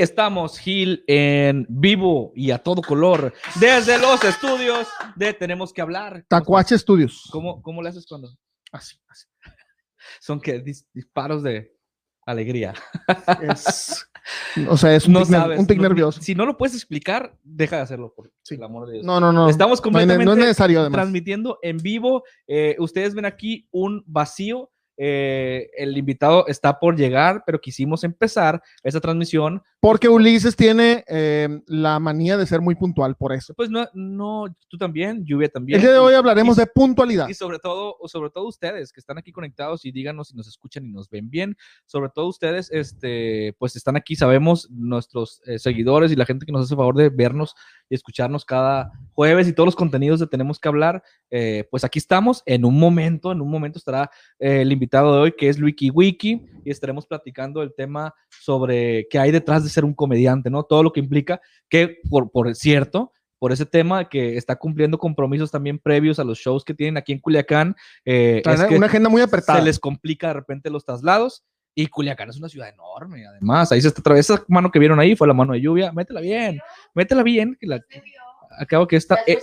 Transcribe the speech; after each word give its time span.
Estamos, 0.00 0.58
Gil, 0.58 1.04
en 1.06 1.66
vivo 1.68 2.32
y 2.34 2.50
a 2.50 2.58
todo 2.58 2.82
color 2.82 3.32
desde 3.60 3.98
los 3.98 4.22
estudios 4.24 4.86
de 5.16 5.32
Tenemos 5.34 5.72
que 5.72 5.80
hablar. 5.82 6.12
¿Cómo 6.12 6.24
Tacuache 6.28 6.74
estás? 6.76 6.82
Studios. 6.82 7.28
¿Cómo, 7.30 7.60
cómo 7.62 7.82
le 7.82 7.88
haces 7.90 8.06
cuando? 8.06 8.28
Así, 8.72 8.96
así. 9.08 9.26
Son 10.20 10.40
que 10.40 10.62
dis- 10.64 10.86
disparos 10.92 11.42
de 11.42 11.74
alegría. 12.26 12.74
Es- 13.42 14.04
o 14.68 14.76
sea, 14.76 14.94
es 14.94 15.06
un, 15.06 15.12
no 15.14 15.20
tic, 15.20 15.30
ner- 15.30 15.40
sabes. 15.40 15.58
un 15.60 15.66
tic 15.66 15.76
no- 15.78 15.82
nervioso. 15.84 16.20
Si 16.22 16.34
no 16.34 16.44
lo 16.46 16.56
puedes 16.56 16.74
explicar, 16.74 17.34
deja 17.42 17.76
de 17.76 17.82
hacerlo, 17.82 18.12
por 18.14 18.30
Sí. 18.42 18.56
el 18.56 18.62
amor 18.62 18.86
de 18.86 18.94
Dios. 18.94 19.04
No, 19.06 19.20
no, 19.20 19.32
no. 19.32 19.48
Estamos 19.48 19.80
completamente 19.80 20.24
no 20.24 20.32
es 20.32 20.38
necesario, 20.38 20.80
además. 20.80 20.98
transmitiendo 20.98 21.58
en 21.62 21.78
vivo. 21.78 22.24
Eh, 22.46 22.76
ustedes 22.78 23.14
ven 23.14 23.24
aquí 23.24 23.66
un 23.70 24.02
vacío. 24.06 24.70
Eh, 25.00 25.70
el 25.76 25.96
invitado 25.96 26.48
está 26.48 26.80
por 26.80 26.96
llegar, 26.96 27.44
pero 27.46 27.60
quisimos 27.60 28.02
empezar 28.02 28.60
esta 28.82 29.00
transmisión. 29.00 29.62
Porque 29.80 30.08
Ulises 30.08 30.56
tiene 30.56 31.04
eh, 31.06 31.60
la 31.68 32.00
manía 32.00 32.36
de 32.36 32.46
ser 32.46 32.60
muy 32.60 32.74
puntual, 32.74 33.14
por 33.14 33.32
eso. 33.32 33.54
Pues 33.54 33.70
no, 33.70 33.86
no 33.94 34.46
tú 34.68 34.76
también, 34.76 35.24
Lluvia 35.24 35.48
también. 35.48 35.76
El 35.78 35.82
día 35.82 35.92
de 35.92 35.98
hoy 36.00 36.14
hablaremos 36.14 36.56
y- 36.56 36.60
de 36.62 36.66
puntualidad. 36.66 37.28
Y 37.28 37.34
sobre 37.34 37.60
todo, 37.60 37.94
sobre 38.06 38.30
todo 38.30 38.48
ustedes 38.48 38.92
que 38.92 38.98
están 38.98 39.18
aquí 39.18 39.30
conectados 39.30 39.84
y 39.84 39.92
díganos 39.92 40.28
si 40.28 40.36
nos 40.36 40.48
escuchan 40.48 40.84
y 40.84 40.88
nos 40.90 41.08
ven 41.08 41.30
bien. 41.30 41.56
Sobre 41.86 42.08
todo 42.10 42.26
ustedes, 42.26 42.70
este, 42.72 43.54
pues 43.60 43.76
están 43.76 43.94
aquí, 43.96 44.16
sabemos, 44.16 44.68
nuestros 44.68 45.40
eh, 45.46 45.60
seguidores 45.60 46.10
y 46.10 46.16
la 46.16 46.26
gente 46.26 46.44
que 46.44 46.50
nos 46.50 46.64
hace 46.64 46.74
favor 46.74 46.96
de 46.96 47.08
vernos 47.10 47.54
y 47.88 47.94
escucharnos 47.94 48.44
cada 48.44 48.90
jueves 49.12 49.46
y 49.46 49.52
todos 49.52 49.68
los 49.68 49.76
contenidos 49.76 50.18
de 50.18 50.26
Tenemos 50.26 50.58
que 50.58 50.68
hablar. 50.68 51.04
eh, 51.30 51.68
pues 51.70 51.84
aquí 51.84 52.00
estamos. 52.00 52.42
En 52.46 52.64
un 52.64 52.78
momento, 52.80 53.30
en 53.30 53.40
un 53.40 53.50
momento 53.50 53.78
estará 53.78 54.10
eh, 54.40 54.62
el 54.62 54.72
invitado 54.72 55.14
de 55.14 55.20
hoy, 55.20 55.32
que 55.38 55.48
es 55.48 55.60
Wiki 55.62 55.90
Wiki, 55.90 56.42
y 56.64 56.70
estaremos 56.70 57.06
platicando 57.06 57.62
el 57.62 57.72
tema 57.74 58.12
sobre 58.40 59.06
qué 59.08 59.18
hay 59.18 59.30
detrás 59.30 59.62
de 59.62 59.67
ser 59.68 59.84
un 59.84 59.94
comediante, 59.94 60.50
¿no? 60.50 60.62
Todo 60.62 60.82
lo 60.82 60.92
que 60.92 61.00
implica 61.00 61.40
que, 61.68 61.98
por, 62.08 62.30
por 62.30 62.54
cierto, 62.54 63.12
por 63.38 63.52
ese 63.52 63.66
tema 63.66 64.08
que 64.08 64.36
está 64.36 64.56
cumpliendo 64.56 64.98
compromisos 64.98 65.50
también 65.50 65.78
previos 65.78 66.18
a 66.18 66.24
los 66.24 66.38
shows 66.38 66.64
que 66.64 66.74
tienen 66.74 66.96
aquí 66.96 67.12
en 67.12 67.20
Culiacán. 67.20 67.76
eh, 68.04 68.42
es 68.44 68.64
que 68.64 68.76
una 68.76 68.86
agenda 68.86 69.08
muy 69.08 69.22
apretada. 69.22 69.58
se 69.58 69.64
les 69.64 69.78
complica 69.78 70.28
de 70.28 70.34
repente 70.34 70.70
los 70.70 70.84
traslados. 70.84 71.44
Y 71.74 71.86
Culiacán 71.86 72.28
es 72.28 72.36
una 72.36 72.48
ciudad 72.48 72.68
enorme, 72.68 73.24
además. 73.24 73.70
Ahí 73.70 73.80
se 73.80 73.88
está 73.88 74.18
esa 74.18 74.42
mano 74.48 74.68
que 74.68 74.80
vieron 74.80 74.98
ahí 74.98 75.14
fue 75.14 75.28
la 75.28 75.34
mano 75.34 75.52
de 75.52 75.60
lluvia. 75.60 75.92
Métela 75.92 76.20
bien, 76.20 76.60
métela 76.92 77.22
bien. 77.22 77.56
Que 77.60 77.68
la, 77.68 77.80
acabo 78.58 78.86
que 78.86 78.96
esta, 78.96 79.16
eh, 79.26 79.38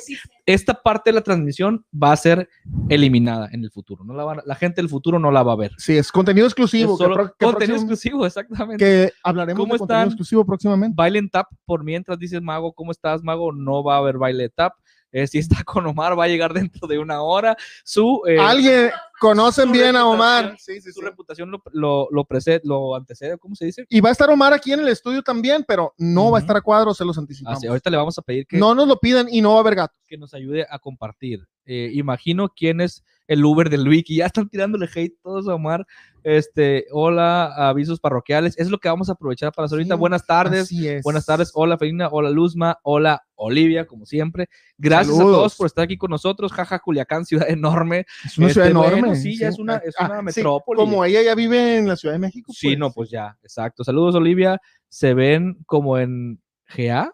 esta 0.45 0.73
parte 0.73 1.09
de 1.09 1.15
la 1.15 1.21
transmisión 1.21 1.85
va 1.93 2.11
a 2.11 2.15
ser 2.17 2.47
eliminada 2.89 3.49
en 3.51 3.63
el 3.63 3.71
futuro. 3.71 4.03
No 4.03 4.13
la, 4.13 4.23
van 4.23 4.39
a- 4.39 4.43
la 4.45 4.55
gente 4.55 4.81
del 4.81 4.89
futuro 4.89 5.19
no 5.19 5.31
la 5.31 5.43
va 5.43 5.53
a 5.53 5.57
ver. 5.57 5.71
Sí, 5.77 5.97
es 5.97 6.11
contenido 6.11 6.45
exclusivo. 6.47 6.93
Es 6.93 6.97
que 6.99 7.03
solo 7.03 7.15
pro- 7.15 7.25
que 7.37 7.45
contenido 7.45 7.57
próximo- 7.77 7.91
exclusivo, 7.93 8.25
exactamente. 8.25 8.83
Que 8.83 9.11
hablaremos 9.23 9.59
¿Cómo 9.61 9.73
de 9.73 9.79
contenido 9.79 10.01
están? 10.01 10.07
exclusivo 10.09 10.45
próximamente. 10.45 10.95
Bailen 10.95 11.29
tap 11.29 11.47
por 11.65 11.83
mientras 11.83 12.17
dices 12.19 12.41
Mago, 12.41 12.73
¿cómo 12.73 12.91
estás, 12.91 13.23
Mago? 13.23 13.51
No 13.51 13.83
va 13.83 13.95
a 13.95 13.97
haber 13.99 14.17
baile 14.17 14.49
tap. 14.49 14.73
Eh, 15.11 15.27
si 15.27 15.37
está 15.39 15.63
con 15.63 15.85
Omar, 15.87 16.17
va 16.19 16.25
a 16.25 16.27
llegar 16.27 16.53
dentro 16.53 16.87
de 16.87 16.99
una 16.99 17.21
hora. 17.21 17.55
Su, 17.83 18.21
eh, 18.27 18.37
Alguien, 18.39 18.91
conocen 19.19 19.71
bien 19.71 19.95
a 19.95 20.05
Omar. 20.07 20.55
Sí, 20.59 20.81
sí, 20.81 20.91
su 20.91 20.99
sí. 20.99 21.05
reputación 21.05 21.49
lo, 21.51 21.61
lo, 21.71 22.07
lo, 22.11 22.25
precede- 22.25 22.61
lo 22.65 22.95
antecede, 22.95 23.37
¿cómo 23.37 23.55
se 23.55 23.65
dice? 23.65 23.85
Y 23.89 24.01
va 24.01 24.09
a 24.09 24.11
estar 24.11 24.29
Omar 24.29 24.51
aquí 24.53 24.73
en 24.73 24.81
el 24.81 24.89
estudio 24.89 25.21
también, 25.21 25.63
pero 25.67 25.93
no 25.97 26.31
va 26.31 26.39
a 26.39 26.41
estar 26.41 26.57
a 26.57 26.61
cuadro, 26.61 26.93
se 26.93 27.05
los 27.05 27.17
anticipamos. 27.17 27.57
Así, 27.59 27.67
ahorita 27.67 27.89
le 27.89 27.97
vamos 27.97 28.17
a 28.17 28.21
pedir 28.21 28.45
que, 28.45 28.57
No 28.57 28.75
nos 28.75 28.87
lo 28.87 28.99
piden 28.99 29.27
y 29.31 29.41
no 29.41 29.51
va 29.51 29.57
a 29.57 29.61
haber 29.61 29.75
gato. 29.75 29.95
que 30.07 30.17
nos 30.17 30.33
ayude 30.33 30.65
a 30.69 30.79
compartir. 30.79 31.47
Eh, 31.65 31.91
imagino 31.93 32.49
quién 32.49 32.81
es 32.81 33.03
el 33.27 33.43
Uber 33.45 33.69
del 33.69 33.87
Wiki. 33.87 34.17
Ya 34.17 34.25
están 34.27 34.49
tirándole 34.49 34.87
hate 34.93 35.15
todos 35.21 35.47
a 35.47 35.55
Omar. 35.55 35.85
Este, 36.23 36.85
hola, 36.91 37.45
avisos 37.69 37.99
parroquiales. 37.99 38.57
Es 38.57 38.69
lo 38.69 38.79
que 38.79 38.89
vamos 38.89 39.09
a 39.09 39.11
aprovechar 39.13 39.51
para 39.51 39.67
hacer 39.67 39.75
ahorita. 39.77 39.95
Sí, 39.95 39.99
Buenas 39.99 40.25
tardes. 40.25 40.71
Buenas 41.03 41.25
tardes, 41.25 41.51
hola 41.53 41.77
Felina, 41.77 42.07
hola 42.11 42.31
Luzma, 42.31 42.79
hola 42.83 43.23
Olivia, 43.35 43.85
como 43.85 44.05
siempre. 44.07 44.47
Gracias 44.77 45.15
a 45.19 45.21
todos 45.21 45.55
por 45.55 45.67
estar 45.67 45.83
aquí 45.83 45.97
con 45.97 46.09
nosotros. 46.09 46.51
Jaja, 46.51 46.79
Culiacán, 46.79 47.25
ciudad 47.25 47.47
enorme. 47.49 48.05
Es 48.25 48.37
una 48.39 48.49
ciudad 48.49 48.67
Este, 48.69 48.77
bueno, 48.77 48.97
enorme. 48.97 49.15
sí, 49.17 49.37
ya 49.37 49.49
es 49.49 49.59
una- 49.59 49.77
es 49.77 49.93
una 49.99 50.17
sí, 50.19 50.23
metrópoli. 50.23 50.79
como 50.79 51.05
ella 51.05 51.21
ya 51.21 51.35
vive 51.35 51.77
en 51.77 51.87
la 51.87 51.95
Ciudad 51.95 52.15
de 52.15 52.19
México. 52.19 52.51
Sí, 52.55 52.75
no, 52.75 52.91
pues 52.91 53.09
ya, 53.11 53.37
exacto. 53.43 53.83
Saludos, 53.83 54.15
Olivia. 54.15 54.59
Se 54.89 55.13
ven 55.13 55.57
como 55.67 55.99
en 55.99 56.41
GA, 56.75 57.11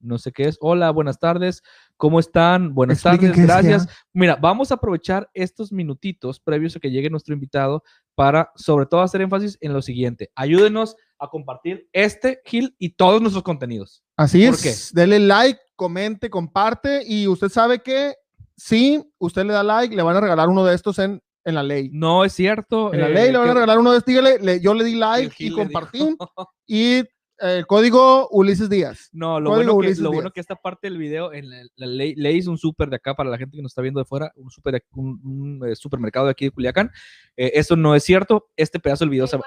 no 0.00 0.18
sé 0.18 0.32
qué 0.32 0.44
es. 0.44 0.58
Hola, 0.60 0.90
buenas 0.90 1.18
tardes. 1.18 1.62
¿Cómo 1.96 2.18
están? 2.18 2.74
Buenas 2.74 3.02
tardes, 3.02 3.20
qué 3.32 3.40
es 3.40 3.46
gracias. 3.46 3.88
Mira, 4.12 4.36
vamos 4.36 4.70
a 4.70 4.74
aprovechar 4.74 5.30
estos 5.34 5.72
minutitos 5.72 6.40
previos 6.40 6.74
a 6.76 6.80
que 6.80 6.90
llegue 6.90 7.10
nuestro 7.10 7.34
invitado 7.34 7.82
para, 8.14 8.50
sobre 8.56 8.86
todo, 8.86 9.02
hacer 9.02 9.20
énfasis 9.20 9.58
en 9.60 9.72
lo 9.72 9.82
siguiente. 9.82 10.30
Ayúdenos 10.34 10.96
a 11.18 11.28
compartir 11.28 11.88
este, 11.92 12.40
Gil, 12.44 12.74
y 12.78 12.90
todos 12.90 13.20
nuestros 13.20 13.44
contenidos. 13.44 14.02
Así 14.16 14.46
¿Por 14.46 14.54
es. 14.54 14.92
Dele 14.92 15.20
like, 15.20 15.60
comente, 15.76 16.30
comparte 16.30 17.02
y 17.06 17.26
usted 17.26 17.48
sabe 17.48 17.82
que 17.82 18.14
si 18.56 19.02
usted 19.18 19.44
le 19.44 19.52
da 19.52 19.62
like, 19.62 19.94
le 19.94 20.02
van 20.02 20.16
a 20.16 20.20
regalar 20.20 20.48
uno 20.48 20.64
de 20.64 20.74
estos 20.74 20.98
en, 20.98 21.22
en 21.44 21.54
la 21.54 21.62
ley. 21.62 21.90
No 21.92 22.24
es 22.24 22.32
cierto. 22.32 22.92
En 22.92 23.00
la 23.00 23.08
eh, 23.08 23.14
ley 23.14 23.32
le 23.32 23.38
van 23.38 23.50
a 23.50 23.54
regalar 23.54 23.78
uno 23.78 23.92
de 23.92 23.98
estos. 23.98 24.14
Yo 24.62 24.74
le 24.74 24.84
di 24.84 24.94
like 24.96 25.34
y 25.38 25.50
compartí 25.50 26.16
y 26.66 27.02
el 27.40 27.66
código 27.66 28.28
Ulises 28.30 28.68
Díaz. 28.68 29.08
No, 29.12 29.40
lo, 29.40 29.50
bueno 29.50 29.78
que, 29.78 29.94
lo 29.96 30.12
bueno 30.12 30.30
que 30.30 30.40
esta 30.40 30.56
parte 30.56 30.88
del 30.88 30.98
video, 30.98 31.32
en 31.32 31.50
la, 31.50 31.62
la 31.76 31.86
ley, 31.86 32.14
le 32.14 32.32
hice 32.32 32.50
un 32.50 32.58
súper 32.58 32.88
de 32.90 32.96
acá 32.96 33.14
para 33.14 33.30
la 33.30 33.38
gente 33.38 33.56
que 33.56 33.62
nos 33.62 33.72
está 33.72 33.82
viendo 33.82 34.00
de 34.00 34.04
fuera, 34.04 34.32
un, 34.36 34.50
super, 34.50 34.84
un, 34.92 35.20
un, 35.62 35.68
eh, 35.68 35.74
supermercado 35.76 36.26
de 36.26 36.32
aquí 36.32 36.44
de 36.46 36.50
Culiacán. 36.50 36.90
Eh, 37.36 37.52
eso 37.54 37.76
no 37.76 37.94
es 37.94 38.04
cierto. 38.04 38.48
Este 38.56 38.78
pedazo 38.78 39.04
del 39.04 39.10
video 39.10 39.26
se 39.26 39.36
va. 39.36 39.44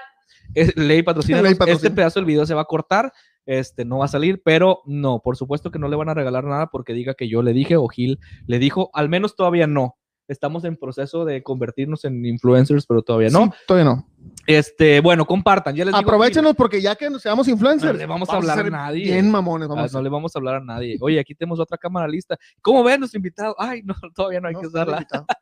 es- 0.53 0.75
ley 0.75 1.03
patrocina. 1.03 1.41
Este 1.67 1.91
pedazo 1.91 2.19
del 2.19 2.25
video 2.25 2.45
se 2.45 2.53
va 2.53 2.61
a 2.61 2.65
cortar. 2.65 3.11
Este 3.45 3.83
no 3.83 3.97
va 3.97 4.05
a 4.05 4.07
salir, 4.07 4.41
pero 4.43 4.81
no, 4.85 5.19
por 5.19 5.35
supuesto 5.35 5.69
que 5.69 5.77
no 5.77 5.89
le 5.89 5.97
van 5.97 6.07
a 6.09 6.13
regalar 6.13 6.45
nada 6.45 6.67
porque 6.67 6.93
diga 6.93 7.13
que 7.13 7.27
yo 7.27 7.41
le 7.43 7.51
dije 7.51 7.75
o 7.75 7.87
Gil 7.89 8.19
le 8.47 8.57
dijo. 8.59 8.89
Al 8.93 9.09
menos 9.09 9.35
todavía 9.35 9.67
no. 9.67 9.97
Estamos 10.27 10.63
en 10.63 10.77
proceso 10.77 11.25
de 11.25 11.43
convertirnos 11.43 12.05
en 12.05 12.25
influencers, 12.25 12.85
pero 12.85 13.01
todavía 13.01 13.29
no. 13.29 13.45
Sí, 13.45 13.51
todavía 13.67 13.91
no. 13.91 14.07
Este, 14.47 15.01
bueno, 15.01 15.25
compartan. 15.25 15.75
Ya 15.75 15.83
les 15.83 15.93
digo 15.93 16.01
Aprovechenos 16.01 16.55
porque 16.55 16.81
ya 16.81 16.95
que 16.95 17.09
seamos 17.19 17.47
influencers, 17.47 17.91
No 17.93 17.99
le 17.99 18.05
vamos 18.05 18.29
a 18.29 18.37
hablar 18.37 18.59
a 18.59 18.69
nadie. 18.69 19.03
Bien 19.03 19.29
mamones, 19.29 19.69
Ah, 19.69 19.75
vamos 19.75 19.93
a 19.93 19.97
no 19.97 20.03
le 20.03 20.09
vamos 20.09 20.35
a 20.35 20.39
hablar 20.39 20.55
a 20.55 20.59
nadie. 20.61 20.97
Oye, 21.01 21.19
aquí 21.19 21.35
tenemos 21.35 21.59
otra 21.59 21.77
cámara 21.77 22.07
lista. 22.07 22.37
¿Cómo 22.61 22.83
ven 22.83 23.01
nuestro 23.01 23.17
invitado? 23.17 23.55
Ay, 23.57 23.81
no, 23.83 23.93
todavía 24.15 24.39
no 24.39 24.47
hay 24.47 24.53
No, 24.53 24.61
que 24.61 24.67
usarla. 24.67 25.05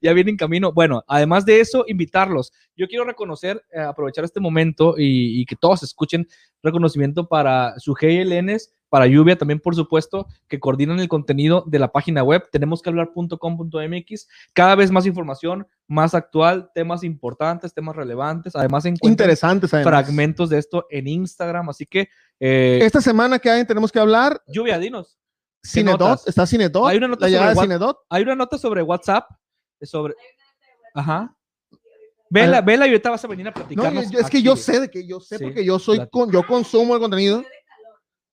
Ya 0.00 0.12
viene 0.12 0.30
en 0.30 0.36
camino. 0.36 0.72
Bueno, 0.72 1.02
además 1.08 1.44
de 1.44 1.58
eso, 1.60 1.84
invitarlos. 1.88 2.52
Yo 2.76 2.86
quiero 2.86 3.04
reconocer, 3.04 3.64
eh, 3.72 3.80
aprovechar 3.80 4.24
este 4.24 4.38
momento 4.38 4.94
y, 4.96 5.40
y 5.40 5.44
que 5.44 5.56
todos 5.56 5.82
escuchen 5.82 6.28
reconocimiento 6.62 7.26
para 7.28 7.74
su 7.78 7.94
GLNs, 7.94 8.75
para 8.88 9.06
Lluvia 9.06 9.36
también, 9.36 9.60
por 9.60 9.74
supuesto, 9.74 10.26
que 10.48 10.60
coordinan 10.60 11.00
el 11.00 11.08
contenido 11.08 11.64
de 11.66 11.78
la 11.78 11.90
página 11.92 12.22
web. 12.22 12.48
Tenemos 12.52 12.82
que 12.82 12.90
hablar.com.mx. 12.90 14.28
Cada 14.52 14.74
vez 14.74 14.90
más 14.90 15.06
información, 15.06 15.66
más 15.88 16.14
actual, 16.14 16.70
temas 16.74 17.02
importantes, 17.04 17.74
temas 17.74 17.96
relevantes. 17.96 18.54
Además, 18.56 18.84
encuentran 18.84 19.12
Interesantes, 19.12 19.72
además. 19.74 19.90
fragmentos 20.04 20.50
de 20.50 20.58
esto 20.58 20.86
en 20.90 21.08
Instagram. 21.08 21.68
Así 21.68 21.86
que, 21.86 22.08
eh, 22.40 22.78
Esta 22.82 23.00
semana 23.00 23.38
que 23.38 23.50
hay, 23.50 23.64
tenemos 23.66 23.90
que 23.90 23.98
hablar. 23.98 24.40
Lluvia, 24.46 24.78
dinos. 24.78 25.18
Cinedot, 25.64 25.98
notas? 26.00 26.28
está 26.28 26.46
Cinedot. 26.46 26.86
Hay 26.88 26.96
una 26.98 27.08
nota 27.08 27.28
la 27.28 27.38
sobre 27.54 27.60
Cinedot. 27.62 27.98
Hay 28.08 28.22
una 28.22 28.36
nota 28.36 28.56
sobre 28.58 28.82
WhatsApp, 28.82 29.28
sobre... 29.82 30.14
Ajá. 30.94 31.36
Vela, 32.28 32.60
vela 32.60 32.86
y 32.86 32.90
ahorita 32.90 33.10
vas 33.10 33.24
a 33.24 33.28
venir 33.28 33.46
a 33.46 33.50
No, 33.50 33.54
platicarnos. 33.54 34.10
yo- 34.10 34.18
es 34.18 34.30
que 34.30 34.38
aquí. 34.38 34.42
yo 34.46 34.56
sé 34.56 34.80
de 34.80 34.90
que 34.90 35.06
yo 35.06 35.20
sé 35.20 35.38
Sí, 35.38 35.44
porque 35.44 35.64
yo 35.64 35.78
soy 35.78 36.08
con, 36.10 36.30
yo 36.32 36.44
consumo 36.46 36.94
el 36.94 37.00
contenido. 37.00 37.44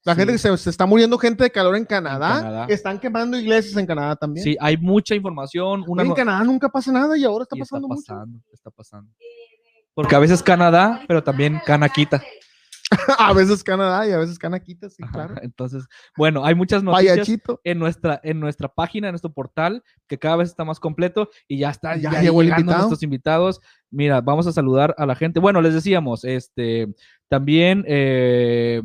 La 0.05 0.13
Sí. 0.13 0.19
gente 0.19 0.33
que 0.33 0.38
se, 0.39 0.57
se 0.57 0.69
está 0.69 0.85
muriendo 0.85 1.17
gente 1.17 1.44
de 1.44 1.50
calor 1.51 1.75
en 1.77 1.85
Canadá, 1.85 2.39
Canadá. 2.41 2.65
están 2.69 3.00
quemando 3.00 3.38
iglesias 3.39 3.77
en 3.77 3.85
Canadá 3.85 4.15
también. 4.17 4.44
Sí, 4.44 4.57
hay 4.59 4.75
mucha 4.77 5.15
información. 5.15 5.83
Una 5.88 6.03
en 6.03 6.13
Canadá 6.13 6.44
nunca 6.44 6.67
pasa 6.69 6.91
nada 6.91 7.17
y 7.17 7.23
ahora 7.23 7.44
está 7.44 7.55
y 7.55 7.59
pasando 7.59 7.88
mucho. 7.88 8.01
pasando, 8.07 8.39
está 8.51 8.69
pasando. 8.71 9.11
Porque 9.94 10.15
a 10.15 10.19
veces 10.19 10.41
Canadá, 10.44 11.01
pero 11.07 11.23
también 11.23 11.61
Canaquita. 11.65 12.21
a 13.17 13.33
veces 13.33 13.63
Canadá 13.63 14.07
y 14.07 14.11
a 14.11 14.17
veces 14.17 14.38
Canaquita, 14.38 14.89
sí, 14.89 15.01
Ajá, 15.03 15.13
claro. 15.13 15.35
Entonces, 15.41 15.85
bueno, 16.17 16.44
hay 16.45 16.53
muchas 16.53 16.83
noticias 16.83 17.13
Payachito. 17.15 17.61
en 17.63 17.79
nuestra, 17.79 18.19
en 18.23 18.39
nuestra 18.39 18.67
página, 18.67 19.07
en 19.07 19.13
nuestro 19.13 19.31
portal, 19.31 19.83
que 20.07 20.19
cada 20.19 20.35
vez 20.35 20.50
está 20.50 20.63
más 20.65 20.79
completo 20.79 21.29
y 21.47 21.59
ya 21.59 21.69
está, 21.69 21.95
Ya 21.95 22.11
ya, 22.11 22.21
llegó 22.21 22.41
el 22.41 22.47
llegando 22.47 22.61
invitado. 22.63 22.81
nuestros 22.89 23.03
invitados. 23.03 23.61
Mira, 23.89 24.19
vamos 24.21 24.47
a 24.47 24.51
saludar 24.51 24.94
a 24.97 25.05
la 25.05 25.15
gente. 25.15 25.39
Bueno, 25.39 25.61
les 25.61 25.73
decíamos, 25.73 26.23
este, 26.25 26.94
también, 27.29 27.83
eh, 27.88 28.81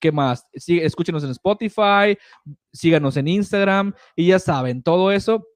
¿qué 0.00 0.12
más? 0.12 0.46
Sí, 0.54 0.78
escúchenos 0.78 1.24
en 1.24 1.30
Spotify, 1.30 2.18
síganos 2.72 3.16
en 3.16 3.28
Instagram 3.28 3.94
y 4.16 4.28
ya 4.28 4.38
saben, 4.38 4.82
todo 4.82 5.12
eso. 5.12 5.46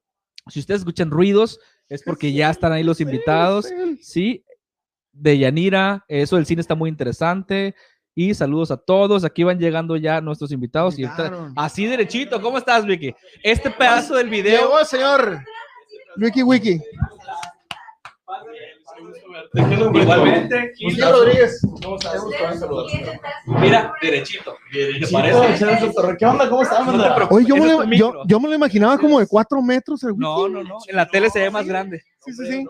Si 0.48 0.60
ustedes 0.60 0.80
escuchan 0.80 1.10
ruidos, 1.10 1.60
es 1.88 2.02
porque 2.02 2.32
ya 2.32 2.50
están 2.50 2.72
ahí 2.72 2.82
los 2.82 3.00
invitados. 3.00 3.68
Sí, 4.00 4.44
de 5.12 5.38
Yanira, 5.38 6.04
eso 6.08 6.36
del 6.36 6.46
cine 6.46 6.60
está 6.60 6.74
muy 6.74 6.88
interesante. 6.90 7.74
Y 8.14 8.34
saludos 8.34 8.70
a 8.70 8.76
todos. 8.76 9.24
Aquí 9.24 9.42
van 9.42 9.58
llegando 9.58 9.96
ya 9.96 10.20
nuestros 10.20 10.52
invitados. 10.52 10.98
Y 10.98 11.04
así 11.56 11.86
derechito, 11.86 12.40
¿cómo 12.42 12.58
estás, 12.58 12.84
Vicky? 12.84 13.14
Este 13.42 13.70
pedazo 13.70 14.14
del 14.16 14.28
video. 14.28 14.62
Llegó 14.62 14.84
señor 14.84 15.42
Wiki 16.16 16.80
Igualmente, 19.54 20.72
Gil. 20.76 21.00
Rodríguez. 21.02 21.60
¿Cómo 21.82 21.96
estás? 21.96 22.22
Mira, 23.46 23.92
derechito. 24.00 24.56
¿Te 24.72 25.06
parece? 25.10 25.90
¿Qué 26.18 26.26
onda? 26.26 26.48
¿Cómo 26.48 26.62
estás. 26.62 26.86
Oye, 27.30 27.46
yo 27.48 27.56
me, 27.86 27.96
yo, 27.96 28.22
yo 28.26 28.40
me 28.40 28.48
lo 28.48 28.54
imaginaba 28.54 28.98
como 28.98 29.20
de 29.20 29.26
cuatro 29.26 29.60
metros. 29.62 30.02
el 30.04 30.16
No, 30.16 30.48
no, 30.48 30.62
no. 30.62 30.78
En 30.86 30.96
la 30.96 31.06
tele 31.06 31.30
se 31.30 31.40
ve 31.40 31.50
más 31.50 31.66
grande. 31.66 32.02
Sí, 32.24 32.32
sí, 32.32 32.46
sí. 32.46 32.66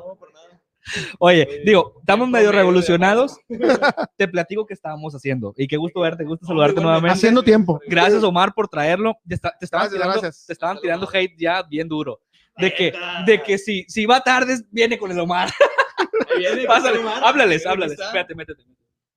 Oye, 1.20 1.62
digo, 1.64 1.94
estamos 2.00 2.28
medio 2.28 2.50
revolucionados. 2.50 3.36
Te 4.16 4.26
platico 4.26 4.66
qué 4.66 4.74
estábamos 4.74 5.14
haciendo. 5.14 5.54
Y 5.56 5.68
qué 5.68 5.76
gusto 5.76 6.00
verte, 6.00 6.24
gusto 6.24 6.44
saludarte 6.46 6.80
nuevamente. 6.80 7.14
Haciendo 7.14 7.42
tiempo. 7.44 7.80
Gracias, 7.86 8.22
Omar, 8.24 8.52
por 8.52 8.68
traerlo. 8.68 9.16
Te, 9.26 9.36
está- 9.36 9.54
te 9.58 9.64
estaban, 9.64 9.84
Gracias, 9.86 10.02
tirando, 10.02 10.20
gracias. 10.20 10.46
te 10.46 10.52
estaban 10.52 10.80
tirando 10.80 11.08
hate 11.12 11.36
ya 11.38 11.62
bien 11.62 11.88
duro. 11.88 12.20
De 12.58 12.74
que, 12.74 12.92
de 13.26 13.42
que 13.42 13.56
si, 13.58 13.84
si 13.88 14.04
va 14.06 14.20
tarde, 14.20 14.56
viene 14.70 14.98
con 14.98 15.10
el 15.10 15.20
Omar. 15.20 15.48
Viene, 16.38 16.64
Pásale, 16.66 17.00
háblales, 17.22 17.66
háblales. 17.66 17.98
Espérate, 18.00 18.34
métete. 18.34 18.64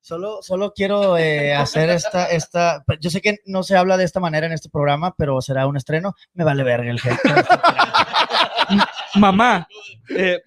Solo, 0.02 0.44
solo 0.44 0.72
quiero 0.72 1.18
eh, 1.18 1.56
hacer 1.56 1.90
esta, 1.90 2.26
esta, 2.28 2.84
yo 3.00 3.10
sé 3.10 3.22
que 3.22 3.40
no 3.48 3.64
se 3.64 3.76
habla 3.76 3.98
de 3.98 4.04
esta 4.04 4.20
manera 4.20 4.46
en 4.46 4.54
este 4.54 4.70
programa, 4.70 5.16
pero 5.18 5.42
será 5.42 5.66
un 5.66 5.78
estreno. 5.78 6.14
Me 6.36 6.44
vale 6.44 6.64
verga 6.64 6.92
el 6.92 7.00
hate. 7.00 7.20
Mamá, 9.16 9.68
eh, 10.10 10.40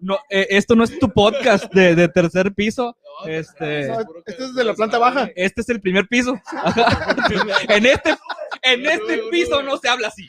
no, 0.00 0.18
eh, 0.30 0.46
esto 0.50 0.74
no 0.74 0.82
es 0.82 0.98
tu 0.98 1.12
podcast 1.12 1.72
de, 1.72 1.94
de 1.94 2.08
tercer 2.08 2.52
piso. 2.54 2.96
No, 3.24 3.28
Este- 3.30 3.88
no, 3.88 4.00
Este 4.24 4.44
es 4.44 4.54
de 4.54 4.64
la 4.64 4.74
planta 4.74 4.98
baja. 4.98 5.28
Este 5.36 5.60
es 5.60 5.68
el 5.68 5.80
primer 5.80 6.06
piso. 6.08 6.34
en 7.68 7.86
este, 7.86 8.16
en 8.62 8.86
este 8.86 9.18
piso 9.30 9.62
no 9.62 9.76
se 9.76 9.88
habla 9.88 10.08
así. 10.08 10.26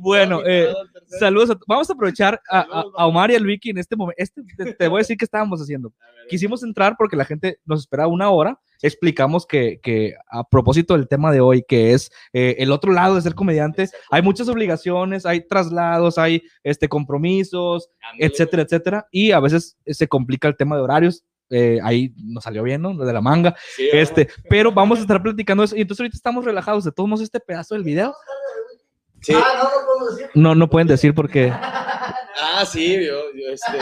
Bueno, 0.00 0.42
eh. 0.46 0.72
Saludos. 1.18 1.50
a- 1.50 1.58
vamos 1.66 1.90
a 1.90 1.92
aprovechar 1.92 2.40
a, 2.50 2.60
a- 2.60 2.62
Saludos, 2.64 2.94
a 2.96 3.06
Omar 3.06 3.30
y 3.30 3.34
al 3.34 3.44
Vicky 3.44 3.70
en 3.70 3.78
este 3.78 3.96
momento. 3.96 4.14
Este, 4.22 4.42
te, 4.56 4.74
te 4.74 4.88
voy 4.88 4.98
a 4.98 5.02
decir 5.02 5.16
qué 5.16 5.24
estábamos 5.24 5.60
haciendo. 5.60 5.90
Ver, 5.90 6.26
Quisimos 6.28 6.62
entrar 6.62 6.94
porque 6.96 7.16
la 7.16 7.24
gente 7.24 7.58
nos 7.64 7.80
esperaba 7.80 8.08
una 8.08 8.30
hora. 8.30 8.58
Explicamos 8.84 9.46
que, 9.46 9.78
que 9.80 10.14
a 10.28 10.42
propósito 10.42 10.94
del 10.94 11.06
tema 11.06 11.30
de 11.30 11.40
hoy, 11.40 11.64
que 11.66 11.92
es 11.92 12.10
eh, 12.32 12.56
el 12.58 12.72
otro 12.72 12.92
lado 12.92 13.14
de 13.14 13.22
ser 13.22 13.34
comediante, 13.34 13.88
hay 14.10 14.22
muchas 14.22 14.48
obligaciones, 14.48 15.24
hay 15.24 15.46
traslados, 15.46 16.18
hay 16.18 16.42
este, 16.64 16.88
compromisos, 16.88 17.90
etcétera, 18.18 18.62
etcétera. 18.62 19.06
Y 19.12 19.30
a 19.30 19.38
veces 19.40 19.76
eh, 19.84 19.94
se 19.94 20.08
complica 20.08 20.48
el 20.48 20.56
tema 20.56 20.74
de 20.76 20.82
horarios. 20.82 21.22
eh, 21.50 21.78
ahí 21.84 22.12
nos 22.16 22.42
salió 22.44 22.62
bien, 22.64 22.82
¿no? 22.82 22.92
Lo 22.94 23.04
de 23.04 23.12
la 23.12 23.20
manga. 23.20 23.54
Sí, 23.76 23.88
Este, 23.92 24.28
pero 24.48 24.72
vamos 24.72 24.98
a 24.98 25.02
estar 25.02 25.22
platicando 25.22 25.62
eso. 25.62 25.76
Y 25.76 25.82
entonces 25.82 26.00
ahorita 26.00 26.16
estamos 26.16 26.44
relajados. 26.44 26.82
De 26.84 26.90
todos 26.92 27.08
modos, 27.08 27.22
este 27.22 27.38
pedazo 27.40 27.74
del 27.74 27.84
video. 27.84 28.12
Sí. 29.22 29.34
No, 30.34 30.54
no 30.54 30.68
pueden 30.68 30.88
decir 30.88 31.14
porque. 31.14 31.52
Ah, 32.54 32.64
sí, 32.64 32.94
yo, 32.94 33.20
yo 33.34 33.52
este. 33.52 33.78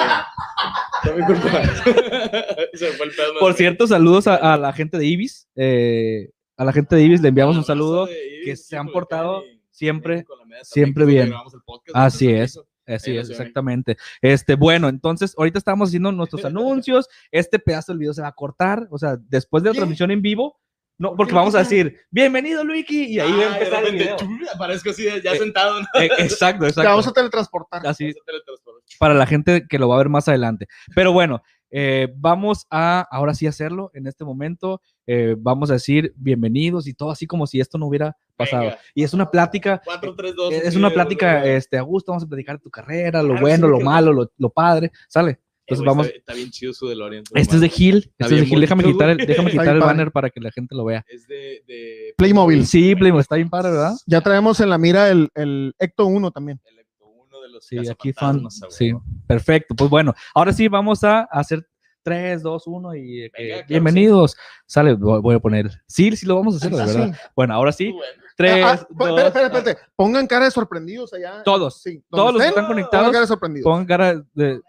Culpa. 1.25 1.51
Se 2.75 2.87
fue 2.93 3.07
el 3.07 3.13
pedo. 3.13 3.35
Por 3.39 3.55
cierto, 3.55 3.87
saludos 3.87 4.27
a, 4.27 4.37
a 4.55 4.57
la 4.59 4.73
gente 4.73 4.99
de 4.99 5.07
Ibis. 5.07 5.49
eh, 5.57 6.31
a 6.57 6.65
la 6.65 6.73
gente 6.73 6.95
de 6.97 7.03
Ibis 7.03 7.21
le 7.23 7.29
enviamos 7.29 7.57
un 7.57 7.65
saludo. 7.65 8.07
Ibis, 8.09 8.45
que 8.45 8.57
se 8.57 8.77
han 8.77 8.89
portado 8.89 9.43
siempre- 9.71 10.25
siempre 10.63 11.05
bien. 11.07 11.33
podcast, 11.65 11.97
Así 11.97 12.29
es. 12.31 12.61
Así 12.87 13.17
es, 13.17 13.31
exactamente. 13.31 13.97
Este, 14.21 14.57
bueno, 14.57 14.89
entonces 14.89 15.35
ahorita 15.39 15.59
estamos 15.59 15.89
haciendo 15.89 16.11
nuestros 16.13 16.45
anuncios. 16.45 17.09
Este 17.31 17.59
pedazo 17.61 17.93
del 17.93 18.01
video 18.01 18.13
se 18.13 18.23
va 18.23 18.29
a 18.29 18.33
cortar. 18.33 18.89
O 18.91 18.99
sea, 18.99 19.17
después 19.29 19.63
de 19.63 19.71
la 19.71 19.73
¿Qué? 19.75 19.79
transmisión 19.79 20.11
en 20.11 20.23
vivo, 20.23 20.59
no, 21.01 21.09
¿Por 21.09 21.17
porque 21.17 21.35
vamos 21.35 21.55
a 21.55 21.61
decir, 21.61 21.99
bienvenido, 22.11 22.63
Luiki, 22.63 23.07
y 23.07 23.19
ahí 23.21 23.33
va 23.33 23.45
a 23.45 23.53
Ah, 23.55 23.59
empezar 23.59 23.85
el 23.87 23.93
video. 23.95 24.17
Aparezco 24.55 24.91
así, 24.91 25.05
ya 25.25 25.33
Eh, 25.33 25.39
sentado. 25.39 25.81
¿no? 25.81 25.87
Eh, 26.01 26.11
exacto, 26.19 26.67
Te 26.67 26.73
vamos 26.75 26.87
a 27.07 27.11
exacto. 27.11 27.13
teletransportar. 27.15 27.87
Así, 27.87 28.05
Vamos 28.05 28.17
a 28.21 28.25
teletransportar. 28.27 28.83
para 28.99 29.15
la 29.15 29.27
gente 29.27 29.67
que 29.67 29.79
lo 29.79 29.89
va 29.89 29.95
a 29.95 29.99
ver 29.99 30.11
más 30.11 30.29
adelante. 30.29 30.67
Pero 30.95 31.13
bueno, 31.13 31.43
eh, 31.71 32.09
vamos 32.17 32.67
a 32.71 33.01
ahora 33.11 33.33
sí 33.33 33.47
hacerlo 33.47 33.91
en 33.95 34.07
este 34.09 34.25
momento. 34.25 34.83
Eh, 35.07 35.37
vamos 35.39 35.71
a 35.71 35.75
decir 35.75 36.13
bienvenidos 36.17 36.87
y 36.87 36.95
todo 36.95 37.11
así 37.11 37.27
como 37.27 37.47
si 37.47 37.61
esto 37.61 37.79
no 37.79 37.87
hubiera 37.87 38.17
pasado. 38.37 38.65
Venga. 38.65 38.79
Y 38.95 39.03
es 39.03 39.15
una 39.15 39.31
plática, 39.31 39.81
4, 39.85 40.15
3, 40.17 40.35
2. 40.37 40.53
es 40.53 40.77
una 40.77 40.91
plática 40.91 41.45
este, 41.47 41.79
a 41.79 41.83
gusto. 41.83 42.13
Vamos 42.13 42.25
a 42.25 42.29
platicar 42.29 42.57
de 42.59 42.63
tu 42.63 42.71
carrera, 42.71 43.23
lo 43.23 43.29
Claro, 43.31 43.41
bueno, 43.41 43.67
sí, 43.69 43.73
lo 43.73 43.81
malo, 43.81 44.13
lo, 44.13 44.31
lo 44.37 44.51
padre. 44.51 44.93
Sale. 45.09 45.41
Entonces 45.71 45.87
vamos. 45.87 46.07
Está, 46.07 46.19
está 46.19 46.35
bien 46.35 46.51
chido 46.51 46.73
su 46.73 46.89
DeLorean. 46.89 47.25
Este 47.35 47.55
es 47.57 47.61
de 47.61 47.69
Gil. 47.69 48.13
Este 48.19 48.35
es 48.35 48.41
de 48.41 48.47
Gil. 48.47 48.61
Déjame 48.61 48.85
quitar 48.85 49.11
el, 49.11 49.17
déjame 49.19 49.51
quitar 49.51 49.69
el 49.75 49.81
banner 49.81 50.11
para 50.13 50.31
que 50.31 50.41
la 50.41 50.51
gente 50.51 50.75
lo 50.75 50.85
vea. 50.85 51.05
Es 51.09 51.27
de. 51.29 51.63
de 51.67 52.15
Playmobil. 52.17 52.67
Sí, 52.67 52.95
Playmobil, 52.95 53.21
está 53.23 53.37
bien 53.37 53.49
padre, 53.51 53.71
¿verdad? 53.71 53.93
Ya 54.07 54.21
traemos 54.21 54.61
en 54.61 54.69
la 54.71 54.79
mira 54.79 55.09
el, 55.11 55.29
el 55.35 55.75
Ecto 55.79 56.07
1 56.07 56.31
también. 56.31 56.61
Electo, 56.65 57.07
uno 57.07 57.41
de 57.41 57.49
los 57.49 57.65
Sí, 57.65 57.79
aquí 57.89 58.13
fan. 58.13 58.43
Sí, 58.71 58.93
perfecto. 59.27 59.75
Pues 59.75 59.89
bueno, 59.91 60.15
ahora 60.35 60.53
sí 60.53 60.69
vamos 60.69 61.05
a 61.05 61.23
hacer 61.31 61.67
3, 62.03 62.43
2, 62.43 62.67
1 62.67 62.95
y 62.97 63.25
eh, 63.25 63.31
claro, 63.31 63.65
bienvenidos. 63.69 64.37
Sale, 64.67 64.95
voy 64.95 65.35
a 65.35 65.39
poner. 65.39 65.71
Sí, 65.87 66.15
sí 66.17 66.25
lo 66.27 66.37
vamos 66.37 66.55
a 66.55 66.57
hacer, 66.57 66.71
de 66.73 66.83
Ah, 66.83 66.87
verdad. 66.87 67.13
sí. 67.13 67.21
Bueno, 67.37 67.55
ahora 67.55 67.73
sí. 67.73 67.93
Bueno. 67.93 68.13
3, 68.37 68.65
Ah, 68.65 68.71
ah, 68.71 68.75
espera, 68.75 69.11
2, 69.11 69.21
espera, 69.25 69.47
espérate. 69.49 69.77
Pongan 69.97 70.27
cara 70.27 70.47
de 70.47 70.51
sorprendidos 70.51 71.13
allá. 71.13 71.43
todos. 71.43 71.83
Sí, 71.83 72.03
Todos 72.11 72.33
los 72.33 72.41
que 72.43 72.49
estén, 72.49 72.49
están 72.49 72.65
Pongan 72.65 72.69
conectados, 72.69 73.09
cara 73.13 73.21
de 73.21 73.27
sorprendidos. 73.27 73.65
pongan 73.65 73.85
cara 73.87 74.25
de. 74.33 74.61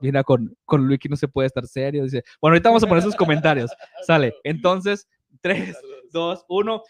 Mira, 0.00 0.24
con, 0.24 0.56
con 0.64 0.86
Luiki 0.86 1.08
no 1.08 1.16
se 1.16 1.28
puede 1.28 1.46
estar 1.46 1.66
serio. 1.66 2.04
Dice. 2.04 2.22
Bueno, 2.40 2.54
ahorita 2.54 2.68
vamos 2.70 2.82
a 2.82 2.86
poner 2.88 3.02
sus 3.02 3.14
comentarios. 3.16 3.70
Sale. 4.06 4.34
Entonces, 4.44 5.06
3, 5.42 5.76
2, 6.12 6.44
1. 6.48 6.82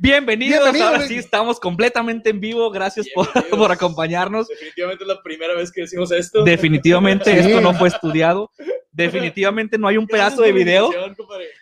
Bienvenidos. 0.00 0.60
Bienvenido, 0.64 0.86
Ahora 0.88 1.06
sí, 1.06 1.16
estamos 1.16 1.60
completamente 1.60 2.30
en 2.30 2.40
vivo. 2.40 2.70
Gracias 2.70 3.06
por, 3.14 3.28
por 3.50 3.70
acompañarnos. 3.72 4.48
Definitivamente 4.48 5.04
es 5.04 5.08
la 5.08 5.22
primera 5.22 5.54
vez 5.54 5.70
que 5.72 5.82
decimos 5.82 6.10
esto. 6.12 6.42
Definitivamente 6.44 7.32
Sí. 7.32 7.48
esto 7.48 7.60
no 7.60 7.72
fue 7.74 7.88
estudiado. 7.88 8.50
Definitivamente 8.90 9.78
no 9.78 9.86
hay 9.86 9.96
un 9.96 10.06
pedazo 10.08 10.42
de 10.42 10.52
video. 10.52 10.90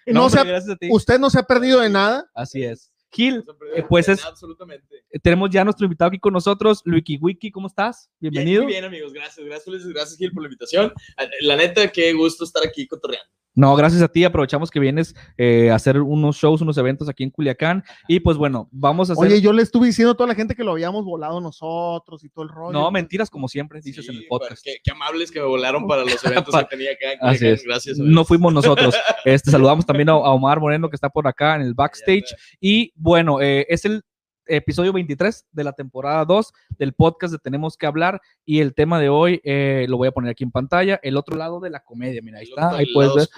No 0.07 0.31
se 0.31 0.41
ha- 0.41 0.45
gracias 0.45 0.73
a 0.75 0.77
ti. 0.77 0.89
Usted 0.91 1.19
no 1.19 1.29
se 1.29 1.39
ha 1.39 1.43
perdido 1.43 1.81
de 1.81 1.91
nada. 1.91 2.27
Así 2.35 2.65
es. 2.65 2.91
Gil, 3.13 3.45
eh, 3.75 3.85
pues 3.89 4.09
es- 4.09 4.25
Absolutamente. 4.27 5.05
tenemos 5.23 5.51
ya 5.51 5.63
a 5.63 5.65
nuestro 5.65 5.85
invitado 5.87 6.09
aquí 6.09 6.19
con 6.19 6.33
nosotros, 6.33 6.83
Luiki 6.85 7.19
Wiki, 7.21 7.51
¿cómo 7.51 7.67
estás? 7.69 8.11
Bien, 8.21 8.33
Bienvenido. 8.33 8.65
Muy 8.65 8.73
bien, 8.73 8.85
amigos. 8.85 9.13
Gracias, 9.13 9.47
gracias, 9.47 9.87
gracias, 9.87 10.19
Gil, 10.19 10.33
por 10.33 10.43
la 10.43 10.49
invitación. 10.49 10.93
Eh, 11.19 11.29
La 11.41 11.57
neta, 11.57 11.89
qué 11.91 12.13
gusto 12.13 12.45
estar 12.45 12.67
aquí 12.67 12.87
cotorreando. 12.87 13.31
No, 13.57 13.75
gracias 13.75 14.03
a 14.03 14.09
ti. 14.09 14.23
Aprovechamos 14.23 14.71
que 14.71 14.79
vienes 14.79 15.17
eh, 15.39 15.71
a 15.71 15.77
hacer 15.77 16.01
unos 16.01 16.37
shows, 16.37 16.61
unos 16.61 16.77
eventos 16.77 17.09
aquí 17.09 17.25
en 17.25 17.31
Culiacán. 17.31 17.83
Y 18.07 18.21
pues 18.21 18.37
bueno, 18.37 18.69
vamos 18.71 19.09
a 19.09 19.15
hacer. 19.15 19.27
Oye, 19.27 19.41
yo 19.41 19.53
le 19.55 19.63
estuve 19.63 19.87
diciendo 19.87 20.13
a 20.13 20.15
toda 20.15 20.29
la 20.29 20.35
gente 20.35 20.55
que 20.55 20.63
lo 20.63 20.73
habíamos 20.73 21.07
volado 21.07 21.41
nosotros 21.41 22.23
y 22.23 22.29
todo 22.29 22.45
el 22.45 22.51
rollo. 22.51 22.73
no, 22.73 22.91
mentiras, 22.91 23.31
como 23.31 23.49
siempre 23.49 23.81
dices 23.81 24.05
Sí, 24.05 24.13
en 24.13 24.19
el 24.19 24.27
podcast. 24.29 24.63
Qué, 24.63 24.77
qué 24.85 24.91
amables 24.91 25.31
que 25.31 25.41
me 25.41 25.47
volaron 25.47 25.89
para 25.89 26.03
los 26.05 26.23
eventos 26.25 26.55
que 26.55 26.65
tenía 26.65 26.91
acá. 26.93 27.13
en 27.13 27.19
Así 27.23 27.47
es. 27.49 27.65
Gracias. 27.65 27.99
No 27.99 28.25
fuimos 28.25 28.53
nosotros. 28.53 28.95
Este, 29.25 29.51
saludamos 29.51 29.85
también 29.85 30.09
a, 30.09 30.13
a 30.13 30.31
Omar 30.31 30.61
Moreno 30.61 30.89
que 30.89 30.95
está 30.95 31.09
por 31.09 31.27
acá 31.27 31.57
en 31.57 31.63
el 31.63 31.75
backstage. 31.75 32.35
Y 32.61 32.93
bueno, 32.95 33.41
eh, 33.41 33.67
es 33.69 33.85
el 33.85 34.05
episodio 34.47 34.93
23 34.93 35.47
de 35.53 35.65
la 35.65 35.73
temporada 35.73 36.25
2 36.25 36.53
del 36.79 36.93
podcast 36.93 37.33
de 37.33 37.39
Tenemos 37.39 37.77
que 37.77 37.87
hablar. 37.87 38.21
Y 38.45 38.61
el 38.61 38.75
tema 38.75 39.01
de 39.01 39.09
hoy 39.09 39.41
eh, 39.45 39.87
lo 39.89 39.97
voy 39.97 40.09
a 40.09 40.13
poner 40.13 40.31
aquí 40.31 40.45
en 40.45 40.51
pantalla. 40.51 40.99
El 41.03 41.17
otro 41.17 41.37
lado 41.37 41.61
de 41.61 41.71
la 41.71 41.81
comedia. 41.81 42.21
Mira, 42.23 42.39
ahí 42.39 42.45
está. 42.45 42.77
Ahí 42.77 42.93
puedes 42.93 43.15
ver. 43.15 43.29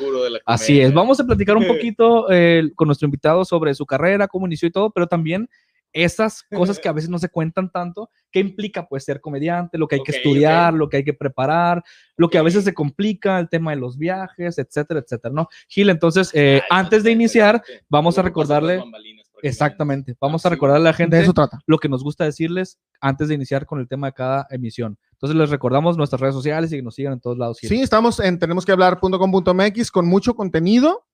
Así 0.44 0.80
es. 0.80 0.92
Vamos 0.92 1.20
a 1.20 1.24
platicar 1.24 1.56
un 1.56 1.66
poquito 1.68 2.30
eh, 2.30 2.70
con 2.74 2.86
nuestro 2.86 3.06
invitado 3.06 3.44
sobre 3.44 3.74
su 3.74 3.86
carrera, 3.86 4.28
cómo 4.28 4.46
inició 4.46 4.68
y 4.68 4.72
todo, 4.72 4.90
pero 4.90 5.06
también 5.06 5.48
esas 5.92 6.42
cosas 6.42 6.78
que 6.78 6.88
a 6.88 6.92
veces 6.92 7.10
no 7.10 7.18
se 7.18 7.28
cuentan 7.28 7.70
tanto, 7.70 8.10
qué 8.30 8.40
implica 8.40 8.86
pues 8.86 9.04
ser 9.04 9.20
comediante, 9.20 9.78
lo 9.78 9.88
que 9.88 9.96
hay 9.96 10.02
que 10.02 10.12
Ok, 10.12 10.16
estudiar, 10.16 10.74
ok. 10.74 10.78
lo 10.78 10.88
que 10.88 10.96
hay 10.98 11.04
que 11.04 11.14
preparar, 11.14 11.82
lo 12.16 12.28
que 12.28 12.38
a 12.38 12.42
veces 12.42 12.64
se 12.64 12.74
complica, 12.74 13.38
el 13.38 13.48
tema 13.48 13.70
de 13.70 13.78
los 13.78 13.96
viajes, 13.96 14.58
etcétera, 14.58 15.00
etcétera, 15.00 15.34
¿no? 15.34 15.48
Gil, 15.68 15.90
entonces, 15.90 16.30
eh, 16.34 16.60
Ay, 16.62 16.68
antes 16.70 17.02
de 17.02 17.10
perfecto, 17.10 17.10
iniciar, 17.10 17.62
vamos 17.88 18.18
a 18.18 18.22
recordarle, 18.22 18.82
que 18.82 19.17
exactamente, 19.42 20.16
vamos 20.20 20.44
a 20.44 20.48
recordarle 20.48 20.82
a 20.82 20.84
la 20.84 20.90
De 20.90 20.96
gente 20.96 21.20
eso 21.20 21.32
trata. 21.32 21.60
lo 21.66 21.78
que 21.78 21.88
nos 21.88 22.02
gusta 22.02 22.24
decirles 22.24 22.78
antes 23.00 23.28
de 23.28 23.34
iniciar 23.34 23.66
con 23.66 23.80
el 23.80 23.88
tema 23.88 24.08
de 24.08 24.12
cada 24.12 24.46
emisión. 24.50 24.98
Entonces 25.12 25.36
les 25.36 25.50
recordamos 25.50 25.96
nuestras 25.96 26.20
redes 26.20 26.34
sociales 26.34 26.72
y 26.72 26.76
que 26.76 26.82
nos 26.82 26.94
sigan 26.94 27.12
en 27.14 27.20
todos 27.20 27.38
lados. 27.38 27.58
Sí, 27.60 27.80
estamos 27.82 28.20
en 28.20 28.38
tenemos 28.38 28.64
que 28.64 28.72
hablar.com.mx 28.72 29.90
con 29.90 30.06
mucho 30.06 30.34
contenido. 30.34 31.04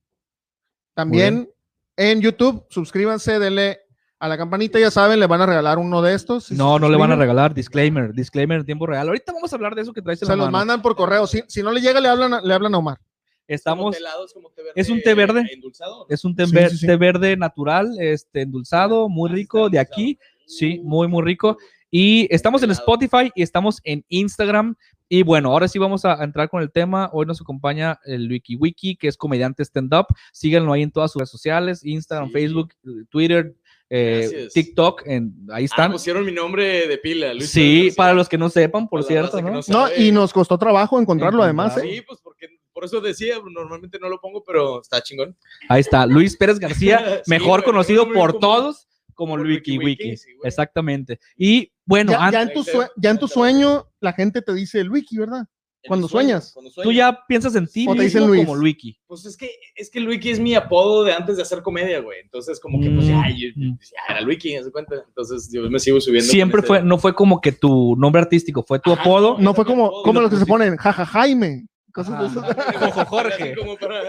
También 0.95 1.51
en 1.97 2.21
YouTube, 2.21 2.67
suscríbanse, 2.71 3.39
denle 3.39 3.81
a 4.21 4.29
la 4.29 4.39
campanita, 4.39 4.79
ya 4.79 4.91
saben, 4.91 5.21
le 5.21 5.27
van 5.27 5.41
a 5.43 5.47
regalar 5.47 5.79
uno 5.79 6.01
de 6.01 6.15
estos. 6.15 6.45
Si 6.45 6.55
No, 6.55 6.79
no 6.79 6.89
le 6.89 6.97
van 6.97 7.13
a 7.13 7.17
regalar 7.17 7.53
disclaimer, 7.53 8.13
disclaimer 8.15 8.61
en 8.61 8.65
tiempo 8.65 8.87
real. 8.87 9.07
Ahorita 9.09 9.33
vamos 9.33 9.53
a 9.53 9.57
hablar 9.57 9.75
de 9.75 9.83
eso 9.83 9.93
que 9.93 10.01
traes 10.03 10.23
en 10.23 10.27
Se 10.27 10.33
la 10.33 10.37
los 10.37 10.47
mano. 10.47 10.59
mandan 10.59 10.83
por 10.83 10.95
correo. 10.97 11.27
Si, 11.27 11.43
si 11.49 11.63
no 11.63 11.71
le 11.73 11.81
llega, 11.81 12.01
le 12.01 12.09
hablan, 12.09 12.35
a- 12.35 12.41
le 12.41 12.55
hablan 12.55 12.75
a 12.75 12.79
Omar. 12.79 12.99
Estamos, 13.47 13.95
es 13.97 14.33
como 14.33 14.51
té 14.51 14.63
es 14.75 14.89
un 14.89 15.03
té 15.03 15.15
verde. 15.15 15.45
Endulzado. 15.53 16.07
es 16.09 16.25
un 16.25 16.35
té, 16.35 16.47
Sí, 16.47 16.55
ver- 16.55 16.71
sí, 16.71 16.79
sí. 16.79 16.87
té 16.87 16.97
verde 16.97 17.37
natural, 17.37 17.95
este, 18.01 18.43
endulzado, 18.43 19.09
muy 19.09 19.31
rico, 19.31 19.69
de 19.69 19.79
aquí. 19.79 20.19
Sí, 20.47 20.81
muy, 20.83 21.09
muy 21.09 21.23
rico. 21.23 21.59
Y 21.91 22.27
estamos 22.35 22.63
en. 22.63 22.71
Spotify 22.73 23.31
y 23.35 23.43
estamos 23.43 23.81
en 23.85 24.05
Instagram. 24.09 24.75
Y 25.09 25.23
bueno, 25.23 25.53
ahora 25.53 25.69
sí 25.69 25.79
vamos 25.79 26.05
a 26.05 26.23
entrar 26.25 26.49
con 26.49 26.63
el 26.63 26.73
tema. 26.73 27.11
Hoy 27.13 27.27
nos 27.27 27.41
acompaña 27.41 28.01
el 28.05 28.29
Wiki 28.31 28.57
Wiki, 28.57 28.97
que 28.97 29.09
es 29.09 29.17
comediante 29.17 29.63
stand-up. 29.63 30.07
Síganlo 30.33 30.73
ahí 30.73 30.83
en 30.83 30.91
todas 30.91 31.13
sus 31.13 31.21
redes 31.21 31.31
sociales, 31.31 31.85
Instagram, 31.85 32.29
Sí. 32.29 32.33
Facebook, 32.33 32.71
Twitter, 33.11 33.55
eh. 33.91 34.49
TikTok, 34.53 35.03
en, 35.07 35.35
ahí 35.53 35.65
Ah, 35.65 35.67
están. 35.67 35.93
pusieron 35.93 36.25
mi 36.25 36.33
nombre 36.33 36.89
de 36.89 36.99
pila, 36.99 37.33
Luis 37.35 37.51
sí, 37.51 37.93
para 37.97 38.15
los 38.15 38.29
que 38.29 38.39
no 38.39 38.49
sepan, 38.49 38.89
por 38.89 39.05
cierto, 39.05 39.41
¿no? 39.41 39.49
no 39.51 39.55
No, 39.57 39.63
sabe. 39.63 40.03
y 40.03 40.11
nos 40.11 40.33
costó 40.33 40.59
trabajo 40.59 40.99
encontrarlo 40.99 41.43
además, 41.43 41.77
¿eh? 41.77 41.83
Sí, 41.83 42.01
pues 42.01 42.19
porque 42.23 42.49
por 42.75 42.85
eso 42.85 43.01
decía, 43.01 43.37
normalmente 43.51 43.99
no 44.01 44.09
lo 44.09 44.21
pongo, 44.21 44.43
pero 44.45 44.81
está 44.83 45.01
chingón. 45.01 45.37
Ahí 45.69 45.81
está, 45.81 46.05
Luis 46.07 46.37
Pérez 46.37 46.59
García, 46.59 47.23
mejor 47.27 47.65
conocido 47.65 48.05
por 48.13 48.33
común. 48.33 48.41
todos 48.41 48.89
como 49.15 49.37
Por 49.37 49.47
Wiki 49.47 49.79
Wiki 49.79 49.79
Wiki. 49.85 50.05
Wiki, 50.05 50.17
sí, 50.17 50.35
güey. 50.35 50.49
Exactamente. 50.49 51.21
Y 51.37 51.73
bueno, 51.87 52.13
Ya, 52.13 52.43
en 52.43 52.53
tu 52.53 52.65
sue- 52.65 52.89
ya 52.97 53.11
en 53.11 53.19
tu 53.19 53.29
sueño 53.29 53.87
la 54.01 54.13
gente 54.13 54.43
te 54.43 54.53
dice 54.53 54.81
el 54.81 54.91
wiki, 54.91 55.17
¿verdad? 55.19 55.47
Cuando 55.87 56.09
sueñas. 56.09 56.51
cuando 56.55 56.71
tú 56.71 56.77
sueño. 56.83 56.93
ya 56.93 57.21
piensas 57.29 57.55
en 57.57 57.67
ti 57.67 57.85
O 57.87 57.95
te 57.95 58.03
mismo 58.05 58.21
dicen 58.21 58.27
Luis. 58.27 58.47
como 58.47 58.59
Wiki. 58.59 58.99
Pues 59.07 59.27
es 59.27 59.37
que, 59.37 59.51
es 59.77 59.91
que 59.91 60.01
Luiki 60.01 60.31
es 60.31 60.41
mi 60.41 60.55
apodo 60.55 61.05
de 61.05 61.13
antes 61.13 61.37
de 61.37 61.43
hacer 61.43 61.63
comedia, 61.63 62.01
güey. 62.01 62.21
Entonces, 62.23 62.59
como 62.59 62.81
que, 62.81 62.89
pues 62.89 63.05
Mm, 63.05 63.09
ya, 63.11 63.29
yo, 63.37 63.49
mm. 63.55 63.79
ya 63.79 64.15
era 64.15 64.21
Luiki, 64.23 64.49
¿se 64.65 64.73
cuenta? 64.73 64.95
Entonces, 65.07 65.51
yo 65.53 65.69
me 65.71 65.79
sigo 65.79 66.01
subiendo. 66.01 66.29
Siempre 66.31 66.61
ese- 66.61 66.67
fue, 66.67 66.83
no 66.83 66.97
fue 66.97 67.15
como 67.15 67.39
que 67.43 67.53
tu 67.53 67.97
nombre 67.97 68.23
artístico, 68.23 68.63
fue 68.67 68.79
tu 68.79 68.93
Ajá, 68.93 69.03
apodo. 69.03 69.37
No 69.39 69.53
fue 69.53 69.67
como, 69.67 70.03
como 70.03 70.21
lo 70.21 70.23
los 70.23 70.31
que 70.31 70.39
se 70.39 70.47
ponen, 70.47 70.75
jaja 70.79 71.05
Jaime. 71.05 71.67
Cosas 71.95 72.21
de 72.21 72.27
esas. 72.41 72.77
Ojo, 72.83 73.05
Jorge. 73.07 73.55
Como 73.57 73.77
para... 73.77 74.03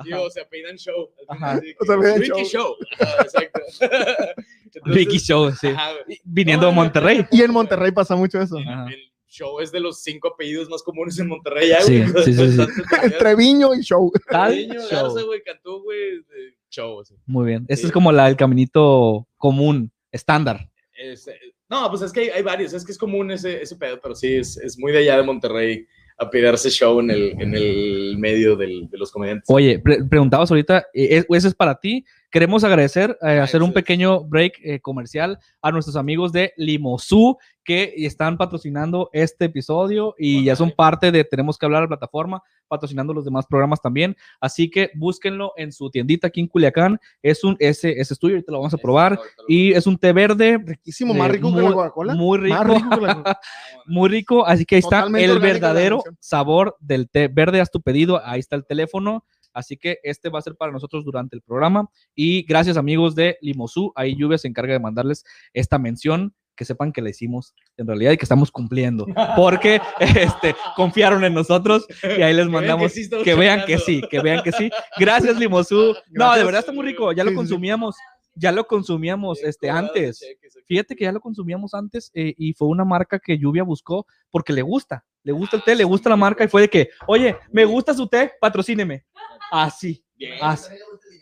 Ajá. 0.00 0.20
o 0.20 0.30
sea, 0.30 0.48
peinan 0.48 0.76
show. 0.76 1.10
Ajá. 1.28 1.60
O 1.80 1.84
sea, 1.84 1.98
peinan 1.98 2.22
show. 2.22 2.44
show. 2.44 2.76
Ajá, 3.00 3.22
exacto. 3.22 3.60
Entonces, 4.64 4.94
Wiki 4.96 5.18
Show, 5.18 5.50
sí. 5.52 5.68
ajá. 5.68 5.90
Viniendo 6.24 6.66
de 6.66 6.72
No, 6.72 6.76
Monterrey. 6.76 7.26
Y 7.32 7.42
en 7.42 7.50
Monterrey 7.50 7.90
pasa 7.90 8.14
mucho 8.14 8.40
eso. 8.40 8.58
El- 8.58 8.68
Ajá. 8.68 8.86
el 8.92 9.00
show 9.26 9.58
es 9.60 9.72
de 9.72 9.80
los 9.80 10.00
cinco 10.02 10.28
apellidos 10.28 10.68
más 10.68 10.82
comunes 10.82 11.18
en 11.18 11.26
Monterrey, 11.28 11.70
ya, 11.70 11.80
Sí, 11.80 12.02
sí, 12.24 12.32
sí, 12.34 12.50
sí. 12.52 12.56
Bastante 12.58 13.10
Treviño 13.18 13.74
y 13.74 13.80
show. 13.80 14.12
Tal 14.30 14.52
Treviño, 14.52 14.80
show. 14.88 14.88
Garza, 14.90 15.22
güey, 15.22 15.42
Cantú, 15.42 15.82
güey, 15.82 16.22
show, 16.70 17.00
así. 17.00 17.14
Muy 17.26 17.46
bien. 17.46 17.62
Este 17.62 17.82
Sí. 17.82 17.86
es 17.86 17.92
como 17.92 18.12
la, 18.12 18.28
el 18.28 18.36
caminito 18.36 19.26
común, 19.36 19.90
estándar. 20.12 20.68
Es, 20.96 21.26
eh, 21.28 21.38
no, 21.68 21.88
pues 21.90 22.02
es 22.02 22.12
que 22.12 22.20
hay, 22.20 22.28
hay 22.30 22.42
varios, 22.42 22.72
es 22.72 22.84
que 22.84 22.92
es 22.92 22.98
común 22.98 23.30
ese, 23.30 23.62
ese 23.62 23.74
pedo, 23.76 23.98
pero 24.00 24.14
sí, 24.14 24.36
es, 24.36 24.56
es 24.58 24.78
muy 24.78 24.92
de 24.92 24.98
allá 24.98 25.16
de 25.16 25.22
Monterrey 25.24 25.86
a 26.18 26.28
pedirse 26.28 26.68
show 26.70 26.98
en 27.00 27.10
el, 27.10 27.34
en 27.40 27.54
el 27.54 28.16
medio 28.18 28.56
del- 28.56 28.88
de 28.90 28.98
los 28.98 29.10
comediantes. 29.12 29.44
Oye, 29.48 29.78
pre- 29.78 30.02
preguntabas 30.04 30.50
ahorita, 30.50 30.86
eh, 30.92 31.24
eso 31.28 31.48
es 31.48 31.54
para 31.54 31.78
ti. 31.78 32.04
Queremos 32.30 32.62
agradecer, 32.62 33.16
eh, 33.22 33.38
hacer 33.38 33.62
un 33.62 33.72
pequeño 33.72 34.22
break 34.22 34.60
eh, 34.62 34.80
comercial 34.80 35.38
a 35.62 35.72
nuestros 35.72 35.96
amigos 35.96 36.30
de 36.30 36.52
Limosú 36.58 37.38
que 37.64 37.94
están 37.96 38.36
patrocinando 38.36 39.08
este 39.14 39.46
episodio 39.46 40.14
y 40.18 40.44
ya 40.44 40.54
son 40.54 40.70
parte 40.70 41.10
de 41.10 41.24
Tenemos 41.24 41.56
que 41.56 41.64
hablar 41.64 41.82
la 41.82 41.88
plataforma, 41.88 42.42
patrocinando 42.66 43.14
los 43.14 43.24
demás 43.24 43.46
programas 43.46 43.80
también. 43.80 44.14
Así 44.40 44.70
que 44.70 44.90
búsquenlo 44.94 45.52
en 45.56 45.72
su 45.72 45.90
tiendita 45.90 46.26
aquí 46.26 46.40
en 46.40 46.48
Culiacán. 46.48 46.98
Es 47.22 47.44
un 47.44 47.56
ese, 47.58 47.98
ese 47.98 48.12
estudio, 48.12 48.36
ahorita 48.36 48.52
lo 48.52 48.58
vamos 48.58 48.74
a 48.74 48.78
probar. 48.78 49.18
Y 49.48 49.72
es 49.72 49.86
un 49.86 49.96
té 49.96 50.12
verde 50.12 50.58
Riquísimo, 50.62 51.14
más 51.14 51.30
rico 51.30 51.48
que 51.48 51.54
muy- 51.54 51.64
la 51.64 51.72
Coca-Cola. 51.72 52.14
muy 52.14 52.38
rico. 52.38 52.54
Más 52.56 52.66
rico 52.66 52.90
que 52.90 53.06
la 53.06 53.14
Coca- 53.14 53.40
muy 53.86 54.08
rico, 54.10 54.46
así 54.46 54.66
que 54.66 54.74
ahí 54.74 54.80
está 54.80 54.98
Totalmente 54.98 55.32
el 55.32 55.38
verdadero 55.38 56.02
sabor 56.20 56.76
del 56.80 57.08
té 57.08 57.28
verde. 57.28 57.60
Haz 57.62 57.70
tu 57.70 57.80
pedido, 57.80 58.20
ahí 58.22 58.40
está 58.40 58.54
el 58.56 58.66
teléfono. 58.66 59.24
Así 59.52 59.76
que 59.76 59.98
este 60.02 60.28
va 60.28 60.38
a 60.38 60.42
ser 60.42 60.54
para 60.56 60.72
nosotros 60.72 61.04
durante 61.04 61.36
el 61.36 61.42
programa. 61.42 61.88
Y 62.14 62.42
gracias, 62.42 62.76
amigos 62.76 63.14
de 63.14 63.38
Limosú. 63.40 63.92
Ahí 63.94 64.16
Lluvia 64.16 64.38
se 64.38 64.48
encarga 64.48 64.72
de 64.72 64.80
mandarles 64.80 65.24
esta 65.52 65.78
mención. 65.78 66.34
Que 66.54 66.64
sepan 66.64 66.90
que 66.90 67.00
la 67.00 67.10
hicimos 67.10 67.54
en 67.76 67.86
realidad 67.86 68.10
y 68.10 68.16
que 68.16 68.24
estamos 68.24 68.50
cumpliendo. 68.50 69.06
Porque 69.36 69.80
este, 70.00 70.56
confiaron 70.74 71.22
en 71.22 71.32
nosotros 71.32 71.86
y 72.02 72.20
ahí 72.20 72.34
les 72.34 72.46
vean 72.46 72.48
que 72.48 72.52
mandamos 72.52 72.92
sí 72.92 73.08
que 73.22 73.36
vean 73.36 73.64
que 73.64 73.78
sí, 73.78 74.02
que 74.10 74.20
vean 74.20 74.42
que 74.42 74.50
sí. 74.50 74.68
Gracias, 74.98 75.38
Limosú. 75.38 75.94
No, 76.10 76.34
de 76.34 76.42
verdad 76.42 76.58
está 76.58 76.72
muy 76.72 76.84
rico. 76.84 77.12
Ya 77.12 77.22
lo 77.22 77.32
consumíamos, 77.32 77.94
ya 78.34 78.52
lo 78.52 78.66
consumíamos 78.66 79.42
este, 79.42 79.70
antes. 79.70 80.20
Fíjate 80.66 80.94
que 80.94 81.04
ya 81.04 81.12
lo 81.12 81.20
consumíamos 81.20 81.74
antes 81.74 82.10
eh, 82.14 82.34
y 82.36 82.52
fue 82.52 82.68
una 82.68 82.84
marca 82.84 83.18
que 83.18 83.38
Lluvia 83.38 83.62
buscó 83.62 84.06
porque 84.30 84.52
le 84.52 84.62
gusta, 84.62 85.04
le 85.24 85.32
gusta 85.32 85.56
el 85.56 85.62
té, 85.62 85.74
le 85.74 85.84
gusta 85.84 86.10
la 86.10 86.16
marca 86.16 86.44
y 86.44 86.48
fue 86.48 86.62
de 86.62 86.68
que, 86.68 86.90
oye, 87.06 87.36
me 87.50 87.64
gusta 87.64 87.94
su 87.94 88.06
té, 88.06 88.32
patrocíneme. 88.40 89.04
Así, 89.50 90.04
Bien. 90.16 90.34
así, 90.40 90.72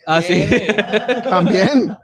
así. 0.06 0.44
También. 1.28 1.96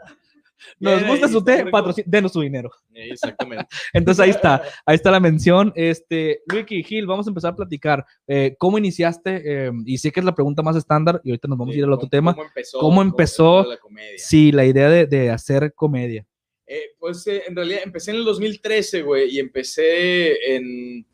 Nos 0.79 0.97
Bien 0.99 1.09
gusta 1.11 1.29
su 1.29 1.45
té, 1.45 1.65
denos 2.07 2.33
su 2.33 2.41
dinero. 2.41 2.71
Eh, 2.93 3.11
Exactamente. 3.13 3.67
Entonces 3.93 4.21
ahí 4.23 4.31
está, 4.31 4.63
ahí 4.87 4.97
está 4.97 5.11
la 5.11 5.21
mención. 5.21 5.73
Este, 5.77 6.41
Luiki 6.47 6.83
Gil, 6.83 7.07
vamos 7.07 7.27
a 7.27 7.31
empezar 7.31 7.53
a 7.53 7.57
platicar. 7.57 8.05
eh, 8.27 8.57
¿Cómo 8.59 8.79
iniciaste? 8.79 9.43
Eh, 9.67 9.71
y 9.87 9.99
sé 9.99 10.11
que 10.11 10.21
es 10.21 10.27
la 10.27 10.35
pregunta 10.35 10.63
más 10.63 10.75
estándar 10.77 11.21
y 11.25 11.31
ahorita 11.31 11.49
nos 11.49 11.59
vamos 11.59 11.75
a 11.75 11.79
ir 11.79 11.85
al 11.85 11.93
otro 11.93 12.03
¿Cómo- 12.03 12.11
tema. 12.11 12.35
¿Cómo 12.35 12.47
empezó? 12.49 12.79
¿Cómo 12.81 13.03
empezó? 13.03 13.65
la 13.65 13.77
comedia? 13.77 14.19
Sí, 14.19 14.51
la 14.53 14.65
idea 14.65 14.89
de, 14.89 15.07
de 15.07 15.31
hacer 15.31 15.73
comedia. 15.75 16.27
Eh, 16.67 16.91
pues 16.99 17.27
eh, 17.27 17.43
en 17.47 17.55
realidad 17.57 17.81
empecé 17.85 18.11
en 18.13 18.19
el 18.19 18.25
2013, 18.25 19.03
güey, 19.03 19.31
y 19.37 19.39
empecé 19.41 20.55
en 20.57 21.07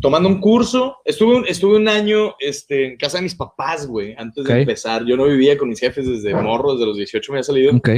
tomando 0.00 0.28
un 0.28 0.40
curso. 0.40 0.96
Estuve, 1.04 1.36
un- 1.36 1.46
estuve 1.46 1.76
un 1.76 1.88
año 1.88 2.34
este, 2.38 2.86
en 2.86 2.96
casa 2.96 3.18
de 3.18 3.22
mis 3.24 3.34
papás, 3.34 3.86
güey, 3.86 4.14
antes 4.16 4.44
Ok. 4.44 4.50
de 4.52 4.60
empezar. 4.60 5.04
Yo 5.06 5.16
no 5.16 5.26
vivía 5.26 5.56
con 5.58 5.68
mis 5.68 5.80
jefes 5.80 6.06
desde 6.08 6.34
morro, 6.34 6.74
desde 6.74 6.86
los 6.86 6.96
18 6.96 7.32
me 7.32 7.38
había 7.38 7.44
salido. 7.44 7.76
Ok. 7.76 7.90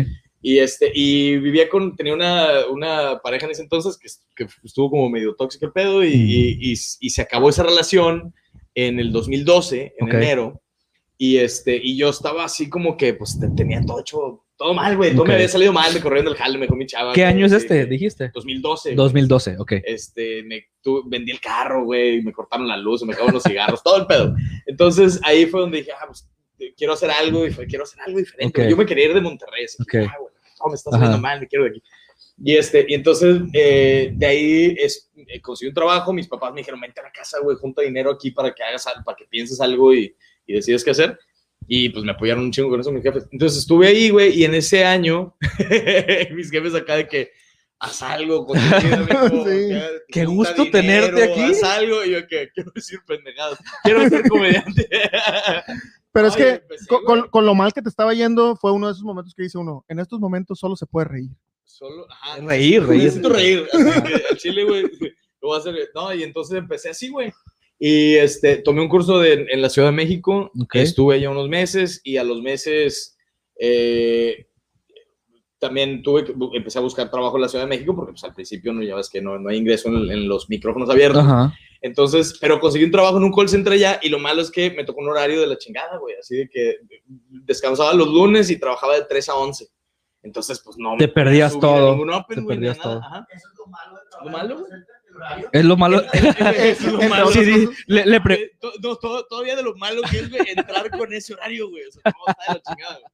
Y, 0.44 0.58
este, 0.58 0.90
y 0.92 1.36
vivía 1.38 1.68
con, 1.68 1.94
tenía 1.94 2.14
una, 2.14 2.66
una 2.70 3.20
pareja 3.22 3.46
en 3.46 3.52
ese 3.52 3.62
entonces 3.62 3.96
que, 3.96 4.08
que 4.44 4.50
estuvo 4.64 4.90
como 4.90 5.08
medio 5.08 5.34
tóxico 5.36 5.66
el 5.66 5.72
pedo 5.72 6.02
y, 6.04 6.08
y, 6.12 6.72
y- 6.72 6.72
y 6.72 7.10
se 7.10 7.22
acabó 7.22 7.48
esa 7.48 7.62
relación 7.62 8.34
en 8.74 8.98
el 8.98 9.12
2012, 9.12 9.94
en 9.98 10.08
Ok. 10.08 10.14
enero. 10.14 10.60
Y, 11.18 11.36
este, 11.36 11.76
y 11.80 11.96
yo 11.96 12.08
estaba 12.08 12.44
así 12.44 12.68
como 12.68 12.96
que, 12.96 13.14
pues, 13.14 13.38
te- 13.38 13.50
tenía 13.50 13.80
todo 13.86 14.00
hecho, 14.00 14.44
todo 14.56 14.75
mal, 14.75 14.97
güey. 14.97 15.12
Todo 15.12 15.23
Ok. 15.23 15.28
me 15.28 15.35
había 15.35 15.49
salido 15.49 15.73
mal, 15.73 15.92
me 15.92 16.00
corrieron 16.00 16.26
del 16.26 16.37
jale, 16.37 16.59
me 16.59 16.68
mi 16.68 16.87
chava. 16.87 17.12
¿Qué 17.12 17.25
año 17.25 17.47
es 17.47 17.52
este? 17.52 17.85
Dijiste. 17.87 18.30
2012. 18.32 18.90
güey. 18.90 18.97
2012, 18.97 19.56
ok. 19.59 19.73
Este, 19.85 20.42
me, 20.44 20.66
tu- 20.80 21.02
vendí 21.09 21.32
el 21.32 21.40
carro, 21.40 21.85
güey, 21.85 22.23
me 22.23 22.32
cortaron 22.32 22.68
la 22.68 22.76
luz, 22.76 23.02
me 23.04 23.12
acabaron 23.12 23.35
los 23.35 23.42
cigarros, 23.42 23.82
todo 23.82 23.97
el 23.99 24.06
pedo. 24.06 24.35
Entonces, 24.66 25.21
ahí 25.25 25.47
fue 25.47 25.61
donde 25.61 25.78
dije, 25.78 25.90
ah, 25.92 26.06
pues, 26.06 26.28
quiero 26.76 26.92
hacer 26.92 27.11
algo, 27.11 27.44
dif- 27.47 27.66
quiero 27.68 27.85
hacer 27.85 28.00
algo 28.02 28.18
diferente. 28.18 28.62
Ok. 28.62 28.68
Yo 28.71 28.76
me 28.76 28.87
quería 28.87 29.06
ir 29.06 29.14
de 29.14 29.21
Monterrey, 29.21 29.64
así 29.64 29.78
que, 29.90 30.00
Ok. 30.02 30.09
ah, 30.11 30.16
güey, 30.21 30.32
no, 30.61 30.68
me 30.68 30.75
está 30.75 30.90
saliendo 30.90 31.18
mal, 31.18 31.40
me 31.40 31.49
quiero 31.49 31.64
de 31.64 31.71
aquí. 31.71 31.82
Y, 32.44 32.56
este, 32.56 32.87
y 32.88 32.94
entonces, 32.94 33.40
eh, 33.52 34.11
de 34.14 34.26
ahí 34.26 34.75
es, 34.78 35.11
eh, 35.16 35.40
conseguí 35.40 35.68
un 35.68 35.75
trabajo, 35.75 36.12
mis 36.12 36.28
papás 36.28 36.52
me 36.52 36.61
dijeron, 36.61 36.80
vente 36.80 37.00
a 37.00 37.04
la 37.04 37.12
casa, 37.12 37.38
güey, 37.40 37.56
junta 37.56 37.82
dinero 37.82 38.11
aquí 38.11 38.30
para 38.30 38.54
que 38.54 38.62
hagas 38.62 38.87
algo, 38.87 39.02
para 39.04 39.16
que 39.16 39.26
pienses 39.26 39.61
algo 39.61 39.92
y, 39.94 40.14
y 40.47 40.52
decides 40.54 40.82
qué 40.85 40.90
hacer. 40.92 41.18
Y 41.75 41.88
pues 41.88 42.05
me 42.05 42.12
apoyaron 42.12 42.45
un 42.45 42.52
chingo 42.52 42.69
con 42.69 42.81
eso 42.81 42.93
mis 42.93 43.02
jefes. 43.02 43.26
Entonces 43.33 43.61
estuve 43.61 43.87
ahí, 43.87 44.11
güey, 44.11 44.38
y 44.38 44.45
en 44.45 44.52
ese 44.55 44.85
año, 44.85 45.35
mis 46.35 46.50
jefes 46.50 46.75
acá 46.75 46.97
de 46.97 47.09
que, 47.09 47.31
haz 47.79 48.02
algo, 48.02 48.45
contenido, 48.45 49.07
mijo, 49.09 49.29
Sí. 49.45 49.69
que- 49.69 49.91
Qué 50.09 50.25
gusto 50.26 50.71
tenerte 50.71 51.23
aquí. 51.23 51.41
Haz 51.41 51.62
algo, 51.62 52.05
y 52.05 52.11
yo 52.11 52.26
que 52.26 52.50
quiero 52.55 52.71
decir 52.75 52.99
pendejadas, 53.07 53.59
quiero 53.85 54.07
ser 54.07 54.29
comediante. 54.29 54.87
Pero 56.12 56.29
es 56.29 56.37
que 56.37 56.49
empecé, 56.50 56.87
con, 56.88 57.05
güey. 57.05 57.21
con- 57.23 57.31
con 57.31 57.47
lo 57.47 57.55
mal 57.55 57.73
que 57.73 57.81
te 57.81 57.88
estaba 57.88 58.12
yendo 58.12 58.55
fue 58.57 58.71
uno 58.71 58.88
de 58.88 58.93
esos 58.93 59.05
momentos 59.05 59.35
que 59.35 59.45
dice 59.45 59.57
uno, 59.57 59.83
en 59.88 59.99
estos 59.99 60.21
momentos 60.21 60.59
solo 60.59 60.76
se 60.76 60.85
puede 60.85 61.07
reír. 61.09 61.31
Solo, 61.64 62.07
ajá, 62.11 62.37
Reír, 62.43 62.85
reír. 62.87 63.05
Necesito 63.05 63.31
reír. 63.31 63.67
Así 63.73 64.02
que 64.02 64.14
al 64.31 64.37
chile, 64.37 64.64
güey, 64.64 64.83
lo 64.83 65.49
voy 65.49 65.57
a 65.57 65.59
hacer. 65.61 65.75
No, 65.95 66.12
y 66.12 66.23
entonces 66.23 66.59
empecé 66.59 66.91
así, 66.91 67.09
güey. 67.09 67.33
Y 67.84 68.14
este, 68.14 68.58
tomé 68.58 68.80
un 68.80 68.88
curso 68.88 69.18
de- 69.18 69.44
en 69.50 69.60
la 69.60 69.68
Ciudad 69.68 69.88
de 69.88 69.96
México. 69.96 70.52
Ok. 70.62 70.76
Estuve 70.76 71.16
allá 71.16 71.30
unos 71.30 71.48
meses 71.48 72.00
y 72.04 72.16
a 72.16 72.22
los 72.22 72.40
meses 72.40 73.16
eh, 73.58 74.46
también 75.58 76.00
tuve 76.00 76.24
que, 76.24 76.32
empecé 76.54 76.78
a 76.78 76.82
buscar 76.82 77.10
trabajo 77.10 77.36
en 77.36 77.42
la 77.42 77.48
Ciudad 77.48 77.64
de 77.64 77.68
México 77.68 77.96
porque 77.96 78.12
pues, 78.12 78.22
al 78.22 78.34
principio 78.34 78.72
no, 78.72 78.84
ya 78.84 78.94
ves 78.94 79.10
que 79.10 79.20
no, 79.20 79.36
no 79.36 79.48
hay 79.50 79.56
ingreso 79.56 79.88
en, 79.88 80.08
en 80.12 80.28
los 80.28 80.48
micrófonos 80.48 80.88
abiertos. 80.90 81.24
Ajá. 81.24 81.52
Entonces, 81.80 82.38
pero 82.40 82.60
conseguí 82.60 82.84
un 82.84 82.92
trabajo 82.92 83.16
en 83.16 83.24
un 83.24 83.32
call 83.32 83.48
center 83.48 83.72
allá 83.72 83.98
y 84.00 84.10
lo 84.10 84.20
malo 84.20 84.42
es 84.42 84.52
que 84.52 84.70
me 84.70 84.84
tocó 84.84 85.00
un 85.00 85.08
horario 85.08 85.40
de 85.40 85.48
la 85.48 85.58
chingada, 85.58 85.98
güey. 85.98 86.14
Así 86.20 86.36
de 86.36 86.48
que 86.48 86.76
descansaba 87.44 87.92
los 87.94 88.06
lunes 88.06 88.48
y 88.48 88.60
trabajaba 88.60 88.94
de 88.94 89.06
3 89.08 89.28
a 89.28 89.34
11. 89.34 89.66
Entonces, 90.23 90.61
pues 90.64 90.76
no. 90.79 90.97
Te 90.97 91.07
me 91.07 91.12
perdías 91.12 91.59
todo, 91.59 91.93
open, 91.95 92.07
te 92.37 92.41
a 92.45 92.47
perdías 92.47 92.79
nada. 92.79 92.91
todo. 92.91 93.02
Ajá. 93.05 93.26
Eso 93.33 93.49
es 93.49 93.59
lo 93.59 93.67
malo 93.67 93.97
del 93.97 94.07
¿Lo 94.25 94.31
malo? 94.31 94.67
Es 95.52 95.64
lo 95.64 95.76
malo. 95.76 96.02
Es 96.57 96.85
lo 96.85 97.02
malo. 97.09 97.26
Sí, 97.29 97.69
le, 97.87 98.07
le 98.07 98.21
pre- 98.21 98.43
Eh, 98.45 98.50
no, 98.83 98.97
to- 98.97 99.26
todavía 99.26 99.57
de 99.57 99.62
lo 99.62 99.75
malo 99.76 100.00
que 100.11 100.19
es, 100.21 100.31
güey, 100.31 100.43
entrar 100.57 100.91
con 100.91 101.12
ese 101.12 101.35
horario, 101.35 101.69
güey. 101.69 101.83
O 101.87 101.91
sea, 101.93 102.02
no, 102.07 102.31
está 102.33 102.52
de 102.52 102.59
la 102.59 102.62
chingada, 102.62 102.99
güey. 102.99 103.12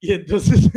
Y 0.00 0.12
entonces, 0.12 0.70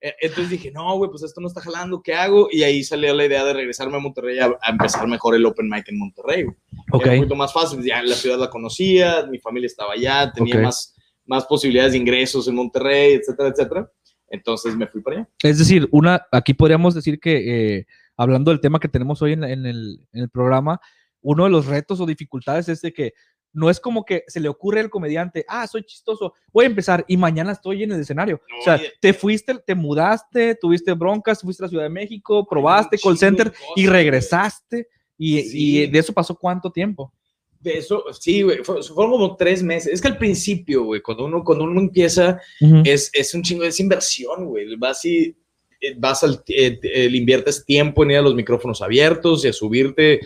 eh, 0.00 0.14
entonces 0.20 0.50
dije, 0.50 0.70
no, 0.70 0.96
güey, 0.96 1.10
pues 1.10 1.22
esto 1.24 1.40
no 1.40 1.48
está 1.48 1.60
jalando, 1.60 2.00
¿qué 2.02 2.14
hago? 2.14 2.48
Y 2.52 2.62
ahí 2.62 2.84
salió 2.84 3.12
la 3.14 3.24
idea 3.26 3.44
de 3.44 3.52
regresarme 3.52 3.96
a 3.96 4.00
Monterrey 4.00 4.38
a, 4.38 4.46
a 4.62 4.70
empezar 4.70 5.06
mejor 5.08 5.34
el 5.34 5.44
open 5.44 5.68
mic 5.68 5.88
en 5.88 5.98
Monterrey, 5.98 6.44
güey. 6.44 6.56
Ok. 6.92 7.02
Era 7.02 7.12
un 7.14 7.18
poquito 7.18 7.34
más 7.36 7.52
fácil, 7.52 7.82
ya 7.82 8.00
la 8.02 8.14
ciudad 8.14 8.38
la 8.38 8.48
conocía, 8.48 9.26
mi 9.28 9.38
familia 9.40 9.66
estaba 9.66 9.94
allá, 9.94 10.32
tenía 10.32 10.54
Ok. 10.56 10.62
más, 10.62 10.94
más 11.26 11.44
posibilidades 11.46 11.92
de 11.92 11.98
ingresos 11.98 12.46
en 12.48 12.54
Monterrey, 12.54 13.14
etcétera, 13.14 13.48
etcétera. 13.50 13.90
Entonces 14.30 14.76
me 14.76 14.86
fui 14.86 15.00
para 15.00 15.16
allá. 15.16 15.28
Es 15.42 15.58
decir, 15.58 15.88
una, 15.90 16.26
aquí 16.32 16.54
podríamos 16.54 16.94
decir 16.94 17.18
que, 17.20 17.76
eh, 17.78 17.86
hablando 18.16 18.50
del 18.50 18.60
tema 18.60 18.80
que 18.80 18.88
tenemos 18.88 19.22
hoy 19.22 19.32
en, 19.32 19.44
el, 19.44 19.66
en 20.12 20.20
el 20.22 20.28
programa, 20.28 20.80
uno 21.20 21.44
de 21.44 21.50
los 21.50 21.66
retos 21.66 22.00
o 22.00 22.06
dificultades 22.06 22.68
es 22.68 22.80
de 22.80 22.92
que 22.92 23.14
no 23.52 23.70
es 23.70 23.80
como 23.80 24.04
que 24.04 24.24
se 24.28 24.40
le 24.40 24.48
ocurre 24.48 24.80
al 24.80 24.90
comediante, 24.90 25.44
ah, 25.48 25.66
soy 25.66 25.82
chistoso, 25.82 26.34
voy 26.52 26.64
a 26.64 26.68
empezar 26.68 27.04
y 27.08 27.16
mañana 27.16 27.52
estoy 27.52 27.82
en 27.82 27.92
el 27.92 28.00
escenario. 28.00 28.40
No, 28.50 28.58
o 28.58 28.62
sea, 28.62 28.80
te 29.00 29.12
fuiste, 29.12 29.58
te 29.66 29.74
mudaste, 29.74 30.54
tuviste 30.54 30.92
broncas, 30.92 31.40
fuiste 31.40 31.62
a 31.62 31.66
la 31.66 31.70
Ciudad 31.70 31.84
de 31.84 31.90
México, 31.90 32.46
probaste 32.46 32.98
call 32.98 33.18
center 33.18 33.52
y 33.74 33.84
cosas, 33.84 33.92
regresaste. 33.92 34.88
Y, 35.16 35.40
Sí. 35.42 35.82
y 35.82 35.86
de 35.88 35.98
eso 35.98 36.12
pasó 36.12 36.36
cuánto 36.36 36.70
tiempo. 36.70 37.12
De 37.60 37.78
eso, 37.78 38.04
sí, 38.18 38.42
güey, 38.42 38.58
fue- 38.62 38.82
fueron 38.82 39.12
como 39.12 39.36
tres 39.36 39.62
meses. 39.62 39.92
Es 39.92 40.00
que 40.00 40.08
al 40.08 40.18
principio, 40.18 40.84
güey, 40.84 41.00
cuando 41.02 41.24
uno, 41.24 41.42
cuando 41.42 41.64
uno 41.64 41.80
empieza, 41.80 42.40
es, 42.84 43.10
es 43.12 43.34
un 43.34 43.42
chingo, 43.42 43.64
es 43.64 43.80
inversión, 43.80 44.46
güey. 44.46 44.76
Vas 44.76 45.04
y 45.04 45.34
eh, 45.80 45.94
vas 45.96 46.22
al, 46.22 46.42
eh, 46.48 46.78
eh, 46.82 47.08
inviertes 47.12 47.64
tiempo 47.64 48.02
en 48.04 48.12
ir 48.12 48.16
a 48.18 48.22
los 48.22 48.34
micrófonos 48.34 48.80
abiertos 48.82 49.44
y 49.44 49.48
a 49.48 49.52
subirte, 49.52 50.20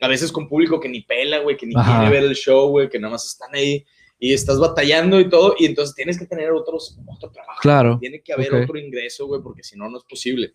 a 0.00 0.08
veces 0.08 0.30
con 0.30 0.48
público 0.48 0.78
que 0.80 0.88
ni 0.88 1.00
pela, 1.02 1.40
güey, 1.40 1.56
que 1.56 1.66
ni 1.66 1.74
Ajá. 1.76 2.00
quiere 2.00 2.14
ver 2.20 2.24
el 2.30 2.36
show, 2.36 2.68
güey, 2.70 2.88
que 2.88 2.98
nada 2.98 3.12
más 3.12 3.26
están 3.26 3.54
ahí 3.54 3.84
y 4.18 4.32
estás 4.32 4.58
batallando 4.58 5.20
y 5.20 5.28
todo, 5.28 5.54
y 5.58 5.66
entonces 5.66 5.94
tienes 5.94 6.18
que 6.18 6.24
tener 6.26 6.50
otros, 6.50 6.98
otro 7.06 7.30
trabajo. 7.30 7.60
Claro. 7.60 7.98
Tiene 8.00 8.22
que 8.22 8.32
haber 8.32 8.54
Ok. 8.54 8.62
otro 8.64 8.78
ingreso, 8.78 9.26
güey, 9.26 9.42
porque 9.42 9.62
si 9.62 9.76
no, 9.76 9.88
no 9.90 9.98
es 9.98 10.04
posible. 10.04 10.54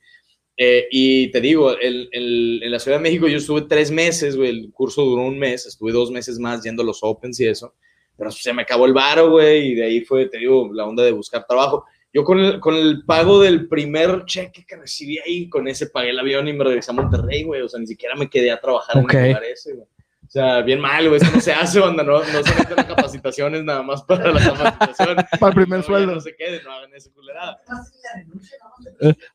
Eh, 0.63 0.88
y 0.91 1.32
te 1.32 1.41
digo, 1.41 1.76
el- 1.76 2.08
el- 2.12 2.62
en 2.62 2.71
la 2.71 2.78
Ciudad 2.78 2.97
de 2.97 3.02
México 3.04 3.28
yo 3.28 3.38
estuve 3.38 3.63
tres 3.63 3.89
meses, 3.89 4.36
güey, 4.36 4.50
el 4.52 4.71
curso 4.71 5.02
duró 5.02 5.24
un 5.24 5.39
mes, 5.39 5.65
estuve 5.65 5.91
dos 5.91 6.12
meses 6.12 6.38
más 6.38 6.62
yendo 6.63 6.84
a 6.84 6.86
los 6.86 7.00
Opens 7.02 7.39
y 7.39 7.47
eso, 7.47 7.74
pero 8.15 8.30
se 8.30 8.54
me 8.54 8.62
acabó 8.62 8.86
el 8.86 8.93
varo, 8.93 9.32
güey, 9.32 9.69
y 9.71 9.74
de 9.74 9.86
ahí 9.86 10.02
fue, 10.02 10.28
te 10.28 10.38
digo, 10.38 10.69
la 10.71 10.86
onda 10.86 11.04
de 11.04 11.13
buscar 11.13 11.47
trabajo. 11.47 11.86
Yo 12.13 12.24
con 12.24 12.38
el, 12.39 12.60
con 12.60 12.76
el 12.76 13.04
pago 13.06 13.41
del 13.41 13.67
primer 13.67 14.26
cheque 14.26 14.63
que 14.67 14.76
recibí 14.76 15.17
ahí, 15.26 15.50
con 15.50 15.67
ese 15.67 15.88
pagué 15.88 16.12
el 16.12 16.19
avión 16.19 16.47
y 16.47 16.54
me 16.54 16.63
regresé 16.63 16.91
a 16.91 16.93
Monterrey, 16.93 17.43
güey, 17.43 17.62
o 17.62 17.67
sea, 17.69 17.80
ni 17.80 17.88
siquiera 17.88 18.13
me 18.15 18.30
quedé 18.30 18.52
a 18.52 18.60
trabajar 18.62 18.97
en 18.97 19.02
el 19.02 19.08
lugar 19.30 19.43
ese, 19.45 19.74
güey. 19.74 19.88
O 20.32 20.34
sea, 20.34 20.62
bien 20.62 20.80
mal, 20.80 21.10
güey, 21.10 21.20
eso 21.22 21.30
no 21.30 21.41
se 21.41 21.52
hace, 21.52 21.82
onda, 21.82 22.04
no, 22.04 22.20
no 22.20 22.24
se 22.24 22.56
meten 22.56 22.86
capacitaciones 22.86 23.65
nada 23.65 23.84
más 23.84 24.02
para 24.04 24.32
la 24.32 24.39
capacitación. 24.41 25.17
Para 25.41 25.50
el 25.50 25.56
primer 25.56 25.80
No, 25.80 25.86
sueldo. 25.86 26.15
No 26.15 26.22
se 26.22 26.34
queden, 26.38 26.63
no 26.63 26.72
hagan 26.72 26.89
esa 26.96 27.12
culerada. 27.12 27.60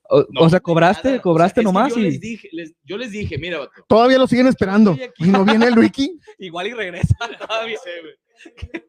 O, 0.09 0.25
No, 0.31 0.41
o 0.41 0.49
sea, 0.49 0.59
cobraste, 0.61 1.09
nada, 1.09 1.19
o 1.19 1.23
cobraste 1.23 1.61
sea, 1.61 1.65
nomás 1.65 1.95
yo 1.95 2.01
y 2.01 2.05
Les 2.05 2.19
dije, 2.21 2.49
les- 2.51 2.73
yo 2.83 2.97
les 2.97 3.11
dije, 3.11 3.37
mira. 3.37 3.59
Todavía 3.87 4.17
lo 4.17 4.27
siguen 4.27 4.47
esperando. 4.47 4.97
Y 5.19 5.27
no 5.29 5.45
viene 5.45 5.67
el 5.67 5.79
Wiki. 5.79 6.19
igual 6.39 6.69
y 6.69 6.73
regresa 6.73 7.15
todavía. 7.47 7.77
Sí, 7.85 7.91
güey. 8.01 8.83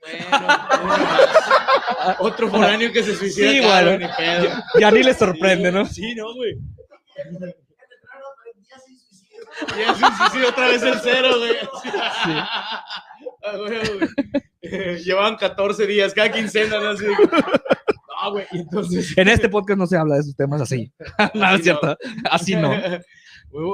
Bueno, 0.00 0.46
otro 2.20 2.48
foráneo 2.48 2.90
que 2.90 3.02
se 3.02 3.14
suicida. 3.14 3.50
Sí, 3.50 3.60
bueno. 3.60 3.98
ni 3.98 4.06
pedo. 4.16 4.48
Ya 4.80 4.90
ni 4.90 5.02
le 5.02 5.12
sorprende, 5.12 5.70
¿no? 5.70 5.84
Sí, 5.84 6.14
no, 6.14 6.34
güey. 6.34 6.54
Ya 9.76 9.94
se 9.94 10.00
suicida 10.16 10.48
otra 10.48 10.68
vez 10.68 10.82
el 10.82 10.94
cero, 11.02 11.38
güey. 11.38 11.56
Ah, 13.46 13.58
güey, 13.58 13.78
güey. 13.98 15.04
Llevaban 15.04 15.36
14 15.36 15.86
días, 15.86 16.14
cada 16.14 16.32
quincena, 16.32 16.80
¿no? 16.80 16.88
Así 16.88 17.04
No, 17.04 18.32
güey, 18.32 18.46
y 18.52 18.60
entonces... 18.60 19.18
En 19.18 19.28
este 19.28 19.50
podcast 19.50 19.78
no 19.78 19.86
se 19.86 19.98
habla 19.98 20.14
de 20.14 20.22
esos 20.22 20.34
temas 20.34 20.62
así. 20.62 20.90
no, 21.34 21.44
Así 21.44 21.56
es 21.56 21.62
cierto. 21.62 21.98
Así 22.30 22.56
no. 22.56 22.72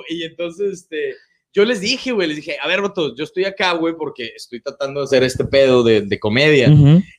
Y 0.09 0.25
entonces, 0.25 0.73
este, 0.73 1.15
yo 1.53 1.65
les 1.65 1.81
dije, 1.81 2.13
güey, 2.13 2.29
les 2.29 2.37
dije, 2.37 2.57
a 2.63 2.69
ver, 2.69 2.81
vato, 2.81 3.15
yo 3.15 3.25
estoy 3.25 3.45
acá, 3.45 3.73
güey, 3.73 3.95
porque 3.97 4.33
estoy 4.37 4.61
tratando 4.61 5.01
de 5.01 5.05
hacer 5.05 5.23
este 5.23 5.45
pedo 5.45 5.83
de, 5.83 6.03
de 6.03 6.21
comedia. 6.21 6.69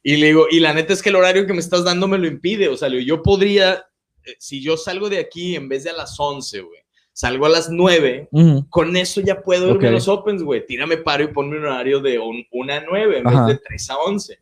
Y 0.04 0.18
le 0.18 0.28
digo, 0.28 0.48
y 0.50 0.60
la 0.60 0.74
neta 0.74 0.94
es 0.94 1.02
que 1.02 1.10
el 1.10 1.16
horario 1.16 1.46
que 1.46 1.54
me 1.54 1.60
estás 1.60 1.84
dando 1.84 2.08
me 2.08 2.18
lo 2.18 2.28
impide. 2.28 2.68
O 2.68 2.78
sea, 2.78 2.90
yo 2.90 3.22
podría, 3.22 3.86
eh, 4.26 4.36
si 4.40 4.62
yo 4.62 4.78
salgo 4.78 5.10
de 5.10 5.20
aquí 5.20 5.56
en 5.56 5.68
vez 5.70 5.84
de 5.84 5.90
a 5.90 5.94
las 5.94 6.20
11, 6.20 6.62
güey, 6.62 6.81
salgo 7.14 7.46
a 7.46 7.50
las 7.50 7.70
9, 7.70 8.30
Ujú. 8.32 8.66
con 8.70 8.96
eso 8.96 9.22
ya 9.22 9.42
puedo 9.42 9.70
irme 9.70 9.88
a 9.88 9.92
los 9.92 10.08
Opens, 10.08 10.44
güey. 10.44 10.66
Tírame 10.66 10.98
paro 10.98 11.24
y 11.24 11.28
ponme 11.28 11.58
un 11.58 11.66
horario 11.66 12.00
de 12.00 12.18
1 12.20 12.74
a 12.74 12.80
9 12.90 13.18
en 13.20 13.28
Ajá. 13.28 13.46
vez 13.48 13.58
de 13.58 13.64
3 13.68 13.90
a 13.90 13.98
11. 13.98 14.40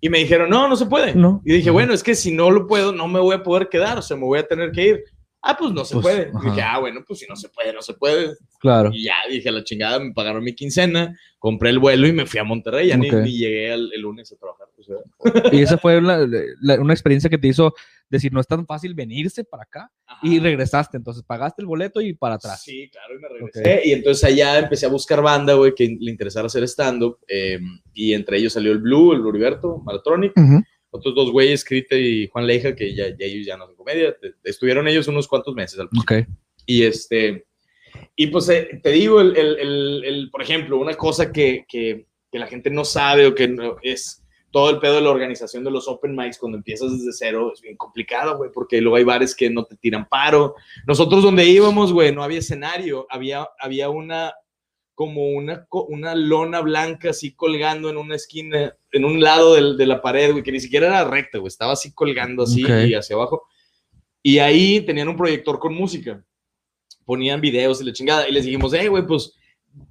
Y 0.00 0.08
me 0.10 0.18
dijeron, 0.18 0.50
no, 0.50 0.68
no 0.68 0.76
se 0.76 0.86
puede. 0.86 1.14
No. 1.14 1.40
Y 1.44 1.54
dije, 1.54 1.70
bueno, 1.70 1.94
es 1.94 2.02
que 2.02 2.14
si 2.14 2.30
no 2.30 2.50
lo 2.50 2.66
puedo, 2.66 2.92
no 2.92 3.08
me 3.08 3.20
voy 3.20 3.34
a 3.36 3.42
poder 3.42 3.68
quedar, 3.68 3.98
o 3.98 4.02
sea, 4.02 4.16
me 4.16 4.24
voy 4.24 4.38
a 4.38 4.46
tener 4.46 4.70
que 4.70 4.86
ir. 4.86 5.04
Ah, 5.46 5.56
pues 5.58 5.72
no 5.72 5.84
se 5.84 5.94
Pues, 5.94 6.02
puede. 6.02 6.30
ajá. 6.34 6.38
Y 6.42 6.50
dije, 6.50 6.62
ah, 6.62 6.78
bueno, 6.78 7.04
pues 7.06 7.18
si 7.20 7.26
no 7.26 7.36
se 7.36 7.48
puede, 7.50 7.72
no 7.74 7.82
se 7.82 7.92
puede. 7.94 8.34
Claro. 8.60 8.90
Y 8.92 9.04
ya 9.04 9.14
dije, 9.30 9.50
a 9.50 9.52
la 9.52 9.62
chingada, 9.62 9.98
me 10.00 10.12
pagaron 10.14 10.42
mi 10.42 10.54
quincena, 10.54 11.14
compré 11.38 11.68
el 11.70 11.78
vuelo 11.78 12.06
y 12.08 12.12
me 12.12 12.24
fui 12.24 12.40
a 12.40 12.44
Monterrey. 12.44 12.88
Ya 12.88 12.96
ni- 12.96 13.10
Ok. 13.10 13.16
ni, 13.22 13.36
llegué 13.36 13.72
al- 13.72 13.90
el 13.92 14.00
lunes 14.00 14.32
a 14.32 14.36
trabajar. 14.36 14.68
pues, 14.76 14.88
¿verdad? 14.88 15.52
Y 15.52 15.62
esa 15.62 15.78
fue 15.78 16.00
la- 16.02 16.26
la- 16.60 16.80
una 16.80 16.92
experiencia 16.92 17.30
que 17.30 17.38
te 17.38 17.46
hizo 17.48 17.72
decir, 18.10 18.32
no 18.32 18.40
es 18.40 18.46
tan 18.46 18.66
fácil 18.66 18.92
venirse 18.94 19.44
para 19.44 19.62
acá. 19.62 19.90
Y 20.22 20.36
Ajá. 20.36 20.44
regresaste, 20.44 20.96
entonces 20.96 21.22
pagaste 21.22 21.62
el 21.62 21.66
boleto 21.66 22.00
y 22.00 22.12
para 22.12 22.34
atrás. 22.34 22.62
Sí, 22.62 22.90
claro, 22.90 23.14
y 23.14 23.18
me 23.20 23.28
regresé. 23.28 23.60
Ok. 23.60 23.86
Y 23.86 23.92
entonces 23.92 24.24
allá 24.24 24.58
empecé 24.58 24.86
a 24.86 24.88
buscar 24.90 25.22
banda, 25.22 25.54
güey, 25.54 25.74
que 25.74 25.96
le 26.00 26.10
interesara 26.10 26.46
hacer 26.46 26.64
stand-up. 26.64 27.18
eh, 27.28 27.58
y 27.94 28.12
entre 28.14 28.38
ellos 28.38 28.52
salió 28.52 28.72
el 28.72 28.78
Blue, 28.78 29.12
el 29.12 29.26
Heriberto, 29.26 29.78
Malatronic, 29.78 30.32
Ujú. 30.36 30.62
Otros 30.94 31.14
dos 31.14 31.32
güeyes, 31.32 31.64
Crite 31.64 32.00
y 32.00 32.28
Juan 32.28 32.46
Leija, 32.46 32.74
que 32.74 32.94
ya, 32.94 33.08
ya 33.08 33.26
ellos 33.26 33.44
ya 33.46 33.56
no 33.56 33.64
hacen 33.64 33.76
comedia. 33.76 34.16
Estuvieron 34.44 34.86
ellos 34.86 35.08
unos 35.08 35.26
cuantos 35.26 35.54
meses 35.54 35.78
al 35.80 35.88
principio. 35.88 36.18
Ok. 36.20 36.26
Y 36.66 36.84
este, 36.84 37.46
y 38.16 38.28
pues 38.28 38.48
eh, 38.48 38.80
te 38.82 38.90
digo, 38.90 39.20
el, 39.20 39.36
el- 39.36 39.58
el- 39.58 40.04
el- 40.04 40.30
por 40.30 40.40
ejemplo, 40.40 40.78
una 40.78 40.94
cosa 40.94 41.32
que, 41.32 41.64
que, 41.68 42.06
que 42.30 42.38
la 42.38 42.46
gente 42.46 42.70
no 42.70 42.84
sabe 42.84 43.26
o 43.26 43.34
que 43.34 43.48
no, 43.48 43.76
es 43.82 44.20
todo 44.52 44.70
el 44.70 44.78
pedo 44.78 44.94
de 44.94 45.00
la 45.00 45.10
organización 45.10 45.64
de 45.64 45.70
los 45.72 45.88
open 45.88 46.14
mics 46.14 46.38
cuando 46.38 46.56
empiezas 46.58 46.92
desde 46.92 47.12
cero 47.12 47.50
es 47.52 47.60
bien 47.60 47.76
complicado, 47.76 48.36
güey, 48.36 48.50
porque 48.54 48.80
luego 48.80 48.96
hay 48.96 49.02
bares 49.04 49.34
que 49.34 49.50
no 49.50 49.64
te 49.64 49.76
tiran 49.76 50.08
paro. 50.08 50.54
Nosotros 50.86 51.24
donde 51.24 51.44
íbamos, 51.44 51.92
güey, 51.92 52.14
no 52.14 52.22
había 52.22 52.38
escenario, 52.38 53.04
había, 53.10 53.48
había 53.58 53.88
una 53.90 54.32
como 54.94 55.28
una, 55.30 55.66
una 55.88 56.14
lona 56.14 56.60
blanca 56.60 57.10
así 57.10 57.34
colgando 57.34 57.90
en 57.90 57.96
una 57.96 58.14
esquina, 58.16 58.76
en 58.92 59.04
un 59.04 59.20
lado 59.20 59.54
del- 59.54 59.76
de 59.76 59.86
la 59.86 60.00
pared, 60.00 60.30
güey, 60.32 60.42
que 60.44 60.52
ni 60.52 60.60
siquiera 60.60 60.86
era 60.86 61.04
recta, 61.04 61.38
güey, 61.38 61.48
estaba 61.48 61.72
así 61.72 61.92
colgando 61.92 62.44
así 62.44 62.62
y 62.88 62.94
hacia 62.94 63.16
abajo. 63.16 63.42
Y 64.22 64.38
ahí 64.38 64.80
tenían 64.80 65.08
un 65.08 65.16
proyector 65.16 65.58
con 65.58 65.74
música 65.74 66.24
ponían 67.04 67.40
videos 67.40 67.82
y 67.82 67.84
la 67.84 67.92
chingada. 67.92 68.26
Y 68.28 68.32
les 68.32 68.44
dijimos, 68.46 68.72
hey, 68.74 68.86
güey, 68.88 69.06
pues 69.06 69.34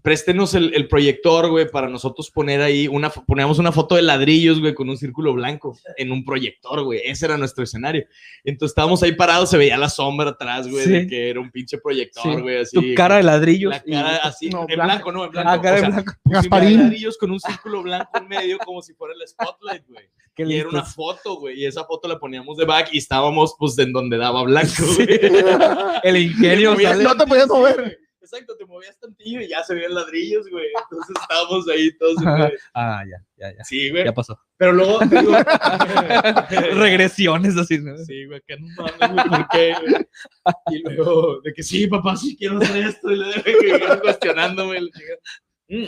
préstenos 0.02 0.54
el, 0.54 0.74
el 0.74 0.88
proyector, 0.88 1.50
güey, 1.50 1.69
para 1.69 1.88
nosotros 1.89 2.30
poner 2.32 2.62
ahí 2.62 2.88
una, 2.88 3.10
poníamos 3.10 3.60
una 3.60 3.72
foto 3.72 3.96
de 3.96 4.02
ladrillos, 4.02 4.60
güey, 4.60 4.74
con 4.74 4.89
un 4.89 4.98
círculo 4.98 5.34
blanco 5.34 5.78
en 5.98 6.12
un 6.12 6.24
proyector, 6.26 6.84
güey. 6.84 7.02
Ese 7.06 7.26
era 7.26 7.38
nuestro 7.38 7.63
escenario. 7.63 8.06
Entonces 8.43 8.72
estábamos 8.72 9.02
ahí 9.04 9.13
parados, 9.13 9.50
se 9.50 9.58
veía 9.58 9.78
la 9.78 9.89
sombra 9.89 10.32
atrás, 10.32 10.67
güey, 10.69 10.86
de 10.88 11.02
Sí. 11.02 11.08
que 11.08 11.30
era 11.30 11.39
un 11.39 11.52
pinche 11.52 11.78
proyector, 11.78 12.36
Sí. 12.36 12.41
güey, 12.41 12.58
así. 12.60 12.76
Tu 12.76 12.96
cara 12.96 13.17
de 13.17 13.24
ladrillos. 13.24 13.72
La 13.74 13.84
cara 13.84 14.15
así, 14.24 14.50
No, 14.50 14.62
en 14.62 14.67
blanco. 14.67 14.84
blanco, 14.86 15.12
no, 15.12 15.26
en 15.26 15.32
blanco. 15.32 15.50
Ah, 15.50 15.62
cara 15.62 15.72
o 15.72 15.76
de 15.76 15.80
sea, 15.82 15.89
blanco. 15.89 16.13
pusimos 16.24 16.43
Gasparín. 16.43 16.80
ladrillos 16.80 17.17
con 17.17 17.32
un 17.32 17.39
círculo 17.39 17.84
blanco 17.84 18.10
en 18.17 18.28
medio, 18.28 18.58
como 18.60 18.82
si 18.82 18.93
fuera 18.93 19.13
el 19.19 19.28
spotlight, 19.28 19.84
güey. 19.88 20.06
Qué 20.36 20.43
Y 20.48 20.56
era 20.56 20.69
una 20.69 20.80
listos. 20.80 20.96
foto, 20.96 21.36
güey, 21.39 21.60
y 21.62 21.65
esa 21.67 21.84
foto 21.86 22.08
la 22.08 22.17
poníamos 22.17 22.58
de 22.58 22.65
back 22.65 22.89
y 22.91 22.98
estábamos, 22.98 23.56
pues, 23.60 23.78
en 23.78 23.93
donde 23.93 24.17
daba 24.17 24.41
blanco, 24.43 24.84
güey. 24.96 25.08
El 26.04 26.17
ingenio 26.17 26.76
sale- 26.80 27.04
No 27.04 27.15
te 27.15 27.26
podías 27.28 27.48
mover. 27.48 28.00
Exacto, 28.24 28.56
te 28.56 28.66
movías 28.66 28.98
tantillo 28.98 29.42
y 29.42 29.50
ya 29.50 29.62
se 29.64 29.76
veían 29.76 29.94
ladrillos, 29.94 30.50
güey. 30.50 30.68
Entonces 30.82 31.16
estábamos 31.22 31.68
ahí 31.68 31.92
todos. 31.98 32.16
güey. 32.24 32.54
Ah, 32.74 33.04
ya, 33.06 33.22
ya, 33.36 33.58
ya. 33.58 33.64
Sí, 33.66 33.90
güey. 33.90 34.06
Ya 34.06 34.14
pasó. 34.14 34.40
Pero 34.56 34.72
luego 34.72 35.00
digo. 35.00 35.34
Regresiones 36.76 37.58
así. 37.58 37.80
¿no? 37.80 37.98
Sí, 37.98 38.26
güey, 38.26 38.42
que 38.48 38.58
no 38.58 38.68
mames, 38.78 39.12
güey, 39.12 39.30
¿por 39.30 39.48
qué, 39.50 39.76
güey? 39.82 40.08
Y 40.72 40.84
luego, 40.84 41.42
de 41.42 41.54
que 41.54 41.64
sí, 41.64 41.86
papá, 41.88 42.16
sí 42.16 42.38
quiero 42.38 42.60
hacer 42.60 42.86
esto. 42.88 43.12
Y 43.12 43.18
le 43.18 43.44
que 43.44 44.00
cuestionándome. 44.02 44.80
Mm. 45.68 45.88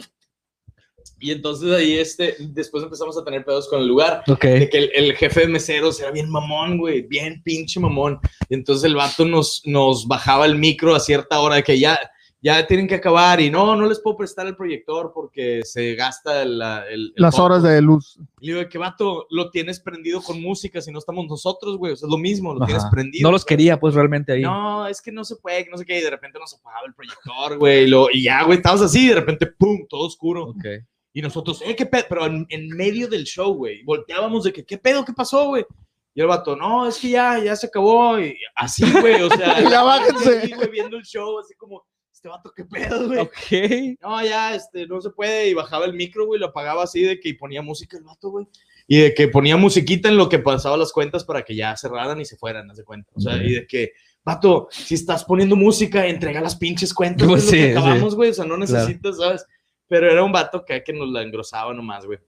Y 1.19 1.31
entonces 1.31 1.71
ahí, 1.71 1.97
este, 1.97 2.35
después 2.39 2.83
empezamos 2.83 3.17
a 3.17 3.23
tener 3.23 3.45
pedos 3.45 3.69
con 3.69 3.79
el 3.79 3.87
lugar. 3.87 4.23
Ok. 4.27 4.43
de 4.43 4.69
que 4.69 4.77
el, 4.77 4.91
el 4.93 5.15
jefe 5.15 5.41
de 5.41 5.47
meseros 5.47 5.99
era 6.01 6.11
bien 6.11 6.29
mamón, 6.29 6.77
güey, 6.77 7.01
bien 7.03 7.41
pinche 7.43 7.79
mamón. 7.79 8.19
Y 8.49 8.55
entonces 8.55 8.83
el 8.83 8.95
vato 8.95 9.23
nos, 9.23 9.61
nos 9.65 10.05
bajaba 10.05 10.45
el 10.45 10.55
micro 10.55 10.93
a 10.93 10.99
cierta 10.99 11.39
hora 11.39 11.55
de 11.55 11.63
que 11.63 11.79
ya, 11.79 11.97
ya 12.45 12.67
tienen 12.67 12.87
que 12.87 12.93
acabar 12.95 13.41
y 13.41 13.49
no, 13.49 13.75
no 13.75 13.87
les 13.87 13.99
puedo 13.99 14.15
prestar 14.17 14.45
el 14.45 14.55
proyector 14.55 15.11
porque 15.11 15.61
se 15.63 15.95
gasta 15.95 16.43
el, 16.43 16.61
el- 16.61 16.91
el 16.91 17.13
Las 17.15 17.33
foco". 17.35 17.45
horas 17.45 17.63
de 17.63 17.81
luz. 17.81 18.19
Y 18.39 18.47
le 18.51 18.57
digo, 18.57 18.69
¿qué 18.69 18.77
vato? 18.77 19.25
Lo 19.31 19.49
tienes 19.49 19.79
prendido 19.79 20.21
con 20.21 20.39
música 20.39 20.79
si 20.79 20.91
no 20.91 20.99
estamos 20.99 21.25
nosotros, 21.27 21.75
güey. 21.77 21.93
O 21.93 21.95
sea, 21.95 22.05
es 22.05 22.11
lo 22.11 22.19
mismo, 22.19 22.53
lo 22.53 22.63
tienes 22.65 22.85
prendido. 22.91 23.27
No 23.27 23.31
los 23.31 23.43
güey. 23.43 23.47
quería, 23.57 23.79
pues 23.79 23.95
realmente 23.95 24.33
ahí. 24.33 24.41
No, 24.43 24.85
es 24.87 25.01
que 25.01 25.11
no 25.11 25.25
se 25.25 25.37
puede, 25.37 25.65
que 25.65 25.71
no 25.71 25.77
sé 25.77 25.85
qué. 25.85 25.97
Y 25.97 26.01
de 26.03 26.09
repente 26.11 26.37
nos 26.37 26.53
apagaba 26.53 26.85
el 26.85 26.93
proyector, 26.93 27.57
güey. 27.57 27.85
Y, 27.85 27.87
lo- 27.87 28.07
y 28.11 28.21
ya, 28.23 28.43
güey, 28.43 28.57
estábamos 28.59 28.85
así. 28.85 29.05
Y 29.05 29.09
de 29.09 29.15
repente, 29.15 29.47
pum, 29.47 29.87
todo 29.89 30.05
oscuro. 30.05 30.43
Ok. 30.49 30.65
Y 31.13 31.21
nosotros, 31.23 31.63
eh, 31.65 31.75
qué 31.75 31.85
pedo, 31.87 32.03
pero 32.07 32.25
en, 32.27 32.45
en 32.49 32.67
medio 32.69 33.07
del 33.07 33.23
show, 33.23 33.53
güey, 33.55 33.81
volteábamos 33.83 34.43
de 34.43 34.53
que, 34.53 34.63
¿qué 34.63 34.77
pedo? 34.77 35.03
¿Qué 35.03 35.13
pasó, 35.13 35.47
güey? 35.47 35.65
Y 36.13 36.21
el 36.21 36.27
vato, 36.27 36.55
no, 36.55 36.87
es 36.87 36.97
que 36.99 37.09
ya, 37.09 37.39
ya 37.43 37.55
se 37.55 37.67
acabó. 37.67 38.19
Y 38.19 38.37
así, 38.55 38.83
güey, 39.01 39.21
o 39.21 39.29
sea, 39.29 39.59
Ya 39.69 39.81
bájense. 39.81 40.37
así, 40.39 40.53
güey, 40.53 40.69
viendo 40.69 40.95
el 40.97 41.03
show, 41.03 41.39
así 41.39 41.55
como, 41.55 41.83
este 42.25 42.29
vato, 42.29 42.53
¿qué 42.55 42.65
pedo, 42.65 43.07
güey? 43.07 43.19
Ok. 43.19 43.97
No, 44.01 44.23
ya, 44.23 44.55
este, 44.55 44.87
no 44.87 45.01
se 45.01 45.09
puede. 45.09 45.49
Y 45.49 45.53
bajaba 45.53 45.85
el 45.85 45.93
micro, 45.93 46.25
güey, 46.25 46.39
lo 46.39 46.47
apagaba 46.47 46.83
así 46.83 47.01
de 47.01 47.19
que 47.19 47.33
ponía 47.35 47.61
música 47.61 47.97
el 47.97 48.03
vato, 48.03 48.29
güey. 48.29 48.47
Y 48.87 48.99
de 48.99 49.13
que 49.13 49.27
ponía 49.27 49.57
musiquita 49.57 50.09
en 50.09 50.17
lo 50.17 50.29
que 50.29 50.39
pasaba 50.39 50.77
las 50.77 50.91
cuentas 50.91 51.23
para 51.23 51.43
que 51.43 51.55
ya 51.55 51.75
cerraran 51.75 52.19
y 52.21 52.25
se 52.25 52.37
fueran, 52.37 52.69
haz 52.69 52.77
de 52.77 52.83
cuenta. 52.83 53.11
O 53.15 53.19
sea, 53.19 53.35
y 53.37 53.53
de 53.53 53.67
que, 53.67 53.93
vato, 54.23 54.67
si 54.69 54.93
estás 54.95 55.23
poniendo 55.23 55.55
música, 55.55 56.05
entrega 56.05 56.41
las 56.41 56.55
pinches 56.55 56.93
cuentas, 56.93 57.27
Pues 57.27 57.45
lo 57.45 57.51
sí, 57.51 57.57
que 57.57 57.63
sí. 57.65 57.71
acabamos, 57.71 58.15
güey. 58.15 58.29
O 58.29 58.33
sea, 58.33 58.45
no 58.45 58.57
necesitas, 58.57 59.17
¿sabes? 59.17 59.45
pero 59.87 60.11
era 60.11 60.23
un 60.23 60.31
vato 60.31 60.65
que, 60.65 60.83
que 60.83 60.93
nos 60.93 61.09
la 61.09 61.21
engrosaba 61.21 61.73
nomás, 61.73 62.05
güey. 62.05 62.19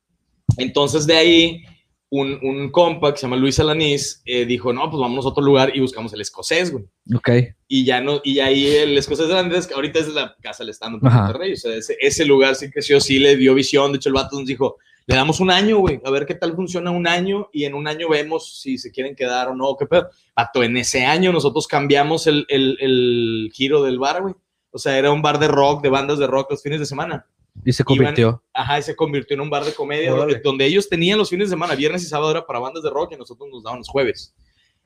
Entonces 0.58 1.06
de 1.06 1.16
ahí, 1.16 1.64
un, 2.10 2.40
un 2.42 2.72
compa 2.72 3.12
que 3.12 3.20
se 3.20 3.24
llama 3.24 3.36
Luis 3.36 3.60
Alanís 3.60 4.22
eh, 4.26 4.46
dijo, 4.46 4.72
no, 4.72 4.90
pues 4.90 5.00
vámonos 5.00 5.26
a 5.26 5.30
otro 5.30 5.44
lugar 5.44 5.76
y 5.76 5.82
buscamos 5.82 6.14
el 6.14 6.22
escocés, 6.22 6.72
güey. 6.72 6.86
Ok. 7.14 7.30
Y 7.68 7.84
ya 7.84 8.00
no, 8.00 8.22
y 8.24 8.40
ahí 8.40 8.68
el 8.68 8.98
escocés 8.98 9.28
de 9.28 9.38
Andrés, 9.38 9.68
que 9.68 9.74
ahorita 9.74 10.00
es 10.00 10.08
la 10.10 10.36
casa 10.42 10.64
del 10.64 10.74
stand 10.74 11.00
en 11.02 11.08
Ajá. 11.08 11.24
Monterrey, 11.24 11.54
o 11.54 11.58
sea, 11.58 11.76
ese, 11.76 11.98
ese 12.00 12.26
lugar 12.26 12.56
sí 12.56 12.72
creció, 12.72 13.02
sí 13.02 13.20
le 13.20 13.36
dio 13.36 13.54
visión, 13.54 13.92
de 13.92 13.98
hecho 13.98 14.10
el 14.10 14.16
vato 14.16 14.38
nos 14.38 14.48
dijo, 14.48 14.78
le 15.06 15.16
damos 15.16 15.40
un 15.40 15.52
año, 15.52 15.78
güey, 15.80 16.02
a 16.04 16.12
ver 16.12 16.26
qué 16.26 16.36
tal 16.36 16.54
funciona 16.54 16.92
un 16.92 17.08
año 17.08 17.50
y 17.54 17.64
en 17.64 17.74
un 17.74 17.88
año 17.88 18.10
vemos 18.10 18.60
si 18.62 18.78
se 18.78 18.92
quieren 18.92 19.16
quedar 19.16 19.48
o 19.48 19.56
no, 19.56 19.76
qué 19.78 19.86
pedo. 19.86 20.10
Vato, 20.36 20.64
en 20.64 20.76
ese 20.76 21.06
año 21.06 21.32
nosotros 21.32 21.66
cambiamos 21.66 22.28
el, 22.28 22.46
el, 22.50 22.78
el 22.82 23.52
giro 23.54 23.84
del 23.84 24.00
bar, 24.00 24.22
güey. 24.22 24.36
O 24.72 24.78
sea, 24.78 24.98
era 24.98 25.12
un 25.12 25.22
bar 25.22 25.40
de 25.40 25.48
rock, 25.48 25.82
de 25.82 25.90
bandas 25.90 26.20
de 26.20 26.28
rock 26.28 26.52
los 26.52 26.62
fines 26.62 26.80
de 26.80 26.86
semana. 26.86 27.26
Y 27.64 27.74
se 27.74 27.84
convirtió. 27.84 28.44
Ajá, 28.54 28.80
y 28.80 28.84
se 28.84 28.96
convirtió 28.96 29.36
en 29.36 29.42
un 29.42 29.50
bar 29.50 29.66
de 29.66 29.74
comedia 29.74 30.12
donde, 30.12 30.40
donde 30.40 30.66
ellos 30.66 30.88
tenían 30.88 31.18
los 31.18 31.30
fines 31.30 31.50
de 31.50 31.54
semana, 31.54 31.76
viernes 31.76 32.04
y 32.04 32.08
sábado 32.08 32.32
era 32.32 32.46
para 32.46 32.60
bandas 32.60 32.84
de 32.84 32.90
rock 32.90 33.14
y 33.14 33.18
nosotros 33.18 33.50
nos 33.52 33.64
daban 33.64 33.80
los 33.80 33.90
jueves. 33.90 34.34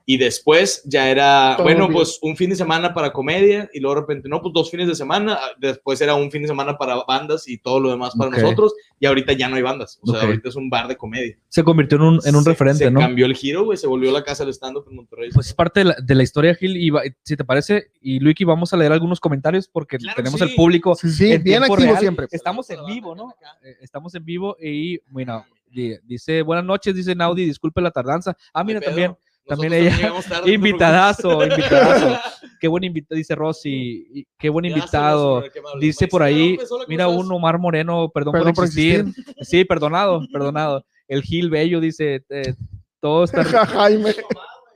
Y 0.06 0.18
después 0.18 0.82
ya 0.86 1.10
era, 1.10 1.54
Todo 1.56 1.66
bueno, 1.66 1.88
bien. 1.88 1.94
pues 1.94 2.20
un 2.22 2.36
fin 2.36 2.50
de 2.50 2.56
semana 2.56 2.94
para 2.94 3.14
comedia 3.14 3.70
y 3.74 3.80
luego 3.80 3.96
de 3.96 4.02
repente, 4.02 4.28
no, 4.30 4.42
pues 4.42 4.54
dos 4.54 4.70
fines 4.72 4.88
de 4.88 4.96
semana, 4.96 5.38
después 5.60 6.02
era 6.02 6.16
un 6.16 6.32
fin 6.32 6.42
de 6.42 6.48
semana 6.48 6.78
para 6.78 7.04
bandas 7.08 7.48
y 7.48 7.58
todo 7.60 7.80
lo 7.80 7.90
demás 7.92 8.14
para 8.18 8.30
Ok. 8.30 8.38
nosotros 8.38 8.74
y 9.00 9.06
ahorita 9.06 9.34
ya 9.34 9.48
no 9.48 9.56
hay 9.56 9.62
bandas, 9.62 10.00
o 10.02 10.08
sea, 10.08 10.20
Ok. 10.20 10.26
ahorita 10.26 10.50
es 10.50 10.56
un 10.56 10.70
bar 10.70 10.88
de 10.88 10.98
comedia. 10.98 11.38
Se 11.50 11.64
convirtió 11.64 11.98
en 11.98 12.04
un, 12.04 12.20
en 12.26 12.36
un 12.36 12.44
Se- 12.44 12.50
referente, 12.50 12.84
se 12.86 12.92
¿no? 12.92 13.00
cambió 13.00 13.26
el 13.26 13.36
giro, 13.36 13.64
güey, 13.66 13.78
se 13.78 13.88
volvió 13.88 14.12
la 14.12 14.24
casa 14.24 14.44
del 14.44 14.54
stand-up 14.54 14.86
en 14.90 14.96
Monterrey. 14.96 15.30
Pues 15.34 15.48
es 15.48 15.54
parte 15.54 15.82
de 15.82 15.86
la, 15.86 15.96
de 16.02 16.16
la 16.16 16.24
historia, 16.24 16.56
Gil. 16.56 16.78
Y 16.78 16.90
va- 16.90 17.04
si 17.24 17.36
te 17.38 17.44
parece, 17.46 17.92
y 18.02 18.20
Luiki, 18.20 18.44
vamos 18.44 18.74
a 18.74 18.78
leer 18.78 18.92
algunos 18.92 19.20
comentarios 19.20 19.68
porque 19.68 19.98
Claro, 19.98 20.16
tenemos 20.16 20.40
sí. 20.40 20.46
el 20.48 20.56
público. 20.56 20.96
Sí, 20.96 21.10
sí, 21.12 21.32
en 21.32 21.44
bien 21.44 21.64
activo 21.64 21.78
real. 21.78 21.98
siempre. 22.00 22.28
Estamos 22.32 22.70
en 22.70 22.86
vivo, 22.86 23.16
¿no? 23.16 23.34
Eh, 23.64 23.78
Estamos 23.82 24.14
en 24.16 24.26
vivo 24.26 24.56
y, 24.62 25.00
bueno, 25.10 25.46
di- 25.70 25.96
dice, 26.04 26.42
buenas 26.42 26.66
noches, 26.66 26.96
dice 26.96 27.16
Naudi, 27.16 27.46
disculpe 27.46 27.82
la 27.82 27.92
tardanza. 27.92 28.36
Ah, 28.54 28.64
mira, 28.64 28.80
¿Qué 28.80 28.88
pedo? 28.92 29.18
También, 29.48 29.74
ella- 29.74 30.14
tarde, 30.28 30.48
no 30.48 30.48
invitadazo, 30.54 31.44
invitadazo. 31.46 32.20
Qué 32.60 32.68
buen 32.68 32.84
invitado, 32.84 33.18
dice 33.18 33.34
Rosy, 33.34 34.08
y 34.14 34.28
qué 34.38 34.50
buen 34.50 34.66
invitado. 34.66 35.44
Dice 35.80 36.08
por 36.08 36.22
ahí, 36.22 36.52
López, 36.54 36.72
hola, 36.72 36.84
¿cómo 36.86 36.90
mira 36.90 37.06
estás? 37.08 37.20
un 37.26 37.32
Omar 37.32 37.58
Moreno, 37.58 38.12
perdón, 38.14 38.34
Perdón 38.34 38.48
por 38.50 38.56
por 38.56 38.66
existir. 38.66 39.06
Sí, 39.42 39.66
perdonado, 39.66 40.22
perdonado. 40.32 40.86
El 41.08 41.24
Gil 41.24 41.50
Bello 41.50 41.80
dice, 41.80 42.24
eh, 42.30 42.54
todo 43.00 43.24
está... 43.24 43.44
Ja, 43.44 43.66
Jaime. 43.66 44.14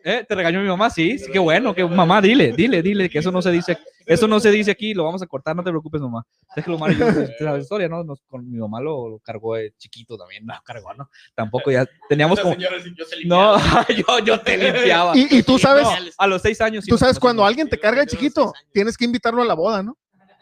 ¿Eh? 0.08 0.24
¿Te 0.30 0.36
regañó 0.36 0.62
mi 0.62 0.68
mamá? 0.68 0.88
Sí, 0.92 1.18
sí, 1.18 1.32
qué 1.32 1.40
bueno, 1.40 1.74
que 1.74 1.84
mamá, 1.84 2.22
dile, 2.22 2.52
dile, 2.56 2.84
dile, 2.84 3.10
que 3.10 3.18
eso 3.18 3.32
no 3.32 3.42
se 3.42 3.50
dice, 3.50 3.76
eso 4.06 4.28
no 4.28 4.40
se 4.40 4.52
dice 4.52 4.70
aquí, 4.70 4.94
lo 4.94 5.04
vamos 5.04 5.24
a 5.24 5.26
cortar, 5.26 5.56
no 5.56 5.64
te 5.64 5.72
preocupes, 5.72 6.00
mamá. 6.00 6.24
Omar, 6.68 6.92
y 6.92 6.96
yo, 6.98 7.08
te 7.12 7.44
la 7.44 7.58
historia, 7.58 7.90
¿no? 7.90 8.04
Nos- 8.04 8.22
con 8.28 8.48
mi 8.48 8.60
mamá 8.60 8.80
lo, 8.82 9.10
lo 9.10 9.20
cargó 9.20 9.56
de 9.56 9.74
chiquito 9.80 10.16
también, 10.16 10.46
no, 10.46 10.54
cargó, 10.64 10.94
¿no? 10.94 11.10
Tampoco 11.34 11.72
ya, 11.72 11.88
teníamos 12.08 12.40
como, 12.40 12.54
señora 12.54 12.78
yo 12.78 13.06
no, 13.26 13.58
yo, 13.90 14.20
yo 14.24 14.40
te 14.42 14.58
limpiaba. 14.58 15.18
Y, 15.18 15.40
y 15.40 15.42
tú 15.42 15.58
sabes, 15.58 15.86
No, 15.86 16.12
a 16.20 16.28
los 16.28 16.40
seis 16.44 16.62
años. 16.62 16.86
sí 16.86 16.92
tú 16.92 17.00
sabes 17.00 17.20
cuando 17.20 17.44
alguien 17.44 17.68
te 17.68 17.80
carga 17.80 18.02
de 18.02 18.08
chiquito, 18.08 18.54
tienes 18.72 18.96
que 18.96 19.06
invitarlo 19.06 19.42
a 19.42 19.46
la 19.46 19.56
boda, 19.56 19.82
¿no? 19.82 19.98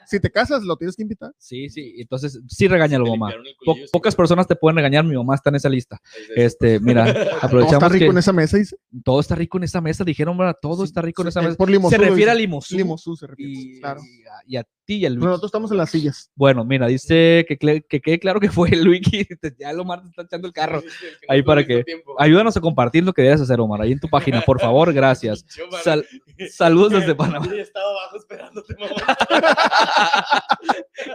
Si 0.07 0.19
te 0.19 0.31
casas, 0.31 0.63
lo 0.63 0.75
tienes 0.77 0.95
que 0.95 1.01
invitar. 1.03 1.33
Sí, 1.37 1.69
sí, 1.69 1.95
entonces 1.97 2.39
sí 2.47 2.67
regáñalo, 2.67 3.05
Te 3.05 3.11
mamá. 3.11 3.33
Po- 3.65 3.75
pocas 3.91 4.15
personas 4.15 4.47
te 4.47 4.55
pueden 4.55 4.75
regañar, 4.77 5.03
mi 5.05 5.15
mamá 5.15 5.35
está 5.35 5.49
en 5.49 5.55
esa 5.55 5.69
lista. 5.69 5.99
Este, 6.35 6.79
mira, 6.79 7.05
Todo 7.13 7.23
está 7.23 7.45
aprovechamos 7.47 7.91
rico 7.91 8.05
que 8.05 8.11
en 8.11 8.17
esa 8.17 8.33
mesa. 8.33 8.57
Dice. 8.57 8.75
todo 9.03 9.19
está 9.19 9.35
rico 9.35 9.57
en 9.57 9.63
esa 9.63 9.81
mesa, 9.81 10.03
dijeron, 10.03 10.37
¿verdad? 10.37 10.55
Todo 10.61 10.83
está 10.83 11.01
rico 11.01 11.21
en 11.21 11.27
esa 11.29 11.39
Es 11.41 11.45
mesa. 11.47 11.57
por 11.57 11.69
limosú, 11.69 11.95
Se 11.95 11.97
refiere 12.01 12.31
a 12.31 12.35
limosú. 12.35 12.75
Limosú 12.77 13.15
se 13.15 13.27
refiere. 13.27 13.51
y, 13.51 13.79
Claro. 13.79 14.01
y 14.03 14.25
a, 14.27 14.31
y 14.47 14.57
a 14.57 14.63
Luis. 14.87 15.25
Nosotros 15.25 15.47
estamos 15.49 15.71
en 15.71 15.77
las 15.77 15.89
sillas. 15.89 16.29
Bueno, 16.35 16.65
mira, 16.65 16.87
dice 16.87 17.45
que, 17.47 17.57
que 17.57 18.01
quede 18.01 18.19
claro 18.19 18.39
que 18.39 18.49
fue 18.49 18.69
Luigi. 18.71 19.25
Ya 19.59 19.71
el 19.71 19.79
Omar 19.79 20.01
te 20.01 20.09
está 20.09 20.21
echando 20.23 20.47
el 20.47 20.53
carro. 20.53 20.81
Sí, 20.81 20.87
sí, 20.89 21.05
el 21.05 21.19
que 21.19 21.25
Ahí 21.29 21.39
no 21.39 21.45
para 21.45 21.65
que- 21.65 21.83
tiempo. 21.83 22.15
Ayúdanos 22.19 22.55
a 22.57 22.61
compartir 22.61 23.03
lo 23.03 23.13
que 23.13 23.21
debes 23.21 23.41
hacer, 23.41 23.59
Omar, 23.59 23.81
ahí 23.81 23.91
en 23.93 23.99
tu 23.99 24.07
página, 24.09 24.41
por 24.41 24.59
favor, 24.59 24.91
gracias. 24.93 25.45
Sal- 25.83 26.05
saludos 26.51 26.91
desde 26.93 27.15
Panamá. 27.15 27.45
Sí, 27.49 27.59
estaba 27.59 27.85
abajo 27.89 28.17
esperándote, 28.17 28.75
mamá. 28.79 29.17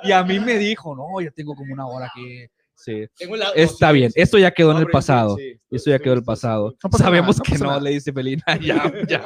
Y 0.05 0.13
a 0.13 0.23
mí 0.23 0.39
me 0.41 0.59
dijo, 0.59 0.95
no, 0.95 1.21
ya 1.21 1.31
tengo 1.31 1.55
como 1.55 1.73
una 1.73 1.87
hora 1.87 2.07
aquí. 2.07 2.47
Sí. 2.81 3.07
Tengo 3.19 3.35
el- 3.35 3.41
no, 3.41 3.47
Está 3.57 3.89
sí, 3.91 3.95
bien, 3.97 4.13
sí. 4.13 4.21
esto 4.21 4.39
ya 4.39 4.53
quedó 4.53 4.71
en 4.71 4.79
el 4.79 4.87
pasado. 4.87 5.37
sí, 5.37 5.59
Eso 5.69 5.91
ya 5.91 5.99
quedó 5.99 6.13
en 6.13 6.19
el 6.21 6.25
pasado. 6.25 6.77
No 6.85 6.97
Sabemos 6.97 7.37
nada, 7.37 7.43
no 7.51 7.53
que 7.53 7.59
no, 7.59 7.67
nada. 7.71 7.81
le 7.81 7.91
dice 7.91 8.13
Felina. 8.13 8.43
Ya, 8.63 8.93
ya, 9.09 9.23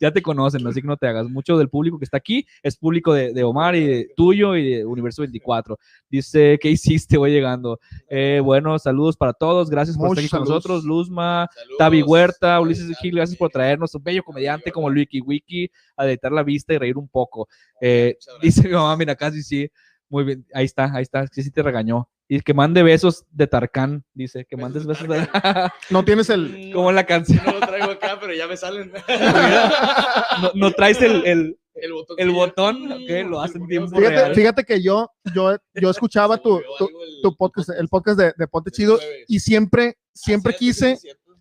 ya 0.00 0.10
te 0.10 0.20
conocen, 0.20 0.66
así 0.66 0.80
que 0.82 0.88
no 0.88 0.96
te 0.96 1.06
hagas. 1.06 1.28
Mucho 1.28 1.56
del 1.56 1.68
público 1.68 1.98
que 1.98 2.04
está 2.04 2.16
aquí 2.16 2.44
es 2.64 2.76
público 2.76 3.14
de, 3.14 3.32
de 3.32 3.44
Omar 3.44 3.76
y 3.76 3.86
de 3.86 4.08
tuyo 4.16 4.56
y 4.56 4.68
de 4.70 4.84
Universo 4.84 5.22
24. 5.22 5.78
Dice, 6.10 6.58
¿qué 6.60 6.68
hiciste? 6.70 7.16
Voy 7.16 7.30
llegando. 7.30 7.78
Eh, 8.08 8.40
bueno, 8.42 8.76
saludos 8.78 9.16
para 9.16 9.32
todos. 9.32 9.70
Gracias 9.70 9.96
por 9.96 10.08
estar 10.08 10.18
aquí 10.18 10.28
con 10.28 10.40
saludos. 10.40 10.54
nosotros. 10.64 10.84
Luzma, 10.84 11.48
Saludos. 11.54 11.78
Tavi 11.78 12.02
Huerta, 12.02 12.60
Ulises 12.60 12.98
Gil, 12.98 13.14
gracias 13.14 13.38
por 13.38 13.50
traernos 13.50 13.94
un 13.94 14.02
bello 14.02 14.22
comediante 14.24 14.72
como 14.72 14.88
Wiki 14.88 15.20
Wiki 15.20 15.70
a 15.96 16.02
deleitar 16.02 16.32
la 16.32 16.42
vista 16.42 16.74
y 16.74 16.78
reír 16.78 16.96
un 16.98 17.08
poco. 17.08 17.48
Eh, 17.80 18.16
dice 18.42 18.66
mi 18.66 18.74
mamá, 18.74 18.96
mira, 18.96 19.14
casi 19.14 19.42
sí. 19.44 19.70
Muy 20.08 20.24
bien, 20.24 20.46
ahí 20.54 20.64
está, 20.64 20.92
ahí 20.94 21.02
está, 21.02 21.26
sí, 21.28 21.42
sí 21.42 21.50
te 21.50 21.62
regañó. 21.62 22.08
Y 22.28 22.40
que 22.40 22.54
mande 22.54 22.82
besos 22.82 23.24
de 23.30 23.46
Tarkan, 23.46 24.04
dice, 24.12 24.44
que 24.46 24.56
mandes 24.56 24.84
Besos 24.84 25.06
besos 25.06 25.28
de 25.32 25.40
de... 25.40 25.70
No 25.90 26.04
tienes 26.04 26.28
el. 26.30 26.72
como 26.74 26.90
en 26.90 26.96
la 26.96 27.06
canción. 27.06 27.40
No 27.46 27.52
lo 27.52 27.60
traigo 27.60 27.90
acá, 27.92 28.18
pero 28.20 28.34
ya 28.34 28.46
me 28.48 28.56
salen. 28.56 28.92
No, 30.42 30.50
no 30.54 30.70
traes 30.72 31.00
el, 31.02 31.24
el, 31.26 31.58
el 31.74 31.92
botón. 31.92 32.16
el 32.18 32.30
botón, 32.30 32.92
ok, 32.92 33.10
lo 33.30 33.40
hacen 33.40 33.62
en 33.62 33.68
tiempo 33.68 33.96
Fíjate, 33.96 34.14
real. 34.16 34.34
fíjate 34.34 34.64
que 34.64 34.82
yo, 34.82 35.10
yo, 35.34 35.56
yo 35.74 35.90
escuchaba 35.90 36.36
tu, 36.38 36.60
tu, 36.78 36.90
tu 37.22 37.36
podcast, 37.36 37.70
el 37.70 37.88
podcast 37.88 38.18
de, 38.18 38.32
de 38.36 38.46
Ponte 38.48 38.70
Chido, 38.70 38.98
y 39.28 39.40
siempre, 39.40 39.96
siempre 40.12 40.52
Ah, 40.54 40.58
quise, 40.58 40.98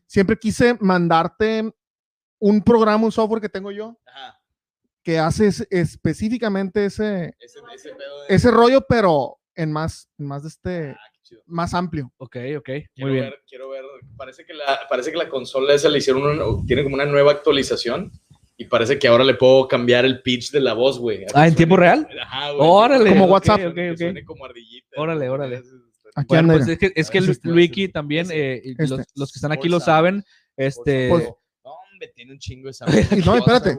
siempre 0.07 0.37
quise 0.37 0.77
mandarte 0.79 1.69
un 2.39 2.61
programa, 2.61 3.05
un 3.05 3.11
software 3.11 3.41
que 3.41 3.49
tengo 3.49 3.71
yo, 3.71 3.97
Ajá, 4.05 4.39
que 5.03 5.19
hace 5.19 5.47
es- 5.47 5.67
específicamente 5.69 6.85
ese, 6.85 7.35
ese, 7.39 7.59
ese 7.73 7.89
pedo 7.95 8.21
de- 8.21 8.35
ese 8.35 8.51
rollo, 8.51 8.85
pero 8.87 9.37
en 9.55 9.71
más, 9.71 10.09
en 10.17 10.25
más 10.27 10.43
de 10.43 10.49
este, 10.49 10.89
Ah, 10.91 10.97
más 11.47 11.73
amplio. 11.73 12.11
Ok, 12.17 12.37
ok, 12.57 12.63
Quiero 12.65 12.87
muy 12.99 13.11
bien. 13.13 13.23
ver, 13.25 13.39
quiero 13.47 13.69
ver. 13.69 13.83
Parece 14.15 14.45
que, 14.45 14.53
la, 14.53 14.81
parece 14.89 15.11
que 15.11 15.17
la 15.17 15.27
consola 15.29 15.73
esa 15.73 15.89
le 15.89 15.97
hicieron 15.97 16.23
una, 16.23 16.65
tiene 16.67 16.83
como 16.83 16.95
una 16.95 17.05
nueva 17.05 17.31
actualización 17.31 18.11
y 18.57 18.65
parece 18.65 18.99
que 18.99 19.07
ahora 19.07 19.23
le 19.23 19.33
puedo 19.33 19.67
cambiar 19.67 20.05
el 20.05 20.21
pitch 20.21 20.51
de 20.51 20.59
la 20.61 20.73
voz, 20.73 20.99
güey. 20.99 21.23
Ah, 21.33 21.47
¿en 21.47 21.53
suene- 21.53 21.55
tiempo 21.55 21.77
real? 21.77 22.07
Ajá, 22.21 22.51
güey. 22.51 22.67
Órale. 22.69 23.09
Como 23.09 23.25
WhatsApp. 23.25 23.59
suene 23.97 24.23
como 24.23 24.45
ardillita. 24.45 24.87
Órale, 25.01 25.29
órale. 25.29 25.63
Aquí 26.17 26.27
Bueno, 26.29 26.53
pues 26.53 26.67
es 26.69 26.77
que, 26.77 26.91
es 26.95 27.09
que 27.09 27.17
este, 27.17 27.49
Luiki 27.49 27.83
este, 27.85 27.93
también, 27.93 28.21
este, 28.27 28.53
eh, 28.57 28.61
y 28.63 28.71
este. 28.71 28.87
los, 28.87 29.01
los 29.15 29.31
que 29.33 29.37
están 29.37 29.51
aquí 29.51 29.67
lo 29.67 29.79
saben, 29.81 30.23
este, 30.55 31.09
No, 31.09 31.71
hombre, 31.91 32.11
tiene 32.15 32.31
un 32.31 32.39
chingo 32.39 32.69
esa. 32.69 32.85
Y 32.87 32.89
no, 33.25 33.35
espérate. 33.35 33.75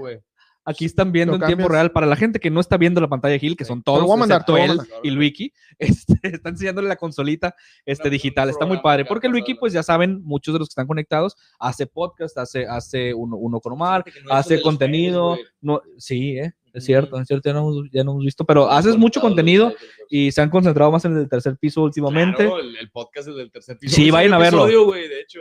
Aquí 0.67 0.85
están 0.85 1.13
viendo 1.13 1.37
en 1.37 1.41
tiempo 1.47 1.69
real. 1.69 1.91
Para 1.93 2.07
la 2.07 2.17
gente 2.17 2.39
que 2.41 2.51
no 2.51 2.61
está 2.61 2.77
viendo 2.77 3.01
la 3.01 3.09
pantalla 3.09 3.33
de 3.33 3.39
Gil, 3.39 3.57
que 3.57 3.65
Sí. 3.65 3.69
son 3.69 3.83
todos, 3.83 4.03
voy 4.03 4.13
a 4.13 4.17
mandar, 4.17 4.37
excepto 4.41 4.53
voy 4.53 4.61
a 4.61 4.65
él 4.65 4.77
mandar. 4.77 4.99
y 5.03 5.11
Luiki, 5.11 5.53
este, 5.79 6.19
está 6.23 6.51
enseñándole 6.51 6.89
la 6.89 6.97
consolita 6.97 7.55
este, 7.87 8.11
digital. 8.11 8.51
Está 8.51 8.67
muy 8.67 8.79
padre, 8.81 9.05
porque 9.07 9.29
Luiki, 9.29 9.55
pues 9.55 9.73
ya 9.73 9.83
saben, 9.83 10.23
muchos 10.25 10.53
de 10.53 10.59
los 10.59 10.69
que 10.69 10.73
están 10.73 10.87
conectados, 10.87 11.37
hace 11.59 11.87
podcast, 11.87 12.37
hace, 12.37 12.67
hace 12.67 13.15
uno, 13.15 13.37
uno 13.37 13.61
con 13.61 13.73
Omar, 13.73 14.05
no 14.25 14.33
hace 14.35 14.61
contenido. 14.61 15.39
no, 15.63 15.81
sí, 15.97 16.39
eh, 16.39 16.53
es 16.73 16.85
cierto, 16.85 17.19
es 17.19 17.27
cierto, 17.27 17.49
ya 17.49 17.55
no, 17.55 17.61
hemos- 17.61 17.91
ya 17.91 18.05
no 18.05 18.11
hemos 18.11 18.25
visto, 18.25 18.45
pero 18.45 18.71
haces 18.71 18.99
mucho 18.99 19.19
contenido 19.21 19.73
y 20.11 20.31
se 20.31 20.43
han 20.43 20.51
concentrado 20.51 20.93
más 20.93 21.05
en 21.07 21.17
el 21.17 21.27
tercer 21.29 21.57
piso 21.57 21.83
últimamente. 21.83 22.45
Claro, 22.45 22.61
el, 22.61 22.77
el 22.77 22.91
podcast 22.91 23.29
es 23.29 23.37
del 23.37 23.51
tercer 23.51 23.79
piso. 23.79 23.95
Sí, 23.97 24.11
vayan 24.11 24.35
a 24.35 24.39
verlo. 24.39 24.65
episodio, 24.65 24.85
güey, 24.85 25.09
de 25.09 25.21
hecho. 25.23 25.41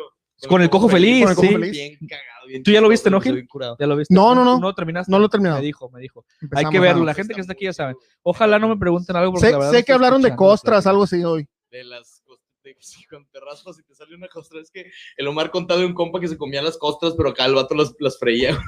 Con 0.49 0.61
el 0.61 0.69
Cojo 0.69 0.89
Feliz, 0.89 1.21
Con 1.23 1.29
el 1.31 1.35
Cojo 1.35 1.47
sí. 1.47 1.53
Feliz. 1.53 1.71
Bien 1.71 1.97
cagado, 2.07 2.47
bien 2.47 2.63
Tú 2.63 2.71
ya 2.71 2.81
lo 2.81 2.89
viste, 2.89 3.09
¿no, 3.09 3.21
Gil? 3.21 3.33
bien 3.35 3.47
curado. 3.47 3.77
¿Ya 3.79 3.87
lo 3.87 3.95
viste? 3.95 4.13
No, 4.13 4.35
no, 4.35 4.43
no. 4.43 4.59
No 4.59 4.67
lo 4.67 4.75
terminaste. 4.75 5.11
No 5.11 5.17
lo 5.19 5.25
he 5.25 5.29
terminado. 5.29 5.59
Me 5.59 5.65
dijo, 5.65 5.89
me 5.89 5.99
dijo. 6.01 6.25
Hay 6.53 6.65
que 6.65 6.79
verlo, 6.79 7.03
la 7.05 7.13
gente 7.13 7.33
que 7.33 7.41
está 7.41 7.53
aquí 7.53 7.65
ya 7.65 7.73
sabe. 7.73 7.95
Ojalá 8.23 8.59
no 8.59 8.67
me 8.67 8.77
pregunten 8.77 9.15
algo 9.15 9.31
porque 9.31 9.47
Sé, 9.47 9.51
la 9.53 9.57
verdad 9.59 9.71
sé 9.71 9.79
no 9.79 9.85
que 9.85 9.93
hablaron 9.93 10.21
de 10.21 10.35
costras, 10.35 10.85
algo 10.87 11.03
así 11.03 11.23
hoy. 11.23 11.47
de 11.71 11.83
las 11.85 12.21
costas, 12.25 12.45
de 12.63 12.75
que 12.75 12.83
si 12.83 13.05
cuando 13.05 13.27
te 13.31 13.39
raspas 13.39 13.79
y 13.79 13.83
te 13.83 13.95
sale 13.95 14.15
una 14.15 14.27
costra, 14.27 14.59
es 14.61 14.69
que 14.69 14.91
el 15.17 15.27
Omar 15.27 15.49
contaba 15.51 15.79
de 15.79 15.85
un 15.87 15.93
compa 15.93 16.19
que 16.19 16.27
se 16.27 16.37
comía 16.37 16.61
las 16.61 16.77
costras, 16.77 17.13
pero 17.17 17.29
acá 17.29 17.45
el 17.45 17.55
vato 17.55 17.73
las, 17.75 17.93
las 17.99 18.17
freía. 18.19 18.57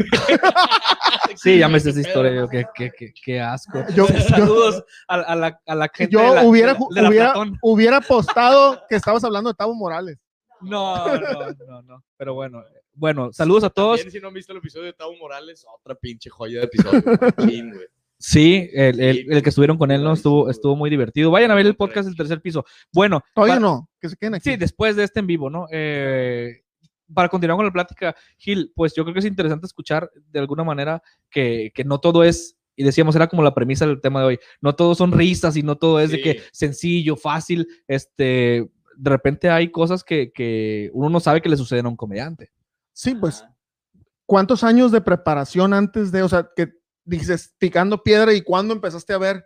Sí, 1.36 1.60
ya 1.60 1.68
me 1.68 1.80
sé 1.80 1.90
esa 1.92 2.00
historia. 2.00 2.34
yo, 2.34 2.48
Qué, 2.48 2.66
qué, 2.74 2.92
qué, 2.98 3.14
qué 3.24 3.40
asco. 3.42 3.80
Yo, 3.94 4.08
yo, 4.08 4.20
Saludos 4.22 4.84
a, 5.08 5.16
a 5.16 5.36
la, 5.36 5.60
a 5.68 5.76
la 5.76 5.90
gente 5.94 6.12
yo 6.14 6.20
de 6.22 6.36
la, 6.36 6.44
hubiera, 6.46 6.74
de 6.74 6.80
la- 6.80 6.88
de 6.96 7.02
la 7.02 7.10
hubiera, 7.10 7.34
hubiera 7.62 7.98
apostado 7.98 8.82
que 8.90 8.96
estabas 8.96 9.24
hablando 9.24 9.50
de 9.50 9.54
Tavo 9.56 9.76
Morales. 9.76 10.18
No, 10.62 11.06
no, 11.20 11.52
no, 11.68 11.82
no. 11.84 12.04
Pero 12.18 12.34
bueno, 12.34 12.64
bueno, 12.94 13.32
saludos 13.34 13.64
a 13.64 13.70
todos. 13.70 13.98
También, 14.00 14.12
si 14.12 14.20
no 14.20 14.28
han 14.30 14.34
visto 14.34 14.52
el 14.52 14.60
episodio 14.60 14.86
de 14.86 14.94
Tavo 14.94 15.16
Morales, 15.18 15.66
otra 15.74 15.96
pinche 15.96 16.30
joya 16.30 16.60
de 16.60 16.66
episodio. 16.66 17.02
Machín, 17.38 17.72
güey. 17.74 17.86
Sí, 18.20 18.68
el, 18.74 19.00
el- 19.00 19.32
el 19.32 19.44
que 19.44 19.50
estuvieron 19.50 19.78
con 19.78 19.92
él 19.92 20.04
no 20.04 20.14
estuvo, 20.14 20.50
estuvo 20.50 20.76
muy 20.76 20.90
divertido. 20.90 21.30
Vayan 21.30 21.52
a 21.52 21.56
ver 21.56 21.68
el 21.68 21.76
podcast 21.76 22.08
del 22.08 22.18
tercer 22.18 22.42
piso. 22.42 22.66
Bueno, 22.92 23.22
Todavía 23.36 23.60
no, 23.60 23.90
que 24.02 24.10
se 24.10 24.18
queden 24.18 24.34
aquí. 24.36 24.50
Sí, 24.50 24.56
después 24.58 24.96
de 24.96 25.04
este 25.04 25.20
en 25.20 25.28
vivo, 25.28 25.50
¿no? 25.52 25.68
Eh, 25.72 26.64
para 27.14 27.30
continuar 27.30 27.58
con 27.58 27.66
la 27.68 27.72
plática, 27.72 28.16
Gil, 28.38 28.72
pues 28.76 28.94
yo 28.96 29.04
creo 29.04 29.14
que 29.14 29.20
es 29.20 29.26
interesante 29.26 29.68
escuchar 29.68 30.10
de 30.32 30.40
alguna 30.40 30.64
manera 30.64 31.02
que, 31.30 31.72
que 31.76 31.84
no 31.84 32.00
todo 32.00 32.24
es 32.24 32.58
y 32.76 32.84
decíamos, 32.84 33.16
era 33.16 33.28
como 33.28 33.42
la 33.44 33.54
premisa 33.56 33.86
del 33.88 34.02
tema 34.02 34.20
de 34.22 34.26
hoy. 34.28 34.40
No 34.62 34.76
todo 34.76 34.94
son 34.96 35.12
risas 35.12 35.56
y 35.58 35.64
no 35.64 35.78
todo 35.78 36.00
es 36.00 36.12
de 36.12 36.22
que 36.22 36.42
sencillo, 36.52 37.16
fácil. 37.16 37.68
Este, 37.88 38.68
de 38.98 39.10
repente 39.10 39.50
hay 39.50 39.72
cosas 39.72 40.04
que, 40.04 40.32
que 40.32 40.90
uno 40.94 41.10
no 41.10 41.20
sabe 41.20 41.42
que 41.42 41.50
le 41.50 41.58
suceden 41.58 41.86
a 41.86 41.90
un 41.90 41.96
comediante. 41.96 42.52
Sí, 42.94 43.16
pues. 43.16 43.46
¿cuántos 44.28 44.64
años 44.64 44.92
de 44.92 45.02
preparación 45.02 45.74
antes 45.74 46.12
de, 46.12 46.22
o 46.22 46.30
sea, 46.30 46.50
que 46.56 46.74
dices, 47.04 47.56
picando 47.58 48.04
piedra 48.04 48.34
y 48.34 48.42
cuándo 48.42 48.74
empezaste 48.74 49.14
a 49.14 49.18
ver 49.18 49.46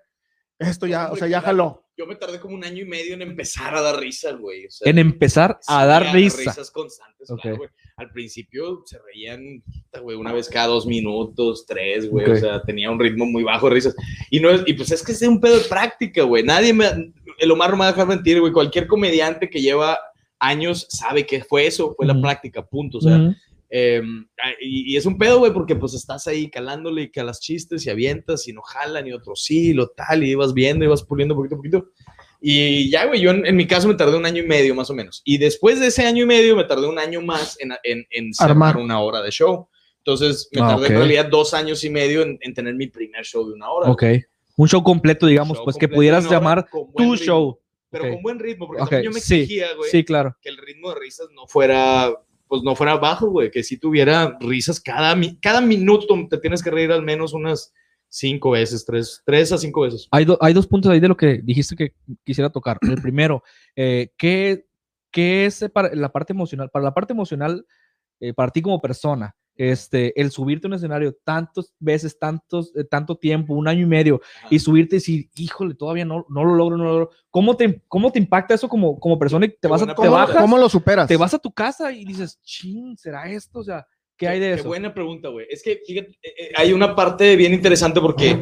esto 0.59 0.87
ya, 0.87 1.03
o 1.03 1.05
Hombre, 1.05 1.19
sea, 1.19 1.27
ya 1.29 1.41
jaló? 1.41 1.80
Yo 1.97 2.05
me 2.07 2.15
tardé 2.15 2.39
como 2.39 2.55
un 2.55 2.63
año 2.63 2.81
y 2.81 2.85
medio 2.85 3.13
en 3.13 3.21
empezar 3.21 3.75
a 3.75 3.81
dar 3.81 3.99
risa, 3.99 4.31
güey. 4.31 4.65
o 4.65 4.71
sea, 4.71 4.89
En 4.89 4.97
empezar 4.97 5.59
a 5.67 5.85
dar 5.85 6.13
risa. 6.13 6.37
risas 6.39 6.71
constantes, 6.71 7.29
Ok. 7.29 7.41
claro, 7.41 7.57
güey. 7.57 7.69
Al 7.97 8.09
principio 8.11 8.81
se 8.85 8.97
reían, 8.99 9.61
güey, 10.01 10.17
una 10.17 10.31
vez 10.33 10.49
cada 10.49 10.67
dos 10.67 10.87
minutos, 10.87 11.65
tres, 11.67 12.09
güey. 12.09 12.25
Ok. 12.25 12.31
O 12.31 12.37
sea, 12.37 12.61
tenía 12.63 12.89
un 12.89 12.99
ritmo 12.99 13.25
muy 13.25 13.43
bajo 13.43 13.67
de 13.67 13.75
risas. 13.75 13.95
Y, 14.29 14.39
no 14.39 14.49
es, 14.49 14.63
y 14.65 14.73
pues 14.73 14.91
es 14.91 15.03
que 15.03 15.11
es 15.11 15.21
un 15.23 15.39
pedo 15.39 15.59
de 15.59 15.65
práctica, 15.65 16.23
güey. 16.23 16.43
Nadie 16.43 16.73
me... 16.73 17.13
El 17.37 17.51
Omar 17.51 17.71
no 17.71 17.75
me 17.75 17.81
va 17.81 17.87
a 17.87 17.91
dejar 17.91 18.07
mentir, 18.07 18.39
güey. 18.39 18.53
Cualquier 18.53 18.87
comediante 18.87 19.49
que 19.49 19.61
lleva 19.61 19.99
años 20.39 20.87
sabe 20.89 21.25
que 21.25 21.43
fue 21.43 21.67
eso, 21.67 21.93
fue 21.95 22.05
la 22.07 22.13
Ujú. 22.13 22.21
práctica, 22.21 22.65
punto. 22.65 22.97
O 22.99 23.01
sea, 23.01 23.17
Ujú. 23.17 23.35
Eh, 23.73 24.01
y, 24.61 24.93
y 24.93 24.97
es 24.97 25.05
un 25.05 25.17
pedo, 25.17 25.39
güey, 25.39 25.53
porque 25.53 25.75
pues 25.77 25.93
estás 25.93 26.27
ahí 26.27 26.49
calándole 26.49 27.03
y 27.03 27.09
calas 27.11 27.39
chistes 27.39 27.85
y 27.85 27.89
avientas 27.89 28.47
y 28.47 28.53
no 28.53 28.61
jalan 28.61 29.07
y 29.07 29.13
otro 29.13 29.35
sí, 29.35 29.73
lo 29.73 29.87
tal, 29.89 30.23
y 30.23 30.31
ibas 30.31 30.53
viendo, 30.53 30.83
ibas 30.85 31.03
puliendo 31.03 31.35
poquito 31.35 31.55
a 31.55 31.57
poquito. 31.57 31.85
Y 32.41 32.89
ya, 32.89 33.05
güey, 33.05 33.21
yo 33.21 33.31
en, 33.31 33.45
en 33.45 33.55
mi 33.55 33.67
caso 33.67 33.87
me 33.87 33.93
tardé 33.93 34.17
un 34.17 34.25
año 34.25 34.43
y 34.43 34.47
medio 34.47 34.73
más 34.75 34.89
o 34.89 34.93
menos. 34.93 35.21
Y 35.23 35.37
después 35.37 35.79
de 35.79 35.87
ese 35.87 36.05
año 36.05 36.23
y 36.23 36.25
medio 36.25 36.55
me 36.55 36.63
tardé 36.65 36.87
un 36.87 36.97
año 36.99 37.21
más 37.21 37.55
en, 37.61 37.71
en, 37.83 38.05
en 38.09 38.31
Armar. 38.39 38.77
una 38.77 38.99
hora 38.99 39.21
de 39.21 39.31
show. 39.31 39.69
Entonces 39.99 40.49
me 40.51 40.61
Ah, 40.61 40.69
tardé 40.69 40.85
ok. 40.85 40.91
en 40.91 40.97
realidad 40.97 41.25
dos 41.29 41.53
años 41.53 41.83
y 41.83 41.89
medio 41.91 42.23
en, 42.23 42.39
en 42.41 42.53
tener 42.55 42.73
mi 42.73 42.87
primer 42.87 43.23
show 43.23 43.47
de 43.47 43.53
una 43.53 43.69
hora. 43.71 43.89
Ok. 43.91 44.03
Un 44.57 44.67
show 44.67 44.81
completo, 44.83 45.27
digamos, 45.27 45.57
Show 45.57 45.63
pues 45.63 45.75
que 45.75 45.81
completo 45.87 45.91
de 45.91 45.95
pudieras 45.97 46.29
llamar 46.29 46.67
tu 46.69 46.91
ritmo, 46.97 47.15
show. 47.15 47.59
Pero 47.91 48.05
Ok. 48.05 48.09
con 48.13 48.23
buen 48.23 48.39
ritmo, 48.39 48.67
porque 48.67 48.81
Ok, 48.81 48.89
también 48.89 49.11
yo 49.11 49.13
me 49.13 49.19
sí, 49.21 49.35
exigía, 49.41 49.67
güey 49.75 49.91
Sí, 49.91 50.03
claro. 50.03 50.35
que 50.41 50.49
el 50.49 50.57
ritmo 50.57 50.89
de 50.93 50.99
risas 50.99 51.27
no 51.35 51.45
fuera, 51.45 52.11
pues 52.51 52.63
no 52.63 52.75
fuera 52.75 52.97
bajo, 52.97 53.29
güey, 53.29 53.49
que 53.49 53.63
si 53.63 53.79
tuviera 53.79 54.37
risas 54.41 54.81
cada, 54.81 55.15
cada 55.41 55.61
minuto, 55.61 56.13
te 56.29 56.37
tienes 56.37 56.61
que 56.61 56.69
reír 56.69 56.91
al 56.91 57.01
menos 57.01 57.31
unas 57.31 57.73
cinco 58.09 58.51
veces, 58.51 58.83
tres, 58.83 59.21
tres 59.25 59.53
a 59.53 59.57
cinco 59.57 59.83
veces. 59.83 60.09
Hay, 60.11 60.27
hay 60.41 60.53
dos 60.53 60.67
puntos 60.67 60.91
ahí 60.91 60.99
de 60.99 61.07
lo 61.07 61.15
que 61.15 61.39
dijiste 61.41 61.77
que 61.77 61.93
quisiera 62.25 62.49
tocar. 62.49 62.77
El 62.81 63.01
primero, 63.01 63.41
eh, 63.73 64.09
¿qué, 64.17 64.65
qué 65.13 65.45
es 65.45 65.63
para 65.73 65.95
la 65.95 66.11
parte 66.11 66.33
emocional? 66.33 66.69
Para 66.69 66.83
la 66.83 66.93
parte 66.93 67.13
emocional, 67.13 67.65
eh, 68.19 68.33
para 68.33 68.51
ti 68.51 68.61
como 68.61 68.81
persona, 68.81 69.33
este, 69.69 70.19
el 70.19 70.31
subirte 70.31 70.65
a 70.65 70.69
un 70.69 70.73
escenario 70.73 71.15
tantas 71.23 71.73
veces, 71.79 72.17
tantos, 72.17 72.71
eh, 72.75 72.83
tanto 72.83 73.15
tiempo, 73.15 73.53
un 73.53 73.67
año 73.67 73.83
y 73.83 73.85
medio, 73.85 74.21
y 74.49 74.57
subirte 74.59 74.95
y 74.95 74.99
decir, 74.99 75.29
híjole, 75.35 75.75
todavía 75.75 76.05
no, 76.05 76.25
no 76.29 76.43
lo 76.43 76.55
logro, 76.55 76.77
no 76.77 76.83
lo 76.85 76.89
logro. 76.91 77.09
¿Cómo 77.29 77.55
te, 77.55 77.81
cómo 77.87 78.11
te 78.11 78.19
impacta 78.19 78.53
eso 78.55 78.67
como, 78.67 78.99
como 78.99 79.19
persona? 79.19 79.45
Y 79.45 79.49
te, 79.49 79.57
Qué 79.61 79.67
vas 79.67 79.81
a, 79.81 79.85
buena 79.85 79.95
te 79.95 80.01
¿Cómo, 80.01 80.11
bajas, 80.11 80.37
cómo 80.37 80.57
lo 80.57 80.69
superas? 80.69 81.07
te 81.07 81.17
vas 81.17 81.33
a 81.33 81.39
tu 81.39 81.51
casa 81.51 81.91
y 81.91 82.05
dices, 82.05 82.39
ching, 82.41 82.97
¿será 82.97 83.29
esto? 83.31 83.59
O 83.59 83.63
sea, 83.63 83.85
¿qué 84.17 84.27
hay 84.27 84.39
de 84.39 84.53
Qué 84.55 84.59
eso? 84.61 84.67
buena 84.67 84.93
pregunta, 84.93 85.29
güey. 85.29 85.45
Es 85.49 85.61
que, 85.61 85.81
fíjate, 85.85 86.09
eh, 86.23 86.33
eh, 86.39 86.51
hay 86.55 86.73
una 86.73 86.95
parte 86.95 87.35
bien 87.35 87.53
interesante 87.53 87.99
porque 88.01 88.41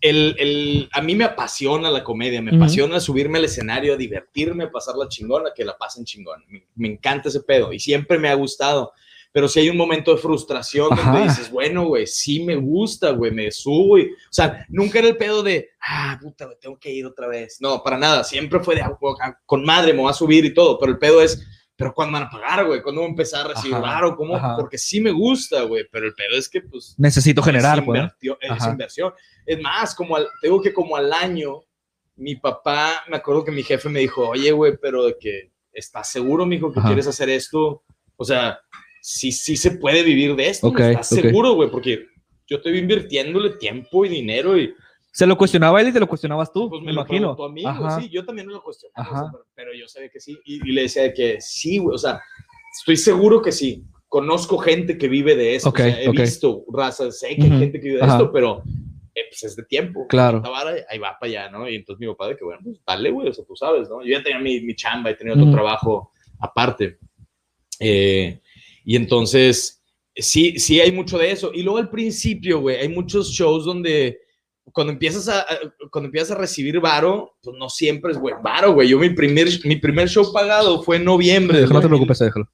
el, 0.00 0.34
el- 0.38 0.88
a 0.92 1.00
mí 1.00 1.14
me 1.14 1.24
apasiona 1.24 1.90
la 1.90 2.04
comedia, 2.04 2.42
me 2.42 2.54
apasiona 2.56 3.00
subirme 3.00 3.38
al 3.38 3.44
escenario, 3.44 3.94
a 3.94 3.96
divertirme, 3.96 4.64
a 4.64 4.70
pasarla 4.70 5.08
chingona, 5.08 5.50
que 5.54 5.64
la 5.64 5.76
pasen 5.76 6.04
chingona. 6.04 6.44
Me, 6.48 6.66
me 6.74 6.88
encanta 6.88 7.28
ese 7.28 7.40
pedo 7.40 7.72
y 7.72 7.78
siempre 7.78 8.18
me 8.18 8.28
ha 8.28 8.34
gustado. 8.34 8.92
Pero 9.36 9.48
si 9.48 9.60
hay 9.60 9.68
un 9.68 9.76
momento 9.76 10.12
de 10.12 10.16
frustración 10.16 10.90
Ajá. 10.94 11.12
donde 11.12 11.28
dices, 11.28 11.50
bueno, 11.50 11.84
güey, 11.88 12.06
sí 12.06 12.42
me 12.42 12.56
gusta, 12.56 13.10
güey, 13.10 13.30
me 13.32 13.50
subo. 13.50 13.98
y- 13.98 14.04
o 14.06 14.32
sea, 14.32 14.64
nunca 14.70 14.98
era 14.98 15.08
el 15.08 15.16
pedo 15.18 15.42
de, 15.42 15.68
ah, 15.86 16.18
puta, 16.18 16.46
güey, 16.46 16.56
tengo 16.58 16.78
que 16.78 16.90
ir 16.90 17.04
otra 17.04 17.26
vez. 17.28 17.58
No, 17.60 17.82
para 17.82 17.98
nada. 17.98 18.24
Siempre 18.24 18.60
fue 18.60 18.76
de, 18.76 18.80
"Ah, 18.80 18.98
ah, 19.20 19.38
con 19.44 19.62
madre, 19.62 19.92
me 19.92 20.00
voy 20.00 20.10
a 20.10 20.14
subir 20.14 20.42
y 20.46 20.54
todo. 20.54 20.78
Pero 20.78 20.92
el 20.92 20.98
pedo 20.98 21.20
es, 21.20 21.46
pero 21.76 21.92
¿cuándo 21.92 22.14
van 22.14 22.28
a 22.28 22.30
pagar, 22.30 22.64
güey? 22.64 22.80
¿Cuándo 22.80 23.02
voy 23.02 23.08
a 23.08 23.10
empezar 23.10 23.44
a 23.44 23.48
recibir 23.52 23.76
varo? 23.78 24.16
¿Cómo? 24.16 24.36
ajá. 24.36 24.56
Porque 24.56 24.78
sí 24.78 25.02
me 25.02 25.10
gusta, 25.10 25.64
güey. 25.64 25.84
Pero 25.92 26.06
el 26.06 26.14
pedo 26.14 26.34
es 26.38 26.48
que, 26.48 26.62
pues, 26.62 26.94
Necesito 26.96 27.42
generar, 27.42 27.80
es, 27.80 27.84
pues. 27.84 28.02
es 28.40 28.66
inversión. 28.66 29.12
Es 29.44 29.60
más, 29.60 29.94
como 29.94 30.16
al, 30.16 30.24
te 30.40 30.46
digo 30.48 30.62
que 30.62 30.72
como 30.72 30.96
al 30.96 31.12
año, 31.12 31.60
mi 32.14 32.36
papá, 32.36 33.04
me 33.10 33.18
acuerdo 33.18 33.44
que 33.44 33.52
mi 33.52 33.62
jefe 33.62 33.90
me 33.90 34.00
dijo, 34.00 34.30
oye, 34.30 34.50
güey, 34.52 34.78
pero 34.80 35.04
de 35.04 35.18
que 35.20 35.52
estás 35.74 36.10
seguro, 36.10 36.46
mijo, 36.46 36.72
que 36.72 36.78
Ajá. 36.78 36.88
quieres 36.88 37.06
hacer 37.06 37.28
esto. 37.28 37.82
O 38.16 38.24
sea, 38.24 38.58
sí, 39.08 39.30
sí 39.30 39.56
se 39.56 39.70
puede 39.72 40.02
vivir 40.02 40.34
de 40.34 40.48
esto. 40.48 40.66
Ok, 40.66 40.80
¿Estás 40.80 41.12
ok. 41.12 41.20
seguro, 41.20 41.54
güey? 41.54 41.70
Porque 41.70 42.06
yo 42.48 42.56
estoy 42.56 42.76
invirtiéndole 42.78 43.50
tiempo 43.50 44.04
y 44.04 44.08
dinero 44.08 44.58
y 44.58 44.74
Se 45.12 45.26
lo 45.26 45.38
cuestionaba 45.38 45.80
él 45.80 45.88
y 45.88 45.92
te 45.92 46.00
lo 46.00 46.08
cuestionabas 46.08 46.52
tú, 46.52 46.68
pues 46.68 46.80
me, 46.82 46.86
me, 46.88 46.92
lo 46.92 47.00
imagino. 47.02 47.30
a 47.44 47.52
mí, 47.52 47.64
Ajá. 47.64 48.00
sí, 48.00 48.08
yo 48.10 48.24
también 48.24 48.48
me 48.48 48.52
lo 48.52 48.62
cuestionaba, 48.64 49.00
Ajá. 49.00 49.12
o 49.12 49.22
sea, 49.22 49.30
pero, 49.32 49.44
pero 49.54 49.74
yo 49.78 49.86
sabía 49.86 50.08
que 50.08 50.18
sí, 50.20 50.36
y, 50.44 50.56
y 50.68 50.72
le 50.72 50.82
decía 50.82 51.02
de 51.04 51.14
que 51.14 51.40
sí, 51.40 51.78
güey, 51.78 51.94
o 51.94 51.98
sea, 51.98 52.20
estoy 52.80 52.96
seguro 52.96 53.40
que 53.40 53.52
sí, 53.52 53.84
conozco 54.08 54.58
gente 54.58 54.98
que 54.98 55.06
vive 55.08 55.36
de 55.36 55.54
eso, 55.54 55.68
Ok, 55.68 55.78
o 55.80 55.82
sea, 55.84 56.02
he 56.02 56.10
visto 56.10 56.64
razas, 56.72 57.20
sé 57.20 57.36
que 57.36 57.42
hay 57.44 57.48
gente 57.60 57.80
que 57.80 57.86
vive 57.88 57.98
de 57.98 58.04
ajá. 58.04 58.16
esto, 58.16 58.32
pero 58.32 58.62
eh, 59.14 59.22
pues 59.30 59.44
es 59.44 59.54
de 59.56 59.62
tiempo, 59.62 60.04
Claro. 60.08 60.42
Vara, 60.42 60.74
ahí 60.90 60.98
va 60.98 61.16
para 61.18 61.30
allá, 61.30 61.50
¿no? 61.50 61.68
Y 61.70 61.76
entonces 61.76 62.00
mi 62.00 62.08
papá 62.08 62.28
de 62.28 62.36
que, 62.36 62.44
bueno, 62.44 62.60
pues 62.64 62.80
dale, 62.84 63.10
güey, 63.10 63.28
o 63.28 63.32
sea, 63.32 63.44
tú 63.44 63.54
sabes, 63.54 63.88
¿no? 63.88 64.02
Yo 64.04 64.10
ya 64.18 64.22
tenía 64.22 64.40
mi, 64.40 64.60
mi 64.62 64.74
chamba 64.74 65.12
y 65.12 65.16
tenía 65.16 65.34
otro 65.34 65.50
trabajo 65.52 66.10
aparte, 66.40 66.98
Eh, 67.78 68.40
y 68.86 68.96
entonces, 68.96 69.82
sí, 70.14 70.58
sí 70.58 70.80
hay 70.80 70.92
mucho 70.92 71.18
de 71.18 71.32
eso, 71.32 71.50
y 71.52 71.62
luego 71.62 71.78
al 71.78 71.90
principio, 71.90 72.60
güey, 72.60 72.76
hay 72.76 72.88
muchos 72.88 73.30
shows 73.30 73.64
donde 73.64 74.20
cuando 74.72 74.92
empiezas 74.92 75.28
a, 75.28 75.44
cuando 75.90 76.06
empiezas 76.06 76.30
a 76.30 76.40
recibir 76.40 76.80
varo, 76.80 77.36
pues 77.42 77.56
no 77.58 77.68
siempre 77.68 78.12
es 78.12 78.18
buen 78.18 78.42
varo, 78.42 78.72
güey. 78.74 78.88
Yo 78.88 78.98
mi 78.98 79.10
primer, 79.10 79.48
mi 79.64 79.76
primer 79.76 80.08
show 80.08 80.32
pagado 80.32 80.82
fue 80.82 80.96
en 80.96 81.04
noviembre. 81.04 81.60
del 81.60 81.68
no 81.68 81.80
te 81.80 81.88
2000 81.88 81.88
preocupes, 81.88 82.18
déjalo. 82.18 82.48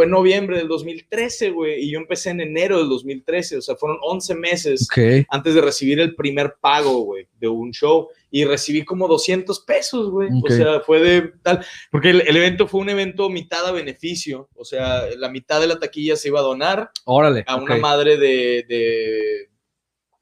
Fue 0.00 0.06
en 0.06 0.12
noviembre 0.12 0.56
del 0.56 0.66
2013, 0.66 1.50
güey, 1.50 1.84
y 1.84 1.90
yo 1.90 1.98
empecé 1.98 2.30
en 2.30 2.40
enero 2.40 2.78
del 2.78 2.88
2013, 2.88 3.58
o 3.58 3.60
sea, 3.60 3.76
fueron 3.76 3.98
11 4.00 4.34
meses 4.34 4.88
antes 5.28 5.54
de 5.54 5.60
recibir 5.60 6.00
el 6.00 6.14
primer 6.14 6.54
pago, 6.58 7.00
güey, 7.00 7.28
de 7.38 7.48
un 7.48 7.70
show, 7.70 8.08
y 8.30 8.44
recibí 8.46 8.82
como 8.82 9.06
200 9.08 9.60
pesos, 9.60 10.08
güey. 10.10 10.30
O 10.42 10.48
sea, 10.48 10.80
fue 10.80 11.00
de 11.00 11.32
tal, 11.42 11.62
porque 11.90 12.08
el, 12.10 12.22
el 12.26 12.34
evento 12.34 12.66
fue 12.66 12.80
un 12.80 12.88
evento 12.88 13.28
mitad 13.28 13.66
a 13.66 13.72
beneficio, 13.72 14.48
o 14.54 14.64
sea, 14.64 15.04
la 15.18 15.28
mitad 15.28 15.60
de 15.60 15.66
la 15.66 15.78
taquilla 15.78 16.16
se 16.16 16.28
iba 16.28 16.40
a 16.40 16.44
donar 16.44 16.90
Órale. 17.04 17.44
a 17.46 17.56
una 17.56 17.76
madre 17.76 18.16
de, 18.16 18.64
de- 18.66 19.50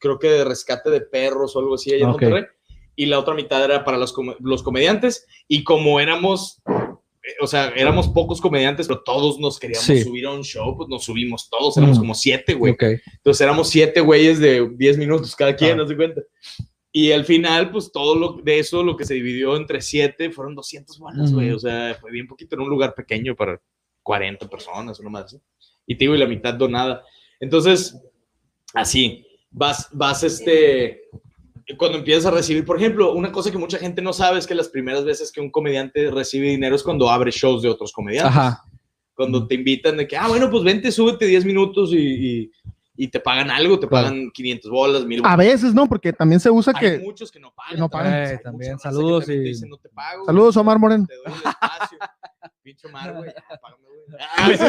creo 0.00 0.18
que 0.18 0.28
de 0.28 0.44
rescate 0.44 0.90
de 0.90 1.02
perros 1.02 1.54
o 1.54 1.60
algo 1.60 1.76
así 1.76 1.92
allá 1.92 2.02
en. 2.02 2.10
Monterrey. 2.10 2.44
Y 2.96 3.06
la 3.06 3.20
otra 3.20 3.34
mitad 3.34 3.64
era 3.64 3.84
para 3.84 3.96
los, 3.96 4.12
come- 4.12 4.34
los 4.40 4.64
comediantes. 4.64 5.24
Y 5.46 5.62
como 5.62 6.00
éramos, 6.00 6.60
o 7.40 7.46
sea, 7.46 7.68
éramos 7.76 8.08
pocos 8.08 8.40
comediantes, 8.40 8.86
pero 8.88 9.02
todos 9.04 9.38
nos 9.38 9.58
queríamos 9.58 9.84
Sí. 9.86 10.02
subir 10.02 10.26
a 10.26 10.32
un 10.32 10.42
show, 10.42 10.76
pues 10.76 10.88
nos 10.88 11.04
subimos 11.04 11.48
todos, 11.50 11.76
éramos 11.76 11.98
Mm. 11.98 12.00
como 12.00 12.14
siete, 12.14 12.54
güey. 12.54 12.76
Entonces 12.80 13.40
éramos 13.40 13.68
siete 13.68 14.00
güeyes 14.00 14.38
de 14.38 14.68
10 14.76 14.96
minutos 14.98 15.34
cada 15.36 15.54
quien, 15.56 15.72
Ah. 15.72 15.76
no 15.76 15.86
se 15.88 15.96
cuenta. 15.96 16.22
Y 16.90 17.12
al 17.12 17.24
final, 17.24 17.70
pues 17.70 17.92
todo 17.92 18.14
lo 18.14 18.32
de 18.42 18.58
eso, 18.58 18.82
lo 18.82 18.96
que 18.96 19.04
se 19.04 19.14
dividió 19.14 19.56
entre 19.56 19.80
siete, 19.82 20.30
fueron 20.30 20.54
200 20.54 20.98
bolas, 20.98 21.32
güey. 21.32 21.50
O 21.50 21.58
sea, 21.58 21.96
fue 22.00 22.10
bien 22.10 22.26
poquito 22.26 22.56
en 22.56 22.62
un 22.62 22.70
lugar 22.70 22.94
pequeño 22.94 23.36
para 23.36 23.60
40 24.02 24.48
personas, 24.48 24.98
uno 24.98 25.10
más. 25.10 25.24
así. 25.26 25.38
Y 25.86 25.94
te 25.94 26.04
digo, 26.04 26.14
y 26.14 26.18
la 26.18 26.26
mitad 26.26 26.54
donada. 26.54 27.04
Entonces, 27.40 27.94
así, 28.74 29.26
vas, 29.50 29.88
vas, 29.92 30.22
este, 30.24 31.02
cuando 31.76 31.98
empiezas 31.98 32.26
a 32.26 32.30
recibir, 32.30 32.64
por 32.64 32.76
ejemplo, 32.78 33.12
una 33.12 33.30
cosa 33.30 33.50
que 33.50 33.58
mucha 33.58 33.78
gente 33.78 34.00
no 34.00 34.12
sabe 34.12 34.38
es 34.38 34.46
que 34.46 34.54
las 34.54 34.68
primeras 34.68 35.04
veces 35.04 35.30
que 35.30 35.40
un 35.40 35.50
comediante 35.50 36.10
recibe 36.10 36.48
dinero 36.48 36.74
es 36.74 36.82
cuando 36.82 37.10
abre 37.10 37.30
shows 37.30 37.60
de 37.62 37.68
otros 37.68 37.92
comediantes 37.92 38.34
Ajá. 38.36 38.64
cuando 39.14 39.46
te 39.46 39.54
invitan 39.56 39.96
de 39.98 40.06
que, 40.08 40.16
ah, 40.16 40.28
bueno, 40.28 40.48
pues 40.50 40.64
vente, 40.64 40.90
súbete 40.90 41.26
10 41.26 41.44
minutos 41.44 41.92
y, 41.92 41.96
y, 41.98 42.50
y 42.96 43.08
te 43.08 43.20
pagan 43.20 43.50
algo, 43.50 43.78
te 43.78 43.86
Claro. 43.86 44.06
pagan 44.08 44.30
500 44.32 44.70
bolas, 44.70 45.04
1000 45.04 45.20
A 45.24 45.36
veces, 45.36 45.74
¿no? 45.74 45.86
Porque 45.86 46.12
también 46.12 46.40
se 46.40 46.50
usa 46.50 46.72
Hay 46.74 46.80
que... 46.80 46.98
muchos 47.04 47.30
que 47.30 47.38
no 47.38 47.52
pagan. 47.52 47.74
que 47.74 47.78
no 47.80 47.88
pagan. 47.90 48.12
Hay 48.14 48.34
Eh, 48.34 48.40
también, 48.42 48.78
saludos 48.78 49.28
y- 49.28 49.38
dicen, 49.38 49.68
no 49.68 49.76
te 49.76 49.88
pago, 49.90 50.24
Saludos, 50.24 50.56
Omar 50.56 50.78
Moreno. 50.78 51.04
Te 51.06 51.14
doy 51.16 51.24
el 51.26 51.32
espacio. 51.50 51.98
Pinche 52.68 52.86
Omar, 52.86 53.14
güey. 53.14 53.30
ya, 53.34 53.42
págame, 53.60 53.84
güey. 53.86 53.98
Ah, 54.36 54.48
sí, 54.50 54.64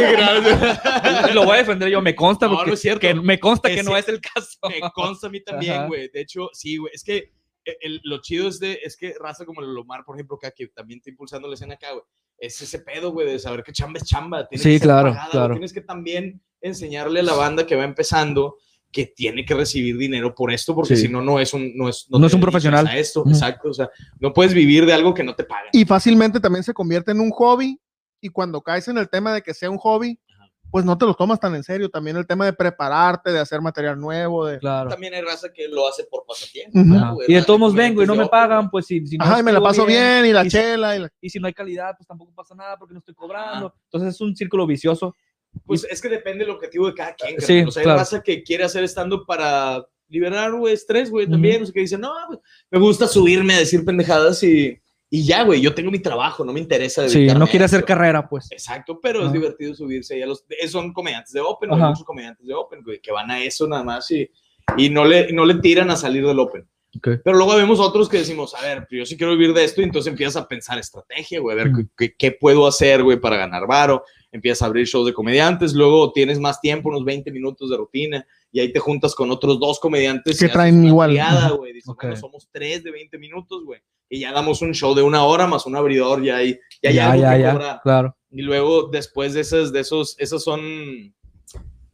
gracias. 0.54 1.34
Lo 1.36 1.44
voy 1.46 1.56
a 1.56 1.58
defender 1.60 1.90
yo, 1.90 2.02
me 2.02 2.16
consta 2.16 2.48
No, 2.48 2.54
porque 2.56 2.70
no 2.70 2.74
es 2.76 2.82
cierto. 2.82 3.00
que 3.02 3.14
me 3.14 3.40
consta 3.40 3.70
que 3.70 3.84
no 3.84 3.96
es 3.98 4.08
el 4.08 4.20
caso. 4.22 4.58
Me 4.70 4.80
consta 4.92 5.28
a 5.28 5.30
mí 5.30 5.42
también, 5.44 5.88
güey. 5.88 6.10
De 6.14 6.22
hecho, 6.22 6.50
sí, 6.54 6.78
güey. 6.78 6.92
Es 6.94 7.04
que 7.04 7.32
el- 7.66 7.76
el- 7.82 8.02
lo 8.04 8.22
chido 8.22 8.48
es, 8.48 8.60
de, 8.60 8.80
es 8.84 8.96
que 8.98 9.14
raza 9.20 9.46
como 9.46 9.62
el 9.62 9.78
Omar, 9.78 10.04
por 10.06 10.16
ejemplo, 10.16 10.38
acá, 10.38 10.52
que 10.52 10.68
también 10.68 11.00
está 11.00 11.10
impulsando 11.10 11.48
la 11.48 11.56
escena 11.56 11.74
acá, 11.76 11.92
güey. 11.92 12.04
Es 12.38 12.62
ese 12.62 12.80
pedo, 12.80 13.12
güey, 13.12 13.28
de 13.28 13.38
saber 13.40 13.64
que 13.64 13.74
chamba 13.74 14.00
es 14.00 14.06
chamba. 14.06 14.48
Tiene 14.48 14.64
Sí, 14.64 14.70
que 14.72 14.80
ser 14.80 14.86
claro, 14.88 15.10
pagada, 15.10 15.30
claro. 15.32 15.54
Tienes 15.56 15.74
que 15.74 15.82
también 15.82 16.42
enseñarle 16.62 17.20
a 17.20 17.24
la 17.24 17.34
banda 17.34 17.66
que 17.68 17.76
va 17.76 17.84
empezando 17.84 18.58
que 18.92 19.06
tiene 19.06 19.46
que 19.46 19.54
recibir 19.54 19.98
dinero 19.98 20.34
por 20.34 20.52
esto, 20.52 20.74
porque 20.74 20.96
Sí. 20.96 21.04
si 21.04 21.10
no, 21.10 21.22
no 21.22 21.40
es 21.40 21.54
un, 21.54 21.78
no 21.78 21.88
es, 21.90 22.08
No 22.10 22.26
es 22.26 22.34
un 22.34 22.42
profesional. 22.42 22.88
A 22.88 22.98
esto, 22.98 23.24
exacto. 23.28 23.70
O 23.70 23.74
sea, 23.74 23.88
no 24.20 24.34
puedes 24.34 24.54
vivir 24.54 24.86
de 24.88 24.94
algo 24.94 25.14
que 25.14 25.24
no 25.24 25.36
te 25.36 25.44
pagan. 25.44 25.68
Y 25.74 25.86
fácilmente 25.86 26.40
también 26.40 26.64
se 26.64 26.74
convierte 26.74 27.12
en 27.12 27.20
un 27.20 27.30
hobby. 27.30 27.80
Y 28.22 28.30
cuando 28.30 28.62
caes 28.62 28.88
en 28.88 28.98
el 28.98 29.10
tema 29.10 29.34
de 29.34 29.42
que 29.42 29.54
sea 29.54 29.70
un 29.70 29.78
hobby, 29.78 30.20
pues 30.72 30.86
no 30.86 30.98
te 30.98 31.06
lo 31.06 31.16
tomas 31.16 31.40
tan 31.40 31.56
en 31.56 31.64
serio. 31.64 31.90
También 31.90 32.16
el 32.18 32.28
tema 32.28 32.46
de 32.46 32.54
prepararte, 32.54 33.32
de 33.32 33.40
hacer 33.40 33.60
material 33.62 34.00
nuevo, 34.00 34.46
de... 34.46 34.60
Claro. 34.60 34.90
También 34.90 35.14
hay 35.14 35.22
raza 35.22 35.52
que 35.52 35.68
lo 35.68 35.88
hace 35.88 36.04
por 36.04 36.26
pasatiempo. 36.28 36.78
Ujú. 36.78 36.88
¿no, 36.88 37.16
güey? 37.16 37.32
Y 37.32 37.34
de 37.34 37.44
todos 37.44 37.60
modos 37.60 37.76
vengo 37.76 38.04
y 38.04 38.06
no 38.06 38.16
me 38.16 38.28
pagan, 38.28 38.70
pues 38.70 38.86
si, 38.86 39.06
si 39.08 39.18
no 39.18 39.26
Ajá, 39.26 39.40
y 39.40 39.44
me 39.44 39.52
la 39.52 39.62
paso 39.62 39.86
bien, 39.86 40.26
y 40.26 40.32
la 40.32 40.46
y 40.46 40.50
si- 40.50 40.58
chela 40.58 40.96
y 40.96 41.00
la... 41.00 41.10
y 41.22 41.30
si 41.30 41.40
no 41.40 41.48
hay 41.48 41.54
calidad, 41.54 41.96
pues 41.98 42.08
tampoco 42.08 42.32
pasa 42.36 42.54
nada 42.56 42.78
porque 42.78 42.94
no 42.94 43.00
estoy 43.00 43.16
cobrando. 43.16 43.74
Entonces 43.86 44.16
es 44.16 44.22
un 44.22 44.36
círculo 44.36 44.68
vicioso. 44.68 45.16
Pues 45.66 45.88
es 45.90 46.00
que 46.00 46.10
depende 46.10 46.46
del 46.46 46.54
objetivo 46.54 46.88
de 46.88 46.94
cada 46.94 47.16
quien. 47.16 47.42
Sí, 47.42 47.62
o 47.62 47.72
sea, 47.72 47.82
hay 47.82 47.86
claro. 47.86 48.00
raza 48.00 48.22
que 48.22 48.44
quiere 48.44 48.64
hacer 48.64 48.84
estando 48.84 49.26
para 49.26 49.84
liberar, 50.08 50.52
güey, 50.54 50.76
estrés, 50.76 51.10
güey, 51.10 51.28
también. 51.28 51.64
O 51.64 51.66
sea, 51.66 51.74
que 51.74 51.80
dice, 51.80 51.98
no, 51.98 52.12
güey, 52.28 52.40
me 52.70 52.80
gusta 52.80 53.08
subirme 53.08 53.56
a 53.56 53.60
decir 53.60 53.84
pendejadas 53.84 54.44
y, 54.44 54.80
y 55.10 55.26
ya, 55.26 55.44
güey, 55.44 55.60
yo 55.62 55.74
tengo 55.74 55.90
mi 55.92 56.00
trabajo, 56.00 56.46
no 56.46 56.54
me 56.54 56.60
interesa. 56.60 57.08
Sí, 57.10 57.26
no 57.28 57.48
quiere 57.48 57.66
hacer 57.66 57.84
carrera, 57.84 58.28
pues. 58.30 58.48
Exacto, 58.52 59.00
pero 59.02 59.26
es 59.26 59.32
divertido 59.34 59.74
subirse 59.74 60.16
ahí 60.16 60.22
a 60.22 60.28
los... 60.28 60.46
Son 60.68 60.94
comediantes 60.94 61.34
de 61.34 61.42
Open, 61.42 61.70
güey, 61.70 61.82
Ajá. 61.82 61.90
muchos 61.90 62.06
comediantes 62.06 62.46
de 62.46 62.54
Open, 62.54 62.84
güey, 62.84 63.00
que 63.02 63.12
van 63.12 63.32
a 63.32 63.42
eso 63.44 63.68
nada 63.68 63.84
más 63.84 64.10
y, 64.12 64.30
y 64.78 64.90
no, 64.90 65.06
le, 65.06 65.32
no 65.34 65.46
le 65.46 65.56
tiran 65.56 65.90
a 65.90 65.96
salir 65.96 66.26
del 66.26 66.38
Open. 66.40 66.68
Ok. 66.98 67.08
Pero 67.24 67.38
luego 67.38 67.56
vemos 67.56 67.80
otros 67.80 68.10
que 68.10 68.18
decimos, 68.18 68.54
a 68.56 68.62
ver, 68.62 68.88
yo 68.92 69.06
sí 69.06 69.16
quiero 69.16 69.32
vivir 69.36 69.54
de 69.54 69.64
esto, 69.64 69.82
y 69.82 69.84
entonces 69.84 70.12
empiezas 70.12 70.36
a 70.42 70.48
pensar 70.48 70.78
estrategia, 70.80 71.40
güey, 71.40 71.54
a 71.60 71.64
ver 71.64 71.72
Mm. 71.72 71.90
qué, 71.98 72.16
qué 72.16 72.32
puedo 72.32 72.66
hacer, 72.68 73.04
güey, 73.04 73.20
para 73.20 73.38
ganar 73.38 73.68
varo. 73.68 74.04
Empiezas 74.32 74.62
a 74.62 74.66
abrir 74.68 74.86
shows 74.86 75.06
de 75.08 75.14
comediantes, 75.14 75.74
luego 75.74 76.12
tienes 76.12 76.40
más 76.40 76.62
tiempo, 76.62 76.90
unos 76.90 77.04
20 77.06 77.32
minutos 77.32 77.70
de 77.70 77.78
rutina, 77.78 78.26
y 78.52 78.60
ahí 78.60 78.72
te 78.72 78.80
juntas 78.80 79.14
con 79.16 79.30
otros 79.32 79.60
dos 79.60 79.80
comediantes 79.80 80.40
Que 80.40 80.50
traen 80.50 80.84
igual. 80.86 81.12
triada, 81.12 81.50
güey. 81.52 81.74
Dices, 81.74 81.90
Ok. 81.90 82.02
bueno, 82.04 82.16
somos 82.16 82.48
tres 82.52 82.84
de 82.84 82.92
20 82.92 83.18
minutos, 83.20 83.64
güey, 83.66 83.82
y 84.10 84.20
ya 84.20 84.32
damos 84.32 84.62
un 84.62 84.74
show 84.74 84.96
de 84.96 85.04
una 85.04 85.24
hora 85.24 85.48
más 85.48 85.66
un 85.66 85.76
abridor, 85.76 86.24
ya 86.24 86.38
hay, 86.38 86.60
ya 86.82 86.92
ya, 86.92 87.16
ya, 87.16 87.38
ya. 87.38 87.80
Claro. 87.84 88.16
Y 88.32 88.42
luego, 88.42 88.90
después 88.92 89.34
de 89.34 89.42
esas, 89.42 89.72
de 89.72 89.80
esos, 89.82 90.16
esos 90.20 90.44
son 90.44 91.14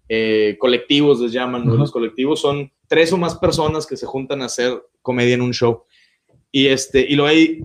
eh, 0.07 0.55
colectivos, 0.59 1.19
les 1.19 1.31
llaman, 1.31 1.65
¿no? 1.65 1.73
Ajá. 1.73 1.81
Los 1.81 1.91
colectivos 1.91 2.41
son 2.41 2.71
tres 2.87 3.11
o 3.11 3.17
más 3.17 3.35
personas 3.35 3.85
que 3.85 3.97
se 3.97 4.05
juntan 4.05 4.41
a 4.41 4.45
hacer 4.45 4.81
comedia 5.01 5.35
en 5.35 5.41
un 5.41 5.53
show. 5.53 5.83
Y, 6.51 6.67
este, 6.67 7.01
y 7.01 7.15
luego 7.15 7.29
hay, 7.29 7.63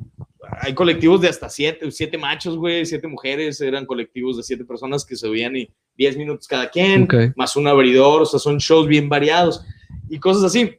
hay 0.60 0.74
colectivos 0.74 1.20
de 1.20 1.28
hasta 1.28 1.48
siete, 1.48 1.90
siete 1.92 2.18
machos, 2.18 2.56
güey, 2.56 2.84
siete 2.86 3.06
mujeres, 3.06 3.60
eran 3.60 3.86
colectivos 3.86 4.36
de 4.36 4.42
siete 4.42 4.64
personas 4.64 5.04
que 5.04 5.16
se 5.16 5.28
veían 5.28 5.56
y 5.56 5.70
diez 5.96 6.16
minutos 6.16 6.48
cada 6.48 6.68
quien, 6.70 7.04
Ok. 7.04 7.14
más 7.36 7.54
un 7.56 7.68
abridor, 7.68 8.22
o 8.22 8.26
sea, 8.26 8.40
son 8.40 8.58
shows 8.58 8.88
bien 8.88 9.08
variados 9.08 9.64
y 10.08 10.18
cosas 10.18 10.44
así. 10.44 10.76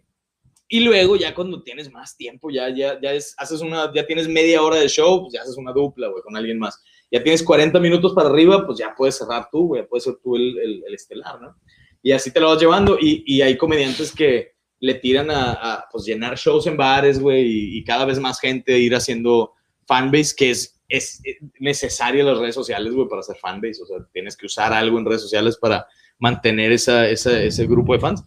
Y 0.73 0.79
luego 0.79 1.17
ya 1.17 1.36
cuando 1.36 1.62
tienes 1.63 1.91
más 1.91 2.15
tiempo, 2.15 2.49
ya, 2.49 2.69
ya, 2.69 2.97
ya 3.01 3.12
es, 3.12 3.36
haces 3.38 3.60
una, 3.60 3.91
ya 3.93 4.07
tienes 4.07 4.29
media 4.29 4.63
hora 4.63 4.77
de 4.77 4.88
show, 4.88 5.23
pues 5.23 5.34
ya 5.34 5.41
haces 5.41 5.57
una 5.57 5.73
dupla, 5.73 6.07
güey, 6.07 6.23
con 6.23 6.34
alguien 6.38 6.57
más. 6.57 6.81
Ya 7.12 7.21
tienes 7.21 7.43
40 7.43 7.77
minutos 7.81 8.13
para 8.13 8.29
arriba, 8.29 8.65
pues 8.65 8.79
ya 8.79 8.95
puedes 8.95 9.17
cerrar 9.17 9.49
tú, 9.51 9.67
güey, 9.67 9.86
puedes 9.86 10.05
ser 10.05 10.15
tú 10.23 10.38
el, 10.38 10.57
el, 10.57 10.84
el 10.88 10.93
estelar, 10.93 11.41
¿no? 11.41 11.57
Y 12.01 12.13
así 12.13 12.31
te 12.31 12.39
lo 12.39 12.47
vas 12.47 12.62
llevando. 12.62 12.97
Y, 12.97 13.21
y 13.25 13.41
hay 13.41 13.57
comediantes 13.57 14.13
que 14.13 14.53
le 14.79 14.93
tiran 14.93 15.29
a, 15.29 15.51
a, 15.51 15.89
pues, 15.91 16.05
llenar 16.05 16.38
shows 16.38 16.65
en 16.67 16.77
bares, 16.77 17.19
güey, 17.19 17.77
y, 17.77 17.84
cada 17.84 18.05
vez 18.05 18.17
más 18.17 18.39
gente 18.39 18.79
ir 18.79 18.95
haciendo 18.95 19.51
fanbase, 19.86 20.34
que 20.38 20.51
es, 20.51 20.81
es 20.88 21.21
necesaria 21.60 22.23
las 22.23 22.38
redes 22.38 22.55
sociales, 22.55 22.93
güey, 22.93 23.10
para 23.10 23.19
hacer 23.19 23.36
fanbase. 23.36 23.84
O 23.84 23.86
sea, 23.86 23.97
tienes 24.13 24.38
que 24.38 24.45
usar 24.45 24.71
algo 24.71 24.97
en 24.97 25.05
redes 25.05 25.23
sociales 25.23 25.57
para 25.57 25.86
mantener 26.17 26.71
esa, 26.71 27.10
esa, 27.10 27.43
ese 27.43 27.67
grupo 27.67 27.91
de 27.91 27.99
fans. 27.99 28.23